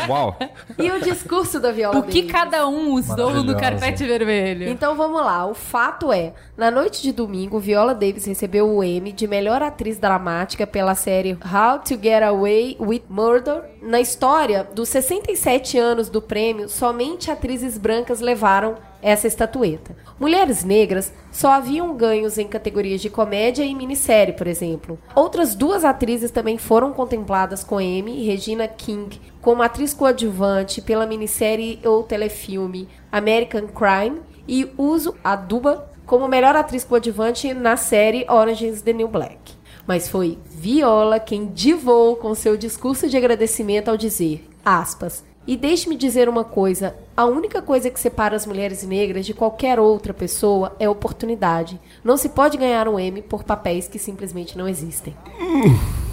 Uau. 0.09 0.37
e 0.79 0.91
o 0.91 1.01
discurso 1.01 1.59
da 1.59 1.73
Viola 1.73 1.99
O 1.99 2.03
que 2.03 2.21
Davis. 2.23 2.33
cada 2.33 2.67
um 2.67 2.93
usou 2.93 3.43
no 3.43 3.57
carpete 3.57 4.05
vermelho? 4.05 4.69
Então 4.69 4.97
vamos 4.97 5.21
lá, 5.23 5.47
o 5.47 5.55
fato 5.55 6.13
é, 6.13 6.33
na 6.57 6.71
noite 6.71 7.03
de 7.03 7.13
domingo, 7.13 7.59
Viola 7.59 7.95
Davis 7.95 8.25
recebeu 8.27 8.69
o 8.69 8.83
Emmy 8.83 9.13
de 9.13 9.27
melhor 9.27 9.63
atriz 9.63 9.99
dramática 9.99 10.67
pela 10.67 10.95
série 10.95 11.33
How 11.33 11.81
to 11.81 11.99
Get 12.01 12.23
Away 12.23 12.77
with 12.81 13.03
Murder. 13.09 13.63
Na 13.83 14.01
história 14.01 14.67
dos 14.75 14.89
67 14.89 15.79
anos 15.79 16.09
do 16.09 16.23
prêmio, 16.23 16.69
somente 16.69 17.31
atrizes 17.31 17.77
brancas 17.77 18.21
levaram 18.21 18.77
essa 19.05 19.27
estatueta. 19.27 19.95
Mulheres 20.19 20.65
negras 20.65 21.13
só 21.31 21.53
haviam 21.53 21.95
ganhos 21.95 22.39
em 22.39 22.49
categorias 22.49 23.03
de 23.03 23.11
comédia 23.11 23.63
e 23.63 23.75
minissérie, 23.75 24.33
por 24.33 24.47
exemplo. 24.47 24.99
Outras 25.15 25.55
duas 25.55 25.85
atrizes 25.85 26.31
também 26.31 26.57
foram 26.57 26.91
contempladas 26.91 27.63
com 27.63 27.79
Emmy, 27.79 28.25
Regina 28.25 28.67
King, 28.67 29.21
como 29.43 29.63
atriz 29.63 29.93
coadjuvante 29.93 30.81
pela 30.81 31.07
minissérie 31.07 31.79
ou 31.85 32.03
telefilme 32.03 32.89
American 33.13 33.67
Crime, 33.69 34.23
e 34.49 34.71
Uso 34.77 35.15
Aduba 35.23 35.91
como 36.07 36.29
melhor 36.29 36.57
atriz 36.57 36.85
coadjuvante 36.85 37.53
na 37.53 37.77
série 37.77 38.27
Orange 38.29 38.67
is 38.67 38.83
the 38.83 38.93
New 38.93 39.09
Black. 39.09 39.55
Mas 39.87 40.09
foi 40.09 40.39
Viola 40.47 41.21
quem 41.21 41.47
divou 41.47 42.17
com 42.17 42.35
seu 42.35 42.57
discurso 42.57 43.09
de 43.09 43.17
agradecimento 43.17 43.89
ao 43.89 43.97
dizer, 43.97 44.49
aspas, 44.65 45.23
e 45.47 45.57
deixe-me 45.57 45.97
dizer 45.97 46.29
uma 46.29 46.45
coisa: 46.45 46.95
a 47.17 47.25
única 47.25 47.61
coisa 47.61 47.91
que 47.91 48.01
separa 48.01 48.37
as 48.37 48.47
mulheres 48.47 48.83
negras 48.85 49.27
de 49.27 49.35
qualquer 49.35 49.79
outra 49.79 50.15
pessoa 50.15 50.75
é 50.79 50.89
oportunidade. 50.89 51.81
Não 52.03 52.17
se 52.17 52.29
pode 52.29 52.57
ganhar 52.57 52.89
um 52.89 52.99
M 52.99 53.23
por 53.23 53.45
papéis 53.45 53.89
que 53.89 53.99
simplesmente 53.99 54.57
não 54.57 54.69
existem. 54.69 55.15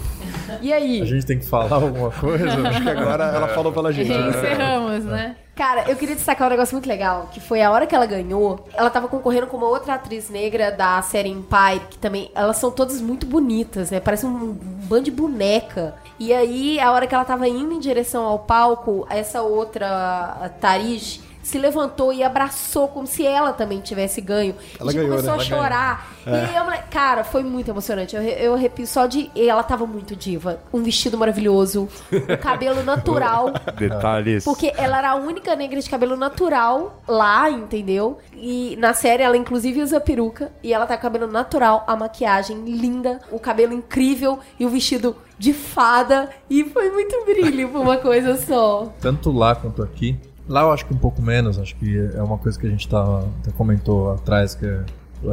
E 0.60 0.72
aí? 0.72 1.02
A 1.02 1.06
gente 1.06 1.26
tem 1.26 1.38
que 1.38 1.46
falar 1.46 1.76
alguma 1.76 2.10
coisa? 2.10 2.68
Acho 2.68 2.82
que 2.82 2.90
agora 2.90 3.24
ela 3.24 3.48
falou 3.48 3.72
pela 3.72 3.92
gente. 3.92 4.08
né? 4.10 4.28
Encerramos, 4.28 5.04
né? 5.04 5.36
Cara, 5.54 5.84
eu 5.90 5.96
queria 5.96 6.14
destacar 6.14 6.48
um 6.48 6.50
negócio 6.50 6.74
muito 6.74 6.88
legal, 6.88 7.28
que 7.30 7.38
foi 7.38 7.60
a 7.60 7.70
hora 7.70 7.86
que 7.86 7.94
ela 7.94 8.06
ganhou, 8.06 8.66
ela 8.72 8.88
tava 8.88 9.06
concorrendo 9.06 9.46
com 9.46 9.58
uma 9.58 9.66
outra 9.68 9.94
atriz 9.94 10.30
negra 10.30 10.72
da 10.72 11.02
série 11.02 11.28
Empire, 11.28 11.86
que 11.90 11.98
também, 11.98 12.30
elas 12.34 12.56
são 12.56 12.70
todas 12.70 13.02
muito 13.02 13.26
bonitas, 13.26 13.90
né? 13.90 14.00
Parece 14.00 14.24
um 14.24 14.56
bando 14.88 15.04
de 15.04 15.10
boneca. 15.10 15.94
E 16.18 16.32
aí, 16.32 16.80
a 16.80 16.90
hora 16.90 17.06
que 17.06 17.14
ela 17.14 17.24
tava 17.24 17.46
indo 17.46 17.72
em 17.74 17.78
direção 17.78 18.24
ao 18.24 18.38
palco, 18.38 19.06
essa 19.10 19.42
outra 19.42 20.38
a 20.40 20.48
Tarish 20.48 21.20
se 21.42 21.58
levantou 21.58 22.12
e 22.12 22.22
abraçou 22.22 22.88
como 22.88 23.06
se 23.06 23.26
ela 23.26 23.52
também 23.52 23.80
tivesse 23.80 24.20
ganho. 24.20 24.54
Ela 24.78 24.90
e 24.90 24.94
ganhou, 24.94 25.10
começou 25.10 25.30
né? 25.30 25.32
a 25.32 25.34
Ela 25.34 25.44
chorar. 25.44 26.12
E 26.26 26.30
aí, 26.30 26.56
eu, 26.56 26.64
cara, 26.90 27.24
foi 27.24 27.42
muito 27.42 27.70
emocionante. 27.70 28.14
Eu, 28.14 28.22
eu 28.22 28.54
arrepio 28.54 28.86
só 28.86 29.06
de. 29.06 29.30
e 29.34 29.48
Ela 29.48 29.62
tava 29.62 29.86
muito 29.86 30.14
diva. 30.14 30.60
Um 30.72 30.82
vestido 30.82 31.18
maravilhoso, 31.18 31.88
um 32.12 32.36
cabelo 32.36 32.82
natural. 32.84 33.52
Detalhes. 33.76 34.44
Porque 34.44 34.72
ela 34.76 34.98
era 34.98 35.10
a 35.10 35.14
única 35.14 35.54
negra 35.56 35.80
de 35.80 35.90
cabelo 35.90 36.16
natural 36.16 37.02
lá, 37.08 37.50
entendeu? 37.50 38.18
E 38.34 38.76
na 38.76 38.94
série 38.94 39.22
ela 39.22 39.36
inclusive 39.36 39.82
usa 39.82 40.00
peruca. 40.00 40.52
E 40.62 40.72
ela 40.72 40.86
tá 40.86 40.96
com 40.96 41.02
cabelo 41.02 41.26
natural, 41.26 41.84
a 41.86 41.96
maquiagem 41.96 42.64
linda, 42.64 43.20
o 43.30 43.38
cabelo 43.38 43.72
incrível 43.72 44.38
e 44.58 44.64
o 44.64 44.68
vestido 44.68 45.16
de 45.38 45.52
fada. 45.52 46.30
E 46.48 46.64
foi 46.64 46.90
muito 46.90 47.24
brilho 47.24 47.68
por 47.68 47.80
uma 47.80 47.96
coisa 47.96 48.36
só. 48.36 48.92
Tanto 49.00 49.32
lá 49.32 49.54
quanto 49.54 49.82
aqui. 49.82 50.16
Lá 50.48 50.62
eu 50.62 50.72
acho 50.72 50.84
que 50.86 50.92
um 50.92 50.98
pouco 50.98 51.22
menos, 51.22 51.58
acho 51.58 51.74
que 51.76 51.98
é 52.14 52.22
uma 52.22 52.38
coisa 52.38 52.58
que 52.58 52.66
a 52.66 52.70
gente 52.70 52.88
tá, 52.88 53.02
até 53.40 53.50
comentou 53.52 54.12
atrás, 54.12 54.54
que 54.54 54.66
é, 54.66 54.80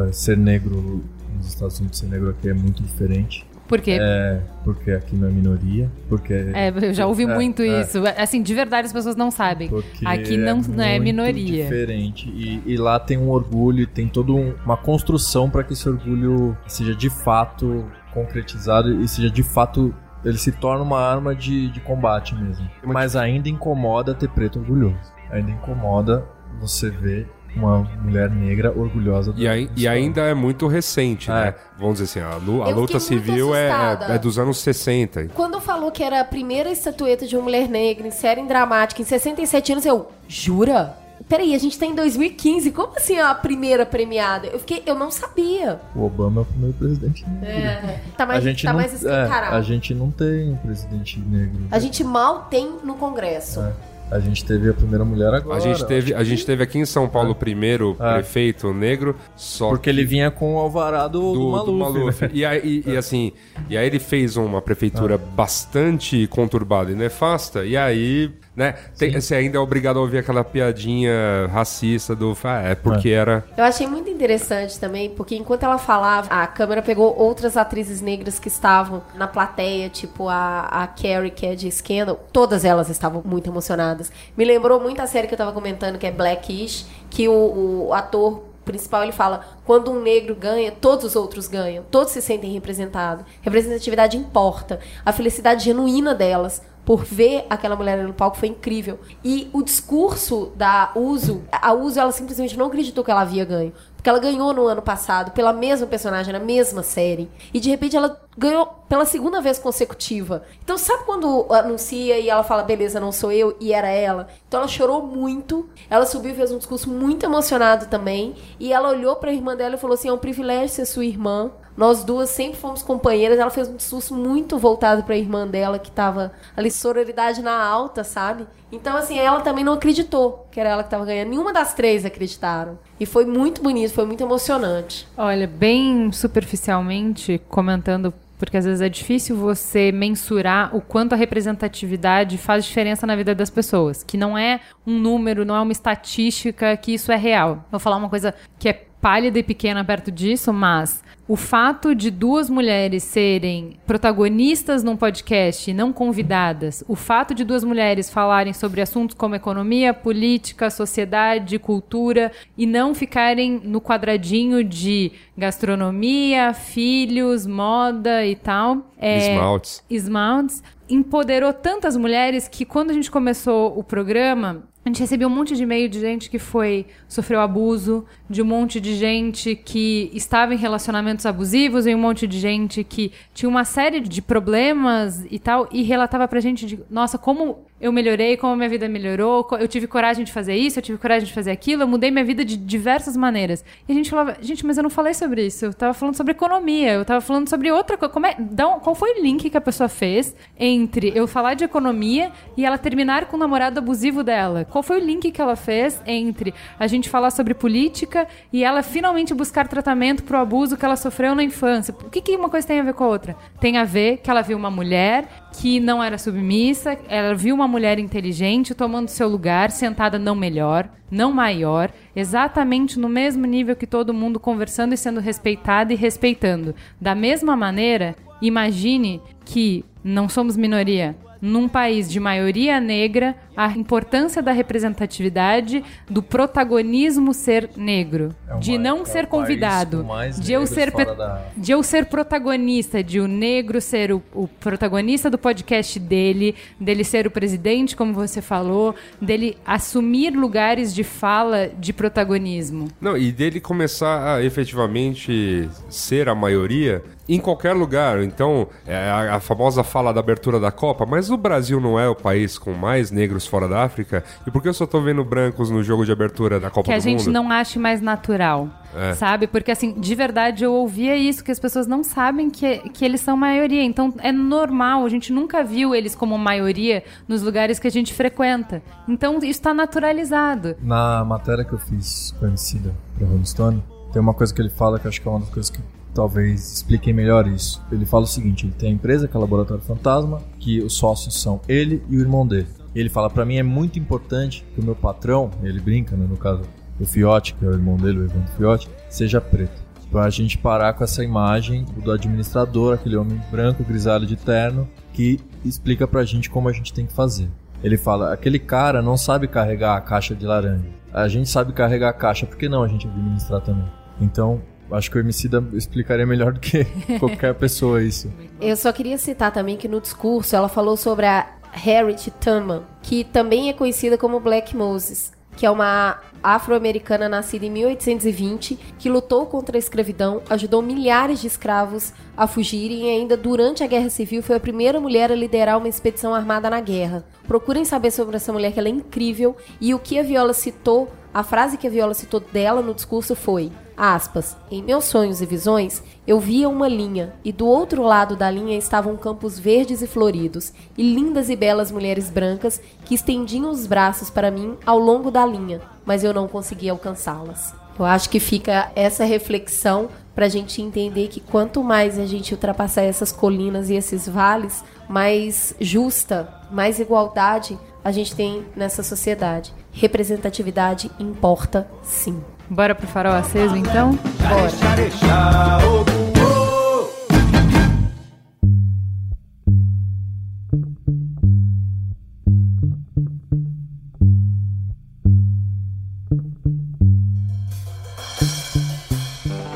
é, 0.07 0.11
ser 0.11 0.37
negro 0.37 1.03
nos 1.35 1.47
Estados 1.47 1.79
Unidos, 1.79 1.97
ser 1.99 2.05
negro 2.07 2.29
aqui 2.29 2.49
é 2.49 2.53
muito 2.53 2.83
diferente. 2.83 3.45
Por 3.67 3.81
quê? 3.81 3.99
É, 4.01 4.39
porque 4.63 4.89
aqui 4.89 5.15
não 5.15 5.27
é 5.27 5.31
minoria, 5.31 5.91
porque... 6.07 6.33
É, 6.33 6.69
eu 6.75 6.91
já 6.91 7.05
ouvi 7.05 7.23
É, 7.23 7.27
muito 7.35 7.61
é. 7.61 7.81
isso. 7.81 7.99
Assim, 8.17 8.41
de 8.41 8.51
verdade 8.55 8.87
as 8.87 8.93
pessoas 8.93 9.15
não 9.15 9.29
sabem. 9.29 9.69
Porque 9.69 10.03
Aqui 10.07 10.37
não 10.37 10.57
não 10.61 10.83
é 10.83 10.93
muito 10.93 11.03
minoria. 11.03 11.63
diferente. 11.65 12.27
E, 12.29 12.63
e 12.65 12.77
lá 12.77 12.99
tem 12.99 13.15
um 13.19 13.29
orgulho, 13.29 13.85
tem 13.85 14.07
toda 14.07 14.31
um- 14.31 14.55
uma 14.65 14.75
construção 14.75 15.51
para 15.51 15.63
que 15.63 15.73
esse 15.73 15.87
orgulho 15.87 16.57
seja 16.67 16.95
de 16.95 17.11
fato 17.11 17.85
concretizado 18.11 19.01
e 19.03 19.07
seja 19.07 19.29
de 19.29 19.43
fato. 19.43 19.93
Ele 20.23 20.37
se 20.37 20.51
torna 20.51 20.83
uma 20.83 20.99
arma 20.99 21.33
de, 21.35 21.69
de 21.69 21.79
combate 21.79 22.35
mesmo. 22.35 22.69
Mas 22.83 23.15
ainda 23.15 23.47
incomoda 23.49 24.13
ter 24.13 24.29
preto 24.29 24.59
orgulhoso. 24.59 24.97
Ainda 25.31 25.51
incomoda 25.51 26.25
você 26.59 26.89
ver 26.89 27.29
uma 27.55 27.79
mulher 28.03 28.29
negra 28.29 28.71
orgulhosa 28.77 29.33
do 29.33 29.41
E, 29.41 29.65
do 29.67 29.79
e 29.79 29.87
ainda 29.87 30.21
é 30.21 30.33
muito 30.35 30.67
recente, 30.67 31.29
né? 31.31 31.55
Vamos 31.79 31.99
dizer 31.99 32.19
assim, 32.21 32.33
a, 32.33 32.37
lu- 32.37 32.61
a 32.61 32.69
luta 32.69 32.99
civil 32.99 33.55
é, 33.55 33.69
é 34.09 34.17
dos 34.19 34.37
anos 34.37 34.59
60. 34.59 35.29
Quando 35.33 35.59
falou 35.59 35.91
que 35.91 36.03
era 36.03 36.19
a 36.19 36.23
primeira 36.25 36.69
estatueta 36.69 37.25
de 37.25 37.35
uma 37.35 37.43
mulher 37.45 37.67
negra 37.67 38.05
em 38.07 38.11
série 38.11 38.43
dramática 38.45 39.01
em 39.01 39.05
67 39.05 39.71
anos, 39.71 39.85
eu, 39.85 40.11
jura? 40.27 40.95
Peraí, 41.27 41.53
a 41.53 41.57
gente 41.57 41.77
tá 41.77 41.85
em 41.85 41.93
2015, 41.95 42.71
como 42.71 42.93
assim 42.95 43.17
a 43.19 43.33
primeira 43.35 43.85
premiada? 43.85 44.47
Eu 44.47 44.59
fiquei, 44.59 44.81
eu 44.85 44.95
não 44.95 45.11
sabia. 45.11 45.79
O 45.95 46.05
Obama 46.05 46.41
é 46.41 46.43
o 46.43 46.45
primeiro 46.45 46.73
presidente 46.77 47.27
negro. 47.27 47.47
É, 47.49 47.99
tá 48.17 48.25
mais, 48.25 48.39
a 48.45 48.47
gente 48.49 48.63
tá 48.63 48.71
não, 48.71 48.79
mais 48.79 48.91
é, 48.93 48.95
escancarado. 48.95 49.55
a 49.55 49.61
gente 49.61 49.93
não 49.93 50.09
tem 50.11 50.51
um 50.51 50.55
presidente 50.55 51.19
negro. 51.19 51.61
A 51.69 51.79
gente 51.79 52.03
mal 52.03 52.43
tem 52.49 52.71
no 52.83 52.95
Congresso. 52.95 53.59
É. 53.61 53.73
A 54.11 54.19
gente 54.19 54.43
teve 54.43 54.67
a 54.67 54.73
primeira 54.73 55.05
mulher 55.05 55.31
agora. 55.31 55.57
A 55.57 55.59
gente 55.59 55.85
teve, 55.85 56.15
a 56.15 56.23
gente 56.23 56.43
teve 56.43 56.63
aqui 56.63 56.79
em 56.79 56.85
São 56.85 57.07
Paulo 57.07 57.29
o 57.29 57.35
primeiro 57.35 57.95
É. 57.99 58.13
prefeito 58.15 58.73
negro, 58.73 59.15
só 59.35 59.69
Porque 59.69 59.87
ele 59.87 60.03
vinha 60.03 60.31
com 60.31 60.55
o 60.55 60.57
alvarado 60.57 61.19
do, 61.21 61.33
do, 61.33 61.49
Maluf. 61.51 61.65
do 61.67 61.73
Maluf. 61.77 62.21
né? 62.23 62.31
E, 62.33 62.43
aí, 62.43 62.83
e, 62.87 62.89
e 62.89 62.97
assim, 62.97 63.31
e 63.69 63.77
aí 63.77 63.85
ele 63.85 63.99
fez 63.99 64.35
uma 64.35 64.63
prefeitura 64.63 65.15
bastante 65.15 66.25
conturbada 66.25 66.91
e 66.91 66.95
nefasta, 66.95 67.63
e 67.63 67.77
aí, 67.77 68.31
né, 68.59 68.75
tem- 68.97 69.13
você 69.19 69.33
ainda 69.35 69.57
é 69.57 69.59
obrigado 69.59 69.97
a 69.97 70.01
ouvir 70.01 70.17
aquela 70.19 70.43
piadinha 70.43 71.47
racista 71.51 72.15
do. 72.15 72.37
Ah, 72.43 72.61
é 72.61 72.75
porque 72.75 73.09
era. 73.09 73.43
Eu 73.57 73.63
achei 73.63 73.87
muito 73.87 74.09
interessante 74.09 74.79
também, 74.79 75.09
porque 75.09 75.35
enquanto 75.35 75.63
ela 75.63 75.77
falava, 75.77 76.27
a 76.29 76.45
câmera 76.45 76.81
pegou 76.81 77.15
outras 77.17 77.55
atrizes 77.57 78.01
negras 78.01 78.37
que 78.37 78.47
estavam 78.49 79.01
na 79.15 79.27
plateia, 79.27 79.89
tipo 79.89 80.27
a, 80.29 80.61
a 80.69 80.87
Carrie, 80.87 81.31
que 81.31 81.45
é 81.45 81.55
de 81.55 81.71
Scandal. 81.71 82.19
Todas 82.31 82.65
elas 82.65 82.89
estavam 82.89 83.21
muito 83.25 83.49
emocionadas. 83.49 84.11
Me 84.37 84.43
lembrou 84.45 84.79
muito 84.79 85.01
a 85.01 85.07
série 85.07 85.27
que 85.27 85.33
eu 85.33 85.37
tava 85.37 85.51
comentando, 85.53 85.97
que 85.97 86.05
é 86.05 86.11
Blackish, 86.11 86.85
que 87.09 87.27
o, 87.29 87.87
o 87.87 87.93
ator 87.93 88.43
principal 88.65 89.03
ele 89.03 89.11
fala: 89.11 89.41
quando 89.65 89.89
um 89.91 90.01
negro 90.01 90.35
ganha, 90.35 90.71
todos 90.71 91.05
os 91.05 91.15
outros 91.15 91.47
ganham, 91.47 91.83
todos 91.89 92.11
se 92.11 92.21
sentem 92.21 92.51
representados. 92.51 93.25
Representatividade 93.41 94.17
importa. 94.17 94.79
A 95.05 95.11
felicidade 95.13 95.63
genuína 95.65 96.13
delas 96.13 96.61
por 96.89 97.05
ver 97.05 97.45
aquela 97.51 97.75
mulher 97.75 98.03
no 98.03 98.15
palco 98.15 98.35
foi 98.35 98.47
incrível. 98.47 98.99
E 99.23 99.47
o 99.53 99.61
discurso 99.61 100.51
da 100.55 100.91
Uso, 100.95 101.43
a 101.51 101.71
Uso 101.71 101.99
ela 101.99 102.11
simplesmente 102.11 102.57
não 102.57 102.65
acreditou 102.65 103.03
que 103.03 103.11
ela 103.11 103.21
havia 103.21 103.45
ganho. 103.45 103.71
Porque 103.95 104.09
ela 104.09 104.17
ganhou 104.17 104.51
no 104.55 104.65
ano 104.65 104.81
passado 104.81 105.29
pela 105.29 105.53
mesma 105.53 105.85
personagem, 105.85 106.33
na 106.33 106.39
mesma 106.39 106.81
série. 106.81 107.29
E 107.53 107.59
de 107.59 107.69
repente 107.69 107.95
ela 107.95 108.19
ganhou 108.35 108.65
pela 108.87 109.05
segunda 109.05 109.39
vez 109.39 109.59
consecutiva. 109.59 110.43
Então 110.63 110.79
sabe 110.79 111.03
quando 111.03 111.45
anuncia 111.53 112.17
e 112.17 112.27
ela 112.27 112.41
fala, 112.41 112.63
beleza, 112.63 112.99
não 112.99 113.11
sou 113.11 113.31
eu, 113.31 113.55
e 113.59 113.71
era 113.71 113.89
ela? 113.89 114.27
Então 114.47 114.61
ela 114.61 114.67
chorou 114.67 115.03
muito. 115.03 115.69
Ela 115.91 116.07
subiu 116.07 116.33
fez 116.33 116.51
um 116.51 116.57
discurso 116.57 116.89
muito 116.89 117.23
emocionado 117.23 117.85
também. 117.85 118.33
E 118.59 118.73
ela 118.73 118.89
olhou 118.89 119.15
pra 119.17 119.31
irmã 119.31 119.55
dela 119.55 119.75
e 119.75 119.77
falou 119.77 119.93
assim: 119.93 120.09
é 120.09 120.13
um 120.13 120.17
privilégio 120.17 120.69
ser 120.69 120.85
sua 120.85 121.05
irmã. 121.05 121.51
Nós 121.79 122.03
duas 122.03 122.29
sempre 122.29 122.59
fomos 122.59 122.83
companheiras. 122.83 123.39
Ela 123.39 123.49
fez 123.49 123.69
um 123.69 123.77
discurso 123.77 124.13
muito 124.13 124.57
voltado 124.57 125.01
pra 125.03 125.15
irmã 125.15 125.47
dela, 125.47 125.79
que 125.79 125.89
tava 125.89 126.33
ali, 126.55 126.69
sororidade 126.69 127.41
na 127.41 127.57
alta, 127.63 128.03
sabe? 128.03 128.45
Então, 128.69 128.97
assim, 128.97 129.17
ela 129.17 129.39
também 129.39 129.63
não 129.63 129.71
acreditou 129.71 130.45
que 130.51 130.59
era 130.59 130.71
ela 130.71 130.83
que 130.83 130.89
tava 130.89 131.05
ganhando. 131.05 131.29
Nenhuma 131.29 131.53
das 131.53 131.73
três 131.73 132.03
acreditaram. 132.03 132.77
E 132.99 133.05
foi 133.05 133.23
muito 133.23 133.63
bonito, 133.63 133.93
foi 133.93 134.05
muito 134.05 134.21
emocionante. 134.21 135.07
Olha, 135.17 135.47
bem 135.47 136.11
superficialmente, 136.11 137.39
comentando, 137.47 138.13
porque 138.37 138.57
às 138.57 138.65
vezes 138.65 138.81
é 138.81 138.89
difícil 138.89 139.37
você 139.37 139.89
mensurar 139.89 140.75
o 140.75 140.81
quanto 140.81 141.13
a 141.13 141.15
representatividade 141.15 142.37
faz 142.37 142.65
diferença 142.65 143.07
na 143.07 143.15
vida 143.15 143.33
das 143.33 143.49
pessoas. 143.49 144.03
Que 144.03 144.17
não 144.17 144.37
é 144.37 144.59
um 144.85 144.99
número, 144.99 145.45
não 145.45 145.55
é 145.55 145.61
uma 145.61 145.71
estatística, 145.71 146.75
que 146.75 146.93
isso 146.93 147.09
é 147.09 147.15
real. 147.15 147.63
Vou 147.71 147.79
falar 147.79 147.95
uma 147.95 148.09
coisa 148.09 148.35
que 148.59 148.67
é 148.67 148.88
pálida 149.01 149.39
e 149.39 149.43
pequena 149.43 149.83
perto 149.83 150.11
disso, 150.11 150.51
mas 150.51 151.03
o 151.27 151.35
fato 151.35 151.93
de 151.93 152.09
duas 152.09 152.49
mulheres 152.49 153.03
serem 153.03 153.77
protagonistas 153.85 154.83
num 154.83 154.97
podcast 154.97 155.69
e 155.69 155.73
não 155.75 155.93
convidadas, 155.93 156.83
o 156.87 156.95
fato 156.95 157.35
de 157.35 157.43
duas 157.43 157.63
mulheres 157.63 158.09
falarem 158.09 158.51
sobre 158.51 158.81
assuntos 158.81 159.15
como 159.15 159.35
economia, 159.35 159.93
política, 159.93 160.71
sociedade, 160.71 161.59
cultura 161.59 162.31
e 162.57 162.65
não 162.65 162.95
ficarem 162.95 163.61
no 163.63 163.79
quadradinho 163.79 164.63
de 164.63 165.11
gastronomia, 165.37 166.51
filhos, 166.51 167.45
moda 167.45 168.25
e 168.25 168.35
tal. 168.35 168.91
É, 168.97 169.33
Esmaltes. 169.35 169.83
Esmaltes 169.87 170.63
empoderou 170.89 171.53
tantas 171.53 171.95
mulheres 171.95 172.47
que 172.47 172.65
quando 172.65 172.89
a 172.89 172.93
gente 172.93 173.11
começou 173.11 173.77
o 173.77 173.83
programa, 173.83 174.63
a 174.83 174.89
gente 174.89 175.01
recebeu 175.01 175.27
um 175.27 175.31
monte 175.31 175.55
de 175.55 175.61
e-mail 175.61 175.87
de 175.87 175.99
gente 175.99 176.29
que 176.29 176.39
foi 176.39 176.87
sofreu 177.07 177.39
abuso, 177.41 178.05
de 178.29 178.41
um 178.41 178.45
monte 178.45 178.79
de 178.79 178.95
gente 178.95 179.55
que 179.55 180.11
estava 180.13 180.53
em 180.53 180.57
relacionamentos 180.57 181.25
abusivos 181.25 181.87
e 181.87 181.95
um 181.95 181.99
monte 181.99 182.27
de 182.27 182.39
gente 182.39 182.83
que 182.83 183.11
tinha 183.33 183.49
uma 183.49 183.65
série 183.65 183.99
de 183.99 184.21
problemas 184.21 185.25
e 185.31 185.39
tal 185.39 185.67
e 185.71 185.81
relatava 185.83 186.27
pra 186.27 186.39
gente 186.39 186.65
de, 186.65 186.79
nossa, 186.89 187.17
como 187.17 187.59
eu 187.81 187.93
melhorei, 187.93 188.35
como 188.35 188.55
minha 188.57 188.67
vida 188.67 188.89
melhorou, 188.89 189.47
eu 189.57 189.67
tive 189.67 189.87
coragem 189.87 190.25
de 190.25 190.33
fazer 190.33 190.53
isso, 190.53 190.77
eu 190.79 190.83
tive 190.83 190.97
coragem 190.97 191.25
de 191.25 191.33
fazer 191.33 191.49
aquilo, 191.51 191.83
eu 191.83 191.87
mudei 191.87 192.11
minha 192.11 192.25
vida 192.25 192.43
de 192.43 192.57
diversas 192.57 193.15
maneiras. 193.15 193.63
E 193.87 193.91
a 193.91 193.95
gente 193.95 194.09
falava, 194.09 194.35
gente, 194.41 194.65
mas 194.65 194.75
eu 194.77 194.83
não 194.83 194.89
falei 194.89 195.13
sobre 195.13 195.45
isso, 195.45 195.65
eu 195.65 195.73
tava 195.73 195.93
falando 195.93 196.15
sobre 196.15 196.31
economia, 196.31 196.91
eu 196.93 197.05
tava 197.05 197.21
falando 197.21 197.47
sobre 197.49 197.71
outra 197.71 197.97
coisa. 197.97 198.13
Como 198.13 198.25
é, 198.27 198.35
um- 198.37 198.79
qual 198.81 198.93
foi 198.93 199.17
o 199.17 199.23
link 199.23 199.49
que 199.49 199.57
a 199.57 199.61
pessoa 199.61 199.87
fez 199.87 200.35
entre 200.59 201.13
eu 201.15 201.25
falar 201.25 201.53
de 201.53 201.63
economia 201.63 202.31
e 202.57 202.65
ela 202.65 202.77
terminar 202.77 203.25
com 203.27 203.37
o 203.37 203.39
namorado 203.39 203.79
abusivo 203.79 204.23
dela? 204.25 204.65
Qual 204.69 204.83
foi 204.83 204.99
o 204.99 205.03
link 205.03 205.31
que 205.31 205.41
ela 205.41 205.55
fez 205.55 206.01
entre 206.05 206.53
a 206.77 206.85
gente 206.85 207.07
falar 207.07 207.31
sobre 207.31 207.53
política 207.53 208.18
e 208.51 208.63
ela 208.63 208.83
finalmente 208.83 209.33
buscar 209.33 209.67
tratamento 209.67 210.23
pro 210.23 210.37
abuso 210.37 210.77
que 210.77 210.85
ela 210.85 210.95
sofreu 210.95 211.35
na 211.35 211.43
infância? 211.43 211.93
O 211.93 212.09
que, 212.09 212.21
que 212.21 212.35
uma 212.35 212.49
coisa 212.49 212.67
tem 212.67 212.79
a 212.79 212.83
ver 212.83 212.93
com 212.93 213.03
a 213.03 213.07
outra? 213.07 213.35
Tem 213.59 213.77
a 213.77 213.83
ver 213.83 214.17
que 214.17 214.29
ela 214.29 214.41
viu 214.41 214.57
uma 214.57 214.71
mulher 214.71 215.27
que 215.59 215.79
não 215.79 216.03
era 216.03 216.17
submissa, 216.17 216.97
ela 217.07 217.35
viu 217.35 217.55
uma 217.55 217.67
mulher 217.67 217.99
inteligente 217.99 218.73
tomando 218.73 219.09
seu 219.09 219.27
lugar, 219.27 219.71
sentada 219.71 220.17
não 220.17 220.35
melhor, 220.35 220.89
não 221.11 221.31
maior, 221.31 221.91
exatamente 222.15 222.99
no 222.99 223.09
mesmo 223.09 223.45
nível 223.45 223.75
que 223.75 223.87
todo 223.87 224.13
mundo 224.13 224.39
conversando 224.39 224.93
e 224.93 224.97
sendo 224.97 225.19
respeitada 225.19 225.91
e 225.91 225.95
respeitando. 225.95 226.75
Da 227.01 227.15
mesma 227.15 227.55
maneira, 227.55 228.15
imagine 228.41 229.21
que 229.43 229.83
não 230.03 230.29
somos 230.29 230.55
minoria. 230.55 231.15
Num 231.41 231.69
país 231.69 232.09
de 232.11 232.19
maioria 232.19 232.79
negra, 232.81 233.35
a 233.61 233.77
importância 233.77 234.41
da 234.41 234.53
representatividade, 234.53 235.83
do 236.09 236.23
protagonismo 236.23 237.33
ser 237.33 237.69
negro, 237.75 238.33
É 238.47 238.51
uma- 238.53 238.59
de 238.61 238.77
não 238.77 239.01
é 239.01 239.05
ser 239.05 239.27
convidado, 239.27 240.05
de 240.39 240.53
eu 240.53 240.65
ser 240.65 240.91
da- 240.91 241.41
de 241.57 241.71
eu 241.73 241.83
ser 241.83 242.05
protagonista, 242.05 243.03
de 243.03 243.19
o 243.19 243.27
negro 243.27 243.81
ser 243.81 244.13
o, 244.13 244.23
o 244.33 244.47
protagonista 244.47 245.29
do 245.29 245.37
podcast 245.37 245.99
dele, 245.99 246.55
dele 246.79 247.03
ser 247.03 247.27
o 247.27 247.31
presidente, 247.31 247.97
como 247.97 248.13
você 248.13 248.41
falou, 248.41 248.95
dele 249.21 249.57
assumir 249.65 250.29
lugares 250.33 250.93
de 250.95 251.03
fala 251.03 251.67
de 251.77 251.91
protagonismo. 251.91 252.87
Não, 253.01 253.17
e 253.17 253.29
dele 253.29 253.59
começar 253.59 254.35
a 254.35 254.41
efetivamente 254.43 255.69
ser 255.89 256.29
a 256.29 256.35
maioria 256.35 257.03
em 257.27 257.39
qualquer 257.39 257.73
lugar. 257.73 258.23
Então, 258.23 258.67
é 258.87 258.95
a, 258.95 259.35
a 259.35 259.39
famosa 259.39 259.83
fala 259.83 260.11
da 260.11 260.19
abertura 260.19 260.59
da 260.59 260.71
Copa, 260.71 261.05
mas 261.05 261.29
o 261.29 261.37
Brasil 261.37 261.79
não 261.79 261.99
é 261.99 262.07
o 262.09 262.15
país 262.15 262.57
com 262.57 262.73
mais 262.73 263.11
negros 263.11 263.45
fora 263.49 263.67
da 263.67 263.83
África? 263.83 264.23
E 264.45 264.51
por 264.51 264.61
que 264.61 264.69
eu 264.69 264.73
só 264.73 264.85
tô 264.85 265.01
vendo 265.01 265.23
brancos 265.23 265.69
no 265.69 265.83
jogo 265.83 266.05
de 266.05 266.11
abertura 266.11 266.59
da 266.59 266.69
Copa 266.69 266.85
que 266.85 266.91
a 266.93 266.97
do 266.97 267.01
gente 267.01 267.25
Mundo? 267.25 267.33
não 267.33 267.51
ache 267.51 267.77
mais 267.79 268.01
natural. 268.01 268.69
É. 268.95 269.13
Sabe? 269.13 269.45
Porque, 269.47 269.71
assim, 269.71 269.93
de 269.99 270.15
verdade 270.15 270.63
eu 270.63 270.73
ouvia 270.73 271.15
isso, 271.15 271.43
que 271.43 271.51
as 271.51 271.59
pessoas 271.59 271.85
não 271.85 272.03
sabem 272.03 272.49
que, 272.49 272.79
que 272.89 273.03
eles 273.05 273.21
são 273.21 273.35
maioria. 273.37 273.83
Então 273.83 274.13
é 274.19 274.31
normal, 274.31 275.05
a 275.05 275.09
gente 275.09 275.31
nunca 275.33 275.63
viu 275.63 275.93
eles 275.93 276.15
como 276.15 276.37
maioria 276.37 277.03
nos 277.27 277.41
lugares 277.41 277.77
que 277.79 277.87
a 277.87 277.91
gente 277.91 278.13
frequenta. 278.13 278.81
Então 279.07 279.37
isso 279.37 279.45
está 279.45 279.73
naturalizado. 279.73 280.75
Na 280.81 281.23
matéria 281.25 281.63
que 281.63 281.73
eu 281.73 281.79
fiz 281.79 282.35
com 282.39 282.45
a 282.45 282.47
Emicida 282.47 282.93
pra 283.17 283.27
Rolling 283.27 283.45
Stone, 283.45 283.83
tem 284.11 284.21
uma 284.21 284.33
coisa 284.33 284.53
que 284.53 284.61
ele 284.61 284.69
fala 284.69 284.97
que 284.99 285.05
eu 285.05 285.09
acho 285.09 285.21
que 285.21 285.27
é 285.27 285.31
uma 285.31 285.39
das 285.41 285.49
coisas 285.49 285.69
que 285.69 285.79
talvez 286.13 286.73
expliquem 286.73 287.13
melhor 287.13 287.47
isso. 287.47 287.81
Ele 287.91 288.05
fala 288.05 288.23
o 288.23 288.27
seguinte, 288.27 288.65
ele 288.65 288.73
tem 288.73 288.89
a 288.89 288.93
empresa 288.93 289.27
que 289.27 289.35
é 289.35 289.37
o 289.37 289.41
Laboratório 289.41 289.83
Fantasma, 289.83 290.41
que 290.59 290.79
os 290.81 290.93
sócios 290.93 291.39
são 291.41 291.61
ele 291.67 292.01
e 292.09 292.17
o 292.17 292.19
irmão 292.19 292.45
dele. 292.45 292.67
Ele 292.95 293.09
fala, 293.09 293.29
pra 293.29 293.45
mim 293.45 293.57
é 293.57 293.63
muito 293.63 293.99
importante 293.99 294.65
que 294.73 294.81
o 294.81 294.83
meu 294.83 294.95
patrão, 294.95 295.51
ele 295.63 295.79
brinca, 295.79 296.15
né, 296.15 296.25
no 296.27 296.37
caso 296.37 296.63
o 296.99 297.05
Fiote, 297.05 297.53
que 297.53 297.65
é 297.65 297.67
o 297.67 297.71
irmão 297.71 297.95
dele, 297.95 298.19
o 298.19 298.23
Evandro 298.25 298.51
Fiote, 298.57 298.89
seja 299.09 299.39
preto. 299.39 299.87
Pra 300.11 300.29
gente 300.29 300.57
parar 300.57 300.93
com 300.93 301.03
essa 301.03 301.23
imagem 301.23 301.85
do 302.03 302.11
administrador, 302.11 302.95
aquele 302.95 303.15
homem 303.15 303.39
branco, 303.51 303.83
grisalho 303.83 304.25
de 304.25 304.35
terno, 304.35 304.89
que 305.13 305.39
explica 305.63 306.07
pra 306.07 306.25
gente 306.25 306.49
como 306.49 306.67
a 306.67 306.73
gente 306.73 306.91
tem 306.91 307.05
que 307.05 307.13
fazer. 307.13 307.47
Ele 307.83 307.95
fala, 307.95 308.33
aquele 308.33 308.59
cara 308.59 309.01
não 309.01 309.15
sabe 309.15 309.47
carregar 309.47 309.95
a 309.95 310.01
caixa 310.01 310.35
de 310.35 310.45
laranja. 310.45 310.89
A 311.13 311.27
gente 311.27 311.47
sabe 311.47 311.73
carregar 311.73 312.09
a 312.09 312.13
caixa, 312.13 312.45
por 312.45 312.57
que 312.57 312.67
não 312.67 312.83
a 312.83 312.87
gente 312.87 313.07
administrar 313.07 313.61
também? 313.61 313.85
Então, 314.19 314.61
acho 314.91 315.09
que 315.09 315.17
o 315.17 315.19
Emicida 315.19 315.63
explicaria 315.73 316.25
melhor 316.25 316.53
do 316.53 316.59
que 316.59 316.85
qualquer 317.19 317.53
pessoa 317.53 318.03
isso. 318.03 318.31
Eu 318.59 318.75
só 318.75 318.91
queria 318.91 319.17
citar 319.17 319.51
também 319.51 319.77
que 319.77 319.87
no 319.87 320.01
discurso 320.01 320.55
ela 320.55 320.67
falou 320.67 320.97
sobre 320.97 321.25
a 321.25 321.47
Harriet 321.71 322.31
Tubman, 322.39 322.83
que 323.01 323.23
também 323.23 323.69
é 323.69 323.73
conhecida 323.73 324.17
como 324.17 324.39
Black 324.39 324.75
Moses, 324.75 325.31
que 325.55 325.65
é 325.65 325.69
uma 325.69 326.21
afro-americana 326.41 327.27
nascida 327.27 327.65
em 327.65 327.69
1820, 327.69 328.79
que 328.97 329.09
lutou 329.09 329.45
contra 329.45 329.77
a 329.77 329.79
escravidão, 329.79 330.41
ajudou 330.49 330.81
milhares 330.81 331.41
de 331.41 331.47
escravos 331.47 332.13
a 332.37 332.47
fugirem 332.47 333.07
e 333.07 333.09
ainda 333.09 333.35
durante 333.35 333.83
a 333.83 333.87
Guerra 333.87 334.09
Civil 334.09 334.41
foi 334.41 334.55
a 334.55 334.59
primeira 334.59 335.01
mulher 335.01 335.31
a 335.31 335.35
liderar 335.35 335.77
uma 335.77 335.89
expedição 335.89 336.33
armada 336.33 336.69
na 336.69 336.79
guerra. 336.79 337.25
Procurem 337.45 337.83
saber 337.83 338.11
sobre 338.11 338.37
essa 338.37 338.53
mulher 338.53 338.71
que 338.71 338.79
ela 338.79 338.87
é 338.87 338.91
incrível 338.91 339.57
e 339.81 339.93
o 339.93 339.99
que 339.99 340.17
a 340.17 340.23
Viola 340.23 340.53
citou, 340.53 341.11
a 341.33 341.43
frase 341.43 341.77
que 341.77 341.87
a 341.87 341.89
Viola 341.89 342.13
citou 342.13 342.39
dela 342.39 342.81
no 342.81 342.93
discurso 342.93 343.35
foi 343.35 343.71
Aspas, 343.99 344.55
em 344.71 344.81
meus 344.81 345.03
sonhos 345.03 345.41
e 345.41 345.45
visões, 345.45 346.01
eu 346.25 346.39
via 346.39 346.69
uma 346.69 346.87
linha, 346.87 347.33
e 347.43 347.51
do 347.51 347.67
outro 347.67 348.01
lado 348.01 348.33
da 348.33 348.49
linha 348.49 348.77
estavam 348.77 349.17
campos 349.17 349.59
verdes 349.59 350.01
e 350.01 350.07
floridos, 350.07 350.71
e 350.97 351.03
lindas 351.03 351.49
e 351.49 351.55
belas 351.57 351.91
mulheres 351.91 352.29
brancas 352.29 352.79
que 353.03 353.13
estendiam 353.13 353.69
os 353.69 353.85
braços 353.85 354.29
para 354.29 354.49
mim 354.49 354.77
ao 354.85 354.97
longo 354.97 355.29
da 355.29 355.45
linha, 355.45 355.81
mas 356.05 356.23
eu 356.23 356.33
não 356.33 356.47
conseguia 356.47 356.93
alcançá-las. 356.93 357.73
Eu 357.99 358.05
acho 358.05 358.29
que 358.29 358.39
fica 358.39 358.89
essa 358.95 359.25
reflexão 359.25 360.07
para 360.33 360.45
a 360.45 360.49
gente 360.49 360.81
entender 360.81 361.27
que 361.27 361.41
quanto 361.41 361.83
mais 361.83 362.17
a 362.17 362.25
gente 362.25 362.53
ultrapassar 362.53 363.01
essas 363.01 363.33
colinas 363.33 363.89
e 363.89 363.95
esses 363.95 364.29
vales, 364.29 364.81
mais 365.09 365.75
justa, 365.81 366.47
mais 366.71 367.01
igualdade 367.01 367.77
a 368.03 368.11
gente 368.11 368.35
tem 368.35 368.65
nessa 368.75 369.03
sociedade. 369.03 369.73
Representatividade 369.91 371.11
importa 371.19 371.87
sim. 372.03 372.41
Bora 372.69 372.93
pro 372.93 373.07
farol 373.07 373.33
aceso 373.33 373.75
então? 373.75 374.11
Bora. 374.13 374.69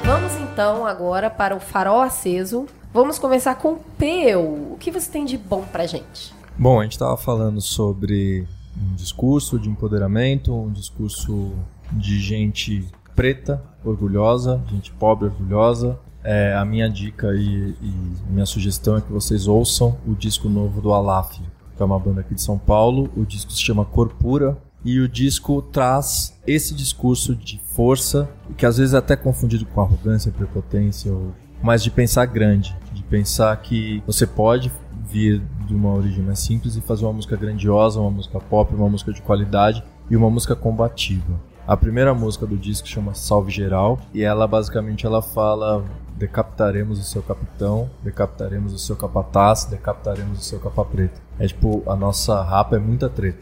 Vamos 0.04 0.34
então 0.36 0.86
agora 0.86 1.30
para 1.30 1.56
o 1.56 1.60
farol 1.60 2.02
aceso. 2.02 2.68
Vamos 2.94 3.18
começar 3.18 3.56
com 3.56 3.74
o 3.74 3.80
Peu. 3.98 4.40
O 4.74 4.78
que 4.80 4.92
você 4.92 5.10
tem 5.10 5.26
de 5.26 5.36
bom 5.36 5.64
pra 5.64 5.88
gente? 5.88 6.43
Bom, 6.58 6.80
a 6.80 6.84
gente 6.84 6.94
estava 6.94 7.18
falando 7.18 7.60
sobre 7.62 8.48
um 8.78 8.96
discurso 8.96 9.60
de 9.60 9.70
empoderamento, 9.70 10.54
um 10.54 10.72
discurso 10.72 11.52
de 11.92 12.20
gente 12.20 12.88
preta, 13.16 13.62
orgulhosa, 13.84 14.62
gente 14.72 14.92
pobre, 14.94 15.26
orgulhosa. 15.28 15.98
É, 16.24 16.56
a 16.56 16.64
minha 16.64 16.90
dica 16.90 17.34
e, 17.36 17.76
e 17.82 17.94
minha 18.30 18.46
sugestão 18.46 18.98
é 18.98 19.02
que 19.02 19.12
vocês 19.12 19.46
ouçam 19.48 19.98
o 20.08 20.14
disco 20.16 20.48
novo 20.48 20.80
do 20.80 20.94
Alaf, 20.94 21.38
que 21.38 21.82
é 21.82 21.86
uma 21.86 22.00
banda 22.00 22.22
aqui 22.22 22.34
de 22.34 22.42
São 22.42 22.58
Paulo. 22.58 23.10
O 23.18 23.26
disco 23.26 23.52
se 23.52 23.62
chama 23.62 23.84
Corpura 23.84 24.58
e 24.86 25.00
o 25.00 25.10
disco 25.10 25.62
traz 25.62 26.40
esse 26.48 26.74
discurso 26.74 27.36
de 27.36 27.60
força, 27.76 28.30
que 28.58 28.66
às 28.66 28.78
vezes 28.78 28.94
é 28.94 28.98
até 28.98 29.16
confundido 29.16 29.66
com 29.66 29.82
arrogância, 29.82 30.32
prepotência, 30.32 31.12
ou- 31.12 31.34
mas 31.62 31.84
de 31.84 31.90
pensar 31.92 32.26
grande, 32.26 32.76
de 32.94 33.04
pensar 33.04 33.56
que 33.58 34.02
você 34.06 34.26
pode 34.28 34.72
vir 35.10 35.42
de 35.68 35.76
uma 35.76 35.94
origem 35.94 36.24
mais 36.24 36.40
simples 36.40 36.76
e 36.76 36.82
fazer 36.82 37.06
uma 37.06 37.14
música 37.14 37.36
grandiosa, 37.36 38.00
uma 38.00 38.12
música 38.12 38.40
pop, 38.40 38.74
uma 38.74 38.90
música 38.90 39.12
de 39.12 39.22
qualidade 39.22 39.84
e 40.10 40.16
uma 40.16 40.30
música 40.30 40.56
combativa. 40.56 41.40
A 41.66 41.78
primeira 41.78 42.14
música 42.14 42.46
do 42.46 42.58
disco 42.58 42.88
chama 42.88 43.14
Salve 43.14 43.52
Geral 43.52 44.00
e 44.14 44.22
ela 44.22 44.46
basicamente 44.48 45.06
ela 45.06 45.22
fala 45.22 45.84
decapitaremos 46.16 47.00
o 47.00 47.04
seu 47.04 47.22
capitão, 47.22 47.90
decapitaremos 48.04 48.74
o 48.74 48.80
seu 48.80 48.96
capataz, 48.96 49.66
decapitaremos 49.66 50.40
o 50.40 50.44
seu 50.44 50.60
capa 50.60 50.86
preta. 50.86 51.20
É 51.40 51.48
tipo, 51.48 51.84
a 51.88 51.96
nossa 51.96 52.42
rapa 52.42 52.76
é 52.76 52.80
muita 52.80 53.10
treta. 53.10 53.40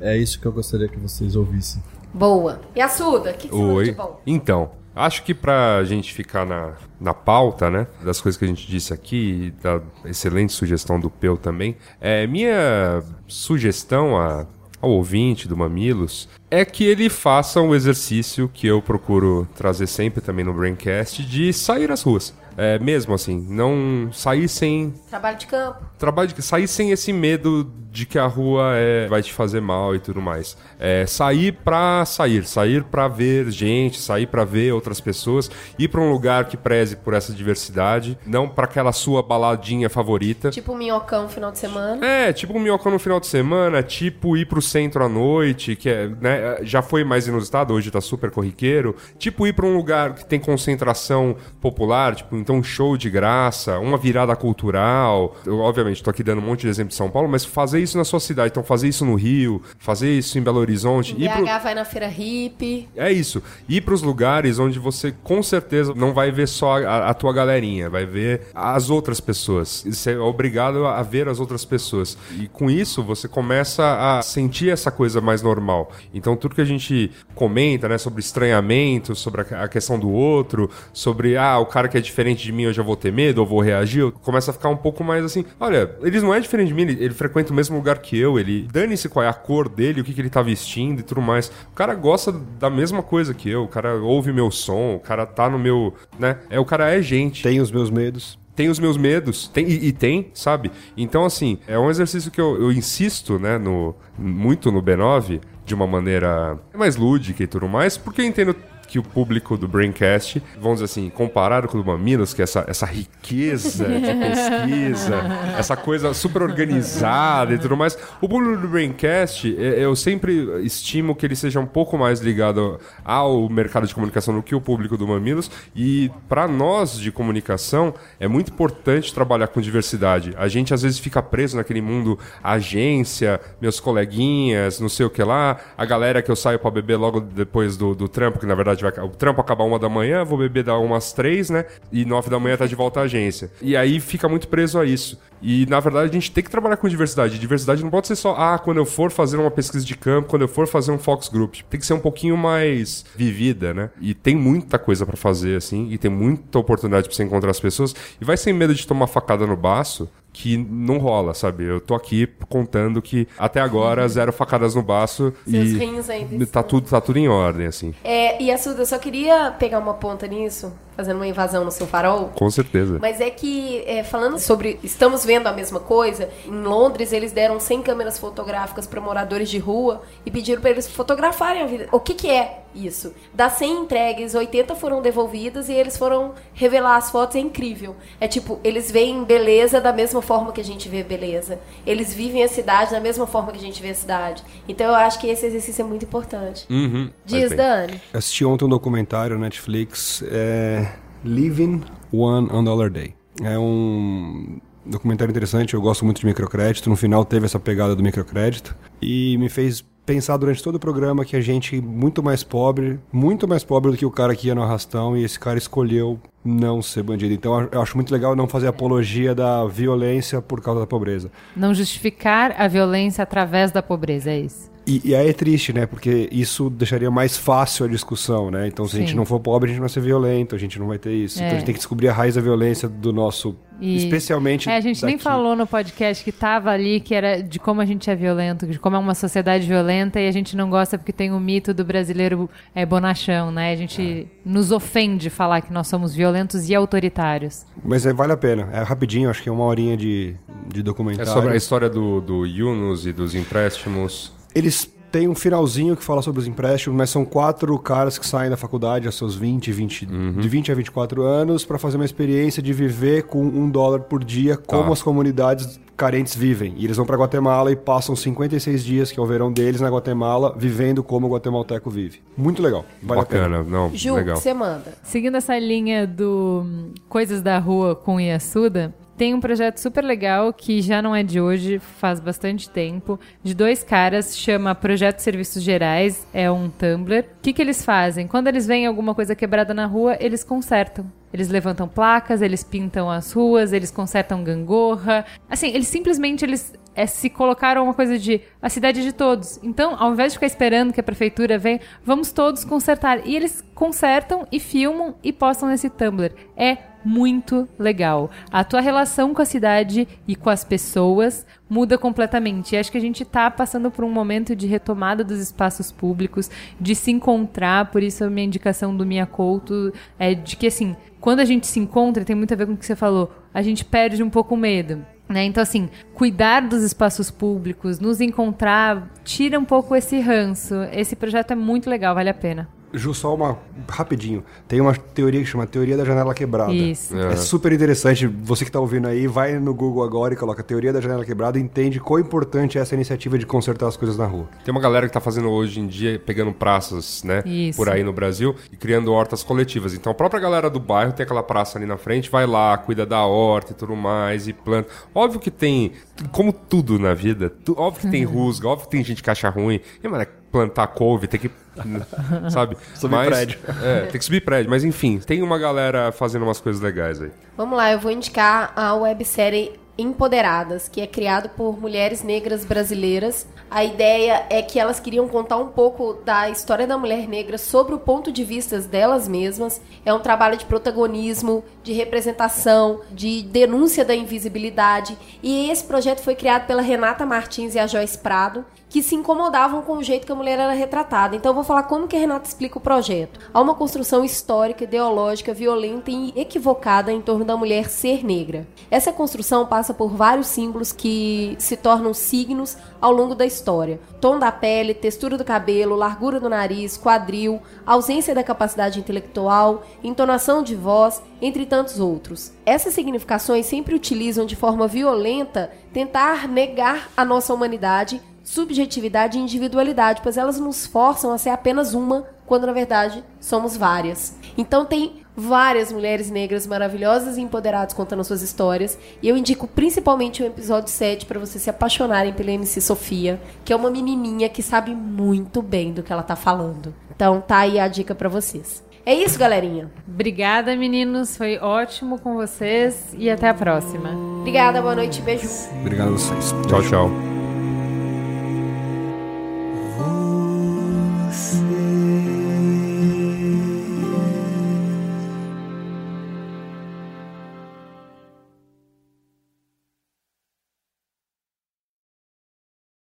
É 0.00 0.16
isso 0.16 0.38
que 0.38 0.46
eu 0.46 0.52
gostaria 0.52 0.86
que 0.86 0.98
vocês 0.98 1.34
ouvissem. 1.34 1.82
Boa. 2.12 2.60
E 2.76 2.80
a 2.80 2.88
Suda? 2.88 3.30
O 3.30 3.34
que, 3.34 3.48
que 3.48 3.54
Oi. 3.54 3.92
bom? 3.92 4.20
Então, 4.26 4.70
Acho 4.94 5.22
que 5.22 5.32
pra 5.32 5.82
gente 5.84 6.12
ficar 6.12 6.44
na, 6.44 6.72
na 7.00 7.14
pauta, 7.14 7.70
né, 7.70 7.86
das 8.02 8.20
coisas 8.20 8.38
que 8.38 8.44
a 8.44 8.48
gente 8.48 8.66
disse 8.66 8.92
aqui, 8.92 9.52
da 9.62 9.80
excelente 10.04 10.52
sugestão 10.52 11.00
do 11.00 11.08
Peu 11.08 11.36
também, 11.36 11.76
é, 12.00 12.26
minha 12.26 13.02
sugestão 13.26 14.16
a, 14.16 14.46
ao 14.80 14.90
ouvinte 14.90 15.48
do 15.48 15.56
Mamilos 15.56 16.28
é 16.50 16.64
que 16.64 16.84
ele 16.84 17.08
faça 17.08 17.60
um 17.60 17.74
exercício 17.74 18.50
que 18.52 18.66
eu 18.66 18.82
procuro 18.82 19.48
trazer 19.56 19.86
sempre 19.86 20.20
também 20.20 20.44
no 20.44 20.52
Braincast 20.52 21.24
de 21.24 21.52
sair 21.52 21.90
às 21.90 22.02
ruas. 22.02 22.34
É, 22.56 22.78
mesmo 22.78 23.14
assim, 23.14 23.44
não 23.48 24.10
sair 24.12 24.48
sem 24.48 24.92
Trabalho 25.08 25.38
de 25.38 25.46
campo. 25.46 25.78
trabalho 25.98 26.28
de 26.28 26.42
sair 26.42 26.68
sem 26.68 26.90
esse 26.90 27.12
medo 27.12 27.70
de 27.90 28.06
que 28.06 28.18
a 28.18 28.26
rua 28.26 28.72
é, 28.74 29.06
vai 29.06 29.22
te 29.22 29.32
fazer 29.32 29.60
mal 29.60 29.94
e 29.94 29.98
tudo 29.98 30.20
mais. 30.20 30.56
É, 30.78 31.04
sair 31.06 31.52
pra 31.52 32.04
sair, 32.06 32.44
sair 32.46 32.82
pra 32.84 33.06
ver 33.06 33.50
gente, 33.50 34.00
sair 34.00 34.26
pra 34.26 34.44
ver 34.44 34.72
outras 34.72 34.98
pessoas, 35.00 35.50
ir 35.78 35.88
pra 35.88 36.00
um 36.00 36.10
lugar 36.10 36.46
que 36.46 36.56
preze 36.56 36.96
por 36.96 37.12
essa 37.12 37.32
diversidade, 37.34 38.18
não 38.26 38.48
pra 38.48 38.64
aquela 38.64 38.92
sua 38.92 39.22
baladinha 39.22 39.90
favorita. 39.90 40.50
Tipo 40.50 40.72
um 40.72 40.76
minhocão 40.78 41.24
no 41.24 41.28
final 41.28 41.52
de 41.52 41.58
semana. 41.58 42.04
É, 42.04 42.32
tipo 42.32 42.56
um 42.56 42.60
minhocão 42.60 42.90
no 42.92 42.98
final 42.98 43.20
de 43.20 43.26
semana, 43.26 43.82
tipo 43.82 44.36
ir 44.38 44.46
pro 44.46 44.62
centro 44.62 45.04
à 45.04 45.08
noite, 45.08 45.76
que 45.76 45.88
é, 45.90 46.08
né, 46.08 46.56
já 46.62 46.80
foi 46.80 47.04
mais 47.04 47.26
inusitado, 47.28 47.74
hoje 47.74 47.90
tá 47.90 48.00
super 48.00 48.30
corriqueiro. 48.30 48.96
Tipo 49.18 49.46
ir 49.46 49.52
pra 49.52 49.66
um 49.66 49.76
lugar 49.76 50.14
que 50.14 50.24
tem 50.24 50.40
concentração 50.40 51.36
popular, 51.60 52.14
tipo, 52.14 52.34
então 52.42 52.56
um 52.56 52.62
show 52.62 52.96
de 52.96 53.08
graça, 53.08 53.78
uma 53.78 53.96
virada 53.96 54.34
cultural. 54.36 55.36
Eu, 55.46 55.60
obviamente, 55.60 56.02
tô 56.02 56.10
aqui 56.10 56.22
dando 56.22 56.38
um 56.38 56.44
monte 56.44 56.62
de 56.62 56.68
exemplo 56.68 56.90
de 56.90 56.94
São 56.94 57.10
Paulo, 57.10 57.28
mas 57.28 57.44
fazer 57.44 57.80
isso 57.80 57.96
na 57.96 58.04
sua 58.04 58.20
cidade, 58.20 58.50
então 58.50 58.62
fazer 58.62 58.88
isso 58.88 59.04
no 59.04 59.14
Rio, 59.14 59.62
fazer 59.78 60.12
isso 60.12 60.38
em 60.38 60.42
Belo 60.42 60.58
Horizonte, 60.58 61.14
ir 61.18 61.30
pro... 61.30 61.44
BH 61.44 61.62
vai 61.62 61.74
na 61.74 61.84
feira 61.84 62.08
hippie. 62.08 62.88
É 62.96 63.10
isso. 63.12 63.42
Ir 63.68 63.80
para 63.82 63.94
os 63.94 64.02
lugares 64.02 64.58
onde 64.58 64.78
você 64.78 65.14
com 65.22 65.42
certeza 65.42 65.94
não 65.94 66.12
vai 66.12 66.30
ver 66.30 66.48
só 66.48 66.82
a, 66.82 67.10
a 67.10 67.14
tua 67.14 67.32
galerinha, 67.32 67.88
vai 67.88 68.04
ver 68.04 68.48
as 68.54 68.90
outras 68.90 69.20
pessoas. 69.20 69.84
Você 69.86 70.12
é 70.12 70.18
obrigado 70.18 70.86
a 70.86 71.02
ver 71.02 71.28
as 71.28 71.40
outras 71.40 71.64
pessoas. 71.64 72.16
E 72.38 72.48
com 72.48 72.70
isso 72.70 73.02
você 73.02 73.28
começa 73.28 74.18
a 74.18 74.22
sentir 74.22 74.70
essa 74.70 74.90
coisa 74.90 75.20
mais 75.20 75.42
normal. 75.42 75.90
Então 76.12 76.36
tudo 76.36 76.54
que 76.54 76.60
a 76.60 76.66
gente 76.66 77.10
comenta, 77.34 77.88
né, 77.88 77.98
sobre 77.98 78.20
estranhamento, 78.20 79.14
sobre 79.14 79.42
a, 79.42 79.64
a 79.64 79.68
questão 79.68 79.98
do 79.98 80.10
outro, 80.10 80.70
sobre 80.92 81.36
ah, 81.36 81.58
o 81.58 81.66
cara 81.66 81.88
que 81.88 81.96
é 81.96 82.00
diferente 82.00 82.31
de 82.40 82.52
mim 82.52 82.62
eu 82.62 82.72
já 82.72 82.82
vou 82.82 82.96
ter 82.96 83.12
medo, 83.12 83.38
ou 83.38 83.46
vou 83.46 83.60
reagir, 83.60 84.00
eu 84.00 84.12
começo 84.12 84.50
a 84.50 84.52
ficar 84.52 84.68
um 84.68 84.76
pouco 84.76 85.02
mais 85.04 85.24
assim, 85.24 85.44
olha, 85.60 85.94
ele 86.02 86.20
não 86.20 86.32
é 86.32 86.40
diferente 86.40 86.68
de 86.68 86.74
mim, 86.74 86.82
ele, 86.82 87.04
ele 87.04 87.14
frequenta 87.14 87.52
o 87.52 87.56
mesmo 87.56 87.76
lugar 87.76 87.98
que 87.98 88.18
eu, 88.18 88.38
ele 88.38 88.68
dane-se 88.72 89.08
qual 89.08 89.24
é 89.24 89.28
a 89.28 89.34
cor 89.34 89.68
dele, 89.68 90.00
o 90.00 90.04
que, 90.04 90.14
que 90.14 90.20
ele 90.20 90.30
tá 90.30 90.42
vestindo 90.42 91.00
e 91.00 91.02
tudo 91.02 91.20
mais. 91.20 91.48
O 91.70 91.74
cara 91.74 91.94
gosta 91.94 92.32
da 92.32 92.70
mesma 92.70 93.02
coisa 93.02 93.34
que 93.34 93.48
eu, 93.50 93.64
o 93.64 93.68
cara 93.68 93.96
ouve 93.96 94.32
meu 94.32 94.50
som, 94.50 94.94
o 94.94 95.00
cara 95.00 95.26
tá 95.26 95.50
no 95.50 95.58
meu, 95.58 95.94
né? 96.18 96.38
É, 96.48 96.58
o 96.58 96.64
cara 96.64 96.90
é 96.90 97.02
gente. 97.02 97.42
Tem 97.42 97.60
os 97.60 97.70
meus 97.70 97.90
medos. 97.90 98.38
Tem 98.54 98.68
os 98.68 98.78
meus 98.78 98.98
medos, 98.98 99.48
tem, 99.48 99.66
e, 99.66 99.86
e 99.86 99.92
tem, 99.92 100.30
sabe? 100.34 100.70
Então, 100.94 101.24
assim, 101.24 101.58
é 101.66 101.78
um 101.78 101.88
exercício 101.88 102.30
que 102.30 102.38
eu, 102.38 102.60
eu 102.60 102.70
insisto, 102.70 103.38
né, 103.38 103.56
no, 103.56 103.94
muito 104.18 104.70
no 104.70 104.82
B9, 104.82 105.40
de 105.64 105.74
uma 105.74 105.86
maneira 105.86 106.58
mais 106.74 106.96
lúdica 106.96 107.42
e 107.42 107.46
tudo 107.46 107.66
mais, 107.66 107.96
porque 107.96 108.20
eu 108.20 108.26
entendo 108.26 108.54
que 108.92 108.98
o 108.98 109.02
público 109.02 109.56
do 109.56 109.66
Braincast, 109.66 110.42
vamos 110.60 110.80
dizer 110.80 110.84
assim, 110.84 111.08
comparado 111.08 111.66
com 111.66 111.78
o 111.78 111.82
do 111.82 111.86
Mamilos, 111.86 112.34
que 112.34 112.42
é 112.42 112.44
essa, 112.44 112.62
essa 112.68 112.84
riqueza 112.84 113.86
de 113.86 114.00
pesquisa, 114.20 115.16
essa 115.58 115.74
coisa 115.78 116.12
super 116.12 116.42
organizada 116.42 117.54
e 117.54 117.58
tudo 117.58 117.74
mais, 117.74 117.96
o 118.20 118.28
público 118.28 118.60
do 118.60 118.68
Braincast, 118.68 119.46
é- 119.58 119.82
eu 119.82 119.96
sempre 119.96 120.62
estimo 120.62 121.14
que 121.16 121.24
ele 121.24 121.34
seja 121.34 121.58
um 121.58 121.64
pouco 121.64 121.96
mais 121.96 122.20
ligado 122.20 122.78
ao 123.02 123.48
mercado 123.48 123.86
de 123.86 123.94
comunicação 123.94 124.34
do 124.34 124.42
que 124.42 124.54
o 124.54 124.60
público 124.60 124.98
do 124.98 125.08
Mamilos, 125.08 125.50
e 125.74 126.10
para 126.28 126.46
nós 126.46 126.98
de 126.98 127.10
comunicação, 127.10 127.94
é 128.20 128.28
muito 128.28 128.52
importante 128.52 129.14
trabalhar 129.14 129.46
com 129.46 129.58
diversidade. 129.62 130.34
A 130.36 130.48
gente 130.48 130.74
às 130.74 130.82
vezes 130.82 130.98
fica 130.98 131.22
preso 131.22 131.56
naquele 131.56 131.80
mundo 131.80 132.18
agência, 132.44 133.40
meus 133.58 133.80
coleguinhas, 133.80 134.78
não 134.80 134.90
sei 134.90 135.06
o 135.06 135.10
que 135.10 135.22
lá, 135.24 135.58
a 135.78 135.84
galera 135.86 136.20
que 136.20 136.30
eu 136.30 136.36
saio 136.36 136.58
para 136.58 136.70
beber 136.70 136.96
logo 136.96 137.20
depois 137.20 137.78
do, 137.78 137.94
do 137.94 138.06
trampo, 138.06 138.38
que 138.38 138.44
na 138.44 138.54
verdade 138.54 138.81
vai, 138.82 138.92
o 139.04 139.08
trampo 139.08 139.40
acaba 139.40 139.64
uma 139.64 139.78
da 139.78 139.88
manhã, 139.88 140.24
vou 140.24 140.38
beber 140.38 140.64
da 140.64 140.76
umas 140.78 141.12
três, 141.12 141.50
né? 141.50 141.64
E 141.90 142.04
nove 142.04 142.30
da 142.30 142.38
manhã 142.38 142.56
tá 142.56 142.66
de 142.66 142.74
volta 142.74 143.00
à 143.00 143.02
agência. 143.04 143.50
E 143.60 143.76
aí 143.76 144.00
fica 144.00 144.28
muito 144.28 144.48
preso 144.48 144.78
a 144.78 144.84
isso. 144.84 145.18
E 145.40 145.66
na 145.66 145.80
verdade 145.80 146.10
a 146.10 146.12
gente 146.12 146.30
tem 146.30 146.42
que 146.42 146.50
trabalhar 146.50 146.76
com 146.76 146.88
diversidade. 146.88 147.38
Diversidade 147.38 147.82
não 147.82 147.90
pode 147.90 148.06
ser 148.06 148.16
só, 148.16 148.34
ah, 148.36 148.58
quando 148.58 148.78
eu 148.78 148.84
for 148.84 149.10
fazer 149.10 149.36
uma 149.36 149.50
pesquisa 149.50 149.84
de 149.84 149.96
campo, 149.96 150.28
quando 150.28 150.42
eu 150.42 150.48
for 150.48 150.66
fazer 150.66 150.92
um 150.92 150.98
Fox 150.98 151.28
Group. 151.28 151.56
Tem 151.68 151.80
que 151.80 151.86
ser 151.86 151.94
um 151.94 152.00
pouquinho 152.00 152.36
mais 152.36 153.04
vivida, 153.16 153.74
né? 153.74 153.90
E 154.00 154.14
tem 154.14 154.36
muita 154.36 154.78
coisa 154.78 155.04
pra 155.04 155.16
fazer, 155.16 155.56
assim, 155.56 155.88
e 155.90 155.98
tem 155.98 156.10
muita 156.10 156.58
oportunidade 156.58 157.08
pra 157.08 157.16
você 157.16 157.24
encontrar 157.24 157.50
as 157.50 157.60
pessoas. 157.60 157.94
E 158.20 158.24
vai 158.24 158.36
sem 158.36 158.52
medo 158.52 158.74
de 158.74 158.86
tomar 158.86 159.06
facada 159.06 159.46
no 159.46 159.56
baço, 159.56 160.08
que 160.32 160.56
não 160.56 160.98
rola, 160.98 161.34
sabe? 161.34 161.64
Eu 161.64 161.80
tô 161.80 161.94
aqui 161.94 162.26
contando 162.48 163.02
que 163.02 163.28
até 163.38 163.60
agora 163.60 164.08
zero 164.08 164.32
facadas 164.32 164.74
no 164.74 164.82
baço 164.82 165.32
Seus 165.48 165.70
e 165.70 165.78
rins 165.78 166.08
ainda 166.08 166.46
tá 166.46 166.62
tudo, 166.62 166.88
tá 166.88 167.00
tudo 167.00 167.18
em 167.18 167.28
ordem, 167.28 167.66
assim. 167.66 167.94
É, 168.02 168.42
e 168.42 168.50
Assuda, 168.50 168.82
eu 168.82 168.86
só 168.86 168.98
queria 168.98 169.50
pegar 169.52 169.78
uma 169.78 169.94
ponta 169.94 170.26
nisso, 170.26 170.72
fazendo 170.96 171.16
uma 171.16 171.26
invasão 171.26 171.64
no 171.64 171.70
seu 171.70 171.86
farol. 171.86 172.30
Com 172.34 172.50
certeza. 172.50 172.98
Mas 173.00 173.20
é 173.20 173.30
que, 173.30 173.82
é, 173.86 174.02
falando 174.02 174.38
sobre 174.38 174.78
estamos 174.82 175.24
vendo 175.24 175.46
a 175.46 175.52
mesma 175.52 175.80
coisa, 175.80 176.28
em 176.46 176.62
Londres 176.62 177.12
eles 177.12 177.32
deram 177.32 177.60
100 177.60 177.82
câmeras 177.82 178.18
fotográficas 178.18 178.86
para 178.86 179.00
moradores 179.00 179.50
de 179.50 179.58
rua 179.58 180.02
e 180.24 180.30
pediram 180.30 180.60
para 180.60 180.70
eles 180.70 180.88
fotografarem 180.88 181.62
a 181.62 181.66
vida. 181.66 181.88
O 181.92 182.00
que, 182.00 182.14
que 182.14 182.30
é 182.30 182.61
isso? 182.74 183.12
Das 183.34 183.54
100 183.54 183.82
entregues, 183.82 184.34
80 184.34 184.74
foram 184.74 185.02
devolvidas 185.02 185.68
e 185.68 185.72
eles 185.72 185.96
foram 185.96 186.34
revelar 186.54 186.96
as 186.96 187.10
fotos. 187.10 187.36
É 187.36 187.40
incrível. 187.40 187.96
É 188.20 188.28
tipo, 188.28 188.60
eles 188.64 188.90
veem 188.90 189.24
beleza 189.24 189.80
da 189.80 189.92
mesma 189.92 190.22
forma 190.22 190.52
que 190.52 190.60
a 190.60 190.64
gente 190.64 190.88
vê 190.88 191.02
beleza. 191.02 191.58
Eles 191.86 192.14
vivem 192.14 192.42
a 192.42 192.48
cidade 192.48 192.90
da 192.90 193.00
mesma 193.00 193.26
forma 193.26 193.52
que 193.52 193.58
a 193.58 193.62
gente 193.62 193.82
vê 193.82 193.90
a 193.90 193.94
cidade. 193.94 194.42
Então 194.68 194.86
eu 194.86 194.94
acho 194.94 195.20
que 195.20 195.26
esse 195.26 195.46
exercício 195.46 195.82
é 195.82 195.84
muito 195.84 196.04
importante. 196.04 196.66
Uhum, 196.70 197.10
Diz. 197.24 197.50
Dani. 197.50 198.00
Assisti 198.12 198.44
ontem 198.44 198.64
um 198.64 198.68
documentário 198.68 199.36
na 199.36 199.42
Netflix, 199.42 200.22
é 200.26 200.92
Living 201.24 201.82
One 202.12 202.48
on 202.50 202.64
Dollar 202.64 202.90
Day. 202.90 203.14
É 203.42 203.58
um 203.58 204.58
documentário 204.84 205.30
interessante, 205.30 205.74
eu 205.74 205.80
gosto 205.80 206.04
muito 206.04 206.20
de 206.20 206.26
microcrédito. 206.26 206.88
No 206.90 206.96
final 206.96 207.24
teve 207.24 207.46
essa 207.46 207.60
pegada 207.60 207.94
do 207.94 208.02
microcrédito 208.02 208.76
e 209.00 209.36
me 209.38 209.48
fez 209.48 209.84
pensar 210.04 210.36
durante 210.36 210.62
todo 210.62 210.76
o 210.76 210.80
programa 210.80 211.24
que 211.24 211.36
a 211.36 211.40
gente 211.40 211.80
muito 211.80 212.22
mais 212.22 212.42
pobre, 212.42 212.98
muito 213.12 213.46
mais 213.46 213.64
pobre 213.64 213.92
do 213.92 213.96
que 213.96 214.06
o 214.06 214.10
cara 214.10 214.34
que 214.34 214.48
ia 214.48 214.54
no 214.54 214.62
arrastão 214.62 215.16
e 215.16 215.24
esse 215.24 215.38
cara 215.38 215.58
escolheu 215.58 216.18
não 216.44 216.82
ser 216.82 217.02
bandido. 217.02 217.32
Então 217.32 217.68
eu 217.70 217.80
acho 217.80 217.96
muito 217.96 218.12
legal 218.12 218.34
não 218.34 218.48
fazer 218.48 218.66
apologia 218.66 219.34
da 219.34 219.64
violência 219.66 220.42
por 220.42 220.60
causa 220.60 220.80
da 220.80 220.86
pobreza. 220.86 221.30
Não 221.56 221.72
justificar 221.72 222.54
a 222.58 222.66
violência 222.66 223.22
através 223.22 223.70
da 223.70 223.82
pobreza, 223.82 224.30
é 224.30 224.40
isso. 224.40 224.71
E, 224.86 225.10
e 225.10 225.14
aí 225.14 225.28
é 225.28 225.32
triste, 225.32 225.72
né? 225.72 225.86
Porque 225.86 226.28
isso 226.32 226.68
deixaria 226.68 227.10
mais 227.10 227.36
fácil 227.36 227.86
a 227.86 227.88
discussão, 227.88 228.50
né? 228.50 228.66
Então, 228.66 228.86
se 228.86 228.96
a 228.96 229.00
gente 229.00 229.10
Sim. 229.10 229.16
não 229.16 229.24
for 229.24 229.38
pobre, 229.38 229.68
a 229.68 229.72
gente 229.72 229.78
não 229.78 229.86
vai 229.86 229.92
ser 229.94 230.00
violento, 230.00 230.54
a 230.54 230.58
gente 230.58 230.78
não 230.78 230.88
vai 230.88 230.98
ter 230.98 231.12
isso. 231.12 231.38
É. 231.40 231.42
Então, 231.44 231.52
a 231.56 231.58
gente 231.58 231.66
tem 231.66 231.74
que 231.74 231.78
descobrir 231.78 232.08
a 232.08 232.12
raiz 232.12 232.34
da 232.34 232.40
violência 232.40 232.88
do 232.88 233.12
nosso. 233.12 233.56
E- 233.80 233.96
Especialmente. 233.96 234.68
É, 234.68 234.76
a 234.76 234.80
gente 234.80 235.04
nem 235.04 235.14
daqui. 235.14 235.24
falou 235.24 235.54
no 235.56 235.66
podcast 235.66 236.22
que 236.22 236.30
tava 236.32 236.70
ali, 236.70 237.00
que 237.00 237.14
era 237.14 237.42
de 237.42 237.58
como 237.58 237.80
a 237.80 237.84
gente 237.84 238.08
é 238.10 238.14
violento, 238.14 238.66
de 238.66 238.78
como 238.78 238.94
é 238.96 238.98
uma 238.98 239.14
sociedade 239.14 239.66
violenta 239.66 240.20
e 240.20 240.28
a 240.28 240.30
gente 240.32 240.56
não 240.56 240.70
gosta 240.70 240.96
porque 240.98 241.12
tem 241.12 241.32
o 241.32 241.40
mito 241.40 241.72
do 241.74 241.84
brasileiro 241.84 242.48
é, 242.74 242.84
bonachão, 242.86 243.50
né? 243.50 243.72
A 243.72 243.76
gente 243.76 244.28
nos 244.44 244.70
ofende 244.72 245.30
falar 245.30 245.60
que 245.62 245.72
nós 245.72 245.88
somos 245.88 246.14
violentos 246.14 246.68
e 246.68 246.74
autoritários. 246.74 247.64
Mas 247.84 248.06
é, 248.06 248.12
vale 248.12 248.32
a 248.32 248.36
pena. 248.36 248.68
É 248.72 248.82
rapidinho, 248.82 249.28
acho 249.30 249.42
que 249.42 249.48
é 249.48 249.52
uma 249.52 249.64
horinha 249.64 249.96
de, 249.96 250.34
de 250.72 250.80
É 250.80 250.82
documentário. 250.82 251.32
sobre 251.32 251.52
a 251.52 251.56
história 251.56 251.88
do, 251.90 252.20
do 252.20 252.46
Yunus 252.46 253.06
e 253.06 253.12
dos 253.12 253.34
empréstimos. 253.34 254.32
Eles 254.54 254.90
têm 255.12 255.28
um 255.28 255.34
finalzinho 255.34 255.94
que 255.94 256.02
fala 256.02 256.22
sobre 256.22 256.40
os 256.40 256.48
empréstimos, 256.48 256.96
mas 256.96 257.10
são 257.10 257.24
quatro 257.24 257.78
caras 257.78 258.18
que 258.18 258.26
saem 258.26 258.48
da 258.48 258.56
faculdade 258.56 259.06
aos 259.06 259.16
seus 259.16 259.34
20, 259.34 259.70
20 259.70 260.06
de 260.06 260.48
20 260.48 260.72
a 260.72 260.74
24 260.74 261.22
anos 261.22 261.64
para 261.64 261.78
fazer 261.78 261.96
uma 261.96 262.04
experiência 262.04 262.62
de 262.62 262.72
viver 262.72 263.24
com 263.24 263.42
um 263.42 263.68
dólar 263.68 264.00
por 264.00 264.24
dia, 264.24 264.56
como 264.56 264.90
as 264.90 265.02
comunidades 265.02 265.78
carentes 265.96 266.34
vivem. 266.34 266.74
E 266.78 266.84
eles 266.84 266.96
vão 266.96 267.04
para 267.04 267.16
Guatemala 267.16 267.70
e 267.70 267.76
passam 267.76 268.16
56 268.16 268.82
dias, 268.82 269.12
que 269.12 269.20
é 269.20 269.22
o 269.22 269.26
verão 269.26 269.52
deles, 269.52 269.80
na 269.80 269.88
Guatemala, 269.88 270.54
vivendo 270.56 271.02
como 271.02 271.26
o 271.26 271.30
guatemalteco 271.30 271.90
vive. 271.90 272.20
Muito 272.36 272.62
legal. 272.62 272.84
Vale. 273.02 273.20
Bacana, 273.20 273.62
não, 273.62 273.94
Ju, 273.94 274.14
legal. 274.14 274.36
você 274.36 274.54
manda. 274.54 274.94
Seguindo 275.02 275.36
essa 275.36 275.56
linha 275.58 276.06
do 276.06 276.62
hum, 276.64 276.90
Coisas 277.08 277.42
da 277.42 277.58
Rua 277.58 277.94
com 277.94 278.18
Iassuda, 278.18 278.94
tem 279.16 279.34
um 279.34 279.40
projeto 279.40 279.78
super 279.78 280.02
legal 280.02 280.52
que 280.52 280.80
já 280.80 281.02
não 281.02 281.14
é 281.14 281.22
de 281.22 281.40
hoje, 281.40 281.78
faz 281.78 282.18
bastante 282.20 282.68
tempo, 282.68 283.18
de 283.42 283.54
dois 283.54 283.82
caras, 283.82 284.36
chama 284.36 284.74
Projeto 284.74 285.20
Serviços 285.20 285.62
Gerais, 285.62 286.26
é 286.32 286.50
um 286.50 286.68
Tumblr. 286.70 287.20
O 287.20 287.42
que, 287.42 287.52
que 287.52 287.62
eles 287.62 287.84
fazem? 287.84 288.26
Quando 288.26 288.48
eles 288.48 288.66
veem 288.66 288.86
alguma 288.86 289.14
coisa 289.14 289.34
quebrada 289.34 289.74
na 289.74 289.86
rua, 289.86 290.16
eles 290.20 290.42
consertam. 290.42 291.10
Eles 291.32 291.48
levantam 291.48 291.88
placas, 291.88 292.42
eles 292.42 292.62
pintam 292.62 293.10
as 293.10 293.32
ruas, 293.32 293.72
eles 293.72 293.90
consertam 293.90 294.44
gangorra. 294.44 295.24
Assim, 295.48 295.68
eles 295.68 295.88
simplesmente 295.88 296.44
eles 296.44 296.74
é, 296.94 297.06
se 297.06 297.30
colocaram 297.30 297.84
uma 297.84 297.94
coisa 297.94 298.18
de 298.18 298.42
a 298.60 298.68
cidade 298.68 299.02
de 299.02 299.12
todos. 299.12 299.58
Então, 299.62 299.96
ao 299.98 300.12
invés 300.12 300.32
de 300.32 300.36
ficar 300.38 300.46
esperando 300.46 300.92
que 300.92 301.00
a 301.00 301.02
prefeitura 301.02 301.58
venha, 301.58 301.80
vamos 302.04 302.32
todos 302.32 302.64
consertar. 302.64 303.26
E 303.26 303.34
eles 303.34 303.64
consertam 303.74 304.46
e 304.52 304.60
filmam 304.60 305.14
e 305.22 305.32
postam 305.32 305.68
nesse 305.68 305.88
Tumblr. 305.88 306.34
É 306.54 306.76
muito 307.04 307.68
legal. 307.78 308.30
A 308.50 308.64
tua 308.64 308.80
relação 308.80 309.34
com 309.34 309.42
a 309.42 309.46
cidade 309.46 310.06
e 310.26 310.36
com 310.36 310.50
as 310.50 310.64
pessoas 310.64 311.46
muda 311.68 311.96
completamente. 311.96 312.74
E 312.74 312.78
acho 312.78 312.92
que 312.92 312.98
a 312.98 313.00
gente 313.00 313.22
está 313.22 313.50
passando 313.50 313.90
por 313.90 314.04
um 314.04 314.10
momento 314.10 314.54
de 314.54 314.66
retomada 314.66 315.24
dos 315.24 315.38
espaços 315.38 315.90
públicos, 315.90 316.50
de 316.80 316.94
se 316.94 317.10
encontrar, 317.10 317.90
por 317.90 318.02
isso 318.02 318.24
a 318.24 318.30
minha 318.30 318.46
indicação 318.46 318.96
do 318.96 319.06
Minha 319.06 319.26
Couto 319.26 319.92
é 320.18 320.34
de 320.34 320.56
que 320.56 320.66
assim, 320.66 320.96
quando 321.20 321.40
a 321.40 321.44
gente 321.44 321.66
se 321.66 321.80
encontra, 321.80 322.24
tem 322.24 322.36
muito 322.36 322.52
a 322.52 322.56
ver 322.56 322.66
com 322.66 322.72
o 322.72 322.76
que 322.76 322.86
você 322.86 322.96
falou, 322.96 323.32
a 323.54 323.62
gente 323.62 323.84
perde 323.84 324.22
um 324.22 324.30
pouco 324.30 324.54
o 324.54 324.58
medo. 324.58 325.04
Né? 325.28 325.44
Então, 325.44 325.62
assim, 325.62 325.88
cuidar 326.12 326.60
dos 326.60 326.82
espaços 326.82 327.30
públicos, 327.30 327.98
nos 327.98 328.20
encontrar, 328.20 329.10
tira 329.24 329.58
um 329.58 329.64
pouco 329.64 329.96
esse 329.96 330.20
ranço. 330.20 330.74
Esse 330.92 331.16
projeto 331.16 331.52
é 331.52 331.56
muito 331.56 331.88
legal, 331.88 332.14
vale 332.14 332.28
a 332.28 332.34
pena. 332.34 332.68
Ju, 332.92 333.14
só 333.14 333.34
uma 333.34 333.58
rapidinho. 333.88 334.44
Tem 334.68 334.80
uma 334.80 334.94
teoria 334.94 335.40
que 335.40 335.46
chama 335.46 335.66
Teoria 335.66 335.96
da 335.96 336.04
Janela 336.04 336.34
Quebrada. 336.34 336.72
Isso. 336.72 337.16
É 337.16 337.36
super 337.36 337.72
interessante. 337.72 338.26
Você 338.26 338.64
que 338.64 338.68
está 338.68 338.78
ouvindo 338.80 339.08
aí, 339.08 339.26
vai 339.26 339.58
no 339.58 339.74
Google 339.74 340.02
agora 340.04 340.34
e 340.34 340.36
coloca 340.36 340.62
Teoria 340.62 340.92
da 340.92 341.00
Janela 341.00 341.24
Quebrada 341.24 341.58
e 341.58 341.62
entende 341.62 341.98
quão 342.00 342.20
importante 342.20 342.78
é 342.78 342.80
essa 342.82 342.94
iniciativa 342.94 343.38
de 343.38 343.46
consertar 343.46 343.86
as 343.88 343.96
coisas 343.96 344.16
na 344.18 344.26
rua. 344.26 344.46
Tem 344.64 344.72
uma 344.72 344.80
galera 344.80 345.06
que 345.06 345.12
tá 345.12 345.20
fazendo 345.20 345.48
hoje 345.50 345.80
em 345.80 345.86
dia, 345.86 346.20
pegando 346.24 346.52
praças, 346.52 347.22
né, 347.24 347.42
Isso. 347.46 347.76
por 347.76 347.88
aí 347.88 348.02
no 348.04 348.12
Brasil 348.12 348.54
e 348.70 348.76
criando 348.76 349.12
hortas 349.12 349.42
coletivas. 349.42 349.94
Então 349.94 350.12
a 350.12 350.14
própria 350.14 350.40
galera 350.40 350.68
do 350.68 350.78
bairro 350.80 351.12
tem 351.12 351.24
aquela 351.24 351.42
praça 351.42 351.78
ali 351.78 351.86
na 351.86 351.96
frente, 351.96 352.30
vai 352.30 352.46
lá, 352.46 352.76
cuida 352.76 353.06
da 353.06 353.24
horta 353.24 353.72
e 353.72 353.74
tudo 353.74 353.96
mais, 353.96 354.46
e 354.48 354.52
planta. 354.52 354.88
Óbvio 355.14 355.40
que 355.40 355.50
tem, 355.50 355.92
como 356.30 356.52
tudo 356.52 356.98
na 356.98 357.14
vida, 357.14 357.50
tu- 357.50 357.74
óbvio 357.78 358.02
que 358.02 358.10
tem 358.10 358.24
rusga, 358.24 358.68
óbvio 358.68 358.86
que 358.86 358.92
tem 358.92 359.04
gente 359.04 359.22
que 359.22 359.30
acha 359.30 359.48
ruim. 359.48 359.80
E, 360.02 360.08
mano, 360.08 360.22
é 360.22 360.28
plantar 360.50 360.86
couve, 360.88 361.26
tem 361.26 361.40
que. 361.40 361.50
Sabe? 362.50 362.76
Subir 362.94 363.16
Mas- 363.16 363.28
prédio. 363.28 363.58
É, 363.82 364.00
tem 364.06 364.18
que 364.18 364.24
subir 364.24 364.44
prédio. 364.44 364.70
Mas 364.70 364.84
enfim, 364.84 365.18
tem 365.18 365.42
uma 365.42 365.58
galera 365.58 366.12
fazendo 366.12 366.42
umas 366.42 366.60
coisas 366.60 366.82
legais 366.82 367.20
aí. 367.20 367.30
Vamos 367.56 367.76
lá, 367.76 367.92
eu 367.92 367.98
vou 367.98 368.10
indicar 368.10 368.72
a 368.76 368.94
websérie 368.94 369.80
Empoderadas, 369.98 370.88
que 370.88 371.02
é 371.02 371.06
criado 371.06 371.50
por 371.50 371.78
mulheres 371.78 372.22
negras 372.22 372.64
brasileiras. 372.64 373.46
A 373.70 373.84
ideia 373.84 374.46
é 374.48 374.62
que 374.62 374.80
elas 374.80 374.98
queriam 374.98 375.28
contar 375.28 375.58
um 375.58 375.68
pouco 375.68 376.14
da 376.24 376.48
história 376.48 376.86
da 376.86 376.96
mulher 376.96 377.28
negra 377.28 377.58
sobre 377.58 377.94
o 377.94 377.98
ponto 377.98 378.32
de 378.32 378.42
vista 378.42 378.80
delas 378.80 379.28
mesmas. 379.28 379.82
É 380.04 380.12
um 380.12 380.18
trabalho 380.18 380.56
de 380.56 380.64
protagonismo, 380.64 381.62
de 381.84 381.92
representação, 381.92 383.02
de 383.10 383.42
denúncia 383.42 384.02
da 384.02 384.14
invisibilidade. 384.14 385.16
E 385.42 385.68
esse 385.70 385.84
projeto 385.84 386.20
foi 386.20 386.34
criado 386.34 386.66
pela 386.66 386.80
Renata 386.80 387.26
Martins 387.26 387.74
e 387.74 387.78
a 387.78 387.86
Joyce 387.86 388.16
Prado, 388.16 388.64
que 388.92 389.02
se 389.02 389.14
incomodavam 389.14 389.80
com 389.80 389.94
o 389.96 390.02
jeito 390.02 390.26
que 390.26 390.32
a 390.32 390.34
mulher 390.34 390.58
era 390.58 390.74
retratada. 390.74 391.34
Então 391.34 391.48
eu 391.50 391.54
vou 391.54 391.64
falar 391.64 391.84
como 391.84 392.06
que 392.06 392.14
a 392.14 392.18
Renata 392.18 392.46
explica 392.46 392.76
o 392.76 392.80
projeto. 392.80 393.40
Há 393.52 393.58
uma 393.58 393.74
construção 393.74 394.22
histórica, 394.22 394.84
ideológica, 394.84 395.54
violenta 395.54 396.10
e 396.10 396.30
equivocada 396.36 397.10
em 397.10 397.22
torno 397.22 397.42
da 397.42 397.56
mulher 397.56 397.88
ser 397.88 398.22
negra. 398.22 398.68
Essa 398.90 399.10
construção 399.10 399.64
passa 399.64 399.94
por 399.94 400.10
vários 400.10 400.48
símbolos 400.48 400.92
que 400.92 401.56
se 401.58 401.74
tornam 401.74 402.12
signos 402.12 402.76
ao 403.00 403.12
longo 403.12 403.34
da 403.34 403.46
história. 403.46 403.98
Tom 404.20 404.38
da 404.38 404.52
pele, 404.52 404.92
textura 404.92 405.38
do 405.38 405.44
cabelo, 405.44 405.96
largura 405.96 406.38
do 406.38 406.50
nariz, 406.50 406.98
quadril, 406.98 407.62
ausência 407.86 408.34
da 408.34 408.44
capacidade 408.44 409.00
intelectual, 409.00 409.84
entonação 410.04 410.62
de 410.62 410.76
voz, 410.76 411.22
entre 411.40 411.64
tantos 411.64 411.98
outros. 411.98 412.52
Essas 412.66 412.92
significações 412.92 413.64
sempre 413.64 413.94
utilizam 413.94 414.44
de 414.44 414.54
forma 414.54 414.86
violenta 414.86 415.72
tentar 415.94 416.46
negar 416.46 417.08
a 417.16 417.24
nossa 417.24 417.54
humanidade 417.54 418.20
subjetividade 418.42 419.38
e 419.38 419.40
individualidade, 419.40 420.20
pois 420.22 420.36
elas 420.36 420.58
nos 420.58 420.86
forçam 420.86 421.32
a 421.32 421.38
ser 421.38 421.50
apenas 421.50 421.94
uma, 421.94 422.26
quando 422.46 422.66
na 422.66 422.72
verdade 422.72 423.22
somos 423.40 423.76
várias. 423.76 424.36
Então 424.56 424.84
tem 424.84 425.22
várias 425.36 425.90
mulheres 425.90 426.30
negras 426.30 426.66
maravilhosas 426.66 427.36
e 427.36 427.40
empoderadas 427.40 427.94
contando 427.94 428.22
suas 428.24 428.42
histórias, 428.42 428.98
e 429.22 429.28
eu 429.28 429.36
indico 429.36 429.66
principalmente 429.66 430.42
o 430.42 430.46
episódio 430.46 430.90
7 430.90 431.26
para 431.26 431.40
vocês 431.40 431.62
se 431.62 431.70
apaixonarem 431.70 432.32
pela 432.32 432.50
MC 432.50 432.80
Sofia, 432.80 433.40
que 433.64 433.72
é 433.72 433.76
uma 433.76 433.90
menininha 433.90 434.48
que 434.48 434.62
sabe 434.62 434.94
muito 434.94 435.62
bem 435.62 435.92
do 435.92 436.02
que 436.02 436.12
ela 436.12 436.22
tá 436.22 436.36
falando. 436.36 436.94
Então 437.14 437.40
tá 437.40 437.58
aí 437.58 437.78
a 437.78 437.88
dica 437.88 438.14
para 438.14 438.28
vocês. 438.28 438.82
É 439.04 439.14
isso, 439.14 439.38
galerinha. 439.38 439.90
Obrigada, 440.06 440.76
meninos. 440.76 441.36
Foi 441.36 441.58
ótimo 441.58 442.20
com 442.20 442.34
vocês 442.34 443.12
e 443.18 443.28
até 443.28 443.48
a 443.48 443.54
próxima. 443.54 444.10
Obrigada, 444.40 444.80
boa 444.80 444.94
noite, 444.94 445.20
beijo. 445.22 445.48
Obrigado 445.80 446.08
a 446.08 446.12
vocês. 446.12 446.54
Tchau, 446.68 446.82
tchau. 446.82 447.41